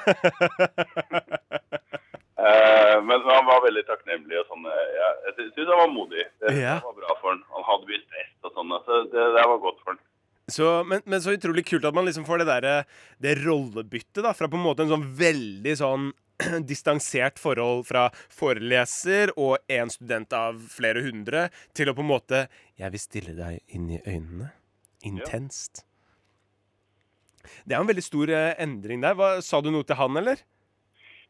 Eh, 2.37 2.97
men 3.01 3.23
han 3.25 3.47
var 3.49 3.63
veldig 3.65 3.81
takknemlig. 3.87 4.37
og 4.37 4.45
sånn. 4.51 4.65
eh, 4.69 4.89
Ja, 4.93 5.07
jeg 5.25 5.47
syns 5.55 5.71
han 5.71 5.79
var 5.79 5.87
modig. 5.89 6.25
Det, 6.39 6.51
Ja. 6.61 6.75
det 6.77 6.83
var 6.85 6.93
bra 6.99 7.15
for 7.19 7.31
han. 7.31 7.39
Han 7.49 7.63
hadde 7.65 7.87
mye 7.89 8.01
stress 8.03 8.29
og 8.45 8.51
sånn. 8.53 8.73
Altså, 8.77 8.99
det, 9.09 9.23
det 9.33 9.45
var 9.49 9.57
godt 9.63 9.79
for 9.81 9.91
han. 9.95 9.99
Så, 10.47 10.67
men, 10.85 11.01
men 11.09 11.19
så 11.19 11.33
utrolig 11.33 11.65
kult 11.65 11.83
at 11.89 11.95
man 11.97 12.05
liksom 12.05 12.27
får 12.29 12.43
det 12.43 12.47
der, 12.51 12.85
Det 13.19 13.33
rollebyttet, 13.41 14.21
da. 14.21 14.33
Fra 14.37 14.47
på 14.47 14.53
en 14.59 14.63
måte 14.67 14.85
en 14.85 14.93
sånn 14.93 15.07
veldig 15.17 15.73
sånn 15.81 16.11
distansert 16.71 17.39
forhold 17.41 17.85
fra 17.89 18.07
foreleser 18.33 19.33
og 19.35 19.57
en 19.73 19.91
student 19.93 20.33
av 20.37 20.59
flere 20.71 21.03
hundre, 21.05 21.47
til 21.73 21.89
å 21.89 21.97
på 21.97 22.05
en 22.05 22.13
måte 22.13 22.45
Jeg 22.77 22.93
vil 22.93 23.01
stille 23.01 23.37
deg 23.37 23.61
inn 23.73 23.89
i 23.89 24.01
øynene. 24.05 24.51
Intenst. 25.05 25.87
Det 27.65 27.75
er 27.75 27.81
en 27.81 27.89
veldig 27.89 28.03
stor 28.05 28.31
eh, 28.33 28.53
endring 28.63 29.03
der. 29.03 29.15
Hva, 29.17 29.37
sa 29.45 29.61
du 29.63 29.69
noe 29.73 29.87
til 29.87 29.97
han, 29.99 30.19
eller? 30.19 30.41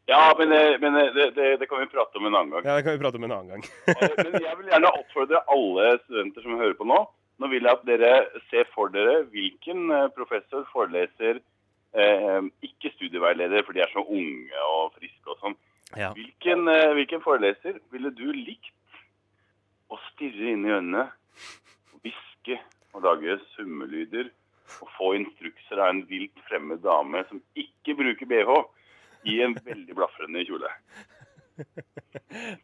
Ja, 0.08 0.32
men, 0.40 0.54
eh, 0.56 0.78
men 0.82 0.96
eh, 1.00 1.12
det, 1.16 1.28
det, 1.36 1.50
det 1.62 1.68
kan 1.70 1.84
vi 1.84 1.90
prate 1.92 2.20
om 2.20 2.28
en 2.30 2.36
annen 2.36 2.56
gang. 2.56 2.66
Ja, 2.66 2.78
Det 2.78 2.88
kan 2.88 2.98
vi 2.98 3.04
prate 3.04 3.20
om 3.20 3.28
en 3.28 3.36
annen 3.36 3.54
gang. 3.54 3.68
Men 4.24 4.40
jeg 4.40 4.60
vil 4.62 4.72
gjerne 4.72 4.94
oppfordre 5.02 5.44
alle 5.54 5.90
studenter 6.06 6.46
som 6.46 6.60
hører 6.62 6.78
på 6.80 6.88
nå. 6.90 7.02
Nå 7.38 7.52
vil 7.52 7.68
jeg 7.68 7.78
at 7.78 7.86
dere 7.86 8.14
ser 8.50 8.70
for 8.74 8.90
dere 8.90 9.20
hvilken 9.30 9.92
professor, 10.16 10.64
foreleser, 10.72 11.38
ikke 11.96 12.92
studieveileder, 12.96 13.64
for 13.66 13.74
de 13.74 13.82
er 13.82 13.92
så 13.94 14.04
unge 14.04 14.66
og 14.70 14.94
friske 14.98 15.32
og 15.32 15.40
sånn. 15.42 15.56
Ja. 15.96 16.12
Hvilken, 16.14 16.68
eh, 16.68 16.94
hvilken 16.98 17.22
foreleser 17.24 17.80
ville 17.94 18.12
du 18.12 18.28
likt 18.34 18.74
å 19.90 20.00
stirre 20.12 20.52
inn 20.52 20.66
i 20.68 20.74
øynene, 20.76 21.06
hviske 22.04 22.60
og 22.94 23.06
lage 23.06 23.38
summelyder 23.56 24.30
og 24.82 24.90
få 24.98 25.14
instrukser 25.16 25.80
av 25.80 25.94
en 25.94 26.04
vilt 26.10 26.36
fremmed 26.50 26.84
dame 26.84 27.24
som 27.30 27.40
ikke 27.56 27.96
bruker 27.96 28.28
bh, 28.28 28.58
i 29.28 29.40
en 29.44 29.56
veldig 29.56 29.96
blafrende 29.96 30.44
kjole? 30.48 30.70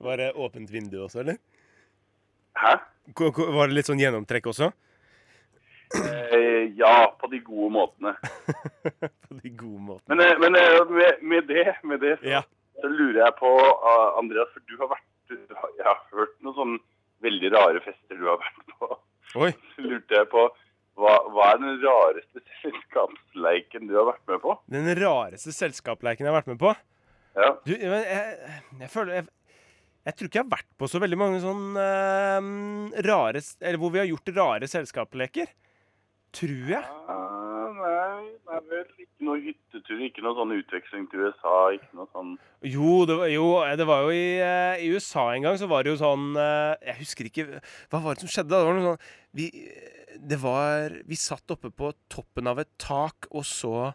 Var 0.04 0.20
det 0.20 0.34
åpent 0.36 0.70
vindu 0.70 1.00
også, 1.06 1.24
eller? 1.24 1.40
Hæ? 2.60 2.76
Var 3.16 3.68
det 3.68 3.76
litt 3.76 3.90
sånn 3.90 4.04
gjennomtrekk 4.04 4.52
også? 4.52 4.70
Eh, 5.94 6.72
ja, 6.78 7.16
på 7.20 7.28
de 7.32 7.40
gode 7.46 7.70
måtene. 7.74 8.16
På 9.28 9.36
de 9.38 9.50
gode 9.50 9.82
måtene. 9.82 10.16
Men, 10.16 10.26
eh, 10.26 10.40
men 10.42 10.56
eh, 10.58 10.80
med, 10.90 11.22
med 11.22 11.48
det, 11.50 11.76
med 11.84 12.02
det 12.02 12.16
så, 12.22 12.30
Ja. 12.32 12.42
så 12.82 12.90
lurer 12.90 13.20
jeg 13.26 13.36
på, 13.40 13.52
Andreas, 14.20 14.50
for 14.56 14.66
du 14.70 14.76
har 14.82 14.90
vært 14.96 15.10
du 15.30 15.38
har, 15.56 15.70
Jeg 15.78 15.86
har 15.88 16.02
hørt 16.14 16.34
noen 16.44 16.58
sånne 16.58 16.80
veldig 17.24 17.52
rare 17.54 17.84
fester 17.86 18.20
du 18.20 18.26
har 18.28 18.42
vært 18.42 18.74
på. 18.80 18.90
Oi. 19.46 19.52
Så 19.76 19.86
lurte 19.86 20.18
jeg 20.20 20.30
på 20.34 20.48
hva, 21.00 21.14
hva 21.34 21.46
er 21.54 21.62
den 21.62 21.78
rareste 21.82 22.44
selskapsleiken 22.64 23.88
du 23.90 23.96
har 23.98 24.10
vært 24.12 24.26
med 24.30 24.42
på? 24.44 24.58
Den 24.74 24.90
rareste 25.00 25.54
selskapsleiken 25.56 26.28
jeg 26.28 26.34
har 26.34 26.42
vært 26.42 26.52
med 26.54 26.60
på? 26.62 26.74
Ja. 27.38 27.54
Du, 27.66 27.72
jeg, 27.74 27.90
jeg, 27.90 28.60
jeg 28.84 28.92
føler 28.94 29.16
jeg, 29.18 29.30
jeg 30.04 30.16
tror 30.20 30.28
ikke 30.30 30.38
jeg 30.38 30.46
har 30.46 30.54
vært 30.54 30.70
på 30.78 30.90
så 30.92 31.00
veldig 31.02 31.18
mange 31.18 31.40
sånn 31.42 31.64
uh, 31.80 33.00
rare 33.08 33.42
Eller 33.64 33.80
hvor 33.82 33.94
vi 33.94 34.02
har 34.04 34.10
gjort 34.10 34.34
rare 34.36 34.68
selskapsleker. 34.70 35.48
Tror 36.34 36.70
jeg. 36.72 36.82
Ja, 36.82 37.18
nei, 37.78 38.32
nei 38.50 38.60
vel. 38.72 38.86
Ikke 39.04 39.28
noe 39.28 39.42
hyttetur, 39.44 40.00
ikke 40.02 40.24
noe 40.26 40.34
sånn 40.38 40.56
utveksling 40.56 41.06
til 41.12 41.28
USA, 41.28 41.58
ikke 41.76 42.00
noe 42.00 42.10
sånn 42.10 42.32
Jo, 42.66 43.04
det 43.10 43.18
var 43.20 43.30
jo, 43.30 43.46
det 43.78 43.88
var 43.90 44.08
jo 44.08 44.16
i, 44.16 44.24
eh, 44.42 44.86
i 44.86 44.90
USA 44.96 45.28
en 45.36 45.46
gang, 45.46 45.60
så 45.62 45.70
var 45.70 45.86
det 45.86 45.94
jo 45.94 46.00
sånn 46.02 46.32
eh, 46.40 46.74
Jeg 46.90 47.00
husker 47.04 47.30
ikke 47.30 47.46
Hva 47.92 48.02
var 48.02 48.18
det 48.18 48.26
som 48.26 48.34
skjedde? 48.34 48.56
Det 48.56 48.66
var 48.66 48.80
noe 48.80 48.88
sånn 48.88 49.06
Vi, 49.38 49.48
det 50.34 50.42
var, 50.42 50.98
vi 51.06 51.20
satt 51.20 51.54
oppe 51.54 51.70
på 51.70 51.94
toppen 52.12 52.50
av 52.50 52.64
et 52.64 52.74
tak, 52.82 53.30
og 53.32 53.46
så 53.48 53.92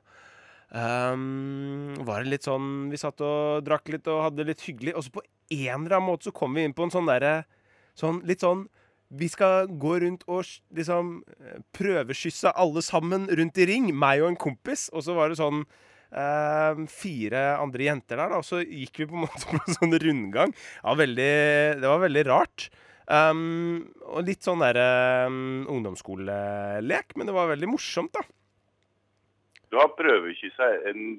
Um, 0.68 1.94
var 2.04 2.20
det 2.20 2.28
litt 2.28 2.44
sånn 2.44 2.90
Vi 2.92 2.98
satt 3.00 3.22
og 3.24 3.62
drakk 3.64 3.86
litt 3.88 4.08
og 4.12 4.18
hadde 4.26 4.42
det 4.42 4.50
litt 4.50 4.64
hyggelig, 4.66 4.92
og 4.98 5.06
så 5.06 5.12
på 5.14 5.22
en 5.24 5.86
eller 5.86 5.94
annen 5.96 6.10
måte 6.10 6.28
så 6.28 6.32
kom 6.36 6.52
vi 6.52 6.66
inn 6.68 6.74
på 6.76 6.84
en 6.84 6.92
sånn 6.92 7.08
derre 7.08 7.46
Sånn 7.96 8.18
litt 8.28 8.44
sånn 8.44 8.66
vi 9.08 9.28
skal 9.32 9.68
gå 9.80 9.98
rundt 10.04 10.24
og 10.28 10.44
liksom 10.76 11.20
eh, 11.40 11.60
prøveskysse 11.76 12.52
alle 12.52 12.82
sammen 12.84 13.28
rundt 13.28 13.60
i 13.60 13.68
ring, 13.70 13.92
meg 13.96 14.22
og 14.22 14.32
en 14.32 14.40
kompis. 14.40 14.88
Og 14.92 15.04
så 15.06 15.16
var 15.16 15.30
det 15.30 15.38
sånn 15.40 15.62
eh, 16.12 16.82
fire 16.92 17.44
andre 17.62 17.88
jenter 17.88 18.20
der, 18.20 18.34
da. 18.34 18.42
Og 18.42 18.46
så 18.46 18.60
gikk 18.64 19.02
vi 19.02 19.08
på 19.08 19.16
en 19.16 19.24
måte 19.26 19.48
på 19.48 19.60
en 19.60 19.78
sånn 19.78 19.96
rundgang. 20.04 20.52
Ja, 20.82 20.96
veldig, 20.98 21.32
det 21.80 21.88
var 21.88 22.04
veldig 22.04 22.26
rart. 22.28 22.68
Um, 23.08 23.86
og 24.04 24.26
litt 24.28 24.44
sånn 24.44 24.60
der 24.60 24.76
um, 25.24 25.64
ungdomsskolelek, 25.72 27.14
men 27.16 27.30
det 27.30 27.32
var 27.32 27.48
veldig 27.48 27.70
morsomt, 27.70 28.12
da. 28.12 28.20
Du 29.72 29.78
har 29.80 29.94
prøvekyssa 29.96 30.68
en 30.90 31.16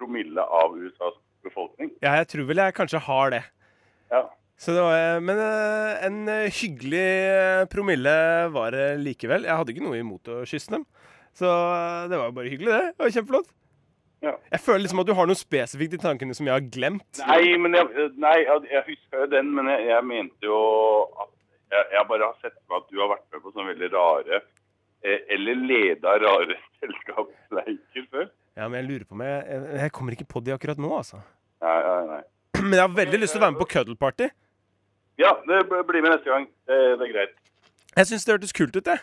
promille 0.00 0.44
av 0.44 0.76
USAs 0.76 1.16
befolkning. 1.44 1.94
Ja, 2.04 2.18
jeg 2.20 2.28
tror 2.32 2.48
vel 2.50 2.60
jeg 2.60 2.76
kanskje 2.76 3.00
har 3.06 3.32
det. 3.32 3.42
Ja. 4.12 4.26
Så 4.62 4.70
det 4.76 4.82
var, 4.84 5.18
men 5.26 5.40
eh, 5.42 6.04
en 6.06 6.18
eh, 6.30 6.52
hyggelig 6.54 7.06
eh, 7.32 7.64
promille 7.70 8.12
var 8.54 8.70
det 8.76 8.84
likevel. 9.02 9.48
Jeg 9.48 9.58
hadde 9.58 9.74
ikke 9.74 9.82
noe 9.82 9.98
imot 9.98 10.30
å 10.30 10.36
kysse 10.46 10.70
dem. 10.76 10.84
Så 11.34 11.48
eh, 11.48 12.04
det 12.12 12.20
var 12.20 12.28
jo 12.28 12.36
bare 12.36 12.52
hyggelig, 12.52 12.70
det. 12.70 12.92
Det 12.92 13.02
var 13.02 13.14
kjempeflott. 13.16 13.50
Ja. 14.22 14.36
Jeg 14.52 14.62
føler 14.62 14.84
liksom 14.84 15.02
at 15.02 15.08
du 15.08 15.16
har 15.18 15.26
noe 15.26 15.38
spesifikt 15.40 15.96
i 15.96 16.00
tankene 16.04 16.36
som 16.38 16.46
jeg 16.46 16.54
har 16.54 16.66
glemt. 16.76 17.22
Nei, 17.26 17.56
men 17.58 17.74
jeg, 17.74 18.06
nei, 18.22 18.36
jeg, 18.44 18.82
husker 18.86 19.24
jo 19.24 19.30
den, 19.32 19.50
men 19.56 19.70
jeg, 19.72 19.88
jeg 19.88 20.06
mente 20.06 20.46
jo 20.46 20.60
at 21.24 21.32
jeg, 21.74 21.88
jeg 21.96 22.06
bare 22.12 22.28
har 22.28 22.38
sett 22.44 22.54
på 22.68 22.78
at 22.78 22.86
du 22.92 23.00
har 23.02 23.10
vært 23.16 23.26
med 23.34 23.42
på 23.42 23.50
sånne 23.50 23.72
veldig 23.72 23.88
rare 23.96 24.38
eh, 24.38 25.24
Eller 25.32 25.58
leda 25.58 26.14
rare 26.22 26.58
selskapsleiker 26.84 28.06
før. 28.12 28.30
Ja, 28.54 28.68
men 28.68 28.78
jeg 28.78 28.88
lurer 28.92 29.08
på 29.08 29.18
om 29.18 29.26
jeg, 29.26 29.42
jeg, 29.48 29.66
jeg 29.80 29.94
kommer 29.98 30.14
ikke 30.14 30.28
på 30.36 30.44
de 30.46 30.54
akkurat 30.54 30.78
nå, 30.86 30.92
altså. 31.00 31.18
Nei, 31.64 31.76
nei, 31.88 31.98
nei. 32.12 32.22
Men 32.60 32.78
jeg 32.78 32.84
har 32.84 32.96
veldig 33.00 33.22
lyst 33.24 33.34
til 33.34 33.42
å 33.42 33.46
være 33.48 33.56
med 33.56 33.64
på 33.64 33.70
cuddle 33.74 33.98
party. 33.98 34.30
Ja, 35.20 35.36
det 35.46 35.64
blir 35.68 36.02
med 36.02 36.10
neste 36.14 36.30
gang. 36.30 36.46
Det, 36.66 36.78
det 36.98 37.08
er 37.08 37.12
greit. 37.12 37.34
Jeg 37.96 38.08
syns 38.08 38.24
det 38.24 38.32
hørtes 38.32 38.56
kult 38.56 38.76
ut, 38.76 38.86
det. 38.86 38.98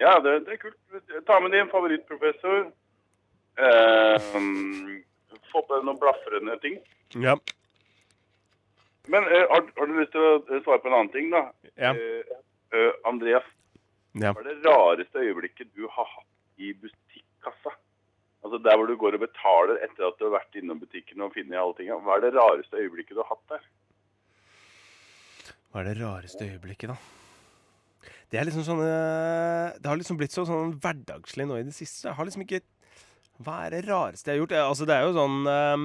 Ja, 0.00 0.14
det, 0.22 0.38
det 0.46 0.56
er 0.56 0.62
kult. 0.62 0.78
Ta 1.26 1.40
med 1.42 1.54
din 1.54 1.70
favorittprofessor. 1.70 2.70
Eh, 3.58 4.30
få 5.52 5.62
på 5.62 5.82
noen 5.82 5.98
blafrende 6.02 6.56
ting. 6.62 6.78
Ja. 7.22 7.36
Men 9.10 9.26
eh, 9.28 9.44
har, 9.50 9.66
har 9.76 9.90
du 9.90 9.98
lyst 9.98 10.14
til 10.14 10.24
å 10.24 10.34
eh, 10.40 10.62
svare 10.64 10.82
på 10.82 10.90
en 10.90 10.96
annen 10.98 11.12
ting, 11.14 11.30
da? 11.34 11.44
Ja. 11.78 11.92
Eh, 11.92 12.34
eh, 12.74 12.90
Andreas, 13.08 13.46
ja. 14.16 14.32
hva 14.32 14.42
er 14.42 14.50
det 14.50 14.62
rareste 14.64 15.22
øyeblikket 15.22 15.74
du 15.76 15.86
har 15.86 16.08
hatt 16.16 16.62
i 16.62 16.72
butikkassa? 16.72 17.74
Altså 18.44 18.60
der 18.64 18.76
hvor 18.76 18.88
du 18.90 18.96
går 19.00 19.16
og 19.16 19.24
betaler 19.24 19.78
etter 19.84 20.08
at 20.08 20.18
du 20.18 20.26
har 20.26 20.38
vært 20.38 20.58
innom 20.58 20.80
butikken 20.82 21.22
og 21.24 21.32
funnet 21.36 21.60
alle 21.60 21.76
tingene. 21.78 22.02
Hva 22.04 22.18
er 22.18 22.26
det 22.26 22.34
rareste 22.36 22.80
øyeblikket 22.80 23.16
du 23.16 23.22
har 23.22 23.30
hatt 23.32 23.54
der? 23.54 23.68
Hva 25.74 25.82
er 25.82 25.88
det 25.90 25.96
rareste 25.98 26.46
øyeblikket, 26.46 26.92
da? 26.94 26.96
Det 28.30 28.38
er 28.40 28.46
liksom 28.48 28.62
sånn 28.66 28.80
Det 28.82 29.86
har 29.90 29.98
liksom 29.98 30.16
blitt 30.20 30.32
så 30.34 30.44
sånn 30.46 30.76
hverdagslig 30.82 31.46
nå 31.50 31.58
i 31.58 31.64
det 31.66 31.74
siste. 31.74 32.06
Jeg 32.08 32.14
har 32.18 32.26
liksom 32.28 32.44
ikke 32.46 32.60
Hva 33.42 33.56
er 33.66 33.74
det 33.74 33.80
rareste 33.88 34.30
jeg 34.30 34.38
har 34.38 34.44
gjort? 34.44 34.54
Altså, 34.70 34.86
det 34.86 34.94
er 34.94 35.02
jo 35.08 35.14
sånn 35.18 35.36
eh, 35.50 35.82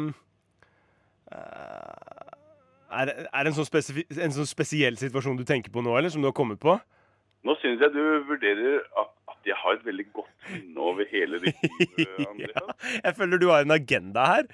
er, 2.92 3.06
det- 3.06 3.28
en 3.34 3.54
sånn, 3.54 4.22
en 4.26 4.32
sånn 4.34 4.50
spesiell 4.50 4.98
situasjon 4.98 5.38
du 5.38 5.44
tenker 5.46 5.72
på 5.74 5.82
nå, 5.86 5.98
eller 5.98 6.10
som 6.10 6.22
du 6.24 6.28
har 6.30 6.34
kommet 6.38 6.60
på? 6.62 6.80
Nå 7.46 7.56
syns 7.62 7.80
jeg 7.82 7.94
du 7.94 8.02
vurderer 8.28 8.82
at, 9.00 9.12
at 9.32 9.46
jeg 9.48 9.56
har 9.56 9.78
et 9.78 9.86
veldig 9.86 10.06
godt 10.14 10.50
minne 10.52 10.78
over 10.84 11.06
hele 11.12 11.40
ditt 11.40 11.56
liv, 11.64 12.10
Andreas. 12.28 12.74
Jeg 13.06 13.16
føler 13.16 13.40
du 13.40 13.48
har 13.50 13.62
en 13.64 13.72
agenda 13.78 14.26
her. 14.34 14.50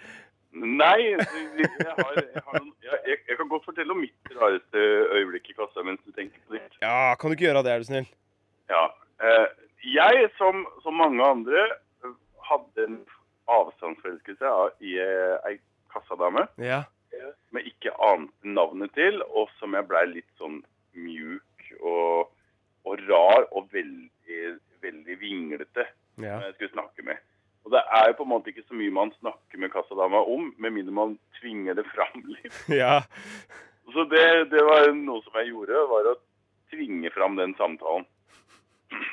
Nei, 0.55 1.01
jeg, 1.11 1.19
har, 1.83 2.13
jeg, 2.15 2.41
har 2.45 2.59
noen, 2.61 2.71
jeg, 2.85 3.17
jeg, 3.27 3.35
kan 3.35 3.49
godt 3.51 3.65
fortelle 3.67 3.91
om 3.91 3.99
mitt 3.99 4.29
rareste 4.37 4.83
øyeblikk 5.17 5.49
i 5.51 5.55
kassa 5.57 5.83
mens 5.83 5.99
du 6.07 6.13
tenker 6.15 6.39
på 6.47 6.55
ditt. 6.55 6.77
Ja, 6.79 7.11
kan 7.19 7.27
du 7.31 7.35
ikke 7.35 7.49
gjøre 7.49 7.63
det, 7.65 7.73
er 7.73 7.83
du 7.83 7.87
snill? 7.89 8.07
Ja. 8.71 8.85
Eh, 9.19 9.47
jeg, 9.91 10.29
som, 10.39 10.63
som 10.83 10.95
mange 10.95 11.27
andre, 11.27 11.65
eh, 12.05 12.15
hadde 12.47 12.87
en 12.87 13.01
avstandsforelskelse 13.51 14.53
i 14.87 14.95
eh, 15.03 15.35
ei 15.49 15.57
kassadame 15.91 16.47
Ja. 16.63 16.83
som 17.11 17.59
jeg 17.59 17.75
ikke 17.75 17.93
ante 18.07 18.55
navnet 18.55 18.95
til, 18.95 19.21
og 19.27 19.51
som 19.59 19.75
jeg 19.75 19.87
blei 19.91 20.05
litt 20.13 20.31
sånn 20.39 20.61
mjuk 20.95 21.69
og, 21.81 22.31
og 22.87 23.05
rar 23.09 23.47
og 23.51 23.67
veldig, 23.75 24.41
veldig 24.83 25.19
vinglete 25.19 25.87
Ja. 26.15 26.39
når 26.39 26.47
jeg 26.49 26.55
skulle 26.55 26.77
snakke 26.77 27.09
med. 27.11 27.19
Og 27.65 27.73
det 27.73 27.81
er 27.97 28.09
jo 28.11 28.17
på 28.19 28.25
en 28.27 28.29
måte 28.29 28.51
ikke 28.51 28.65
så 28.67 28.77
mye 28.77 28.93
man 28.93 29.11
snakker 29.17 29.61
med 29.61 29.71
kassadama 29.73 30.21
om, 30.29 30.51
med 30.61 30.73
mindre 30.75 30.93
man 30.93 31.15
tvinger 31.39 31.77
det 31.77 31.87
fram 31.89 32.21
litt. 32.29 32.59
ja. 32.81 32.99
Så 33.93 34.05
det, 34.11 34.25
det 34.51 34.61
var 34.65 34.91
noe 34.93 35.23
som 35.25 35.39
jeg 35.41 35.49
gjorde, 35.49 35.81
var 35.89 36.11
å 36.11 36.19
tvinge 36.73 37.09
fram 37.13 37.39
den 37.39 37.55
samtalen. 37.57 38.05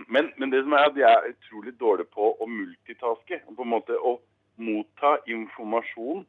Men, 0.07 0.29
men 0.37 0.53
det 0.53 0.63
som 0.67 0.77
er 0.77 0.91
at 0.91 1.01
jeg 1.01 1.09
er 1.09 1.33
utrolig 1.33 1.73
dårlig 1.81 2.07
på 2.13 2.35
å 2.37 2.49
multitaske. 2.49 3.41
På 3.57 3.65
en 3.65 3.73
måte 3.73 3.97
å 3.97 4.19
motta 4.61 5.17
informasjon 5.33 6.27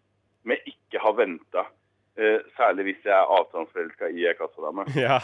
med 0.48 0.70
ikke 0.70 1.04
ha 1.04 1.12
venta. 1.18 1.68
Eh, 2.16 2.40
særlig 2.56 2.88
hvis 2.88 3.06
jeg 3.08 3.14
er 3.16 3.36
avstandsforelska 3.36 4.10
i 4.14 4.26
ei 4.30 4.36
kassadame. 4.40 4.88
ja. 5.06 5.20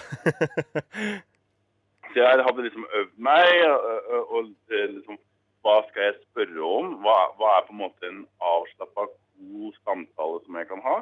Så 2.09 2.17
jeg 2.17 2.45
hadde 2.45 2.65
liksom 2.65 2.87
øvd 2.89 3.17
meg, 3.21 3.49
og, 3.69 3.89
og, 4.09 4.31
og 4.35 4.73
eh, 4.73 4.87
liksom 4.97 5.19
Hva 5.65 5.75
skal 5.89 6.05
jeg 6.07 6.17
spørre 6.23 6.65
om? 6.65 6.93
Hva, 7.03 7.15
hva 7.39 7.53
er 7.57 7.65
på 7.67 7.75
en 7.75 7.81
måte 7.81 8.07
en 8.07 8.21
avslappa, 8.51 9.07
god 9.39 9.79
samtale 9.83 10.41
som 10.45 10.59
jeg 10.59 10.69
kan 10.69 10.83
ha? 10.85 10.97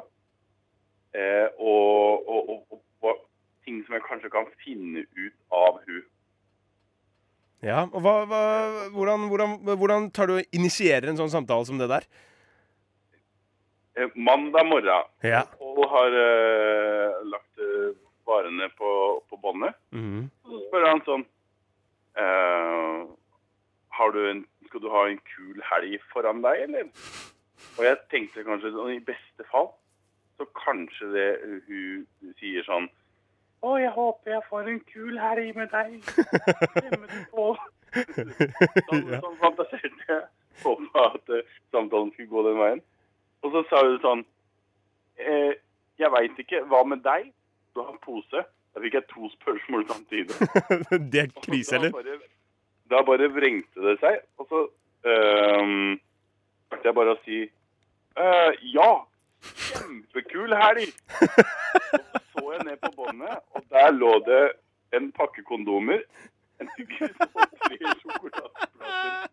Eh, 1.16 1.46
og, 1.58 2.28
og, 2.28 2.50
og, 2.54 2.80
og 3.06 3.20
ting 3.64 3.80
som 3.86 3.96
jeg 3.96 4.06
kanskje 4.08 4.32
kan 4.34 4.48
finne 4.64 5.04
ut 5.16 5.36
av 5.54 5.78
hun. 5.86 6.02
Ja, 7.64 7.84
og 7.90 8.02
hva, 8.04 8.14
hva, 8.30 8.40
hvordan, 8.94 9.26
hvordan, 9.30 9.54
hvordan 9.66 10.10
tar 10.14 10.30
du 10.30 10.36
og 10.36 10.54
initierer 10.54 11.10
en 11.10 11.18
sånn 11.18 11.32
samtale 11.32 11.66
som 11.66 11.80
det 11.80 11.88
der? 11.90 12.06
Eh, 13.98 14.10
Mandag 14.14 14.68
morgen. 14.68 15.08
Ja. 15.26 15.42
Pål 15.58 15.88
har 15.90 16.18
eh, 16.22 17.16
lagt 17.32 17.62
eh, 17.62 17.96
varene 18.28 18.68
på, 18.78 18.92
på 19.30 19.40
båndet. 19.42 19.74
Mhm. 19.94 20.28
Så 20.46 20.62
spør 20.68 20.86
han 20.86 21.02
sånn 21.08 21.24
eh, 22.18 23.00
du 24.14 24.20
en, 24.30 24.44
Skal 24.68 24.82
du 24.84 24.88
ha 24.92 25.06
en 25.08 25.20
kul 25.34 25.60
helg 25.64 25.98
foran 26.12 26.42
deg, 26.44 26.62
eller? 26.68 26.88
Og 27.78 27.84
jeg 27.86 27.98
tenkte 28.12 28.44
kanskje 28.46 28.74
sånn 28.74 28.94
i 28.94 29.04
beste 29.04 29.46
fall 29.50 29.70
så 30.38 30.46
kanskje 30.54 31.06
det 31.12 31.28
hun 31.66 32.34
sier 32.38 32.66
sånn 32.66 32.86
Å, 33.66 33.72
jeg 33.82 33.90
håper 33.90 34.36
jeg 34.36 34.44
får 34.46 34.68
en 34.70 34.82
kul 34.86 35.16
helg 35.18 35.56
med 35.58 35.72
deg. 35.72 35.96
Hjemme 36.78 37.08
du 37.10 37.16
på? 37.32 37.46
Sånn, 38.14 39.08
sånn 39.24 39.40
fantaserte 39.40 40.04
jeg. 40.06 40.20
Håpa 40.62 41.08
at 41.08 41.32
uh, 41.34 41.56
samtalen 41.74 42.12
skulle 42.12 42.30
gå 42.30 42.44
den 42.46 42.60
veien. 42.60 42.84
Og 43.42 43.56
så 43.56 43.64
sa 43.70 43.82
hun 43.82 43.98
sånn 44.04 44.22
eh, 45.18 45.58
Jeg 45.98 46.10
veit 46.14 46.38
ikke. 46.38 46.62
Hva 46.70 46.84
med 46.86 47.02
deg? 47.02 47.32
Du 47.74 47.82
har 47.82 47.90
en 47.90 47.98
pose. 48.02 48.44
Da 48.74 48.82
fikk 48.84 48.94
jeg 49.00 49.08
to 49.10 49.32
spørsmål 49.34 49.88
samtidig. 49.90 50.38
det 51.12 51.24
er 51.24 51.34
krise, 51.42 51.80
eller? 51.80 52.22
Da 52.90 53.02
bare 53.06 53.28
vrengte 53.34 53.80
det 53.84 53.96
seg. 54.02 54.20
Og 54.38 54.46
så 54.50 54.62
øhm, 55.08 55.98
klarte 56.70 56.88
jeg 56.90 56.94
bare 56.98 57.14
å 57.16 57.20
si 57.24 57.42
«Øh, 58.18 58.52
ja, 58.74 58.90
kjempekul 59.68 60.54
helg. 60.58 60.90
og 61.22 62.22
så 62.32 62.38
så 62.38 62.52
jeg 62.54 62.64
ned 62.66 62.76
på 62.82 62.90
båndet, 62.96 63.38
og 63.54 63.62
der 63.70 63.90
lå 63.94 64.12
det 64.26 64.42
en 64.96 65.10
pakke 65.12 65.42
kondomer, 65.46 66.00
en 66.62 66.68
tyggis 66.76 67.12
og 67.22 67.44
tre 67.64 67.78
sjokoladeplater. 68.00 69.28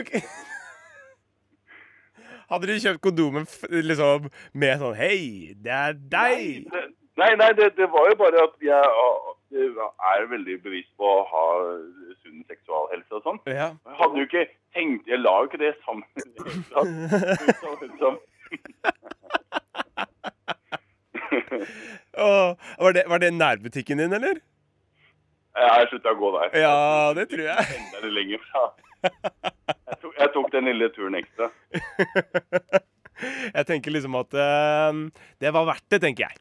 Ok. 0.00 0.12
Hadde 2.50 2.66
du 2.66 2.78
kjøpt 2.82 3.02
kondomen 3.04 3.44
liksom 3.70 4.26
med 4.58 4.80
sånn 4.80 4.96
Hei, 4.98 5.52
det 5.62 5.74
er 5.76 5.92
deg! 6.16 6.64
det- 6.72 6.88
Nei, 7.20 7.34
nei, 7.36 7.50
det, 7.52 7.66
det 7.76 7.84
var 7.92 8.06
jo 8.08 8.14
bare 8.16 8.42
at 8.46 8.54
jeg 8.64 8.80
er 10.14 10.26
veldig 10.30 10.56
bevisst 10.64 10.90
på 11.00 11.04
å 11.08 11.22
ha 11.30 11.44
sunn 12.22 12.42
seksualhelse 12.50 13.12
og 13.18 13.22
sånn. 13.26 13.40
Ja. 13.50 13.70
Jeg 13.86 13.98
hadde 14.00 14.20
jo 14.22 14.26
ikke 14.28 14.44
tenkt 14.76 15.08
Jeg 15.10 15.18
la 15.22 15.32
jo 15.40 15.48
ikke 15.50 15.60
det 15.62 15.72
sammen. 15.84 16.06
Som- 16.70 17.98
som- 18.02 18.20
Åh, 22.18 22.56
var, 22.78 22.92
det, 22.92 23.04
var 23.08 23.18
det 23.22 23.30
nærbutikken 23.34 23.98
din, 24.02 24.12
eller? 24.12 24.40
Jeg 25.56 25.70
har 25.74 25.86
slutta 25.90 26.12
å 26.14 26.18
gå 26.18 26.30
der. 26.36 26.52
Ja, 26.62 26.74
det 27.16 27.26
tror 27.30 27.42
jeg. 27.46 27.58
Jeg 29.00 29.98
tok, 30.00 30.14
jeg 30.18 30.30
tok 30.34 30.50
den 30.54 30.68
lille 30.70 30.88
turen 30.94 31.16
ekstra. 31.20 31.50
Jeg 33.20 33.66
tenker 33.68 33.92
liksom 33.92 34.14
at 34.16 34.32
uh, 34.32 34.96
det 35.44 35.50
var 35.52 35.66
verdt 35.68 35.84
det, 35.92 35.98
tenker 36.00 36.22
jeg. 36.24 36.38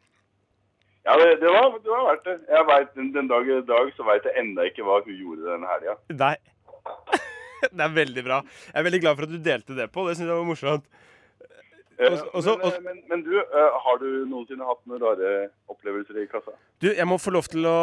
Ja, 1.10 1.16
det, 1.18 1.30
det, 1.42 1.50
var, 1.50 1.72
det 1.82 1.90
var 1.90 2.04
verdt 2.12 2.28
det. 2.30 2.36
Jeg 2.54 2.66
vet, 2.70 2.90
den, 3.00 3.08
den 3.16 3.30
dag 3.32 3.48
i 3.50 3.60
dag 3.66 3.90
så 3.98 4.06
veit 4.06 4.28
jeg 4.30 4.38
enda 4.44 4.66
ikke 4.70 4.84
hva 4.86 5.00
hun 5.02 5.16
gjorde 5.18 5.48
denne 5.50 5.70
helga. 5.74 5.96
Nei. 6.22 6.36
Det 7.76 7.84
er 7.84 7.92
veldig 7.92 8.22
bra. 8.24 8.38
Jeg 8.70 8.78
er 8.80 8.86
veldig 8.86 9.00
glad 9.04 9.18
for 9.18 9.26
at 9.28 9.32
du 9.34 9.40
delte 9.44 9.76
det 9.76 9.90
på. 9.92 10.06
Det 10.08 10.14
syns 10.16 10.30
jeg 10.30 10.38
var 10.38 10.46
morsomt. 10.48 10.86
Også, 12.00 12.30
Og- 12.32 12.36
og 12.40 12.46
men, 12.46 12.62
også, 12.70 12.82
men, 12.86 13.00
men 13.10 13.24
du, 13.26 13.34
eh, 13.42 13.74
har 13.84 13.98
du 14.00 14.06
noensinne 14.32 14.64
hatt 14.64 14.80
noen 14.88 15.02
rare 15.04 15.32
opplevelser 15.68 16.22
i 16.22 16.28
kassa? 16.32 16.54
Du, 16.80 16.88
jeg 16.96 17.08
må 17.10 17.18
få 17.20 17.34
lov 17.36 17.50
til 17.52 17.66
å 17.68 17.74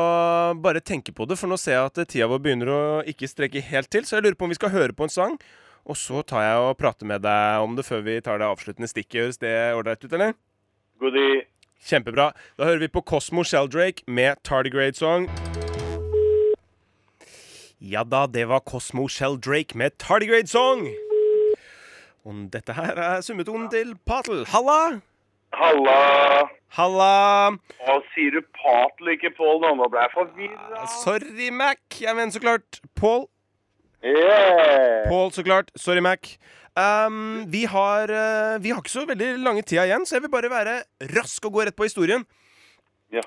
bare 0.65 0.81
tenke 0.81 1.13
på 1.13 1.27
det, 1.29 1.37
for 1.37 1.53
nå 1.53 1.59
ser 1.61 1.77
jeg 1.77 1.91
at 1.91 2.01
tida 2.09 2.29
vår 2.31 2.41
begynner 2.47 2.71
å 2.73 2.81
ikke 3.05 3.29
strekke 3.29 3.61
helt 3.69 3.91
til. 3.93 4.07
Så 4.09 4.17
jeg 4.17 4.25
lurer 4.25 4.39
på 4.41 4.49
om 4.49 4.55
vi 4.55 4.57
skal 4.57 4.73
høre 4.73 4.97
på 4.97 5.05
en 5.05 5.13
sang, 5.13 5.37
og 5.85 6.01
så 6.01 6.25
tar 6.25 6.47
jeg 6.47 6.65
og 6.71 6.79
prater 6.81 7.05
med 7.13 7.21
deg 7.29 7.67
om 7.67 7.77
det 7.77 7.85
før 7.85 8.01
vi 8.09 8.17
tar 8.25 8.41
det 8.41 8.49
avsluttende 8.49 8.89
stikket. 8.89 9.21
Høres 9.27 9.43
det 9.45 9.53
ålreit 9.77 10.09
ut, 10.09 10.17
eller? 10.17 10.33
Goodie. 11.05 11.43
Kjempebra. 11.85 12.33
Da 12.59 12.65
hører 12.71 12.79
vi 12.85 12.89
på 12.89 13.03
Cosmo 13.07 13.45
Sheldrake 13.45 14.03
med 14.07 14.41
Tardigrade 14.45 14.97
Song. 14.97 15.29
Ja 17.81 18.05
da, 18.05 18.27
det 18.27 18.49
var 18.49 18.65
Cosmo 18.65 19.09
Sheldrake 19.09 19.77
med 19.79 19.99
Tardigrade 19.99 20.49
Song. 20.49 20.87
Og 22.27 22.49
dette 22.53 22.75
her 22.75 22.97
er 22.99 23.21
summetonen 23.23 23.69
til 23.71 23.95
Patel. 24.07 24.47
Halla! 24.51 24.99
Halla. 25.55 26.49
Halla! 26.75 27.13
Å, 27.87 27.95
sier 28.13 28.35
du 28.35 28.43
Patel, 28.57 29.13
ikke 29.15 29.31
Pål 29.37 29.63
nå? 29.63 29.87
Ble 29.87 30.03
jeg 30.03 30.13
forvirra. 30.17 30.89
Sorry, 31.05 31.51
Mac. 31.55 31.79
Jeg 32.01 32.17
mener 32.19 32.35
så 32.35 32.43
klart 32.43 32.81
Paul. 32.99 33.29
Yeah. 34.03 35.07
Paul, 35.09 35.31
så 35.33 35.47
klart. 35.47 35.71
Sorry, 35.77 36.03
Mac. 36.03 36.35
Um, 36.77 37.47
vi, 37.49 37.63
har, 37.73 38.11
uh, 38.13 38.57
vi 38.61 38.73
har 38.75 38.83
ikke 38.83 38.93
så 38.93 39.07
veldig 39.09 39.31
lange 39.41 39.63
tida 39.65 39.87
igjen, 39.89 40.05
så 40.05 40.19
jeg 40.19 40.27
vil 40.27 40.33
bare 40.35 40.51
være 40.53 40.75
rask 41.15 41.49
og 41.49 41.55
gå 41.55 41.65
rett 41.65 41.77
på 41.77 41.87
historien. 41.89 42.27
Ja. 43.15 43.23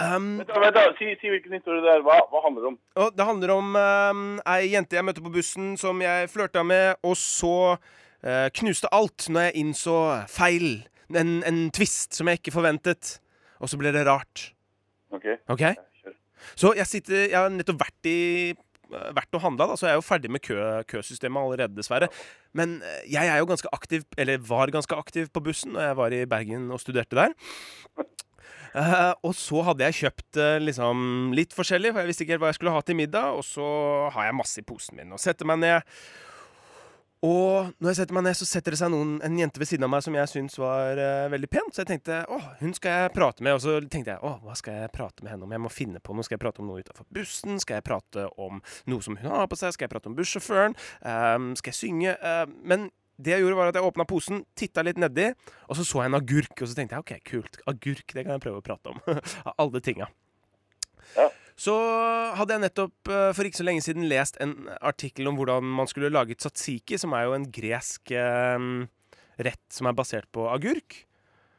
Um, 0.00 0.38
Vent 0.40 0.54
vent 0.62 0.76
da. 0.76 0.86
Si, 0.96 1.10
si 1.20 1.28
hvilken 1.28 1.52
historie 1.58 1.82
det 1.84 1.90
er. 1.98 2.04
Hva, 2.06 2.16
hva 2.30 2.40
handler 2.46 2.64
det 2.64 2.70
om? 2.72 2.78
det 3.18 3.26
handler 3.28 3.52
om 3.54 3.76
um, 3.76 4.24
ei 4.54 4.72
jente 4.72 4.96
jeg 4.96 5.06
møtte 5.06 5.24
på 5.24 5.34
bussen 5.34 5.74
som 5.80 6.00
jeg 6.02 6.30
flørta 6.32 6.64
med, 6.66 6.96
og 7.04 7.16
så 7.20 7.54
uh, 7.76 8.48
knuste 8.56 8.90
alt 8.94 9.28
når 9.28 9.50
jeg 9.50 9.64
innså 9.64 9.98
feil. 10.32 10.68
En, 11.14 11.42
en 11.46 11.66
twist 11.76 12.16
som 12.16 12.30
jeg 12.30 12.40
ikke 12.40 12.56
forventet. 12.56 13.18
Og 13.60 13.70
så 13.70 13.78
ble 13.78 13.92
det 13.94 14.06
rart. 14.08 14.48
OK, 15.14 15.28
okay? 15.52 15.76
Så 16.58 16.74
jeg 16.76 16.86
sitter 16.90 17.28
Jeg 17.28 17.36
har 17.38 17.52
nettopp 17.52 17.84
vært 17.84 18.08
i 18.10 18.18
vært 19.16 19.36
og 19.38 19.44
handla, 19.44 19.68
da, 19.70 19.78
så 19.78 19.88
jeg 19.88 19.94
er 19.94 20.00
jo 20.00 20.06
ferdig 20.06 20.32
med 20.32 20.42
kø, 20.44 20.58
køsystemet 20.90 21.40
allerede, 21.40 21.76
dessverre. 21.76 22.10
Men 22.56 22.78
eh, 22.82 23.06
jeg 23.14 23.30
er 23.30 23.40
jo 23.40 23.48
ganske 23.50 23.70
aktiv, 23.76 24.04
eller 24.18 24.42
var 24.44 24.72
ganske 24.74 24.98
aktiv 24.98 25.30
på 25.34 25.42
bussen 25.44 25.74
når 25.74 25.88
jeg 25.88 25.98
var 26.00 26.16
i 26.16 26.26
Bergen 26.30 26.70
og 26.74 26.82
studerte 26.82 27.18
der. 27.18 27.34
Uh, 28.74 29.12
og 29.22 29.36
så 29.38 29.60
hadde 29.68 29.86
jeg 29.86 29.96
kjøpt 30.00 30.38
uh, 30.42 30.56
liksom 30.58 31.30
litt 31.38 31.52
forskjellig, 31.54 31.92
for 31.92 32.02
jeg 32.02 32.10
visste 32.10 32.24
ikke 32.24 32.34
helt 32.34 32.42
hva 32.42 32.50
jeg 32.50 32.58
skulle 32.58 32.72
ha 32.74 32.82
til 32.82 32.98
middag. 32.98 33.36
Og 33.38 33.46
så 33.46 33.66
har 34.16 34.26
jeg 34.26 34.38
masse 34.40 34.58
i 34.58 34.66
posen 34.66 34.98
min 34.98 35.14
og 35.14 35.22
setter 35.22 35.46
meg 35.46 35.60
ned. 35.62 35.94
Og 37.24 37.70
når 37.80 37.90
jeg 37.90 37.98
setter 38.02 38.16
meg 38.16 38.26
ned, 38.26 38.36
så 38.36 38.46
setter 38.48 38.74
det 38.74 38.78
seg 38.80 38.90
noen, 38.92 39.14
en 39.24 39.36
jente 39.38 39.60
ved 39.60 39.68
siden 39.70 39.86
av 39.86 39.92
meg 39.94 40.02
som 40.04 40.16
jeg 40.18 40.28
syns 40.28 40.58
var 40.60 40.98
uh, 41.00 41.28
veldig 41.32 41.48
pen. 41.48 41.70
Så 41.72 41.80
jeg 41.80 41.88
tenkte 41.94 42.18
å, 42.28 42.40
hun 42.60 42.74
skal 42.76 42.98
jeg 42.98 43.12
prate 43.14 43.46
med. 43.46 43.56
Og 43.56 43.62
så 43.64 43.76
tenkte 43.80 44.12
jeg 44.12 44.20
å, 44.20 44.34
hva 44.44 44.56
skal 44.60 44.82
jeg 44.82 44.90
prate 44.92 45.24
med 45.24 45.32
henne 45.32 45.46
om? 45.46 45.54
Jeg 45.56 45.64
må 45.64 45.72
finne 45.72 46.02
på 46.04 46.16
noe. 46.16 46.26
Skal 46.26 46.36
jeg 46.36 46.42
prate 46.44 46.60
om 46.60 46.68
noe 46.68 46.84
utafor 46.84 47.08
bussen? 47.16 47.56
Skal 47.62 47.80
jeg 47.80 47.86
prate 47.86 48.26
om 48.36 48.60
noe 48.92 49.06
som 49.06 49.16
hun 49.20 49.32
har 49.32 49.48
på 49.48 49.58
seg? 49.60 49.72
Skal 49.76 49.88
jeg 49.88 49.94
prate 49.94 50.10
om 50.10 50.18
bussjåføren? 50.18 50.76
Um, 51.00 51.54
skal 51.60 51.72
jeg 51.72 51.80
synge? 51.80 52.18
Uh, 52.20 52.44
men 52.66 52.90
det 53.16 53.36
jeg 53.36 53.44
gjorde, 53.44 53.56
var 53.60 53.70
at 53.70 53.78
jeg 53.78 53.86
åpna 53.86 54.06
posen, 54.10 54.42
titta 54.58 54.82
litt 54.82 54.98
nedi, 54.98 55.28
og 55.70 55.78
så 55.78 55.86
så 55.86 56.02
jeg 56.02 56.10
en 56.10 56.18
agurk. 56.18 56.56
Og 56.58 56.66
så 56.66 56.76
tenkte 56.76 56.98
jeg 56.98 57.06
OK, 57.06 57.14
kult. 57.30 57.60
Agurk, 57.70 58.08
det 58.10 58.26
kan 58.26 58.36
jeg 58.36 58.44
prøve 58.44 58.60
å 58.60 58.66
prate 58.66 58.92
om. 58.92 59.00
Av 59.48 59.54
alle 59.64 59.80
tinga. 59.84 60.10
Ja. 61.14 61.30
Så 61.54 61.74
hadde 62.34 62.56
jeg 62.56 62.64
nettopp 62.64 63.10
eh, 63.12 63.30
for 63.36 63.46
ikke 63.46 63.60
så 63.60 63.66
lenge 63.66 63.84
siden 63.84 64.08
lest 64.10 64.38
en 64.42 64.56
artikkel 64.82 65.30
om 65.30 65.38
hvordan 65.38 65.66
man 65.78 65.90
skulle 65.90 66.10
lage 66.10 66.34
tzatziki, 66.34 66.98
som 66.98 67.14
er 67.14 67.28
jo 67.28 67.36
en 67.36 67.46
gresk 67.54 68.10
eh, 68.10 68.68
rett 69.38 69.64
som 69.70 69.90
er 69.90 69.96
basert 69.96 70.26
på 70.34 70.48
agurk. 70.50 71.04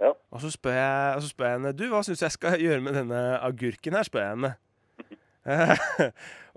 Ja. 0.03 0.11
Og 0.35 0.43
så 0.43 0.51
spør 0.51 0.75
jeg, 0.75 1.23
så 1.23 1.31
spør 1.31 1.47
jeg 1.47 1.55
henne 1.55 1.71
Du, 1.71 1.85
hva 1.87 2.01
syns 2.03 2.23
jeg 2.25 2.35
skal 2.35 2.59
gjøre 2.65 2.83
med 2.83 2.97
denne 2.99 3.23
agurken 3.39 3.95
her? 3.95 4.07
spør 4.07 4.25
jeg 4.25 4.35
henne. 4.35 4.55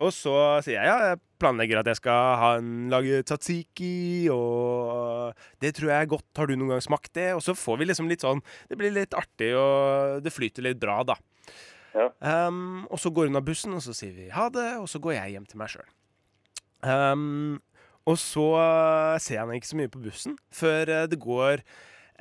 og 0.04 0.12
så 0.16 0.34
sier 0.64 0.78
jeg 0.78 0.88
ja, 0.88 1.10
jeg 1.10 1.20
planlegger 1.38 1.82
at 1.82 1.90
jeg 1.90 1.98
skal 2.00 2.38
ha 2.40 2.52
en, 2.58 2.88
lage 2.90 3.20
tzatziki, 3.28 4.26
og 4.32 5.36
det 5.62 5.74
tror 5.76 5.92
jeg 5.92 6.02
er 6.02 6.10
godt. 6.10 6.28
Har 6.40 6.48
du 6.48 6.56
noen 6.56 6.74
gang 6.74 6.84
smakt 6.84 7.12
det? 7.14 7.30
Og 7.36 7.44
så 7.44 7.54
får 7.54 7.78
vi 7.78 7.90
liksom 7.90 8.08
litt 8.10 8.24
sånn 8.24 8.42
Det 8.70 8.78
blir 8.80 8.94
litt 8.96 9.14
artig, 9.14 9.52
og 9.54 10.24
det 10.24 10.34
flyter 10.34 10.66
litt 10.66 10.80
bra, 10.82 11.02
da. 11.06 11.18
Ja. 11.98 12.08
Um, 12.46 12.86
og 12.92 13.00
så 13.02 13.10
går 13.14 13.30
hun 13.30 13.40
av 13.40 13.46
bussen, 13.46 13.74
og 13.74 13.82
så 13.82 13.94
sier 13.96 14.14
vi 14.14 14.28
ha 14.30 14.46
det, 14.54 14.68
og 14.78 14.86
så 14.90 15.00
går 15.02 15.16
jeg 15.16 15.34
hjem 15.34 15.48
til 15.50 15.60
meg 15.60 15.72
sjøl. 15.72 15.88
Um, 16.86 17.58
og 18.08 18.16
så 18.22 18.46
uh, 18.54 19.18
ser 19.20 19.36
jeg 19.36 19.42
henne 19.42 19.58
ikke 19.58 19.72
så 19.72 19.78
mye 19.80 19.90
på 19.92 20.02
bussen 20.04 20.36
før 20.54 20.92
uh, 20.94 21.04
det 21.10 21.18
går 21.20 21.64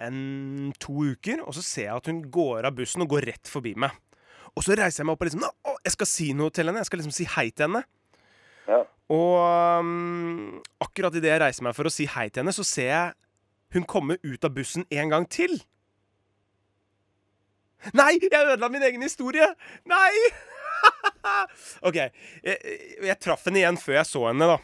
en, 0.04 0.74
to 0.82 0.96
uker, 1.14 1.44
og 1.46 1.54
så 1.58 1.64
ser 1.66 1.90
jeg 1.90 2.02
at 2.02 2.10
hun 2.10 2.24
går 2.34 2.68
av 2.68 2.76
bussen 2.78 3.06
og 3.06 3.12
går 3.14 3.30
rett 3.32 3.52
forbi 3.52 3.76
meg. 3.80 3.94
Og 4.58 4.66
så 4.66 4.74
reiser 4.78 5.04
jeg 5.04 5.08
meg 5.08 5.14
opp 5.14 5.24
og 5.24 5.30
liksom 5.30 5.46
å, 5.46 5.78
jeg 5.86 5.94
skal 5.94 6.10
si 6.10 6.32
noe 6.34 6.54
til 6.54 6.70
henne. 6.70 6.82
Jeg 6.82 6.90
skal 6.90 7.02
liksom 7.04 7.14
si 7.14 7.28
hei 7.36 7.48
til 7.52 7.68
henne. 7.68 7.84
Ja. 8.68 8.82
Og 9.14 9.36
um, 9.80 10.58
akkurat 10.84 11.16
idet 11.16 11.32
jeg 11.32 11.44
reiser 11.44 11.68
meg 11.68 11.78
for 11.78 11.88
å 11.88 11.94
si 11.94 12.08
hei 12.10 12.28
til 12.32 12.42
henne, 12.42 12.56
så 12.56 12.66
ser 12.66 12.90
jeg 12.90 13.16
hun 13.76 13.86
komme 13.88 14.18
ut 14.24 14.48
av 14.48 14.56
bussen 14.56 14.88
en 14.90 15.14
gang 15.14 15.28
til. 15.30 15.60
Nei! 17.98 18.14
Jeg 18.22 18.44
ødela 18.44 18.70
min 18.74 18.86
egen 18.88 19.04
historie! 19.06 19.48
Nei! 19.90 20.12
OK. 21.88 21.98
Jeg, 21.98 22.58
jeg 23.06 23.20
traff 23.24 23.46
henne 23.48 23.62
igjen 23.62 23.80
før 23.82 24.00
jeg 24.00 24.10
så 24.10 24.26
henne, 24.30 24.50
da. 24.56 24.58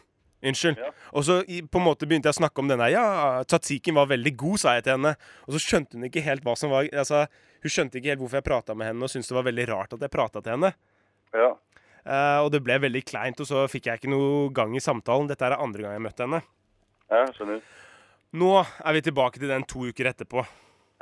Unnskyld. 0.44 0.80
Ja. 0.80 0.90
Og 1.16 1.24
så 1.24 1.38
i, 1.48 1.62
på 1.64 1.80
en 1.80 1.86
måte 1.86 2.08
begynte 2.10 2.28
jeg 2.28 2.36
å 2.36 2.42
snakke 2.42 2.64
om 2.64 2.72
denne. 2.72 2.90
Ja, 2.92 3.06
tzatziken 3.48 3.96
var 3.96 4.10
veldig 4.12 4.34
god, 4.40 4.60
sa 4.60 4.74
jeg 4.76 4.88
til 4.88 4.98
henne. 4.98 5.14
Og 5.48 5.56
så 5.56 5.62
skjønte 5.64 5.96
hun 5.96 6.08
ikke 6.10 6.24
helt 6.26 6.44
hva 6.44 6.56
som 6.60 6.74
var 6.74 6.90
Altså, 6.92 7.26
Hun 7.64 7.72
skjønte 7.72 8.00
ikke 8.00 8.12
helt 8.12 8.24
hvorfor 8.24 8.42
jeg 8.42 8.48
prata 8.50 8.76
med 8.76 8.92
henne, 8.92 9.06
og 9.06 9.12
syntes 9.12 9.32
det 9.32 9.38
var 9.38 9.48
veldig 9.48 9.68
rart 9.70 9.96
at 9.96 10.04
jeg 10.04 10.12
prata 10.12 10.42
til 10.44 10.58
henne. 10.58 10.74
Ja. 11.32 11.54
Uh, 12.04 12.40
og 12.44 12.50
det 12.52 12.60
ble 12.66 12.76
veldig 12.84 13.06
kleint, 13.08 13.40
og 13.40 13.48
så 13.48 13.64
fikk 13.72 13.88
jeg 13.88 14.02
ikke 14.02 14.12
noe 14.12 14.50
gang 14.56 14.76
i 14.76 14.84
samtalen. 14.84 15.30
Dette 15.32 15.48
er 15.48 15.56
andre 15.56 15.86
gang 15.86 15.96
jeg 15.96 16.04
møtte 16.04 16.28
henne. 16.28 16.42
Ja, 17.08 17.24
skjønner. 17.38 17.64
Nå 18.36 18.52
er 18.60 18.98
vi 18.98 19.04
tilbake 19.06 19.40
til 19.40 19.52
den 19.54 19.64
to 19.70 19.86
uker 19.88 20.10
etterpå, 20.10 20.44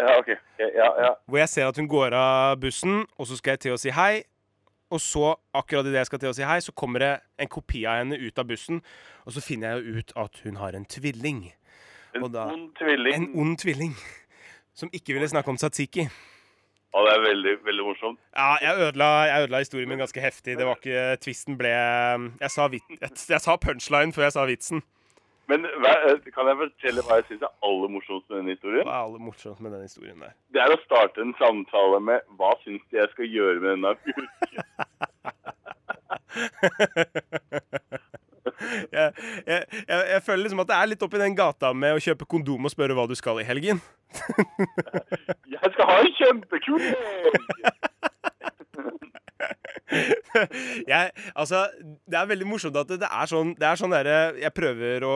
Ja, 0.02 0.18
OK. 0.18 0.32
Ja, 0.60 0.90
ja. 1.06 1.10
hvor 1.30 1.38
jeg 1.42 1.50
ser 1.52 1.68
at 1.70 1.78
hun 1.78 1.88
går 1.92 2.16
av 2.18 2.58
bussen, 2.62 3.04
og 3.20 3.28
så 3.30 3.38
skal 3.38 3.56
jeg 3.56 3.64
til 3.68 3.76
å 3.76 3.80
si 3.82 3.94
hei. 3.94 4.24
Og 4.92 5.00
så, 5.00 5.36
akkurat 5.56 5.86
idet 5.88 6.02
jeg 6.02 6.10
skal 6.10 6.20
til 6.20 6.32
å 6.34 6.36
si 6.36 6.44
hei, 6.44 6.58
så 6.66 6.74
kommer 6.76 7.00
det 7.00 7.12
en 7.40 7.48
kopi 7.54 7.86
av 7.88 8.02
henne 8.02 8.18
ut 8.20 8.42
av 8.42 8.50
bussen, 8.50 8.82
og 9.24 9.32
så 9.38 9.44
finner 9.46 9.78
jeg 9.78 9.86
jo 9.86 10.02
ut 10.02 10.12
at 10.26 10.42
hun 10.44 10.58
har 10.60 10.76
en 10.76 10.84
tvilling. 10.90 11.46
En 12.18 12.26
da- 12.34 12.50
ond 12.52 12.74
tvilling. 12.76 13.14
En 13.16 13.30
ond 13.40 13.56
tvilling. 13.62 13.94
Som 14.76 14.90
ikke 14.92 15.14
ville 15.16 15.28
snakke 15.32 15.52
om 15.54 15.58
tzatziki. 15.60 16.10
Ja, 16.92 17.02
det 17.08 17.12
er 17.14 17.22
veldig, 17.24 17.54
veldig 17.64 17.84
morsomt. 17.88 18.20
Ja, 18.36 18.58
jeg 18.60 18.88
ødela, 18.90 19.08
jeg 19.30 19.44
ødela 19.46 19.60
historien 19.64 19.88
min 19.94 20.02
ganske 20.02 20.20
heftig. 20.24 20.58
Det 20.60 20.66
var 20.68 20.76
ikke 20.76 21.18
Tvisten 21.24 21.56
ble 21.60 21.72
Jeg 21.72 22.52
sa, 22.52 22.68
vit, 22.68 22.84
jeg, 23.00 23.12
jeg 23.30 23.40
sa 23.46 23.56
punchline 23.56 24.12
før 24.16 24.28
jeg 24.28 24.36
sa 24.36 24.44
vitsen. 24.50 24.84
Men 25.52 25.60
eh, 25.68 26.16
kan 26.32 26.48
jeg 26.48 26.58
fortelle 26.62 27.02
hva 27.08 27.14
jeg 27.20 27.26
syns 27.30 27.44
er 27.48 27.54
aller 27.68 27.90
morsomst 27.92 28.26
med 28.30 28.38
denne 28.40 28.54
historien? 28.56 28.86
Hva 28.88 28.96
er 28.96 29.04
aller 29.10 29.24
morsomt 29.28 29.60
med 29.64 29.72
den 29.76 29.84
historien 29.84 30.20
der? 30.24 30.32
Det 30.56 30.62
er 30.64 30.72
å 30.72 30.80
starte 30.86 31.18
en 31.26 31.36
samtale 31.42 32.00
med 32.08 32.20
hva 32.40 32.52
syns 32.64 32.84
du 32.88 32.94
jeg 33.02 33.10
skal 33.16 33.28
gjøre 33.28 33.58
med 33.60 33.70
denne 33.76 33.88
agurken? 33.96 34.28
Jeg, 38.92 39.14
jeg, 39.48 39.64
jeg, 39.88 40.06
jeg 40.12 40.22
føler 40.24 40.44
liksom 40.44 40.62
at 40.64 40.70
det 40.70 40.76
er 40.78 40.90
litt 40.92 41.04
oppi 41.04 41.20
den 41.20 41.36
gata 41.36 41.72
med 41.76 41.98
å 41.98 42.02
kjøpe 42.04 42.28
kondom 42.30 42.68
og 42.68 42.74
spørre 42.74 42.96
hva 42.98 43.06
du 43.10 43.16
skal 43.18 43.40
i 43.42 43.48
helgen. 43.48 43.82
Jeg 45.54 45.72
skal 45.74 45.90
ha 45.90 45.96
en 46.02 46.14
kjempekul 46.20 46.84
helg! 46.86 47.91
Jeg, 50.92 51.12
altså, 51.36 51.66
det 52.08 52.18
er 52.18 52.30
veldig 52.30 52.48
morsomt 52.48 52.78
at 52.80 52.90
det, 52.92 53.02
det 53.04 53.10
er 53.12 53.30
sånn 53.30 53.54
Det 53.60 53.68
er 53.68 53.80
sånn 53.80 53.94
der, 53.94 54.10
Jeg 54.40 54.54
prøver 54.56 55.06
å, 55.08 55.16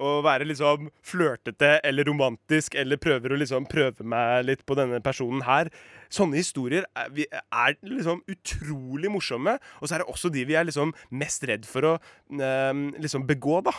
å 0.00 0.10
være 0.24 0.48
liksom 0.48 0.88
flørtete 1.06 1.78
eller 1.86 2.08
romantisk, 2.08 2.76
eller 2.78 3.00
prøver 3.00 3.34
å 3.34 3.40
liksom 3.40 3.68
prøve 3.70 4.06
meg 4.06 4.46
litt 4.48 4.64
på 4.68 4.76
denne 4.78 5.00
personen 5.04 5.44
her. 5.46 5.70
Sånne 6.12 6.40
historier 6.40 6.86
er, 6.98 7.12
er 7.32 7.78
liksom 7.86 8.24
utrolig 8.30 9.12
morsomme, 9.12 9.56
og 9.80 9.86
så 9.86 9.96
er 9.96 10.04
det 10.04 10.10
også 10.12 10.32
de 10.32 10.46
vi 10.48 10.58
er 10.58 10.68
liksom 10.68 10.94
mest 11.10 11.44
redd 11.48 11.68
for 11.68 11.86
å 11.86 11.94
øh, 11.96 12.84
liksom 13.00 13.26
begå, 13.28 13.60
da. 13.66 13.76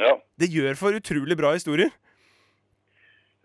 Ja. 0.00 0.16
Det 0.36 0.50
gjør 0.52 0.76
for 0.76 0.96
utrolig 0.96 1.36
bra 1.38 1.54
historier. 1.56 1.92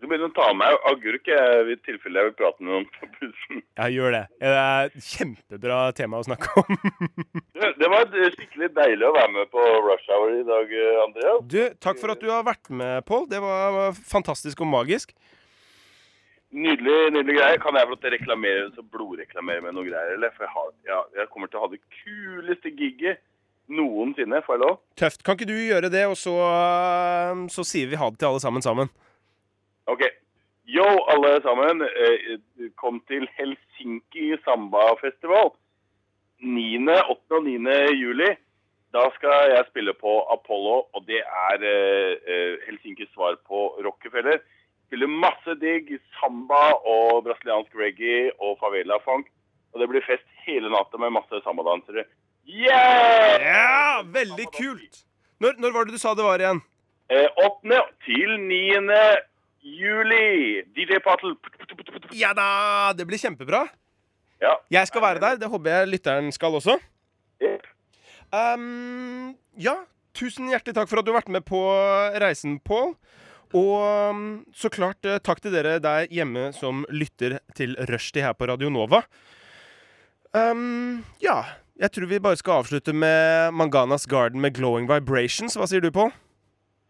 Du 0.02 0.08
begynner 0.10 0.32
å 0.32 0.34
ta 0.34 0.48
med 0.58 0.86
agurk 0.90 1.28
i 1.30 1.76
tilfelle 1.86 2.24
jeg 2.24 2.30
vil 2.32 2.38
prate 2.40 2.64
med 2.64 2.72
noen 2.74 2.86
på 2.96 3.10
bussen. 3.20 3.60
Ja, 3.78 3.86
gjør 3.94 4.16
det. 4.16 4.22
Det 4.42 4.54
er 4.58 4.88
et 4.90 5.04
kjempebra 5.06 5.76
tema 5.98 6.18
å 6.18 6.26
snakke 6.26 6.50
om. 6.58 6.72
Det 7.82 7.90
var 7.90 8.10
skikkelig 8.10 8.72
deilig 8.74 9.06
å 9.06 9.14
være 9.14 9.34
med 9.36 9.52
på 9.54 9.62
Rush 9.86 10.10
Hour 10.10 10.34
i 10.40 10.46
dag, 10.48 10.74
Andreas. 11.04 11.44
Du, 11.54 11.60
takk 11.86 12.02
for 12.02 12.14
at 12.16 12.24
du 12.24 12.32
har 12.34 12.42
vært 12.48 12.72
med, 12.74 13.06
Pål. 13.06 13.28
Det 13.30 13.42
var 13.44 13.94
fantastisk 13.94 14.64
og 14.66 14.72
magisk. 14.72 15.14
Nydelig 16.52 17.12
nydelig 17.14 17.38
greie. 17.38 17.60
Kan 17.62 17.78
jeg 17.78 17.88
få 17.92 18.00
reklamere 18.16 18.72
så 18.74 18.82
blodreklamere 18.82 19.64
med 19.68 19.78
noe 19.78 19.86
greier? 19.86 20.18
eller? 20.18 20.34
For 20.34 20.48
jeg, 20.48 20.54
har, 20.56 20.74
ja, 20.90 21.00
jeg 21.22 21.30
kommer 21.30 21.52
til 21.52 21.62
å 21.62 21.68
ha 21.68 21.72
det 21.76 21.82
kuleste 22.02 22.74
gigget 22.74 23.22
noensinne. 23.72 24.42
Får 24.48 24.58
jeg 24.58 24.64
lov? 24.66 24.82
Tøft. 25.00 25.22
Kan 25.24 25.38
ikke 25.38 25.52
du 25.54 25.56
gjøre 25.62 25.94
det, 25.94 26.04
og 26.10 26.18
så, 26.20 26.36
så 27.54 27.70
sier 27.70 27.94
vi 27.94 28.02
ha 28.02 28.10
det 28.10 28.20
til 28.20 28.32
alle 28.34 28.44
sammen 28.44 28.66
sammen? 28.66 28.92
OK. 29.92 30.04
Yo, 30.66 30.86
alle 31.12 31.42
sammen. 31.42 31.82
Eh, 31.82 32.40
Kom 32.80 33.02
til 33.10 33.28
Helsinki 33.38 34.32
Samba-festival. 34.46 35.52
9., 36.40 36.96
8. 37.10 37.36
og 37.38 37.44
9. 37.44 37.76
juli. 38.04 38.30
Da 38.96 39.04
skal 39.16 39.52
jeg 39.56 39.68
spille 39.70 39.94
på 39.96 40.14
Apollo, 40.36 40.78
og 40.96 41.04
det 41.08 41.22
er 41.24 41.64
eh, 41.74 42.16
eh, 42.32 42.56
Helsinkis 42.68 43.12
svar 43.16 43.38
på 43.48 43.60
Rockefeller. 43.86 44.40
Spiller 44.88 45.08
masse 45.08 45.56
digg 45.62 45.94
samba 46.20 46.64
og 46.94 47.24
brasiliansk 47.28 47.76
reggae 47.80 48.32
og 48.40 48.58
favela-funk. 48.60 49.30
Og 49.72 49.80
det 49.80 49.88
blir 49.92 50.04
fest 50.04 50.28
hele 50.44 50.72
natta 50.74 51.00
med 51.00 51.14
masse 51.16 51.40
sambadansere. 51.46 52.04
Yeah! 52.48 53.40
Ja, 53.40 54.02
veldig 54.04 54.48
kult! 54.58 55.04
Når, 55.40 55.56
når 55.64 55.76
var 55.76 55.88
det 55.88 55.96
du 55.96 56.02
sa 56.02 56.12
det 56.16 56.28
var 56.28 56.44
igjen? 56.44 56.60
Eh, 57.12 57.28
8. 57.44 57.80
til 58.08 58.36
9. 58.40 58.82
juli. 59.62 60.64
DJ 60.76 61.00
Patel. 61.04 61.36
Ja 62.18 62.34
da! 62.38 62.94
Det 62.98 63.06
blir 63.08 63.22
kjempebra. 63.22 63.66
Ja. 64.42 64.56
Jeg 64.74 64.90
skal 64.90 65.04
være 65.06 65.22
der. 65.22 65.40
Det 65.42 65.50
håper 65.50 65.76
jeg 65.76 65.92
lytteren 65.94 66.32
skal 66.34 66.58
også. 66.58 66.78
Yep. 67.42 67.68
Um, 68.32 69.34
ja, 69.60 69.76
tusen 70.18 70.50
hjertelig 70.52 70.78
takk 70.78 70.90
for 70.90 71.02
at 71.02 71.08
du 71.08 71.12
har 71.12 71.22
vært 71.22 71.34
med 71.34 71.46
på 71.48 71.60
reisen, 72.24 72.60
Pål. 72.66 72.96
Og 73.52 73.74
um, 74.16 74.22
så 74.56 74.72
klart 74.72 75.04
eh, 75.04 75.20
takk 75.20 75.42
til 75.44 75.52
dere 75.52 75.76
der 75.84 76.06
hjemme 76.08 76.54
som 76.56 76.86
lytter 76.88 77.42
til 77.58 77.76
Rushdie 77.90 78.24
her 78.24 78.38
på 78.38 78.48
Radio 78.48 78.72
Nova. 78.72 79.02
Um, 80.32 81.04
ja, 81.20 81.42
jeg 81.76 81.92
tror 81.92 82.08
vi 82.08 82.22
bare 82.24 82.40
skal 82.40 82.62
avslutte 82.62 82.96
med 82.96 83.52
Manganas 83.52 84.08
Garden 84.08 84.40
med 84.40 84.56
Glowing 84.56 84.88
Vibrations. 84.88 85.58
Hva 85.60 85.68
sier 85.68 85.84
du, 85.84 85.92
Pål? 85.92 86.14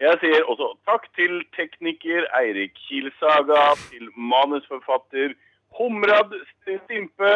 Jeg 0.01 0.17
sier 0.17 0.47
også 0.49 0.71
takk 0.89 1.03
til 1.13 1.43
tekniker 1.53 2.25
Eirik 2.39 2.73
Kielsaga, 2.87 3.75
til 3.91 4.07
manusforfatter 4.17 5.35
Humrad 5.77 6.33
Stimpe 6.63 7.33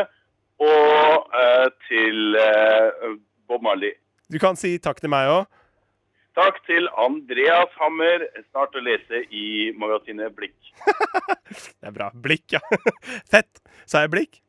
og 0.66 1.36
eh, 1.42 1.68
til 1.86 2.40
eh, 2.42 3.14
Bob 3.46 3.62
Marley. 3.62 3.94
Du 4.34 4.40
kan 4.42 4.58
si 4.58 4.80
takk 4.82 4.98
til 5.04 5.14
meg 5.14 5.30
òg. 5.30 5.46
Takk 6.36 6.58
til 6.68 6.90
Andreas 7.00 7.72
Hammer, 7.80 8.26
snart 8.50 8.74
å 8.76 8.84
lese 8.84 9.22
i 9.30 9.70
magasinet 9.78 10.34
Blikk. 10.36 10.58
Det 11.80 11.92
er 11.92 11.94
bra. 11.96 12.10
Blikk, 12.12 12.58
ja. 12.58 12.64
Fett. 13.32 13.62
Sa 13.86 14.02
jeg 14.04 14.16
blikk? 14.18 14.42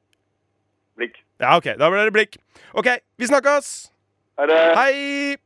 Blikk. 0.97 1.21
Ja, 1.37 1.59
OK. 1.61 1.75
Da 1.77 1.93
blir 1.93 2.09
det 2.09 2.17
blikk. 2.17 2.41
OK, 2.73 2.95
vi 3.21 3.29
snakkes! 3.29 3.75
Det! 4.41 4.63
Hei! 4.81 5.37